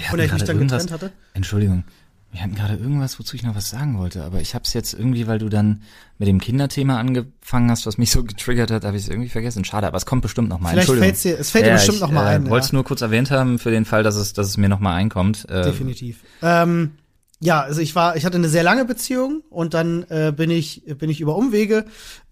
von 0.10 0.18
der 0.18 0.28
ich 0.28 0.34
mich 0.34 0.44
dann 0.44 0.60
getrennt 0.60 0.92
hatte. 0.92 1.12
Entschuldigung, 1.34 1.84
wir 2.32 2.42
hatten 2.42 2.56
gerade 2.56 2.76
irgendwas, 2.76 3.20
wozu 3.20 3.36
ich 3.36 3.44
noch 3.44 3.56
was 3.56 3.70
sagen 3.70 3.98
wollte, 3.98 4.24
aber 4.24 4.40
ich 4.40 4.56
habe 4.56 4.64
es 4.64 4.74
jetzt 4.74 4.94
irgendwie, 4.94 5.28
weil 5.28 5.40
du 5.40 5.50
dann 5.50 5.82
mit 6.18 6.28
dem 6.28 6.40
Kinderthema 6.40 6.98
angefangen 7.00 7.70
hast, 7.70 7.86
was 7.86 7.98
mich 7.98 8.12
so 8.12 8.24
getriggert 8.24 8.72
hat, 8.72 8.86
habe 8.86 8.96
ich 8.96 9.04
es 9.04 9.10
irgendwie 9.10 9.28
vergessen. 9.30 9.66
Schade, 9.66 9.88
aber 9.88 9.98
es 9.98 10.06
kommt 10.06 10.22
bestimmt 10.22 10.48
noch 10.50 10.60
mal. 10.60 10.70
Vielleicht 10.70 10.90
fällt's 10.92 11.22
dir- 11.24 11.38
es 11.40 11.50
fällt 11.52 11.66
dir 11.66 11.74
bestimmt 11.74 11.96
ich, 11.96 12.02
noch 12.02 12.12
mal 12.12 12.28
ein, 12.28 12.44
Äh, 12.44 12.46
ja. 12.46 12.52
Wollte 12.52 12.66
es 12.68 12.74
nur 12.74 12.84
kurz 12.86 13.02
erwähnt 13.02 13.32
haben 13.32 13.60
für 13.60 13.72
den 13.72 13.84
Fall, 13.86 14.04
dass 14.04 14.16
es, 14.16 14.34
dass 14.34 14.48
es 14.48 14.58
mir 14.58 14.70
noch 14.70 14.80
mal 14.80 14.96
einkommt. 14.96 15.50
Äh, 15.50 15.64
Definitiv. 15.64 16.20
Ähm, 16.42 16.92
ja, 17.42 17.62
also 17.62 17.82
ich 17.82 17.96
war, 17.96 18.16
ich 18.16 18.24
hatte 18.26 18.38
eine 18.38 18.50
sehr 18.50 18.64
lange 18.64 18.86
Beziehung 18.86 19.42
und 19.50 19.74
dann 19.74 20.04
äh, 20.10 20.32
bin 20.36 20.52
ich, 20.52 20.84
bin 21.00 21.10
ich 21.10 21.20
über 21.22 21.36
Umwege 21.36 21.86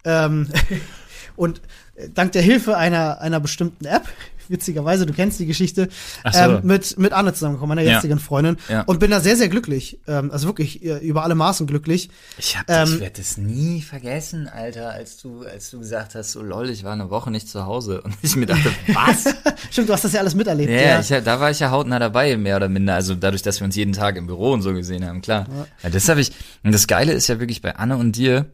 ähm, 0.04 0.48
und 1.36 1.60
äh, 1.96 2.08
dank 2.14 2.32
der 2.32 2.42
Hilfe 2.42 2.76
einer 2.76 3.20
einer 3.20 3.40
bestimmten 3.40 3.84
App, 3.86 4.04
witzigerweise, 4.50 5.06
du 5.06 5.12
kennst 5.12 5.38
die 5.40 5.46
Geschichte, 5.46 5.88
so. 6.30 6.38
ähm, 6.38 6.60
mit 6.64 6.98
mit 6.98 7.12
Anne 7.12 7.32
zusammengekommen, 7.32 7.76
meiner 7.76 7.86
Ja. 7.88 7.94
jetzigen 7.96 8.18
Freundin, 8.18 8.56
Ja. 8.68 8.82
und 8.82 9.00
bin 9.00 9.10
da 9.10 9.20
sehr 9.20 9.36
sehr 9.36 9.48
glücklich, 9.48 10.00
ähm, 10.06 10.30
also 10.30 10.46
wirklich 10.48 10.84
äh, 10.84 10.98
über 10.98 11.22
alle 11.24 11.34
Maßen 11.34 11.66
glücklich. 11.66 12.10
Ich 12.38 12.58
hab, 12.58 12.68
Ähm, 12.68 12.88
ich 12.94 13.00
werde 13.00 13.14
das 13.20 13.36
nie 13.38 13.80
vergessen, 13.82 14.48
Alter, 14.48 14.90
als 14.90 15.16
du, 15.18 15.44
als 15.44 15.70
du 15.70 15.78
gesagt 15.78 16.14
hast, 16.14 16.32
so 16.32 16.42
lol, 16.42 16.68
ich 16.70 16.84
war 16.84 16.92
eine 16.92 17.10
Woche 17.10 17.30
nicht 17.30 17.48
zu 17.48 17.64
Hause 17.66 18.00
und 18.04 18.14
ich 18.22 18.36
mir 18.36 18.46
dachte, 18.46 18.70
was? 18.88 19.24
Stimmt, 19.70 19.88
du 19.88 19.92
hast 19.92 20.04
das 20.04 20.12
ja 20.12 20.20
alles 20.20 20.34
miterlebt. 20.34 20.70
Ja, 20.70 20.80
ja. 20.80 21.00
Ich, 21.00 21.08
da 21.08 21.40
war 21.40 21.50
ich 21.50 21.60
ja 21.60 21.70
hautnah 21.70 21.98
dabei, 21.98 22.36
mehr 22.36 22.56
oder 22.56 22.68
minder. 22.68 22.94
Also 22.94 23.14
dadurch, 23.14 23.42
dass 23.42 23.60
wir 23.60 23.64
uns 23.66 23.76
jeden 23.76 23.92
Tag 23.92 24.16
im 24.16 24.26
Büro 24.26 24.52
und 24.52 24.62
so 24.62 24.72
gesehen 24.74 25.06
haben, 25.06 25.20
klar. 25.20 25.46
Ja. 25.82 25.90
das 25.90 26.08
habe 26.08 26.20
ich. 26.20 26.32
Und 26.64 26.72
das 26.72 26.86
Geile 26.86 27.12
ist 27.12 27.28
ja 27.28 27.38
wirklich 27.40 27.62
bei 27.62 27.76
Anne 27.76 27.96
und 27.96 28.16
dir, 28.16 28.46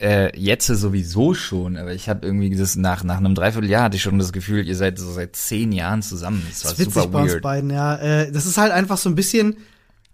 äh, 0.00 0.36
jetzt 0.38 0.66
sowieso 0.66 1.34
schon, 1.34 1.76
aber 1.76 1.92
ich 1.92 2.08
habe 2.08 2.26
irgendwie 2.26 2.54
das 2.56 2.76
nach 2.76 3.04
nach 3.04 3.18
einem 3.18 3.34
Dreivierteljahr 3.34 3.84
hatte 3.84 3.96
ich 3.96 4.02
schon 4.02 4.18
das 4.18 4.32
Gefühl, 4.32 4.66
ihr 4.66 4.76
seid 4.76 4.98
so 4.98 5.10
seit 5.12 5.36
zehn 5.36 5.72
Jahren 5.72 6.02
zusammen. 6.02 6.44
Das 6.48 6.64
war 6.64 6.70
Das 6.70 6.78
ist 6.80 6.86
witzig 6.86 7.02
super 7.02 7.08
bei 7.12 7.22
uns 7.22 7.32
weird. 7.32 7.42
beiden, 7.42 7.70
ja. 7.70 7.96
Äh, 7.96 8.32
das 8.32 8.46
ist 8.46 8.56
halt 8.58 8.72
einfach 8.72 8.96
so 8.98 9.08
ein 9.08 9.14
bisschen. 9.14 9.56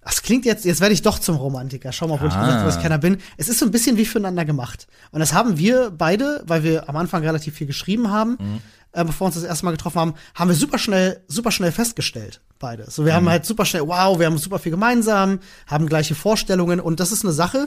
Das 0.05 0.22
klingt 0.22 0.45
jetzt, 0.45 0.64
jetzt 0.64 0.80
werde 0.80 0.95
ich 0.95 1.03
doch 1.03 1.18
zum 1.18 1.34
Romantiker. 1.37 1.91
Schau 1.93 2.07
mal, 2.07 2.14
obwohl 2.14 2.28
ich 2.28 2.34
Ah. 2.34 2.41
gesagt 2.41 2.59
habe, 2.59 2.66
dass 2.66 2.76
ich 2.76 2.82
keiner 2.82 2.99
bin. 2.99 3.18
Es 3.39 3.49
ist 3.49 3.59
so 3.59 3.64
ein 3.64 3.72
bisschen 3.72 3.97
wie 3.97 4.05
füreinander 4.05 4.45
gemacht. 4.45 4.87
Und 5.11 5.18
das 5.20 5.32
haben 5.32 5.59
wir 5.59 5.91
beide, 5.91 6.45
weil 6.47 6.62
wir 6.62 6.89
am 6.89 6.95
Anfang 6.97 7.24
relativ 7.24 7.55
viel 7.57 7.66
geschrieben 7.66 8.11
haben, 8.12 8.37
Mhm. 8.39 8.61
äh, 8.93 9.05
bevor 9.05 9.24
wir 9.24 9.26
uns 9.26 9.34
das 9.34 9.43
erste 9.45 9.64
Mal 9.64 9.72
getroffen 9.72 9.99
haben, 9.99 10.14
haben 10.37 10.49
wir 10.49 10.55
super 10.55 10.78
schnell, 10.78 11.22
super 11.26 11.51
schnell 11.51 11.72
festgestellt, 11.72 12.41
beide. 12.61 12.89
So, 12.89 13.05
wir 13.05 13.12
Mhm. 13.12 13.16
haben 13.16 13.28
halt 13.30 13.47
super 13.47 13.64
schnell, 13.64 13.82
wow, 13.89 14.16
wir 14.16 14.26
haben 14.26 14.39
super 14.39 14.61
viel 14.61 14.70
gemeinsam, 14.70 15.41
haben 15.66 15.87
gleiche 15.89 16.14
Vorstellungen 16.14 16.78
und 16.78 17.01
das 17.01 17.11
ist 17.11 17.24
eine 17.24 17.32
Sache, 17.32 17.66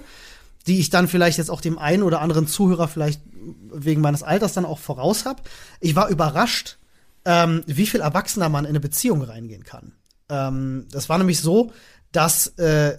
die 0.67 0.79
ich 0.79 0.89
dann 0.89 1.07
vielleicht 1.07 1.37
jetzt 1.37 1.49
auch 1.51 1.61
dem 1.61 1.77
einen 1.77 2.03
oder 2.03 2.21
anderen 2.21 2.47
Zuhörer 2.47 2.87
vielleicht 2.87 3.21
wegen 3.73 4.01
meines 4.01 4.23
Alters 4.23 4.53
dann 4.53 4.65
auch 4.65 4.79
voraus 4.79 5.25
habe. 5.25 5.41
Ich 5.79 5.95
war 5.95 6.09
überrascht, 6.09 6.77
ähm, 7.25 7.63
wie 7.65 7.85
viel 7.85 8.01
erwachsener 8.01 8.49
man 8.49 8.65
in 8.65 8.69
eine 8.69 8.79
Beziehung 8.79 9.21
reingehen 9.21 9.63
kann. 9.63 9.93
Ähm, 10.29 10.87
das 10.91 11.09
war 11.09 11.17
nämlich 11.17 11.39
so, 11.39 11.71
dass, 12.11 12.47
äh, 12.57 12.97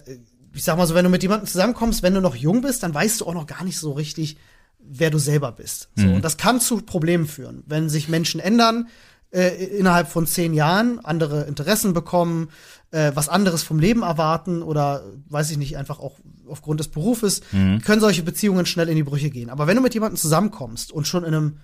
ich 0.53 0.63
sag 0.63 0.77
mal 0.77 0.87
so, 0.87 0.95
wenn 0.95 1.05
du 1.05 1.09
mit 1.09 1.23
jemandem 1.23 1.47
zusammenkommst, 1.47 2.03
wenn 2.03 2.13
du 2.13 2.21
noch 2.21 2.35
jung 2.35 2.61
bist, 2.61 2.83
dann 2.83 2.93
weißt 2.93 3.21
du 3.21 3.25
auch 3.25 3.33
noch 3.33 3.47
gar 3.47 3.63
nicht 3.63 3.77
so 3.77 3.91
richtig, 3.91 4.37
wer 4.79 5.09
du 5.09 5.19
selber 5.19 5.51
bist. 5.51 5.89
So, 5.95 6.07
Und 6.07 6.25
das 6.25 6.37
kann 6.37 6.59
zu 6.59 6.81
Problemen 6.81 7.27
führen, 7.27 7.63
wenn 7.67 7.89
sich 7.89 8.09
Menschen 8.09 8.39
ändern 8.39 8.87
äh, 9.31 9.65
innerhalb 9.65 10.09
von 10.09 10.27
zehn 10.27 10.53
Jahren, 10.53 10.99
andere 11.03 11.43
Interessen 11.43 11.93
bekommen, 11.93 12.49
äh, 12.91 13.11
was 13.15 13.29
anderes 13.29 13.63
vom 13.63 13.79
Leben 13.79 14.03
erwarten 14.03 14.61
oder 14.61 15.03
weiß 15.29 15.51
ich 15.51 15.57
nicht, 15.57 15.77
einfach 15.77 15.99
auch 15.99 16.19
aufgrund 16.47 16.79
des 16.79 16.87
Berufes, 16.89 17.41
können 17.51 17.99
solche 18.01 18.23
Beziehungen 18.23 18.65
schnell 18.65 18.89
in 18.89 18.95
die 18.95 19.03
Brüche 19.03 19.29
gehen. 19.29 19.49
Aber 19.49 19.67
wenn 19.67 19.75
du 19.75 19.81
mit 19.81 19.93
jemandem 19.93 20.17
zusammenkommst 20.17 20.91
und 20.91 21.07
schon 21.07 21.23
in 21.23 21.33
einem 21.33 21.57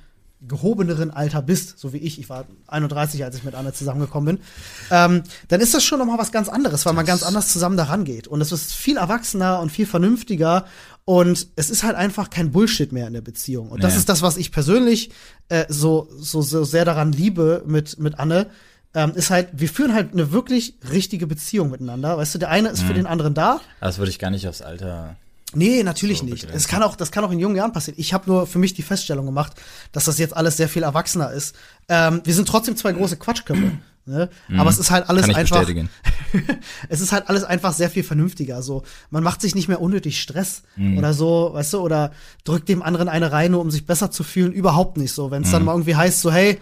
gehobeneren 0.48 1.10
Alter 1.10 1.42
bist, 1.42 1.80
so 1.80 1.94
wie 1.94 1.98
ich, 1.98 2.20
ich 2.20 2.30
war 2.30 2.46
31, 2.68 3.24
als 3.24 3.36
ich 3.38 3.44
mit 3.44 3.56
Anne 3.56 3.74
zusammengekommen 3.74 4.36
bin, 4.38 4.44
ähm, 4.92 5.24
dann 5.48 5.62
ist 5.62 5.74
das 5.74 5.84
schon 5.84 5.98
noch 5.98 6.06
mal 6.06 6.20
was 6.20 6.32
ganz 6.32 6.48
anderes, 6.48 6.86
weil 6.86 6.94
man 6.94 7.08
ganz 7.08 7.24
anders 7.24 7.52
zusammen 7.52 7.76
daran 7.76 8.06
geht. 8.06 8.28
Und 8.28 8.42
es 8.42 8.52
ist 8.52 8.74
viel 8.76 8.98
erwachsener 8.98 9.60
und 9.62 9.72
viel 9.72 9.88
vernünftiger 9.88 10.66
und 11.06 11.48
es 11.56 11.70
ist 11.72 11.82
halt 11.84 11.96
einfach 11.96 12.30
kein 12.30 12.52
Bullshit 12.52 12.92
mehr 12.92 13.08
in 13.08 13.14
der 13.14 13.22
Beziehung. 13.22 13.70
Und 13.70 13.84
das 13.84 13.94
Nee. 13.94 14.00
ist 14.00 14.10
das, 14.10 14.22
was 14.22 14.38
ich 14.38 14.52
persönlich 14.52 15.10
äh, 15.50 15.66
so, 15.70 16.08
so, 16.20 16.44
so 16.44 16.64
sehr 16.66 16.86
daran 16.86 17.12
liebe 17.12 17.64
mit, 17.66 17.98
mit 17.98 18.20
Anne, 18.20 18.48
ähm, 18.94 19.12
ist 19.16 19.30
halt, 19.30 19.50
wir 19.54 19.70
führen 19.70 19.94
halt 19.94 20.14
eine 20.14 20.32
wirklich 20.32 20.76
richtige 20.92 21.28
Beziehung 21.28 21.70
miteinander. 21.70 22.18
Weißt 22.18 22.36
du, 22.36 22.40
der 22.40 22.50
eine 22.50 22.70
ist 22.70 22.82
für 22.84 22.94
den 22.94 23.06
anderen 23.08 23.34
da, 23.34 23.60
Das 23.80 23.98
würde 23.98 24.10
ich 24.12 24.20
gar 24.20 24.30
nicht 24.32 24.48
aufs 24.48 24.62
Alter. 24.62 25.16
Nee, 25.54 25.82
natürlich 25.84 26.20
So 26.20 26.26
nicht. 26.26 26.44
Es 26.54 26.68
kann 26.68 26.84
auch, 26.84 26.96
das 26.98 27.12
kann 27.12 27.24
auch 27.24 27.32
in 27.32 27.40
jungen 27.40 27.56
Jahren 27.56 27.72
passieren. 27.72 27.98
Ich 28.00 28.14
habe 28.14 28.30
nur 28.30 28.48
für 28.48 28.60
mich 28.60 28.74
die 28.74 28.82
Feststellung 28.82 29.26
gemacht, 29.26 29.54
dass 29.94 30.06
das 30.06 30.18
jetzt 30.20 30.36
alles 30.36 30.58
sehr 30.58 30.68
viel 30.68 30.84
erwachsener 30.84 31.32
ist. 31.32 31.56
Ähm, 31.88 32.22
wir 32.26 32.34
sind 32.34 32.48
trotzdem 32.50 32.76
zwei 32.76 32.92
große 32.92 33.16
Quatschköpfe. 33.18 33.72
Ne? 34.06 34.30
Aber 34.58 34.70
es 34.70 34.78
ist 34.78 34.90
halt 34.90 35.10
alles 35.10 35.28
Mhm. 35.28 35.32
Kann 35.32 35.32
ich 35.32 35.38
einfach. 35.38 35.60
bestätigen. 35.60 35.90
es 36.90 37.02
ist 37.02 37.12
halt 37.12 37.28
alles 37.30 37.44
einfach 37.44 37.74
sehr 37.74 37.90
viel 37.90 38.04
vernünftiger. 38.04 38.62
So, 38.62 38.84
man 39.10 39.22
macht 39.24 39.42
sich 39.42 39.54
nicht 39.54 39.68
mehr 39.68 39.82
unnötig 39.82 40.22
Stress 40.22 40.64
Mhm. 40.78 40.98
oder 40.98 41.14
so, 41.14 41.50
weißt 41.54 41.74
du, 41.74 41.80
oder 41.80 42.12
drückt 42.46 42.70
dem 42.70 42.82
anderen 42.82 43.10
eine 43.10 43.32
rein, 43.32 43.52
nur 43.52 43.62
um 43.62 43.70
sich 43.72 43.86
besser 43.86 44.10
zu 44.12 44.24
fühlen. 44.24 44.52
Überhaupt 44.54 44.98
nicht 44.98 45.12
so. 45.14 45.30
Wenn 45.32 45.44
es 45.44 45.52
dann 45.52 45.62
Mhm. 45.62 45.66
mal 45.68 45.72
irgendwie 45.74 45.96
heißt, 45.96 46.22
so, 46.22 46.32
hey, 46.32 46.58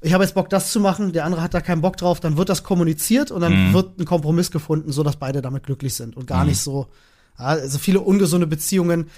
ich 0.00 0.12
habe 0.12 0.24
jetzt 0.24 0.34
Bock, 0.34 0.48
das 0.50 0.70
zu 0.72 0.80
machen, 0.80 1.12
der 1.12 1.24
andere 1.24 1.42
hat 1.42 1.54
da 1.54 1.60
keinen 1.60 1.80
Bock 1.80 1.96
drauf, 1.96 2.20
dann 2.20 2.36
wird 2.36 2.48
das 2.48 2.62
kommuniziert 2.62 3.30
und 3.30 3.40
dann 3.40 3.70
Mhm. 3.70 3.72
wird 3.74 3.98
ein 3.98 4.04
Kompromiss 4.04 4.50
gefunden, 4.50 4.92
so 4.92 5.02
dass 5.02 5.16
beide 5.16 5.42
damit 5.42 5.64
glücklich 5.64 5.94
sind 5.94 6.16
und 6.16 6.26
gar 6.26 6.44
nicht 6.44 6.58
so, 6.60 6.86
also 7.36 7.78
viele 7.78 8.00
ungesunde 8.00 8.46
Beziehungen, 8.46 9.08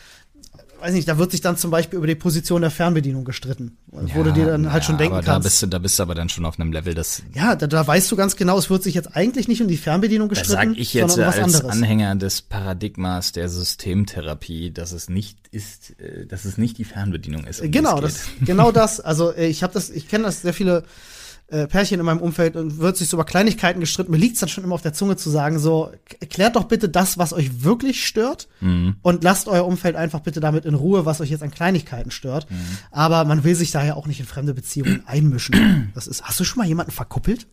weiß 0.80 0.92
nicht, 0.94 1.08
da 1.08 1.18
wird 1.18 1.30
sich 1.30 1.40
dann 1.40 1.56
zum 1.56 1.70
Beispiel 1.70 1.98
über 1.98 2.06
die 2.06 2.14
Position 2.14 2.60
der 2.62 2.70
Fernbedienung 2.70 3.24
gestritten, 3.24 3.76
wo 3.90 4.22
du 4.22 4.32
dir 4.32 4.46
dann 4.46 4.72
halt 4.72 4.84
schon 4.84 4.98
denken 4.98 5.14
aber 5.14 5.22
Da 5.24 5.32
kannst. 5.32 5.46
bist, 5.46 5.62
du, 5.62 5.66
da 5.66 5.78
bist 5.78 5.98
du 5.98 6.02
aber 6.02 6.14
dann 6.14 6.28
schon 6.28 6.44
auf 6.44 6.58
einem 6.58 6.72
Level, 6.72 6.94
das 6.94 7.22
ja, 7.34 7.56
da, 7.56 7.66
da 7.66 7.86
weißt 7.86 8.10
du 8.10 8.16
ganz 8.16 8.36
genau, 8.36 8.58
es 8.58 8.70
wird 8.70 8.82
sich 8.82 8.94
jetzt 8.94 9.16
eigentlich 9.16 9.48
nicht 9.48 9.60
um 9.62 9.68
die 9.68 9.76
Fernbedienung 9.76 10.28
Da 10.28 10.34
gestritten, 10.34 10.74
sag 10.74 10.78
ich 10.78 10.94
jetzt 10.94 11.16
um 11.16 11.24
als 11.24 11.38
anderes. 11.38 11.64
Anhänger 11.64 12.16
des 12.16 12.42
Paradigmas 12.42 13.32
der 13.32 13.48
Systemtherapie, 13.48 14.70
dass 14.70 14.92
es 14.92 15.08
nicht 15.08 15.38
ist, 15.50 15.98
äh, 16.00 16.26
dass 16.26 16.44
es 16.44 16.58
nicht 16.58 16.78
die 16.78 16.84
Fernbedienung 16.84 17.44
ist. 17.44 17.60
um 17.62 17.70
Genau, 17.70 18.00
das, 18.00 18.26
genau 18.44 18.72
das. 18.72 19.00
Also 19.00 19.32
äh, 19.32 19.46
ich 19.46 19.62
habe 19.62 19.72
das, 19.72 19.90
ich 19.90 20.08
kenne 20.08 20.24
das 20.24 20.42
sehr 20.42 20.54
viele 20.54 20.84
äh, 21.48 21.66
Pärchen 21.68 22.00
in 22.00 22.06
meinem 22.06 22.20
Umfeld 22.20 22.56
und 22.56 22.78
wird 22.78 22.96
sich 22.96 23.08
so 23.08 23.16
über 23.16 23.24
Kleinigkeiten 23.24 23.78
gestritten. 23.80 24.10
Mir 24.10 24.18
liegt's 24.18 24.40
dann 24.40 24.48
schon 24.48 24.64
immer 24.64 24.74
auf 24.74 24.82
der 24.82 24.92
Zunge 24.92 25.16
zu 25.16 25.30
sagen, 25.30 25.58
so 25.60 25.92
klärt 26.28 26.56
doch 26.56 26.64
bitte 26.64 26.88
das, 26.88 27.18
was 27.18 27.32
euch 27.32 27.62
wirklich 27.62 28.04
stört 28.06 28.48
Mhm. 28.60 28.96
und 29.02 29.22
lasst 29.22 29.46
euer 29.46 29.64
Umfeld 29.66 29.94
einfach 29.96 30.20
bitte 30.20 30.40
damit 30.40 30.64
in 30.64 30.74
Ruhe, 30.74 31.04
was 31.06 31.20
euch 31.20 31.30
jetzt 31.30 31.42
an 31.44 31.50
Kleinigkeiten 31.52 32.10
stört. 32.10 32.50
Mhm. 32.50 32.56
Aber 32.90 33.24
man 33.24 33.44
will 33.44 33.54
sich 33.54 33.70
daher 33.70 33.96
auch 33.96 34.06
nicht 34.08 34.18
in 34.20 34.26
fremde 34.26 34.54
Beziehungen 34.54 35.02
einmischen. 35.06 35.92
Das 35.94 36.06
ist. 36.08 36.22
Hast 36.24 36.40
du 36.40 36.44
schon 36.44 36.58
mal 36.58 36.66
jemanden 36.66 36.90
verkuppelt? 36.92 37.46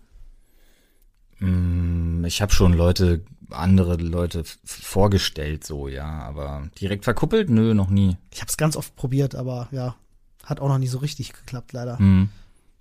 Mm, 1.40 2.24
Ich 2.26 2.42
habe 2.42 2.54
schon 2.54 2.74
Leute, 2.74 3.24
andere 3.50 3.98
Leute 3.98 4.44
vorgestellt, 4.64 5.64
so 5.66 5.88
ja, 5.88 6.06
aber 6.24 6.70
direkt 6.80 7.04
verkuppelt? 7.04 7.50
Nö, 7.50 7.74
noch 7.74 7.90
nie. 7.90 8.18
Ich 8.32 8.42
habe 8.42 8.50
es 8.50 8.58
ganz 8.58 8.76
oft 8.76 8.96
probiert, 8.96 9.36
aber 9.36 9.68
ja, 9.72 9.96
hat 10.44 10.60
auch 10.60 10.68
noch 10.70 10.78
nie 10.80 10.88
so 10.88 10.98
richtig 11.00 11.34
geklappt, 11.34 11.74
leider. 11.74 12.00
Hm. 12.00 12.30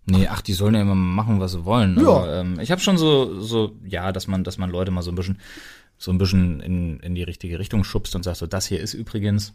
Nee, 0.04 0.26
ach, 0.28 0.40
die 0.40 0.52
sollen 0.52 0.74
ja 0.74 0.80
immer 0.80 0.94
machen, 0.94 1.38
was 1.40 1.52
sie 1.52 1.64
wollen. 1.64 1.98
Ja. 1.98 2.08
Aber 2.08 2.40
ähm, 2.40 2.58
ich 2.60 2.70
habe 2.70 2.80
schon 2.80 2.98
so, 2.98 3.40
so, 3.40 3.76
ja, 3.84 4.10
dass 4.12 4.26
man, 4.26 4.42
dass 4.42 4.58
man 4.58 4.70
Leute 4.70 4.90
mal 4.90 5.02
so 5.02 5.12
ein 5.12 5.14
bisschen, 5.14 5.38
so 5.96 6.10
ein 6.10 6.18
bisschen 6.18 6.60
in, 6.60 6.98
in 7.00 7.14
die 7.14 7.22
richtige 7.22 7.58
Richtung 7.58 7.84
schubst 7.84 8.16
und 8.16 8.24
sagt, 8.24 8.38
so, 8.38 8.46
das 8.46 8.66
hier 8.66 8.80
ist 8.80 8.94
übrigens. 8.94 9.54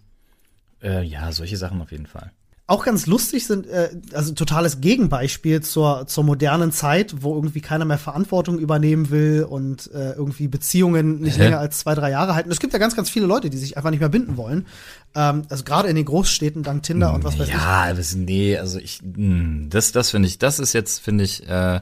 Äh, 0.81 1.03
ja, 1.03 1.31
solche 1.31 1.57
Sachen 1.57 1.81
auf 1.81 1.91
jeden 1.91 2.05
Fall. 2.05 2.31
Auch 2.69 2.83
ganz 2.83 3.05
lustig 3.05 3.47
sind, 3.47 3.65
äh, 3.67 3.91
also 4.11 4.33
totales 4.33 4.81
Gegenbeispiel 4.81 5.61
zur, 5.61 6.05
zur 6.05 6.25
modernen 6.25 6.73
Zeit, 6.73 7.15
wo 7.21 7.33
irgendwie 7.33 7.61
keiner 7.61 7.85
mehr 7.85 7.97
Verantwortung 7.97 8.59
übernehmen 8.59 9.09
will 9.09 9.47
und 9.49 9.89
äh, 9.93 10.11
irgendwie 10.11 10.49
Beziehungen 10.49 11.21
nicht 11.21 11.37
Hä? 11.37 11.43
länger 11.45 11.59
als 11.59 11.79
zwei, 11.79 11.95
drei 11.95 12.11
Jahre 12.11 12.35
halten. 12.35 12.51
Es 12.51 12.59
gibt 12.59 12.73
ja 12.73 12.79
ganz, 12.79 12.93
ganz 12.93 13.09
viele 13.09 13.25
Leute, 13.25 13.49
die 13.49 13.57
sich 13.57 13.77
einfach 13.77 13.89
nicht 13.89 14.01
mehr 14.01 14.09
binden 14.09 14.35
wollen. 14.35 14.67
Ähm, 15.15 15.43
also 15.47 15.63
gerade 15.63 15.87
in 15.87 15.95
den 15.95 16.03
Großstädten 16.03 16.63
dank 16.63 16.83
Tinder 16.83 17.13
und 17.13 17.23
was 17.23 17.39
weiß 17.39 17.47
ich. 17.47 17.53
Ja, 17.53 17.93
das, 17.93 18.15
nee, 18.15 18.57
also 18.57 18.79
ich, 18.79 18.99
mh, 19.01 19.67
das, 19.69 19.93
das 19.93 20.09
finde 20.09 20.27
ich, 20.27 20.37
das 20.37 20.59
ist 20.59 20.73
jetzt, 20.73 20.99
finde 20.99 21.23
ich, 21.23 21.47
äh, 21.47 21.79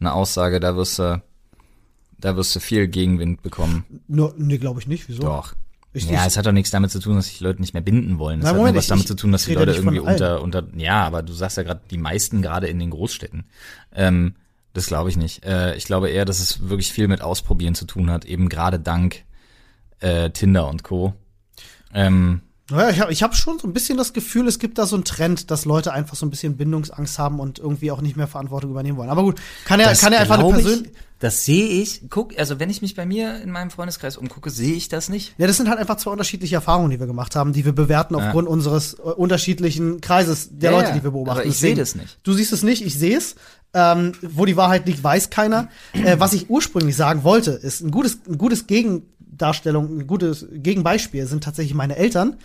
eine 0.00 0.12
Aussage, 0.12 0.60
da 0.60 0.76
wirst 0.76 0.98
du, 0.98 1.22
da 2.18 2.36
wirst 2.36 2.54
du 2.54 2.60
viel 2.60 2.88
Gegenwind 2.88 3.40
bekommen. 3.40 3.84
Nur, 4.06 4.34
nee, 4.36 4.58
glaube 4.58 4.80
ich 4.80 4.86
nicht. 4.86 5.08
Wieso? 5.08 5.22
Doch. 5.22 5.54
Ich- 5.96 6.10
ja, 6.10 6.26
es 6.26 6.36
hat 6.36 6.44
doch 6.46 6.52
nichts 6.52 6.70
damit 6.70 6.90
zu 6.90 6.98
tun, 7.00 7.16
dass 7.16 7.26
sich 7.26 7.40
Leute 7.40 7.60
nicht 7.60 7.72
mehr 7.72 7.82
binden 7.82 8.18
wollen. 8.18 8.40
Es 8.40 8.44
Nein, 8.44 8.50
hat 8.50 8.56
Moment, 8.58 8.74
nur 8.74 8.78
was 8.78 8.84
ich- 8.84 8.88
damit 8.90 9.08
zu 9.08 9.14
tun, 9.16 9.32
dass 9.32 9.44
die 9.46 9.54
Leute 9.54 9.72
irgendwie 9.72 9.98
unter, 10.00 10.42
unter, 10.42 10.64
ja, 10.76 11.04
aber 11.06 11.22
du 11.22 11.32
sagst 11.32 11.56
ja 11.56 11.62
gerade, 11.62 11.80
die 11.90 11.96
meisten 11.98 12.42
gerade 12.42 12.66
in 12.66 12.78
den 12.78 12.90
Großstädten. 12.90 13.44
Ähm, 13.94 14.34
das 14.74 14.86
glaube 14.86 15.08
ich 15.08 15.16
nicht. 15.16 15.44
Äh, 15.44 15.74
ich 15.76 15.84
glaube 15.86 16.10
eher, 16.10 16.26
dass 16.26 16.38
es 16.40 16.68
wirklich 16.68 16.92
viel 16.92 17.08
mit 17.08 17.22
Ausprobieren 17.22 17.74
zu 17.74 17.86
tun 17.86 18.10
hat, 18.10 18.24
eben 18.26 18.48
gerade 18.50 18.78
dank 18.78 19.24
äh, 20.00 20.28
Tinder 20.30 20.68
und 20.68 20.82
Co. 20.82 21.14
Ähm, 21.94 22.42
Naja, 22.70 22.90
ich 22.90 23.00
habe 23.00 23.12
ich 23.12 23.22
hab 23.22 23.36
schon 23.36 23.58
so 23.60 23.68
ein 23.68 23.72
bisschen 23.72 23.96
das 23.96 24.12
Gefühl, 24.12 24.48
es 24.48 24.58
gibt 24.58 24.78
da 24.78 24.86
so 24.86 24.96
einen 24.96 25.04
Trend, 25.04 25.50
dass 25.52 25.64
Leute 25.64 25.92
einfach 25.92 26.16
so 26.16 26.26
ein 26.26 26.30
bisschen 26.30 26.56
Bindungsangst 26.56 27.18
haben 27.18 27.38
und 27.38 27.58
irgendwie 27.60 27.92
auch 27.92 28.00
nicht 28.00 28.16
mehr 28.16 28.26
Verantwortung 28.26 28.72
übernehmen 28.72 28.98
wollen. 28.98 29.10
Aber 29.10 29.22
gut, 29.22 29.40
kann 29.64 29.78
ja, 29.78 29.88
Das 29.90 30.00
kann 30.00 30.12
ja 30.12 30.18
einfach 30.18 30.34
eine 30.38 30.48
glaub 30.48 30.58
ich- 30.58 30.64
Persön 30.64 30.88
Das 31.20 31.44
sehe 31.44 31.66
ich. 31.68 32.02
Guck, 32.10 32.36
also 32.38 32.58
wenn 32.58 32.68
ich 32.68 32.82
mich 32.82 32.94
bei 32.96 33.06
mir 33.06 33.40
in 33.40 33.50
meinem 33.52 33.70
Freundeskreis 33.70 34.16
umgucke, 34.16 34.50
sehe 34.50 34.74
ich 34.74 34.88
das 34.88 35.08
nicht. 35.08 35.34
Ja, 35.38 35.46
das 35.46 35.56
sind 35.58 35.68
halt 35.68 35.78
einfach 35.78 35.96
zwei 35.96 36.10
unterschiedliche 36.10 36.56
Erfahrungen, 36.56 36.90
die 36.90 36.98
wir 36.98 37.06
gemacht 37.06 37.36
haben, 37.36 37.52
die 37.52 37.64
wir 37.64 37.72
bewerten 37.72 38.16
aufgrund 38.16 38.48
unseres 38.48 38.94
äh, 38.94 39.02
unterschiedlichen 39.02 40.00
Kreises 40.00 40.48
der 40.50 40.72
Ja, 40.72 40.76
Leute, 40.76 40.88
ja, 40.90 40.94
die 40.96 41.04
wir 41.04 41.12
beobachten. 41.12 41.38
aber 41.40 41.48
ich 41.48 41.56
sehe 41.56 41.74
das 41.76 41.94
nicht. 41.94 42.18
Du 42.24 42.32
siehst 42.32 42.52
es 42.52 42.62
nicht, 42.64 42.84
ich 42.84 42.98
sehe 42.98 43.16
es. 43.16 43.36
Ähm, 43.74 44.12
wo 44.22 44.44
die 44.46 44.56
Wahrheit 44.56 44.86
liegt, 44.86 45.04
weiß 45.04 45.28
keiner. 45.30 45.68
Äh, 45.92 46.16
was 46.18 46.32
ich 46.32 46.48
ursprünglich 46.48 46.96
sagen 46.96 47.24
wollte, 47.24 47.50
ist 47.50 47.82
ein 47.82 47.90
gutes, 47.90 48.18
ein 48.26 48.38
gutes 48.38 48.66
Gegendarstellung, 49.40 49.98
ein 49.98 50.06
gutes 50.06 50.46
Gegenbeispiel 50.50 51.26
sind 51.26 51.44
tatsächlich 51.44 51.74
meine 51.74 51.96
Eltern. 51.96 52.36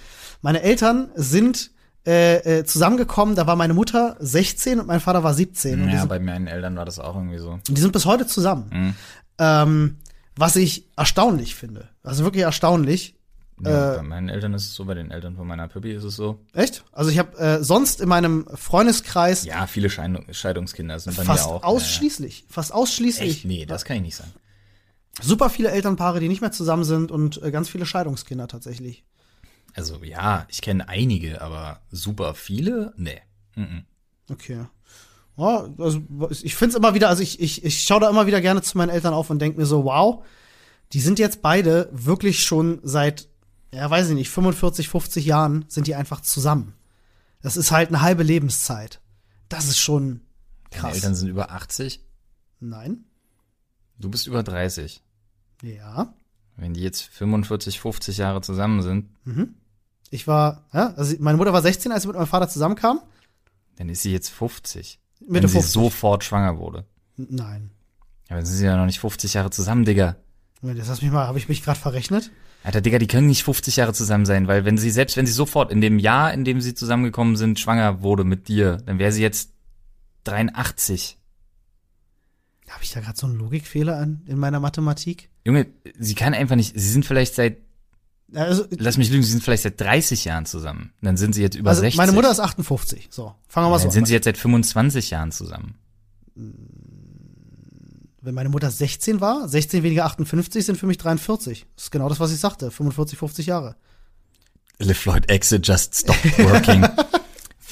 Meine 0.41 0.61
Eltern 0.61 1.09
sind 1.15 1.71
äh, 2.05 2.59
äh, 2.59 2.65
zusammengekommen, 2.65 3.35
da 3.35 3.45
war 3.47 3.55
meine 3.55 3.73
Mutter 3.73 4.17
16 4.19 4.79
und 4.79 4.87
mein 4.87 4.99
Vater 4.99 5.23
war 5.23 5.33
17. 5.33 5.81
Und 5.81 5.87
die 5.87 5.93
Ja, 5.93 5.99
sind 6.01 6.09
bei 6.09 6.19
meinen 6.19 6.47
Eltern 6.47 6.75
war 6.75 6.83
das 6.85 6.99
auch 6.99 7.15
irgendwie 7.15 7.37
so. 7.37 7.51
und 7.51 7.69
die 7.69 7.79
sind 7.81 7.93
bis 7.93 8.05
heute 8.05 8.25
zusammen. 8.27 8.65
Mhm. 8.73 8.93
Ähm, 9.37 9.97
was 10.35 10.55
ich 10.55 10.85
erstaunlich 10.97 11.55
finde. 11.55 11.87
Also 12.03 12.23
wirklich 12.23 12.43
erstaunlich. 12.43 13.15
Ja, 13.63 13.93
Äh, 13.93 13.97
bei 13.97 14.03
meinen 14.03 14.29
Eltern 14.29 14.55
ist 14.55 14.63
es 14.63 14.73
so, 14.73 14.85
bei 14.85 14.95
den 14.95 15.11
Eltern 15.11 15.35
von 15.35 15.45
meiner 15.45 15.67
Pippi 15.67 15.91
ist 15.91 16.03
es 16.03 16.15
so. 16.15 16.39
Echt? 16.53 16.83
Also 16.91 17.11
ich 17.11 17.19
habe 17.19 17.37
äh, 17.37 17.63
sonst 17.63 18.01
in 18.01 18.09
meinem 18.09 18.47
Freundeskreis 18.55 19.45
Ja, 19.45 19.67
viele 19.67 19.89
Scheidung, 19.91 20.25
Scheidungskinder 20.31 20.97
sind 20.99 21.15
bei 21.15 21.23
fast 21.23 21.45
mir 21.47 21.53
auch. 21.55 21.63
ausschließlich, 21.63 22.45
fast 22.49 22.71
Ja, 22.71 22.75
ja. 22.75 22.81
ausschließlich 22.81 23.29
Echt? 23.29 23.45
Nee, 23.45 23.65
das 23.67 23.85
kann 23.85 23.97
ich 23.97 24.01
nicht 24.01 24.15
sagen. 24.15 24.31
Super 25.21 25.49
viele 25.49 25.71
Elternpaare, 25.71 26.19
die 26.19 26.27
nicht 26.27 26.41
mehr 26.41 26.51
zusammen 26.51 26.83
sind 26.83 27.11
und 27.11 27.41
äh, 27.41 27.51
ganz 27.51 27.69
viele 27.69 27.85
Scheidungskinder 27.85 28.47
tatsächlich. 28.47 29.03
Also 29.73 30.03
ja, 30.03 30.45
ich 30.49 30.61
kenne 30.61 30.87
einige, 30.89 31.41
aber 31.41 31.81
super 31.91 32.33
viele? 32.33 32.93
Nee. 32.97 33.21
Mhm. 33.55 33.85
Okay. 34.29 34.65
Ja, 35.37 35.69
also 35.77 36.01
ich 36.29 36.55
finde 36.55 36.73
es 36.73 36.77
immer 36.77 36.93
wieder, 36.93 37.09
also 37.09 37.23
ich, 37.23 37.39
ich, 37.39 37.63
ich 37.63 37.83
schaue 37.83 38.01
da 38.01 38.09
immer 38.09 38.27
wieder 38.27 38.41
gerne 38.41 38.61
zu 38.61 38.77
meinen 38.77 38.89
Eltern 38.89 39.13
auf 39.13 39.29
und 39.29 39.39
denke 39.39 39.59
mir 39.59 39.65
so, 39.65 39.85
wow, 39.85 40.25
die 40.93 40.99
sind 40.99 41.19
jetzt 41.19 41.41
beide 41.41 41.89
wirklich 41.91 42.43
schon 42.43 42.79
seit, 42.83 43.29
ja, 43.73 43.89
weiß 43.89 44.09
ich 44.09 44.15
nicht, 44.15 44.29
45, 44.29 44.89
50 44.89 45.25
Jahren 45.25 45.65
sind 45.67 45.87
die 45.87 45.95
einfach 45.95 46.21
zusammen. 46.21 46.73
Das 47.41 47.57
ist 47.57 47.71
halt 47.71 47.89
eine 47.89 48.01
halbe 48.01 48.23
Lebenszeit. 48.23 48.99
Das 49.49 49.65
ist 49.65 49.79
schon 49.79 50.21
Deine 50.69 50.81
krass. 50.81 50.95
Eltern 50.95 51.15
sind 51.15 51.29
über 51.29 51.51
80, 51.51 52.05
Nein? 52.59 53.05
du 53.97 54.09
bist 54.09 54.27
über 54.27 54.43
30. 54.43 55.01
Ja. 55.61 56.13
Wenn 56.57 56.73
die 56.73 56.81
jetzt 56.81 57.03
45, 57.03 57.79
50 57.79 58.17
Jahre 58.17 58.41
zusammen 58.41 58.81
sind, 58.81 59.09
Ich 60.09 60.27
war, 60.27 60.65
ja, 60.73 60.93
also 60.95 61.15
meine 61.19 61.37
Mutter 61.37 61.53
war 61.53 61.61
16, 61.61 61.91
als 61.91 62.03
sie 62.03 62.07
mit 62.07 62.17
meinem 62.17 62.27
Vater 62.27 62.49
zusammenkam. 62.49 62.99
dann 63.77 63.89
ist 63.89 64.01
sie 64.01 64.11
jetzt 64.11 64.29
50. 64.29 64.99
Mitte 65.21 65.33
wenn 65.33 65.47
sie 65.47 65.53
50. 65.53 65.71
sofort 65.73 66.23
schwanger 66.23 66.57
wurde. 66.57 66.85
Nein. 67.17 67.71
Ja, 68.29 68.35
dann 68.37 68.45
sind 68.45 68.57
sie 68.57 68.65
ja 68.65 68.75
noch 68.77 68.85
nicht 68.85 68.99
50 68.99 69.33
Jahre 69.33 69.49
zusammen, 69.49 69.85
Digga. 69.85 70.15
Jetzt 70.61 70.87
lass 70.87 71.01
mich 71.01 71.11
mal, 71.11 71.27
habe 71.27 71.37
ich 71.37 71.49
mich 71.49 71.63
gerade 71.63 71.79
verrechnet? 71.79 72.31
Alter, 72.63 72.81
Digga, 72.81 72.99
die 72.99 73.07
können 73.07 73.27
nicht 73.27 73.43
50 73.43 73.77
Jahre 73.77 73.93
zusammen 73.93 74.25
sein, 74.25 74.47
weil 74.47 74.65
wenn 74.65 74.77
sie, 74.77 74.91
selbst 74.91 75.17
wenn 75.17 75.25
sie 75.25 75.31
sofort 75.33 75.71
in 75.71 75.81
dem 75.81 75.97
Jahr, 75.97 76.31
in 76.33 76.43
dem 76.45 76.61
sie 76.61 76.75
zusammengekommen 76.75 77.35
sind, 77.35 77.59
schwanger 77.59 78.01
wurde 78.03 78.23
mit 78.23 78.47
dir, 78.47 78.77
dann 78.85 78.99
wäre 78.99 79.11
sie 79.11 79.21
jetzt 79.23 79.51
83. 80.25 81.17
Habe 82.71 82.83
ich 82.83 82.91
da 82.91 83.01
gerade 83.01 83.17
so 83.17 83.27
einen 83.27 83.35
Logikfehler 83.35 83.97
an, 83.97 84.21
in 84.27 84.37
meiner 84.37 84.59
Mathematik? 84.59 85.29
Junge, 85.45 85.67
sie 85.99 86.15
kann 86.15 86.33
einfach 86.33 86.55
nicht, 86.55 86.73
sie 86.73 86.89
sind 86.89 87.05
vielleicht 87.05 87.35
seit, 87.35 87.57
Also, 88.33 88.65
lass 88.77 88.97
mich 88.97 89.09
lügen, 89.09 89.23
sie 89.23 89.31
sind 89.31 89.43
vielleicht 89.43 89.63
seit 89.63 89.79
30 89.79 90.25
Jahren 90.25 90.45
zusammen. 90.45 90.93
Dann 91.01 91.17
sind 91.17 91.33
sie 91.35 91.41
jetzt 91.41 91.55
über 91.55 91.71
also 91.71 91.81
60. 91.81 91.97
meine 91.97 92.13
Mutter 92.13 92.31
ist 92.31 92.39
58. 92.39 93.09
So, 93.11 93.35
fangen 93.47 93.65
wir 93.67 93.71
mal 93.71 93.77
dann 93.77 93.89
so 93.89 93.91
sind 93.91 94.03
an. 94.03 94.05
sie 94.07 94.13
jetzt 94.13 94.25
seit 94.25 94.37
25 94.37 95.09
Jahren 95.09 95.31
zusammen. 95.31 95.75
Wenn 98.21 98.35
meine 98.35 98.49
Mutter 98.49 98.71
16 98.71 99.19
war, 99.19 99.49
16 99.49 99.83
weniger 99.83 100.05
58 100.05 100.65
sind 100.65 100.77
für 100.77 100.87
mich 100.87 100.97
43. 100.97 101.65
Das 101.75 101.85
ist 101.85 101.91
genau 101.91 102.07
das, 102.07 102.19
was 102.19 102.31
ich 102.31 102.39
sagte. 102.39 102.71
45, 102.71 103.17
50 103.19 103.45
Jahre. 103.47 103.75
Live 104.79 104.97
Floyd 104.97 105.29
Exit 105.29 105.67
just 105.67 105.95
stopped 105.95 106.39
working. 106.39 106.87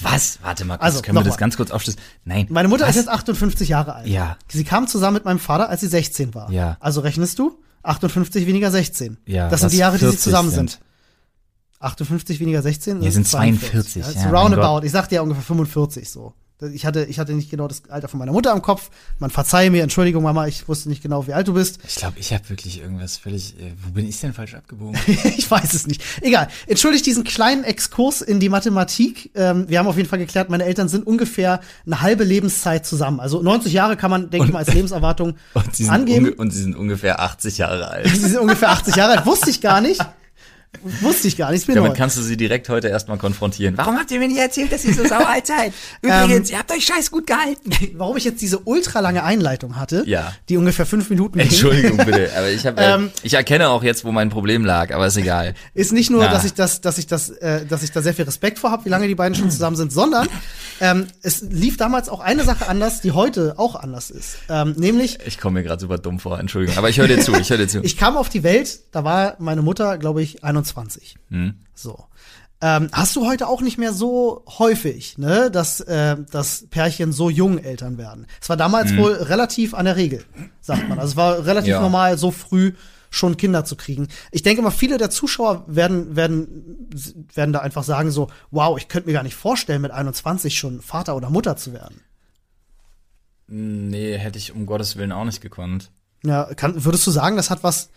Was? 0.01 0.39
Warte 0.41 0.65
mal, 0.65 0.77
kurz, 0.77 0.83
Also, 0.85 1.01
können 1.01 1.17
wir 1.17 1.23
das 1.23 1.33
mal. 1.33 1.37
ganz 1.37 1.57
kurz 1.57 1.71
aufschließen? 1.71 1.99
Nein. 2.25 2.47
Meine 2.49 2.67
Mutter 2.67 2.83
was? 2.83 2.91
ist 2.91 2.95
jetzt 2.97 3.09
58 3.09 3.69
Jahre 3.69 3.95
alt. 3.95 4.07
Ja. 4.07 4.37
Sie 4.47 4.63
kam 4.63 4.87
zusammen 4.87 5.15
mit 5.15 5.25
meinem 5.25 5.39
Vater, 5.39 5.69
als 5.69 5.81
sie 5.81 5.87
16 5.87 6.33
war. 6.33 6.51
Ja. 6.51 6.77
Also 6.79 7.01
rechnest 7.01 7.37
du 7.39 7.59
58 7.83 8.45
weniger 8.47 8.71
16. 8.71 9.17
Ja, 9.25 9.49
Das 9.49 9.61
sind 9.61 9.71
die 9.73 9.77
Jahre, 9.77 9.93
die 9.97 10.05
sie 10.05 10.11
40 10.11 10.21
zusammen 10.21 10.49
sind. 10.51 10.71
sind. 10.71 10.81
58 11.79 12.39
weniger 12.39 12.61
16 12.61 13.01
Ja, 13.01 13.11
sind 13.11 13.25
42, 13.27 14.03
Ja, 14.03 14.09
ist 14.09 14.15
ja, 14.17 14.23
mein 14.31 14.35
roundabout. 14.35 14.85
Ich 14.85 14.91
sagte 14.91 15.15
ja 15.15 15.21
ungefähr 15.21 15.43
45 15.43 16.09
so. 16.09 16.33
Ich 16.61 16.85
hatte, 16.85 17.05
ich 17.05 17.19
hatte 17.19 17.31
nicht 17.33 17.49
genau 17.49 17.69
das 17.69 17.83
Alter 17.89 18.09
von 18.09 18.19
meiner 18.19 18.33
Mutter 18.33 18.51
im 18.51 18.61
Kopf. 18.61 18.89
Man 19.17 19.29
verzeihe 19.29 19.71
mir, 19.71 19.81
Entschuldigung, 19.81 20.23
Mama, 20.23 20.45
ich 20.45 20.67
wusste 20.67 20.89
nicht 20.89 21.01
genau, 21.01 21.25
wie 21.25 21.33
alt 21.33 21.47
du 21.47 21.53
bist. 21.53 21.79
Ich 21.87 21.95
glaube, 21.95 22.19
ich 22.19 22.33
habe 22.33 22.49
wirklich 22.49 22.81
irgendwas 22.81 23.15
völlig. 23.17 23.57
Äh, 23.59 23.71
wo 23.81 23.91
bin 23.91 24.05
ich 24.07 24.19
denn 24.19 24.33
falsch 24.33 24.55
abgebogen? 24.55 24.99
ich 25.37 25.49
weiß 25.49 25.73
es 25.73 25.87
nicht. 25.87 26.03
Egal. 26.21 26.49
Entschuldigt 26.67 27.05
diesen 27.05 27.23
kleinen 27.23 27.63
Exkurs 27.63 28.21
in 28.21 28.41
die 28.41 28.49
Mathematik. 28.49 29.31
Ähm, 29.35 29.69
wir 29.69 29.79
haben 29.79 29.87
auf 29.87 29.95
jeden 29.95 30.09
Fall 30.09 30.19
geklärt, 30.19 30.49
meine 30.49 30.65
Eltern 30.65 30.89
sind 30.89 31.07
ungefähr 31.07 31.61
eine 31.85 32.01
halbe 32.01 32.25
Lebenszeit 32.25 32.85
zusammen. 32.85 33.21
Also 33.21 33.41
90 33.41 33.71
Jahre 33.71 33.95
kann 33.95 34.11
man, 34.11 34.29
denke 34.29 34.47
ich 34.47 34.51
mal, 34.53 34.59
als 34.59 34.73
Lebenserwartung 34.73 35.35
Und 35.53 35.75
sie, 35.75 35.85
sind 35.85 35.93
angeben. 35.93 36.33
und 36.33 36.51
sie 36.51 36.61
sind 36.61 36.75
ungefähr 36.75 37.21
80 37.21 37.57
Jahre 37.57 37.87
alt. 37.87 38.07
Sie 38.07 38.15
sind 38.17 38.37
ungefähr 38.39 38.69
80 38.69 38.95
Jahre 38.97 39.17
alt. 39.17 39.25
Wusste 39.25 39.49
ich 39.49 39.61
gar 39.61 39.79
nicht. 39.79 40.01
Wusste 41.01 41.27
ich 41.27 41.35
gar 41.35 41.51
nicht. 41.51 41.61
Ist 41.61 41.67
mir 41.67 41.73
Damit 41.75 41.91
neu. 41.91 41.97
kannst 41.97 42.15
du 42.17 42.21
sie 42.21 42.37
direkt 42.37 42.69
heute 42.69 42.87
erstmal 42.89 43.17
konfrontieren. 43.17 43.75
Warum 43.77 43.97
habt 43.97 44.11
ihr 44.11 44.19
mir 44.19 44.27
nicht 44.27 44.39
erzählt, 44.39 44.71
dass 44.71 44.85
ihr 44.85 44.93
so 44.93 45.03
sauer 45.05 45.27
alt 45.27 45.47
seid? 45.47 45.73
Übrigens, 46.01 46.51
ihr 46.51 46.59
habt 46.59 46.71
euch 46.71 46.85
scheiß 46.85 47.09
gut 47.11 47.25
gehalten. 47.27 47.71
Warum 47.95 48.15
ich 48.17 48.23
jetzt 48.23 48.39
diese 48.41 48.59
ultralange 48.59 49.23
Einleitung 49.23 49.75
hatte, 49.77 50.03
Ja. 50.05 50.31
die 50.47 50.57
ungefähr 50.57 50.85
fünf 50.85 51.09
Minuten 51.09 51.39
ging, 51.39 51.47
Entschuldigung 51.47 51.97
bitte, 51.97 52.29
aber 52.37 52.49
ich 52.49 52.65
habe, 52.65 52.79
äh, 52.79 52.93
Ähm, 52.93 53.11
ich 53.23 53.33
erkenne 53.33 53.69
auch 53.69 53.83
jetzt, 53.83 54.05
wo 54.05 54.11
mein 54.11 54.29
Problem 54.29 54.63
lag, 54.63 54.93
aber 54.93 55.07
ist 55.07 55.17
egal. 55.17 55.55
ist 55.73 55.91
nicht 55.91 56.11
nur, 56.11 56.23
Ja. 56.23 56.31
dass 56.31 56.45
ich 56.45 56.53
das, 56.53 56.81
dass 56.81 56.97
ich 56.99 57.07
das, 57.07 57.29
äh, 57.31 57.65
dass 57.65 57.81
ich 57.83 57.91
da 57.91 58.01
sehr 58.03 58.13
viel 58.13 58.25
Respekt 58.25 58.59
vor 58.59 58.71
habe, 58.71 58.85
wie 58.85 58.89
lange 58.89 59.07
die 59.07 59.15
beiden 59.15 59.35
schon 59.35 59.49
zusammen 59.51 59.75
sind, 59.75 59.91
sondern 59.91 60.27
ähm, 60.79 61.07
es 61.23 61.41
lief 61.41 61.77
damals 61.77 62.07
auch 62.09 62.19
eine 62.21 62.43
Sache 62.45 62.67
anders, 62.69 63.01
die 63.01 63.11
heute 63.11 63.55
auch 63.57 63.75
anders 63.75 64.11
ist. 64.11 64.37
Ähm, 64.49 64.75
nämlich, 64.77 65.17
Ich 65.25 65.39
komme 65.39 65.59
mir 65.59 65.63
gerade 65.67 65.81
super 65.81 65.97
dumm 65.97 66.19
vor, 66.19 66.39
Entschuldigung, 66.39 66.77
aber 66.77 66.89
ich 66.89 66.99
höre 66.99 67.07
dir 67.07 67.19
zu, 67.19 67.33
ich 67.33 67.49
höre 67.49 67.57
dir 67.57 67.67
zu. 67.67 67.83
ich 67.83 67.97
kam 67.97 68.15
auf 68.15 68.29
die 68.29 68.43
Welt, 68.43 68.79
da 68.91 69.03
war 69.03 69.35
meine 69.39 69.61
Mutter, 69.63 69.97
glaube 69.97 70.21
ich, 70.21 70.43
21. 70.43 70.58
Hm. 71.29 71.55
So. 71.73 72.05
Ähm, 72.61 72.89
hast 72.91 73.15
du 73.15 73.25
heute 73.25 73.47
auch 73.47 73.61
nicht 73.61 73.77
mehr 73.77 73.93
so 73.93 74.43
häufig, 74.59 75.17
ne, 75.17 75.49
dass, 75.49 75.79
äh, 75.79 76.17
dass 76.29 76.67
Pärchen 76.69 77.13
so 77.13 77.29
jung 77.29 77.57
Eltern 77.57 77.97
werden. 77.97 78.27
Es 78.41 78.49
war 78.49 78.57
damals 78.57 78.95
wohl 78.97 79.13
relativ 79.13 79.73
an 79.73 79.85
der 79.85 79.95
Regel, 79.95 80.25
sagt 80.59 80.89
man. 80.89 80.99
Also 80.99 81.11
es 81.11 81.15
war 81.15 81.45
relativ 81.45 81.69
Ja. 81.71 81.81
normal, 81.81 82.17
so 82.17 82.31
früh 82.31 82.73
schon 83.11 83.37
Kinder 83.37 83.63
zu 83.63 83.75
kriegen. 83.77 84.09
Ich 84.31 84.43
denke 84.43 84.61
mal, 84.61 84.71
viele 84.71 84.97
der 84.97 85.09
Zuschauer 85.09 85.63
werden, 85.67 86.15
werden, 86.17 86.89
werden 87.33 87.53
da 87.53 87.59
einfach 87.59 87.83
sagen 87.83 88.11
so, 88.11 88.29
wow, 88.51 88.77
ich 88.77 88.89
könnte 88.89 89.07
mir 89.07 89.13
gar 89.13 89.23
nicht 89.23 89.35
vorstellen, 89.35 89.81
mit 89.81 89.91
21 89.91 90.59
schon 90.59 90.81
Vater 90.81 91.15
oder 91.15 91.29
Mutter 91.29 91.55
zu 91.55 91.71
werden. 91.73 92.01
Nee, 93.47 94.17
hätte 94.17 94.37
ich 94.37 94.53
um 94.53 94.65
Gottes 94.65 94.95
Willen 94.95 95.11
auch 95.11 95.25
nicht 95.25 95.41
gekonnt. 95.41 95.91
Ja, 96.23 96.53
kann, 96.53 96.83
würdest 96.85 97.07
du 97.07 97.11
sagen, 97.11 97.35
das 97.35 97.49
hat 97.49 97.63
was, 97.63 97.89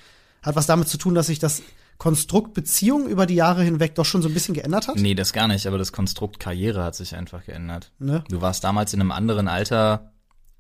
hat 0.43 0.57
was 0.57 0.67
damit 0.67 0.89
zu 0.89 0.97
tun, 0.97 1.15
dass 1.15 1.27
sich 1.27 1.39
das 1.41 1.63
Konstrukt 1.99 2.55
Beziehung 2.55 3.09
über 3.09 3.27
die 3.27 3.35
Jahre 3.35 3.63
hinweg 3.63 3.95
doch 3.95 4.05
schon 4.05 4.23
so 4.23 4.29
ein 4.29 4.35
bisschen 4.35 4.55
geändert 4.55 4.89
hat? 4.89 4.97
Nee, 4.97 5.15
das 5.15 5.33
gar 5.33 5.49
nicht, 5.49 5.67
aber 5.67 5.79
das 5.79 5.93
Konstrukt 5.93 6.41
Karriere 6.41 6.83
hat 6.83 6.95
sich 6.95 7.15
einfach 7.15 7.45
geändert. 7.45 7.93
Ne? 7.99 8.25
Du 8.29 8.41
warst 8.41 8.65
damals 8.65 8.93
in 8.93 9.01
einem 9.01 9.13
anderen 9.13 9.49
Alter 9.49 10.13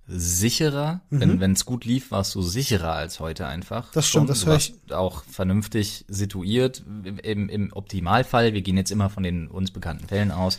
sicherer. 0.07 1.01
Wenn 1.11 1.41
wenn 1.41 1.53
es 1.53 1.64
gut 1.64 1.85
lief, 1.85 2.11
warst 2.11 2.35
du 2.35 2.43
sicherer 2.43 2.93
als 2.93 3.20
heute 3.20 3.47
einfach. 3.47 3.87
Mhm. 3.87 3.95
Das 3.95 4.09
stimmt, 4.09 4.28
das 4.28 4.45
höre 4.45 4.55
warst 4.55 4.93
auch 4.93 5.24
vernünftig 5.24 6.05
situiert. 6.09 6.83
Im, 7.22 7.49
Im 7.49 7.72
Optimalfall, 7.72 8.53
wir 8.53 8.62
gehen 8.62 8.76
jetzt 8.76 8.91
immer 8.91 9.11
von 9.11 9.22
den 9.22 9.49
uns 9.49 9.70
bekannten 9.70 10.09
Fällen 10.09 10.30
aus. 10.30 10.59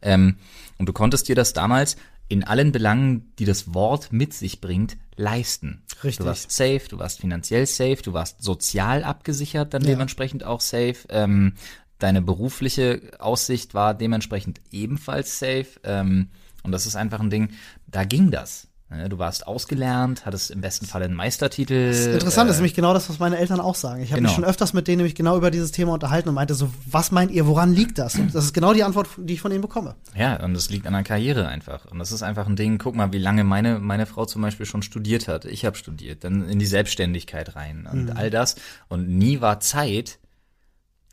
Ähm, 0.00 0.36
und 0.78 0.88
du 0.88 0.92
konntest 0.92 1.28
dir 1.28 1.34
das 1.34 1.52
damals 1.52 1.96
in 2.28 2.44
allen 2.44 2.72
Belangen, 2.72 3.32
die 3.38 3.44
das 3.44 3.74
Wort 3.74 4.12
mit 4.12 4.32
sich 4.34 4.60
bringt, 4.60 4.96
leisten. 5.16 5.82
Richtig. 6.02 6.18
Du 6.18 6.24
warst 6.24 6.50
safe, 6.50 6.82
du 6.88 6.98
warst 6.98 7.20
finanziell 7.20 7.66
safe, 7.66 7.98
du 8.02 8.12
warst 8.12 8.42
sozial 8.42 9.04
abgesichert, 9.04 9.74
dann 9.74 9.82
Ja. 9.82 9.88
dementsprechend 9.90 10.44
auch 10.44 10.60
safe. 10.60 10.96
Ähm, 11.10 11.54
deine 11.98 12.22
berufliche 12.22 13.12
Aussicht 13.18 13.74
war 13.74 13.94
dementsprechend 13.94 14.60
ebenfalls 14.72 15.38
safe. 15.38 15.66
Ähm, 15.84 16.30
und 16.62 16.72
das 16.72 16.86
ist 16.86 16.96
einfach 16.96 17.20
ein 17.20 17.30
Ding, 17.30 17.50
da 17.86 18.04
ging 18.04 18.30
das. 18.30 18.68
Du 19.08 19.18
warst 19.18 19.46
ausgelernt, 19.48 20.24
hattest 20.24 20.50
im 20.52 20.60
besten 20.60 20.86
Fall 20.86 21.02
einen 21.02 21.14
Meistertitel. 21.14 21.88
Das 21.88 21.98
ist 22.00 22.06
interessant, 22.06 22.48
das 22.48 22.56
ist 22.56 22.60
äh, 22.60 22.62
nämlich 22.62 22.74
genau 22.74 22.94
das, 22.94 23.08
was 23.08 23.18
meine 23.18 23.38
Eltern 23.38 23.58
auch 23.58 23.74
sagen. 23.74 24.02
Ich 24.02 24.10
habe 24.12 24.20
genau. 24.20 24.28
mich 24.28 24.34
schon 24.36 24.44
öfters 24.44 24.72
mit 24.72 24.86
denen 24.86 24.98
nämlich 24.98 25.16
genau 25.16 25.36
über 25.36 25.50
dieses 25.50 25.72
Thema 25.72 25.94
unterhalten 25.94 26.28
und 26.28 26.34
meinte 26.36 26.54
so, 26.54 26.70
was 26.88 27.10
meint 27.10 27.32
ihr, 27.32 27.46
woran 27.46 27.72
liegt 27.72 27.98
das? 27.98 28.14
Und 28.14 28.32
das 28.34 28.44
ist 28.44 28.52
genau 28.52 28.72
die 28.72 28.84
Antwort, 28.84 29.08
die 29.16 29.32
ich 29.34 29.40
von 29.40 29.50
ihnen 29.50 29.62
bekomme. 29.62 29.96
Ja, 30.14 30.36
und 30.44 30.54
das 30.54 30.70
liegt 30.70 30.86
an 30.86 30.92
der 30.92 31.02
Karriere 31.02 31.48
einfach. 31.48 31.86
Und 31.86 31.98
das 31.98 32.12
ist 32.12 32.22
einfach 32.22 32.46
ein 32.46 32.54
Ding, 32.54 32.78
guck 32.78 32.94
mal, 32.94 33.12
wie 33.12 33.18
lange 33.18 33.42
meine, 33.42 33.80
meine 33.80 34.06
Frau 34.06 34.26
zum 34.26 34.42
Beispiel 34.42 34.66
schon 34.66 34.82
studiert 34.82 35.26
hat. 35.26 35.44
Ich 35.46 35.64
habe 35.64 35.76
studiert, 35.76 36.22
dann 36.22 36.48
in 36.48 36.60
die 36.60 36.66
Selbstständigkeit 36.66 37.56
rein 37.56 37.88
und 37.90 38.04
Mhm. 38.10 38.16
all 38.16 38.30
das. 38.30 38.54
Und 38.88 39.08
nie 39.08 39.40
war 39.40 39.58
Zeit, 39.60 40.18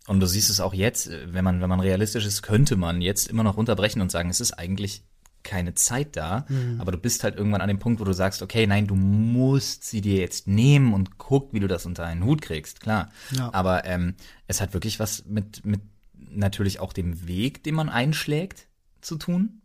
Und 0.07 0.19
du 0.19 0.25
siehst 0.25 0.49
es 0.49 0.59
auch 0.59 0.73
jetzt, 0.73 1.07
äh, 1.07 1.31
wenn 1.33 1.43
man, 1.45 1.61
wenn 1.61 1.69
man 1.69 1.79
realistisch 1.79 2.25
ist, 2.25 2.41
könnte 2.41 2.75
man 2.75 3.01
jetzt 3.01 3.27
immer 3.29 3.43
noch 3.43 3.55
runterbrechen 3.55 4.01
und 4.01 4.11
sagen, 4.11 4.29
es 4.29 4.41
ist 4.41 4.51
eigentlich 4.53 5.03
keine 5.43 5.73
Zeit 5.73 6.15
da, 6.15 6.45
Mhm. 6.49 6.79
aber 6.79 6.91
du 6.91 6.97
bist 6.97 7.23
halt 7.23 7.35
irgendwann 7.35 7.61
an 7.61 7.67
dem 7.67 7.79
Punkt, 7.79 7.99
wo 7.99 8.03
du 8.03 8.13
sagst, 8.13 8.41
okay, 8.41 8.67
nein, 8.67 8.87
du 8.87 8.95
musst 8.95 9.83
sie 9.85 10.01
dir 10.01 10.17
jetzt 10.19 10.47
nehmen 10.47 10.93
und 10.93 11.17
guck, 11.17 11.53
wie 11.53 11.59
du 11.59 11.67
das 11.67 11.85
unter 11.85 12.05
einen 12.05 12.23
Hut 12.23 12.41
kriegst, 12.41 12.81
klar. 12.81 13.09
Ja. 13.35 13.53
Aber 13.53 13.85
ähm, 13.85 14.15
es 14.47 14.61
hat 14.61 14.73
wirklich 14.73 14.99
was 14.99 15.25
mit, 15.25 15.65
mit 15.65 15.81
natürlich 16.29 16.79
auch 16.79 16.93
dem 16.93 17.27
Weg, 17.27 17.63
den 17.63 17.75
man 17.75 17.89
einschlägt, 17.89 18.67
zu 19.01 19.17
tun. 19.17 19.61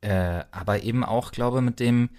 Äh, 0.00 0.44
aber 0.50 0.82
eben 0.82 1.04
auch, 1.04 1.32
glaube 1.32 1.60
mit 1.60 1.80
dem 1.80 2.10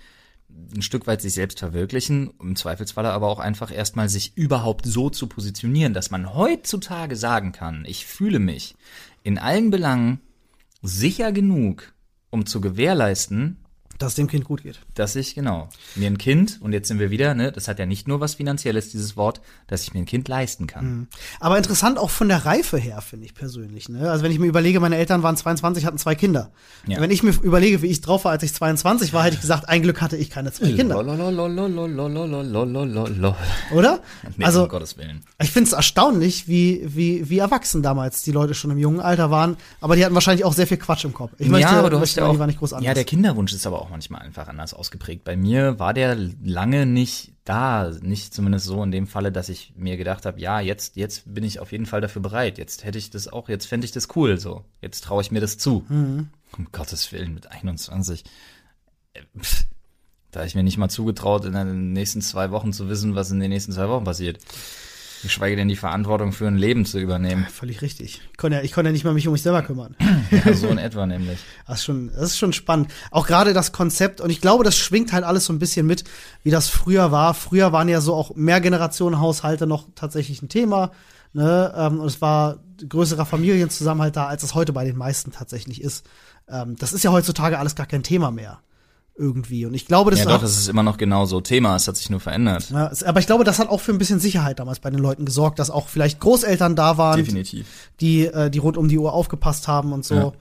ein 0.75 0.81
Stück 0.81 1.07
weit 1.07 1.21
sich 1.21 1.33
selbst 1.33 1.59
verwirklichen, 1.59 2.31
im 2.41 2.57
Zweifelsfalle 2.57 3.11
aber 3.11 3.27
auch 3.27 3.39
einfach 3.39 3.71
erstmal 3.71 4.09
sich 4.09 4.35
überhaupt 4.37 4.85
so 4.85 5.09
zu 5.09 5.27
positionieren, 5.27 5.93
dass 5.93 6.11
man 6.11 6.33
heutzutage 6.33 7.15
sagen 7.15 7.53
kann, 7.53 7.85
ich 7.87 8.05
fühle 8.05 8.39
mich 8.39 8.75
in 9.23 9.37
allen 9.37 9.71
Belangen 9.71 10.19
sicher 10.81 11.31
genug, 11.31 11.93
um 12.31 12.47
zu 12.47 12.59
gewährleisten, 12.59 13.57
dass 14.01 14.13
es 14.13 14.15
dem 14.15 14.27
Kind 14.27 14.45
gut 14.45 14.63
geht. 14.63 14.79
Dass 14.95 15.15
ich, 15.15 15.35
genau, 15.35 15.69
mir 15.95 16.07
ein 16.07 16.17
Kind, 16.17 16.59
und 16.61 16.73
jetzt 16.73 16.87
sind 16.87 16.99
wir 16.99 17.11
wieder, 17.11 17.33
ne, 17.33 17.51
das 17.51 17.67
hat 17.67 17.79
ja 17.79 17.85
nicht 17.85 18.07
nur 18.07 18.19
was 18.19 18.35
Finanzielles, 18.35 18.89
dieses 18.89 19.17
Wort, 19.17 19.41
dass 19.67 19.83
ich 19.83 19.93
mir 19.93 19.99
ein 19.99 20.05
Kind 20.05 20.27
leisten 20.27 20.67
kann. 20.67 20.85
Mhm. 20.85 21.07
Aber 21.39 21.57
interessant 21.57 21.97
auch 21.97 22.09
von 22.09 22.27
der 22.27 22.45
Reife 22.45 22.77
her, 22.77 23.01
finde 23.01 23.25
ich 23.25 23.33
persönlich. 23.33 23.89
Ne? 23.89 24.09
Also 24.09 24.23
wenn 24.23 24.31
ich 24.31 24.39
mir 24.39 24.47
überlege, 24.47 24.79
meine 24.79 24.97
Eltern 24.97 25.23
waren 25.23 25.37
22, 25.37 25.85
hatten 25.85 25.97
zwei 25.97 26.15
Kinder. 26.15 26.51
Ja. 26.87 26.99
Wenn 26.99 27.11
ich 27.11 27.23
mir 27.23 27.31
überlege, 27.41 27.81
wie 27.81 27.87
ich 27.87 28.01
drauf 28.01 28.25
war, 28.25 28.31
als 28.31 28.43
ich 28.43 28.53
22 28.53 29.13
war, 29.13 29.23
hätte 29.23 29.35
ich 29.35 29.41
gesagt, 29.41 29.69
ein 29.69 29.81
Glück 29.81 30.01
hatte 30.01 30.17
ich 30.17 30.29
keine 30.29 30.51
zwei 30.51 30.71
Kinder. 30.71 30.97
Oder? 33.73 33.99
Nee, 34.37 34.45
also, 34.45 34.63
um 34.63 34.69
Gottes 34.69 34.97
Willen. 34.97 35.23
Ich 35.41 35.51
finde 35.51 35.67
es 35.67 35.73
erstaunlich, 35.73 36.47
wie, 36.47 36.81
wie, 36.85 37.29
wie 37.29 37.39
erwachsen 37.39 37.83
damals 37.83 38.23
die 38.23 38.31
Leute 38.31 38.53
schon 38.53 38.71
im 38.71 38.77
jungen 38.77 38.99
Alter 38.99 39.31
waren, 39.31 39.57
aber 39.79 39.95
die 39.95 40.03
hatten 40.05 40.15
wahrscheinlich 40.15 40.45
auch 40.45 40.53
sehr 40.53 40.67
viel 40.67 40.77
Quatsch 40.77 41.05
im 41.05 41.13
Kopf. 41.13 41.31
Ich 41.37 41.47
möchte, 41.47 41.71
ja, 41.71 41.79
aber 41.79 41.89
du 41.89 41.99
möchte, 41.99 42.21
hast 42.21 42.27
ja 42.27 42.31
auch, 42.31 42.39
war 42.39 42.47
nicht 42.47 42.59
groß 42.59 42.73
anders. 42.73 42.85
Ja, 42.85 42.93
der 42.93 43.03
Kinderwunsch 43.03 43.53
ist 43.53 43.65
aber 43.67 43.81
auch 43.81 43.90
manchmal 43.91 44.21
einfach 44.21 44.47
anders 44.47 44.73
ausgeprägt. 44.73 45.23
Bei 45.23 45.35
mir 45.35 45.77
war 45.79 45.93
der 45.93 46.15
lange 46.15 46.85
nicht 46.85 47.33
da, 47.43 47.91
nicht 48.01 48.33
zumindest 48.33 48.65
so 48.65 48.83
in 48.83 48.91
dem 48.91 49.07
Falle, 49.07 49.31
dass 49.31 49.49
ich 49.49 49.73
mir 49.75 49.97
gedacht 49.97 50.25
habe, 50.25 50.39
ja, 50.39 50.59
jetzt, 50.59 50.95
jetzt 50.95 51.33
bin 51.33 51.43
ich 51.43 51.59
auf 51.59 51.71
jeden 51.71 51.85
Fall 51.85 52.01
dafür 52.01 52.21
bereit. 52.21 52.57
Jetzt 52.57 52.83
hätte 52.83 52.97
ich 52.97 53.09
das 53.09 53.27
auch, 53.27 53.49
jetzt 53.49 53.67
fände 53.67 53.85
ich 53.85 53.91
das 53.91 54.07
cool, 54.15 54.39
so. 54.39 54.65
Jetzt 54.81 55.03
traue 55.03 55.21
ich 55.21 55.31
mir 55.31 55.41
das 55.41 55.57
zu. 55.57 55.85
Mhm. 55.89 56.29
Um 56.57 56.67
Gottes 56.71 57.11
Willen, 57.11 57.33
mit 57.33 57.51
21. 57.51 58.23
Äh, 59.13 59.21
pff, 59.39 59.65
Da 60.31 60.39
habe 60.39 60.47
ich 60.47 60.55
mir 60.55 60.63
nicht 60.63 60.77
mal 60.77 60.89
zugetraut, 60.89 61.45
in 61.45 61.53
den 61.53 61.93
nächsten 61.93 62.21
zwei 62.21 62.51
Wochen 62.51 62.71
zu 62.73 62.87
wissen, 62.89 63.15
was 63.15 63.31
in 63.31 63.39
den 63.39 63.49
nächsten 63.49 63.73
zwei 63.73 63.89
Wochen 63.89 64.05
passiert. 64.05 64.39
Geschweige 65.21 65.55
denn 65.55 65.67
die 65.67 65.75
Verantwortung 65.75 66.31
für 66.31 66.47
ein 66.47 66.57
Leben 66.57 66.85
zu 66.85 66.99
übernehmen. 66.99 67.45
Völlig 67.51 67.81
richtig. 67.81 68.21
Ich 68.31 68.37
konnte 68.37 68.57
ja, 68.57 68.63
ich 68.63 68.71
konnte 68.71 68.89
ja 68.89 68.91
nicht 68.91 69.03
mal 69.03 69.13
mich 69.13 69.27
um 69.27 69.33
mich 69.33 69.41
selber 69.41 69.61
kümmern. 69.61 69.95
Ja, 70.31 70.53
so 70.53 70.67
in 70.67 70.77
etwa 70.77 71.05
nämlich. 71.05 71.39
Das 71.67 71.79
ist 71.79 71.85
schon, 71.85 72.07
das 72.07 72.23
ist 72.23 72.37
schon 72.37 72.53
spannend. 72.53 72.91
Auch 73.11 73.27
gerade 73.27 73.53
das 73.53 73.71
Konzept, 73.71 74.21
und 74.21 74.29
ich 74.29 74.41
glaube, 74.41 74.63
das 74.63 74.75
schwingt 74.77 75.13
halt 75.13 75.23
alles 75.23 75.45
so 75.45 75.53
ein 75.53 75.59
bisschen 75.59 75.85
mit, 75.85 76.03
wie 76.43 76.51
das 76.51 76.69
früher 76.69 77.11
war. 77.11 77.33
Früher 77.33 77.71
waren 77.71 77.89
ja 77.89 78.01
so 78.01 78.13
auch 78.15 78.35
Mehrgenerationenhaushalte 78.35 79.67
noch 79.67 79.87
tatsächlich 79.95 80.41
ein 80.41 80.49
Thema. 80.49 80.91
Ne? 81.33 81.73
Ähm, 81.75 81.99
und 81.99 82.07
es 82.07 82.21
war 82.21 82.59
größerer 82.87 83.25
Familienzusammenhalt 83.25 84.15
da, 84.15 84.27
als 84.27 84.43
es 84.43 84.55
heute 84.55 84.73
bei 84.73 84.85
den 84.85 84.97
meisten 84.97 85.31
tatsächlich 85.31 85.81
ist. 85.81 86.05
Ähm, 86.49 86.75
das 86.77 86.93
ist 86.93 87.03
ja 87.03 87.11
heutzutage 87.11 87.59
alles 87.59 87.75
gar 87.75 87.85
kein 87.85 88.03
Thema 88.03 88.31
mehr. 88.31 88.59
Irgendwie. 89.21 89.65
Und 89.67 89.75
ich 89.75 89.85
glaube, 89.85 90.09
das 90.11 90.21
Ja, 90.21 90.25
doch, 90.25 90.41
das 90.41 90.57
ist 90.57 90.67
immer 90.67 90.81
noch 90.81 90.97
genauso 90.97 91.39
Thema. 91.41 91.75
Es 91.75 91.87
hat 91.87 91.95
sich 91.95 92.09
nur 92.09 92.19
verändert. 92.19 92.71
ja, 92.71 92.87
es- 92.87 93.03
aber 93.03 93.19
ich 93.19 93.27
glaube, 93.27 93.43
das 93.43 93.59
hat 93.59 93.69
auch 93.69 93.79
für 93.79 93.91
ein 93.91 93.99
bisschen 93.99 94.19
Sicherheit 94.19 94.57
damals 94.59 94.79
bei 94.79 94.89
den 94.89 94.99
Leuten 94.99 95.25
gesorgt, 95.25 95.59
dass 95.59 95.69
auch 95.69 95.87
vielleicht 95.89 96.19
Großeltern 96.19 96.75
da 96.75 96.97
waren, 96.97 97.17
Definitiv. 97.17 97.67
die, 97.99 98.25
äh, 98.25 98.49
die 98.49 98.57
rund 98.57 98.77
um 98.77 98.87
die 98.89 98.97
Uhr 98.97 99.13
aufgepasst 99.13 99.67
haben 99.67 99.93
und 99.93 100.03
so. 100.03 100.15
Ja. 100.15 100.31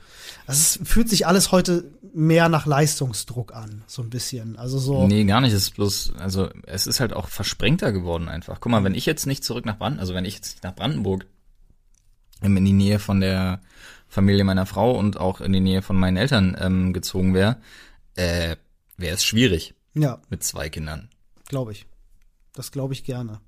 Es 0.47 0.81
fühlt 0.83 1.11
sich 1.11 1.27
alles 1.27 1.53
heute 1.53 1.85
mehr 2.15 2.49
nach 2.49 2.65
Leistungsdruck 2.67 3.55
an, 3.55 3.83
so 3.87 4.03
ein 4.03 4.11
bisschen. 4.11 4.57
Also 4.59 4.79
so. 4.79 5.07
Nee, 5.07 5.25
gar 5.25 5.41
nicht. 5.43 5.53
Es 5.53 5.63
ist 5.65 5.75
bloß, 5.77 6.15
also 6.19 6.49
es 6.67 6.87
ist 6.87 6.99
halt 7.01 7.13
auch 7.13 7.29
versprengter 7.29 7.93
geworden 7.93 8.29
einfach. 8.29 8.61
Guck 8.61 8.73
mal, 8.73 8.83
wenn 8.83 8.95
ich 8.95 9.07
jetzt 9.07 9.27
nicht 9.27 9.45
zurück 9.45 9.67
nach 9.67 9.77
Brandenburg, 9.79 10.01
also 10.01 10.15
wenn 10.15 10.25
ich 10.25 10.35
jetzt 10.37 10.55
nicht 10.55 10.65
nach 10.65 10.75
Brandenburg 10.75 11.27
ähm, 12.43 12.57
in 12.57 12.65
die 12.65 12.73
Nähe 12.73 12.99
von 12.99 13.21
der 13.21 13.61
Familie 14.09 14.43
meiner 14.43 14.67
Frau 14.67 14.99
und 14.99 15.21
auch 15.21 15.41
in 15.41 15.53
die 15.53 15.61
Nähe 15.61 15.83
von 15.83 15.97
meinen 15.97 16.17
Eltern 16.17 16.57
ähm, 16.61 16.93
gezogen 16.93 17.33
wäre, 17.35 17.59
äh, 18.17 18.57
wäre 19.01 19.15
es 19.15 19.25
schwierig 19.25 19.75
Ja, 19.95 20.21
mit 20.29 20.43
zwei 20.45 20.69
Kindern. 20.69 21.09
glaube 21.49 21.73
ich. 21.73 21.87
Das 22.55 22.71
glaube 22.73 22.93
ich 22.95 23.05
gerne. 23.05 23.41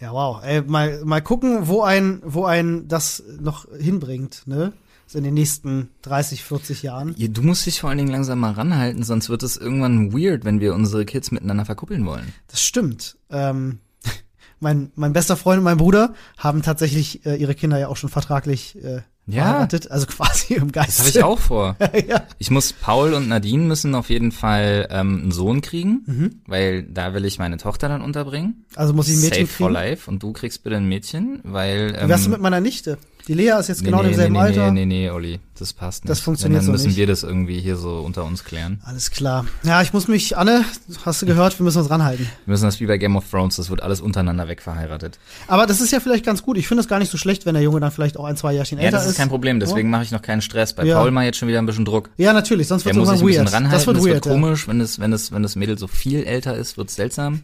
Ja, 0.00 0.12
wow. 0.12 0.42
Ey, 0.42 0.62
mal, 0.62 1.04
mal 1.04 1.20
gucken, 1.22 1.66
wo 1.68 1.82
ein, 1.82 2.20
wo 2.24 2.44
ein 2.44 2.88
das 2.88 3.22
noch 3.40 3.66
hinbringt, 3.76 4.42
ne? 4.46 4.72
In 5.14 5.24
den 5.24 5.34
nächsten 5.34 5.90
30, 6.00 6.42
40 6.42 6.82
Jahren. 6.84 7.14
Ja, 7.18 7.28
Du 7.28 7.42
musst 7.42 7.66
dich 7.66 7.80
vor 7.80 7.90
allen 7.90 7.98
Dingen 7.98 8.10
langsam 8.10 8.40
mal 8.40 8.52
ranhalten, 8.52 9.02
sonst 9.02 9.28
wird 9.28 9.42
es 9.42 9.58
irgendwann 9.58 10.10
weird, 10.14 10.46
wenn 10.46 10.58
wir 10.60 10.72
unsere 10.74 11.04
Kids 11.04 11.30
miteinander 11.30 11.66
verkuppeln 11.66 12.06
wollen. 12.06 12.32
Das 12.46 12.62
stimmt. 12.62 13.18
Ähm, 13.28 13.80
mein, 14.60 14.90
mein 14.94 15.12
bester 15.12 15.36
Freund 15.36 15.58
und 15.58 15.64
mein 15.64 15.76
Bruder 15.76 16.14
haben 16.38 16.62
tatsächlich 16.62 17.26
äh, 17.26 17.36
ihre 17.36 17.54
Kinder 17.54 17.78
ja 17.78 17.88
auch 17.88 17.98
schon 17.98 18.08
vertraglich 18.08 18.82
äh, 18.82 19.02
Ja. 19.26 19.68
also 19.88 20.06
quasi 20.08 20.54
im 20.54 20.72
Geist. 20.72 20.98
Das 20.98 20.98
habe 21.00 21.08
ich 21.10 21.22
auch 21.22 21.38
vor. 21.38 21.76
ja. 22.08 22.22
Ich 22.38 22.50
muss, 22.50 22.72
Paul 22.72 23.14
und 23.14 23.28
Nadine 23.28 23.62
müssen 23.64 23.94
auf 23.94 24.10
jeden 24.10 24.32
Fall 24.32 24.88
ähm, 24.90 25.20
einen 25.22 25.32
Sohn 25.32 25.60
kriegen, 25.60 26.02
Mhm. 26.06 26.30
weil 26.46 26.82
da 26.82 27.14
will 27.14 27.24
ich 27.24 27.38
meine 27.38 27.56
Tochter 27.56 27.88
dann 27.88 28.02
unterbringen. 28.02 28.64
Also 28.74 28.92
muss 28.92 29.08
ich 29.08 29.14
ein 29.16 29.20
Mädchen 29.20 29.46
Safe 29.46 29.56
for 29.56 29.66
kriegen. 29.68 29.74
life. 29.74 30.10
Und 30.10 30.22
du 30.22 30.32
kriegst 30.32 30.62
bitte 30.64 30.76
ein 30.76 30.88
Mädchen, 30.88 31.40
weil. 31.44 31.94
Ähm, 31.96 32.06
Wie 32.06 32.08
wärst 32.10 32.26
du 32.26 32.30
mit 32.30 32.40
meiner 32.40 32.60
Nichte? 32.60 32.98
Die 33.28 33.34
Lea 33.34 33.50
ist 33.60 33.68
jetzt 33.68 33.82
nee, 33.82 33.86
genau 33.90 34.02
nee, 34.02 34.08
im 34.08 34.14
selben 34.14 34.32
nee, 34.32 34.38
nee, 34.40 34.44
Alter. 34.44 34.70
Nee, 34.72 34.84
nee, 34.84 35.02
nee, 35.04 35.10
Olli, 35.10 35.38
das 35.56 35.72
passt 35.72 36.02
nicht. 36.04 36.10
Das 36.10 36.18
funktioniert 36.18 36.62
Wenn, 36.62 36.66
so 36.66 36.72
Dann 36.72 36.72
müssen 36.72 36.88
nicht. 36.88 36.96
wir 36.96 37.06
das 37.06 37.22
irgendwie 37.22 37.60
hier 37.60 37.76
so 37.76 38.00
unter 38.00 38.24
uns 38.24 38.42
klären. 38.42 38.80
Alles 38.84 39.12
klar. 39.12 39.46
Ja, 39.62 39.80
ich 39.80 39.92
muss 39.92 40.08
mich, 40.08 40.36
Anne, 40.36 40.64
hast 41.04 41.22
du 41.22 41.26
gehört, 41.26 41.56
wir 41.58 41.62
müssen 41.64 41.78
uns 41.78 41.88
ranhalten. 41.90 42.26
Wir 42.46 42.52
müssen 42.52 42.64
das 42.64 42.80
wie 42.80 42.86
bei 42.86 42.98
Game 42.98 43.14
of 43.14 43.30
Thrones, 43.30 43.56
das 43.56 43.70
wird 43.70 43.80
alles 43.80 44.00
untereinander 44.00 44.48
wegverheiratet. 44.48 45.20
Aber 45.46 45.66
das 45.66 45.80
ist 45.80 45.92
ja 45.92 46.00
vielleicht 46.00 46.26
ganz 46.26 46.42
gut. 46.42 46.56
Ich 46.58 46.66
finde 46.66 46.80
es 46.80 46.88
gar 46.88 46.98
nicht 46.98 47.12
so 47.12 47.16
schlecht, 47.18 47.46
wenn 47.46 47.54
der 47.54 47.62
Junge 47.62 47.78
dann 47.78 47.92
vielleicht 47.92 48.16
auch 48.16 48.24
ein, 48.24 48.36
zwei 48.36 48.54
Jährchen 48.54 48.78
Ja, 48.78 48.86
älter 48.86 48.96
das 48.96 49.06
ist 49.06 49.16
kein 49.16 49.28
Problem, 49.28 49.60
deswegen 49.60 49.88
mache 49.88 50.02
ich 50.02 50.10
noch 50.10 50.22
keinen 50.22 50.42
Stress. 50.42 50.72
Bei 50.74 50.84
Ja. 50.84 50.98
Paul 50.98 51.12
mal 51.12 51.24
jetzt 51.24 51.38
schon 51.38 51.46
wieder 51.48 51.58
ein 51.60 51.66
bisschen 51.66 51.84
Druck. 51.84 52.10
Ja, 52.16 52.32
natürlich, 52.32 52.66
sonst 52.66 52.84
wird 52.84 52.96
es 52.96 53.02
irgendwann 53.08 53.20
weird. 53.28 53.52
ranhalten, 53.52 53.70
Das 53.70 53.86
wird 53.86 53.96
das 53.98 54.04
weird. 54.04 54.14
wird 54.16 54.26
ja. 54.26 54.32
komisch, 54.32 54.66
wenn 54.66 54.80
das, 54.80 54.98
wenn 54.98 55.12
das, 55.12 55.30
wenn 55.30 55.44
das 55.44 55.54
Mädel 55.54 55.78
so 55.78 55.86
viel 55.86 56.24
älter 56.24 56.56
ist, 56.56 56.76
wird's 56.76 56.96
seltsam. 56.96 57.42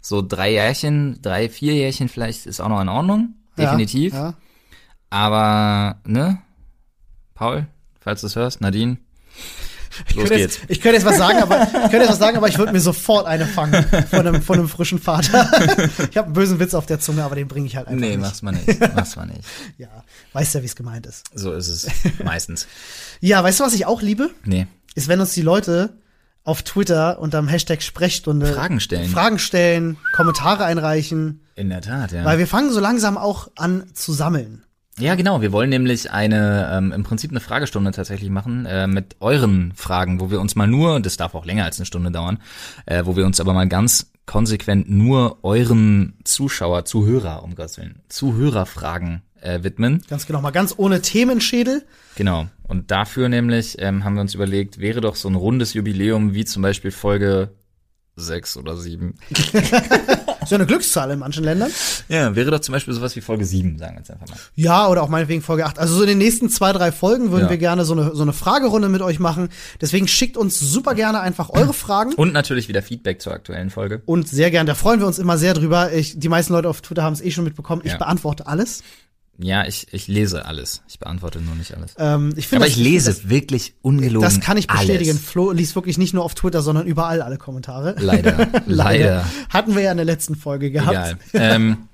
So 0.00 0.22
drei 0.22 0.52
Jährchen, 0.52 1.18
drei, 1.22 1.48
vier 1.48 1.74
Jährchen 1.74 2.08
vielleicht 2.08 2.46
ist 2.46 2.60
auch 2.60 2.68
noch 2.68 2.80
in 2.80 2.88
Ordnung. 2.88 3.34
Definitiv. 3.58 4.12
Ja, 4.14 4.20
ja. 4.30 4.34
Aber, 5.10 6.00
ne? 6.04 6.38
Paul, 7.34 7.66
falls 8.00 8.20
du 8.22 8.26
es 8.26 8.36
hörst, 8.36 8.60
Nadine. 8.60 8.98
Ich 10.08 10.14
Los 10.14 10.24
könnte 10.28 10.36
geht's. 10.42 10.56
jetzt, 10.58 10.70
ich 10.70 10.80
könnte 10.80 10.96
jetzt 10.96 11.06
was 11.06 11.16
sagen, 11.16 11.38
aber 11.42 11.62
ich 11.62 11.70
könnte 11.72 11.96
jetzt 11.98 12.10
was 12.10 12.18
sagen, 12.18 12.36
aber 12.36 12.46
ich 12.48 12.58
würde 12.58 12.72
mir 12.72 12.80
sofort 12.80 13.26
eine 13.26 13.46
fangen 13.46 13.84
von 14.10 14.20
einem, 14.26 14.42
von 14.42 14.58
einem 14.58 14.68
frischen 14.68 14.98
Vater. 15.00 15.50
ich 16.10 16.16
habe 16.16 16.26
einen 16.26 16.34
bösen 16.34 16.60
Witz 16.60 16.74
auf 16.74 16.86
der 16.86 17.00
Zunge, 17.00 17.24
aber 17.24 17.34
den 17.34 17.48
bringe 17.48 17.66
ich 17.66 17.74
halt 17.76 17.88
einfach 17.88 17.98
Nee, 18.00 18.10
nicht. 18.10 18.20
mach's 18.20 18.42
mal 18.42 18.52
nicht. 18.52 18.78
Mach's 18.94 19.16
mal 19.16 19.26
nicht. 19.26 19.40
Ja, 19.78 19.88
weißt 20.34 20.54
ja, 20.54 20.62
wie 20.62 20.66
es 20.66 20.76
gemeint 20.76 21.06
ist. 21.06 21.24
So 21.34 21.52
ist 21.52 21.68
es. 21.68 21.88
Meistens. 22.24 22.66
Ja, 23.20 23.42
weißt 23.42 23.60
du, 23.60 23.64
was 23.64 23.74
ich 23.74 23.86
auch 23.86 24.02
liebe? 24.02 24.30
Nee. 24.44 24.66
Ist, 24.94 25.08
wenn 25.08 25.20
uns 25.20 25.32
die 25.32 25.42
Leute 25.42 25.94
auf 26.44 26.62
Twitter 26.62 27.18
unter 27.18 27.38
dem 27.40 27.48
Hashtag 27.48 27.82
Sprechstunde 27.82 28.52
Fragen 28.54 28.80
stellen. 28.80 29.08
Fragen 29.10 29.38
stellen, 29.38 29.96
Kommentare 30.14 30.64
einreichen, 30.64 31.40
In 31.56 31.70
der 31.70 31.80
Tat, 31.80 32.12
ja. 32.12 32.24
weil 32.24 32.38
wir 32.38 32.46
fangen 32.46 32.70
so 32.72 32.78
langsam 32.80 33.16
auch 33.18 33.48
an 33.56 33.84
zu 33.94 34.12
sammeln. 34.12 34.64
Ja, 34.98 35.14
genau. 35.14 35.40
Wir 35.40 35.52
wollen 35.52 35.70
nämlich 35.70 36.10
eine, 36.10 36.70
ähm, 36.72 36.92
im 36.92 37.04
Prinzip 37.04 37.30
eine 37.30 37.40
Fragestunde 37.40 37.92
tatsächlich 37.92 38.30
machen 38.30 38.66
äh, 38.66 38.88
mit 38.88 39.16
euren 39.20 39.72
Fragen, 39.76 40.20
wo 40.20 40.30
wir 40.30 40.40
uns 40.40 40.56
mal 40.56 40.66
nur, 40.66 40.98
das 41.00 41.16
darf 41.16 41.34
auch 41.36 41.44
länger 41.44 41.64
als 41.64 41.78
eine 41.78 41.86
Stunde 41.86 42.10
dauern, 42.10 42.38
äh, 42.86 43.04
wo 43.04 43.16
wir 43.16 43.24
uns 43.24 43.40
aber 43.40 43.52
mal 43.52 43.68
ganz 43.68 44.10
konsequent 44.26 44.90
nur 44.90 45.38
euren 45.42 46.14
Zuschauer, 46.24 46.84
Zuhörer, 46.84 47.44
um 47.44 47.54
Gottes 47.54 47.78
Willen, 47.78 48.00
Zuhörerfragen 48.08 49.22
äh, 49.40 49.62
widmen. 49.62 50.02
Ganz 50.08 50.26
genau, 50.26 50.40
mal 50.40 50.50
ganz 50.50 50.74
ohne 50.76 51.00
Themenschädel. 51.00 51.84
Genau. 52.16 52.48
Und 52.64 52.90
dafür 52.90 53.28
nämlich 53.28 53.76
ähm, 53.78 54.02
haben 54.04 54.14
wir 54.14 54.20
uns 54.20 54.34
überlegt, 54.34 54.80
wäre 54.80 55.00
doch 55.00 55.14
so 55.14 55.28
ein 55.28 55.36
rundes 55.36 55.74
Jubiläum 55.74 56.34
wie 56.34 56.44
zum 56.44 56.62
Beispiel 56.62 56.90
Folge 56.90 57.52
sechs 58.16 58.56
oder 58.56 58.76
sieben. 58.76 59.14
Ist 60.42 60.50
ja 60.52 60.56
eine 60.56 60.66
Glückszahl 60.66 61.10
in 61.10 61.18
manchen 61.18 61.44
Ländern. 61.44 61.70
Ja, 62.08 62.34
wäre 62.36 62.50
doch 62.50 62.60
zum 62.60 62.72
Beispiel 62.72 62.94
sowas 62.94 63.14
wie 63.16 63.20
Folge 63.20 63.44
sieben, 63.44 63.78
sagen 63.78 63.94
wir 63.94 63.98
jetzt 63.98 64.10
einfach 64.10 64.28
mal. 64.28 64.36
Ja, 64.54 64.86
oder 64.88 65.02
auch 65.02 65.08
meinetwegen 65.08 65.42
Folge 65.42 65.66
8. 65.66 65.78
Also 65.78 65.94
so 65.94 66.02
in 66.02 66.08
den 66.08 66.18
nächsten 66.18 66.48
zwei, 66.48 66.72
drei 66.72 66.92
Folgen 66.92 67.30
würden 67.30 67.44
Ja. 67.44 67.50
wir 67.50 67.58
gerne 67.58 67.84
so 67.84 67.92
eine, 67.94 68.14
so 68.14 68.22
eine 68.22 68.32
Fragerunde 68.32 68.88
mit 68.88 69.02
euch 69.02 69.18
machen. 69.18 69.48
Deswegen 69.80 70.06
schickt 70.08 70.36
uns 70.36 70.58
super 70.58 70.94
gerne 70.94 71.20
einfach 71.20 71.50
eure 71.50 71.72
Fragen. 71.72 72.14
Und 72.14 72.32
natürlich 72.32 72.68
wieder 72.68 72.82
Feedback 72.82 73.20
zur 73.20 73.32
aktuellen 73.32 73.70
Folge. 73.70 74.02
Und 74.06 74.28
sehr 74.28 74.50
gern, 74.50 74.66
da 74.66 74.74
freuen 74.74 75.00
wir 75.00 75.06
uns 75.06 75.18
immer 75.18 75.38
sehr 75.38 75.54
drüber. 75.54 75.92
Ich, 75.92 76.18
die 76.18 76.28
meisten 76.28 76.52
Leute 76.52 76.68
auf 76.68 76.80
Twitter 76.82 77.02
haben 77.02 77.14
es 77.14 77.20
eh 77.20 77.30
schon 77.30 77.44
mitbekommen. 77.44 77.82
Ich 77.84 77.92
Ja. 77.92 77.98
beantworte 77.98 78.46
alles. 78.46 78.82
Ja, 79.40 79.64
ich, 79.66 79.86
ich 79.92 80.08
lese 80.08 80.46
alles. 80.46 80.82
Ich 80.88 80.98
beantworte 80.98 81.40
nur 81.40 81.54
nicht 81.54 81.72
alles. 81.74 81.94
Ähm, 81.96 82.32
ich 82.36 82.48
finde, 82.48 82.64
Aber 82.64 82.70
das- 82.70 82.76
ich 82.76 82.82
lese 82.82 83.30
wirklich 83.30 83.74
ungelogen. 83.82 84.20
Das 84.28 84.40
kann 84.40 84.56
ich 84.56 84.66
bestätigen. 84.66 85.10
Alles. 85.12 85.22
Flo 85.22 85.52
liest 85.52 85.76
wirklich 85.76 85.96
nicht 85.96 86.12
nur 86.12 86.24
auf 86.24 86.34
Twitter, 86.34 86.60
sondern 86.60 86.86
überall 86.86 87.22
alle 87.22 87.36
Kommentare. 87.38 87.94
Leider. 87.98 88.48
Leider. 88.66 89.24
Hatten 89.48 89.76
wir 89.76 89.82
ja 89.82 89.92
in 89.92 89.96
der 89.98 90.06
letzten 90.06 90.34
Folge 90.34 90.72
gehabt. 90.72 91.16
Egal. 91.32 91.54
ähm, 91.54 91.76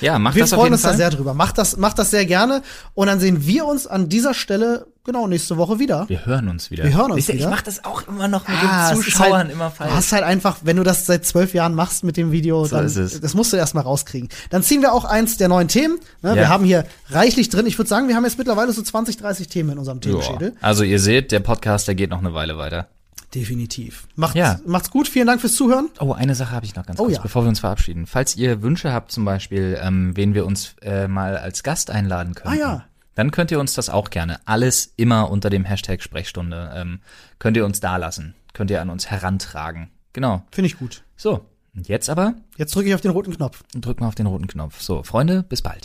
Ja, 0.00 0.18
mach 0.18 0.34
Wir 0.34 0.42
das 0.42 0.52
auf 0.52 0.56
freuen 0.58 0.66
jeden 0.66 0.74
uns 0.74 0.82
Fall. 0.82 0.92
da 0.92 0.96
sehr 0.96 1.10
drüber. 1.10 1.32
Macht 1.34 1.56
das, 1.58 1.76
macht 1.76 1.98
das 1.98 2.10
sehr 2.10 2.26
gerne. 2.26 2.62
Und 2.94 3.06
dann 3.06 3.18
sehen 3.20 3.46
wir 3.46 3.64
uns 3.66 3.86
an 3.86 4.08
dieser 4.08 4.34
Stelle 4.34 4.86
genau 5.04 5.26
nächste 5.28 5.56
Woche 5.56 5.78
wieder. 5.78 6.04
wir 6.08 6.26
hören 6.26 6.48
uns 6.48 6.70
wieder. 6.70 6.84
Wir 6.84 6.94
hören 6.96 7.12
uns 7.12 7.28
ihr, 7.28 7.34
wieder. 7.36 7.44
Ich 7.44 7.50
mach 7.50 7.62
das 7.62 7.84
auch 7.84 8.06
immer 8.08 8.26
noch 8.28 8.46
mit 8.48 8.56
Ah, 8.60 8.90
den 8.92 8.96
Zuschauern 9.02 9.32
halt, 9.32 9.52
immer 9.52 9.68
Du 9.70 9.76
falsch. 9.76 9.92
hast 9.94 10.12
halt 10.12 10.24
einfach, 10.24 10.56
wenn 10.64 10.76
du 10.76 10.82
das 10.82 11.06
seit 11.06 11.24
zwölf 11.24 11.54
Jahren 11.54 11.74
machst 11.74 12.02
mit 12.04 12.16
dem 12.16 12.32
Video, 12.32 12.64
So 12.64 12.76
dann, 12.76 12.86
das 12.92 13.34
musst 13.34 13.52
du 13.52 13.56
erstmal 13.56 13.84
rauskriegen. 13.84 14.28
Dann 14.50 14.62
ziehen 14.62 14.82
wir 14.82 14.92
auch 14.92 15.04
eins 15.04 15.36
der 15.36 15.48
neuen 15.48 15.68
Themen. 15.68 15.98
Ne? 16.22 16.34
Wir 16.34 16.42
Ja. 16.42 16.48
haben 16.48 16.64
hier 16.64 16.84
reichlich 17.10 17.48
drin. 17.48 17.66
Ich 17.66 17.78
würde 17.78 17.88
sagen, 17.88 18.08
wir 18.08 18.16
haben 18.16 18.24
jetzt 18.24 18.36
mittlerweile 18.38 18.72
so 18.72 18.82
20, 18.82 19.16
30 19.16 19.48
Themen 19.48 19.70
in 19.70 19.78
unserem. 19.78 20.00
Themenschädel. 20.00 20.54
Also 20.60 20.82
ihr 20.82 20.98
seht, 21.00 21.30
der 21.32 21.40
Podcast, 21.40 21.86
der 21.88 21.94
geht 21.94 22.10
noch 22.10 22.18
eine 22.18 22.34
Weile 22.34 22.58
weiter. 22.58 22.88
Definitiv. 23.34 24.06
Macht's, 24.14 24.34
Ja. 24.36 24.60
macht's 24.66 24.90
gut. 24.90 25.08
Vielen 25.08 25.26
Dank 25.26 25.40
fürs 25.40 25.54
Zuhören. 25.54 25.90
Oh, 26.00 26.12
eine 26.12 26.34
Sache 26.34 26.52
habe 26.52 26.64
ich 26.64 26.74
noch 26.74 26.86
ganz 26.86 26.98
Oh 27.00 27.04
kurz, 27.04 27.16
ja. 27.16 27.22
bevor 27.22 27.44
wir 27.44 27.48
uns 27.48 27.60
verabschieden. 27.60 28.06
Falls 28.06 28.36
ihr 28.36 28.62
Wünsche 28.62 28.92
habt, 28.92 29.10
zum 29.12 29.24
Beispiel, 29.24 29.78
ähm, 29.82 30.16
wen 30.16 30.34
wir 30.34 30.46
uns 30.46 30.74
äh, 30.82 31.08
mal 31.08 31.36
als 31.36 31.62
Gast 31.62 31.90
einladen 31.90 32.34
können, 32.34 32.54
Ah, 32.54 32.58
ja. 32.58 32.84
dann 33.14 33.30
könnt 33.32 33.50
ihr 33.50 33.60
uns 33.60 33.74
das 33.74 33.90
auch 33.90 34.10
gerne. 34.10 34.38
Alles 34.44 34.92
immer 34.96 35.30
unter 35.30 35.50
dem 35.50 35.64
Hashtag 35.64 36.02
Sprechstunde. 36.02 36.72
Ähm, 36.74 37.00
könnt 37.38 37.56
ihr 37.56 37.64
uns 37.64 37.80
da 37.80 37.96
lassen. 37.96 38.34
Könnt 38.52 38.70
ihr 38.70 38.80
an 38.80 38.90
uns 38.90 39.10
herantragen. 39.10 39.90
Genau. 40.12 40.42
Finde 40.50 40.66
ich 40.68 40.78
gut. 40.78 41.02
So, 41.16 41.44
und 41.74 41.88
jetzt 41.88 42.08
aber 42.08 42.34
Jetzt 42.56 42.74
drücke 42.74 42.88
ich 42.88 42.94
auf 42.94 43.00
den 43.02 43.10
roten 43.10 43.34
Knopf. 43.36 43.62
drücken 43.74 44.00
wir 44.02 44.08
auf 44.08 44.14
den 44.14 44.26
roten 44.26 44.46
Knopf. 44.46 44.80
So, 44.80 45.02
Freunde, 45.02 45.42
bis 45.42 45.60
bald. 45.60 45.84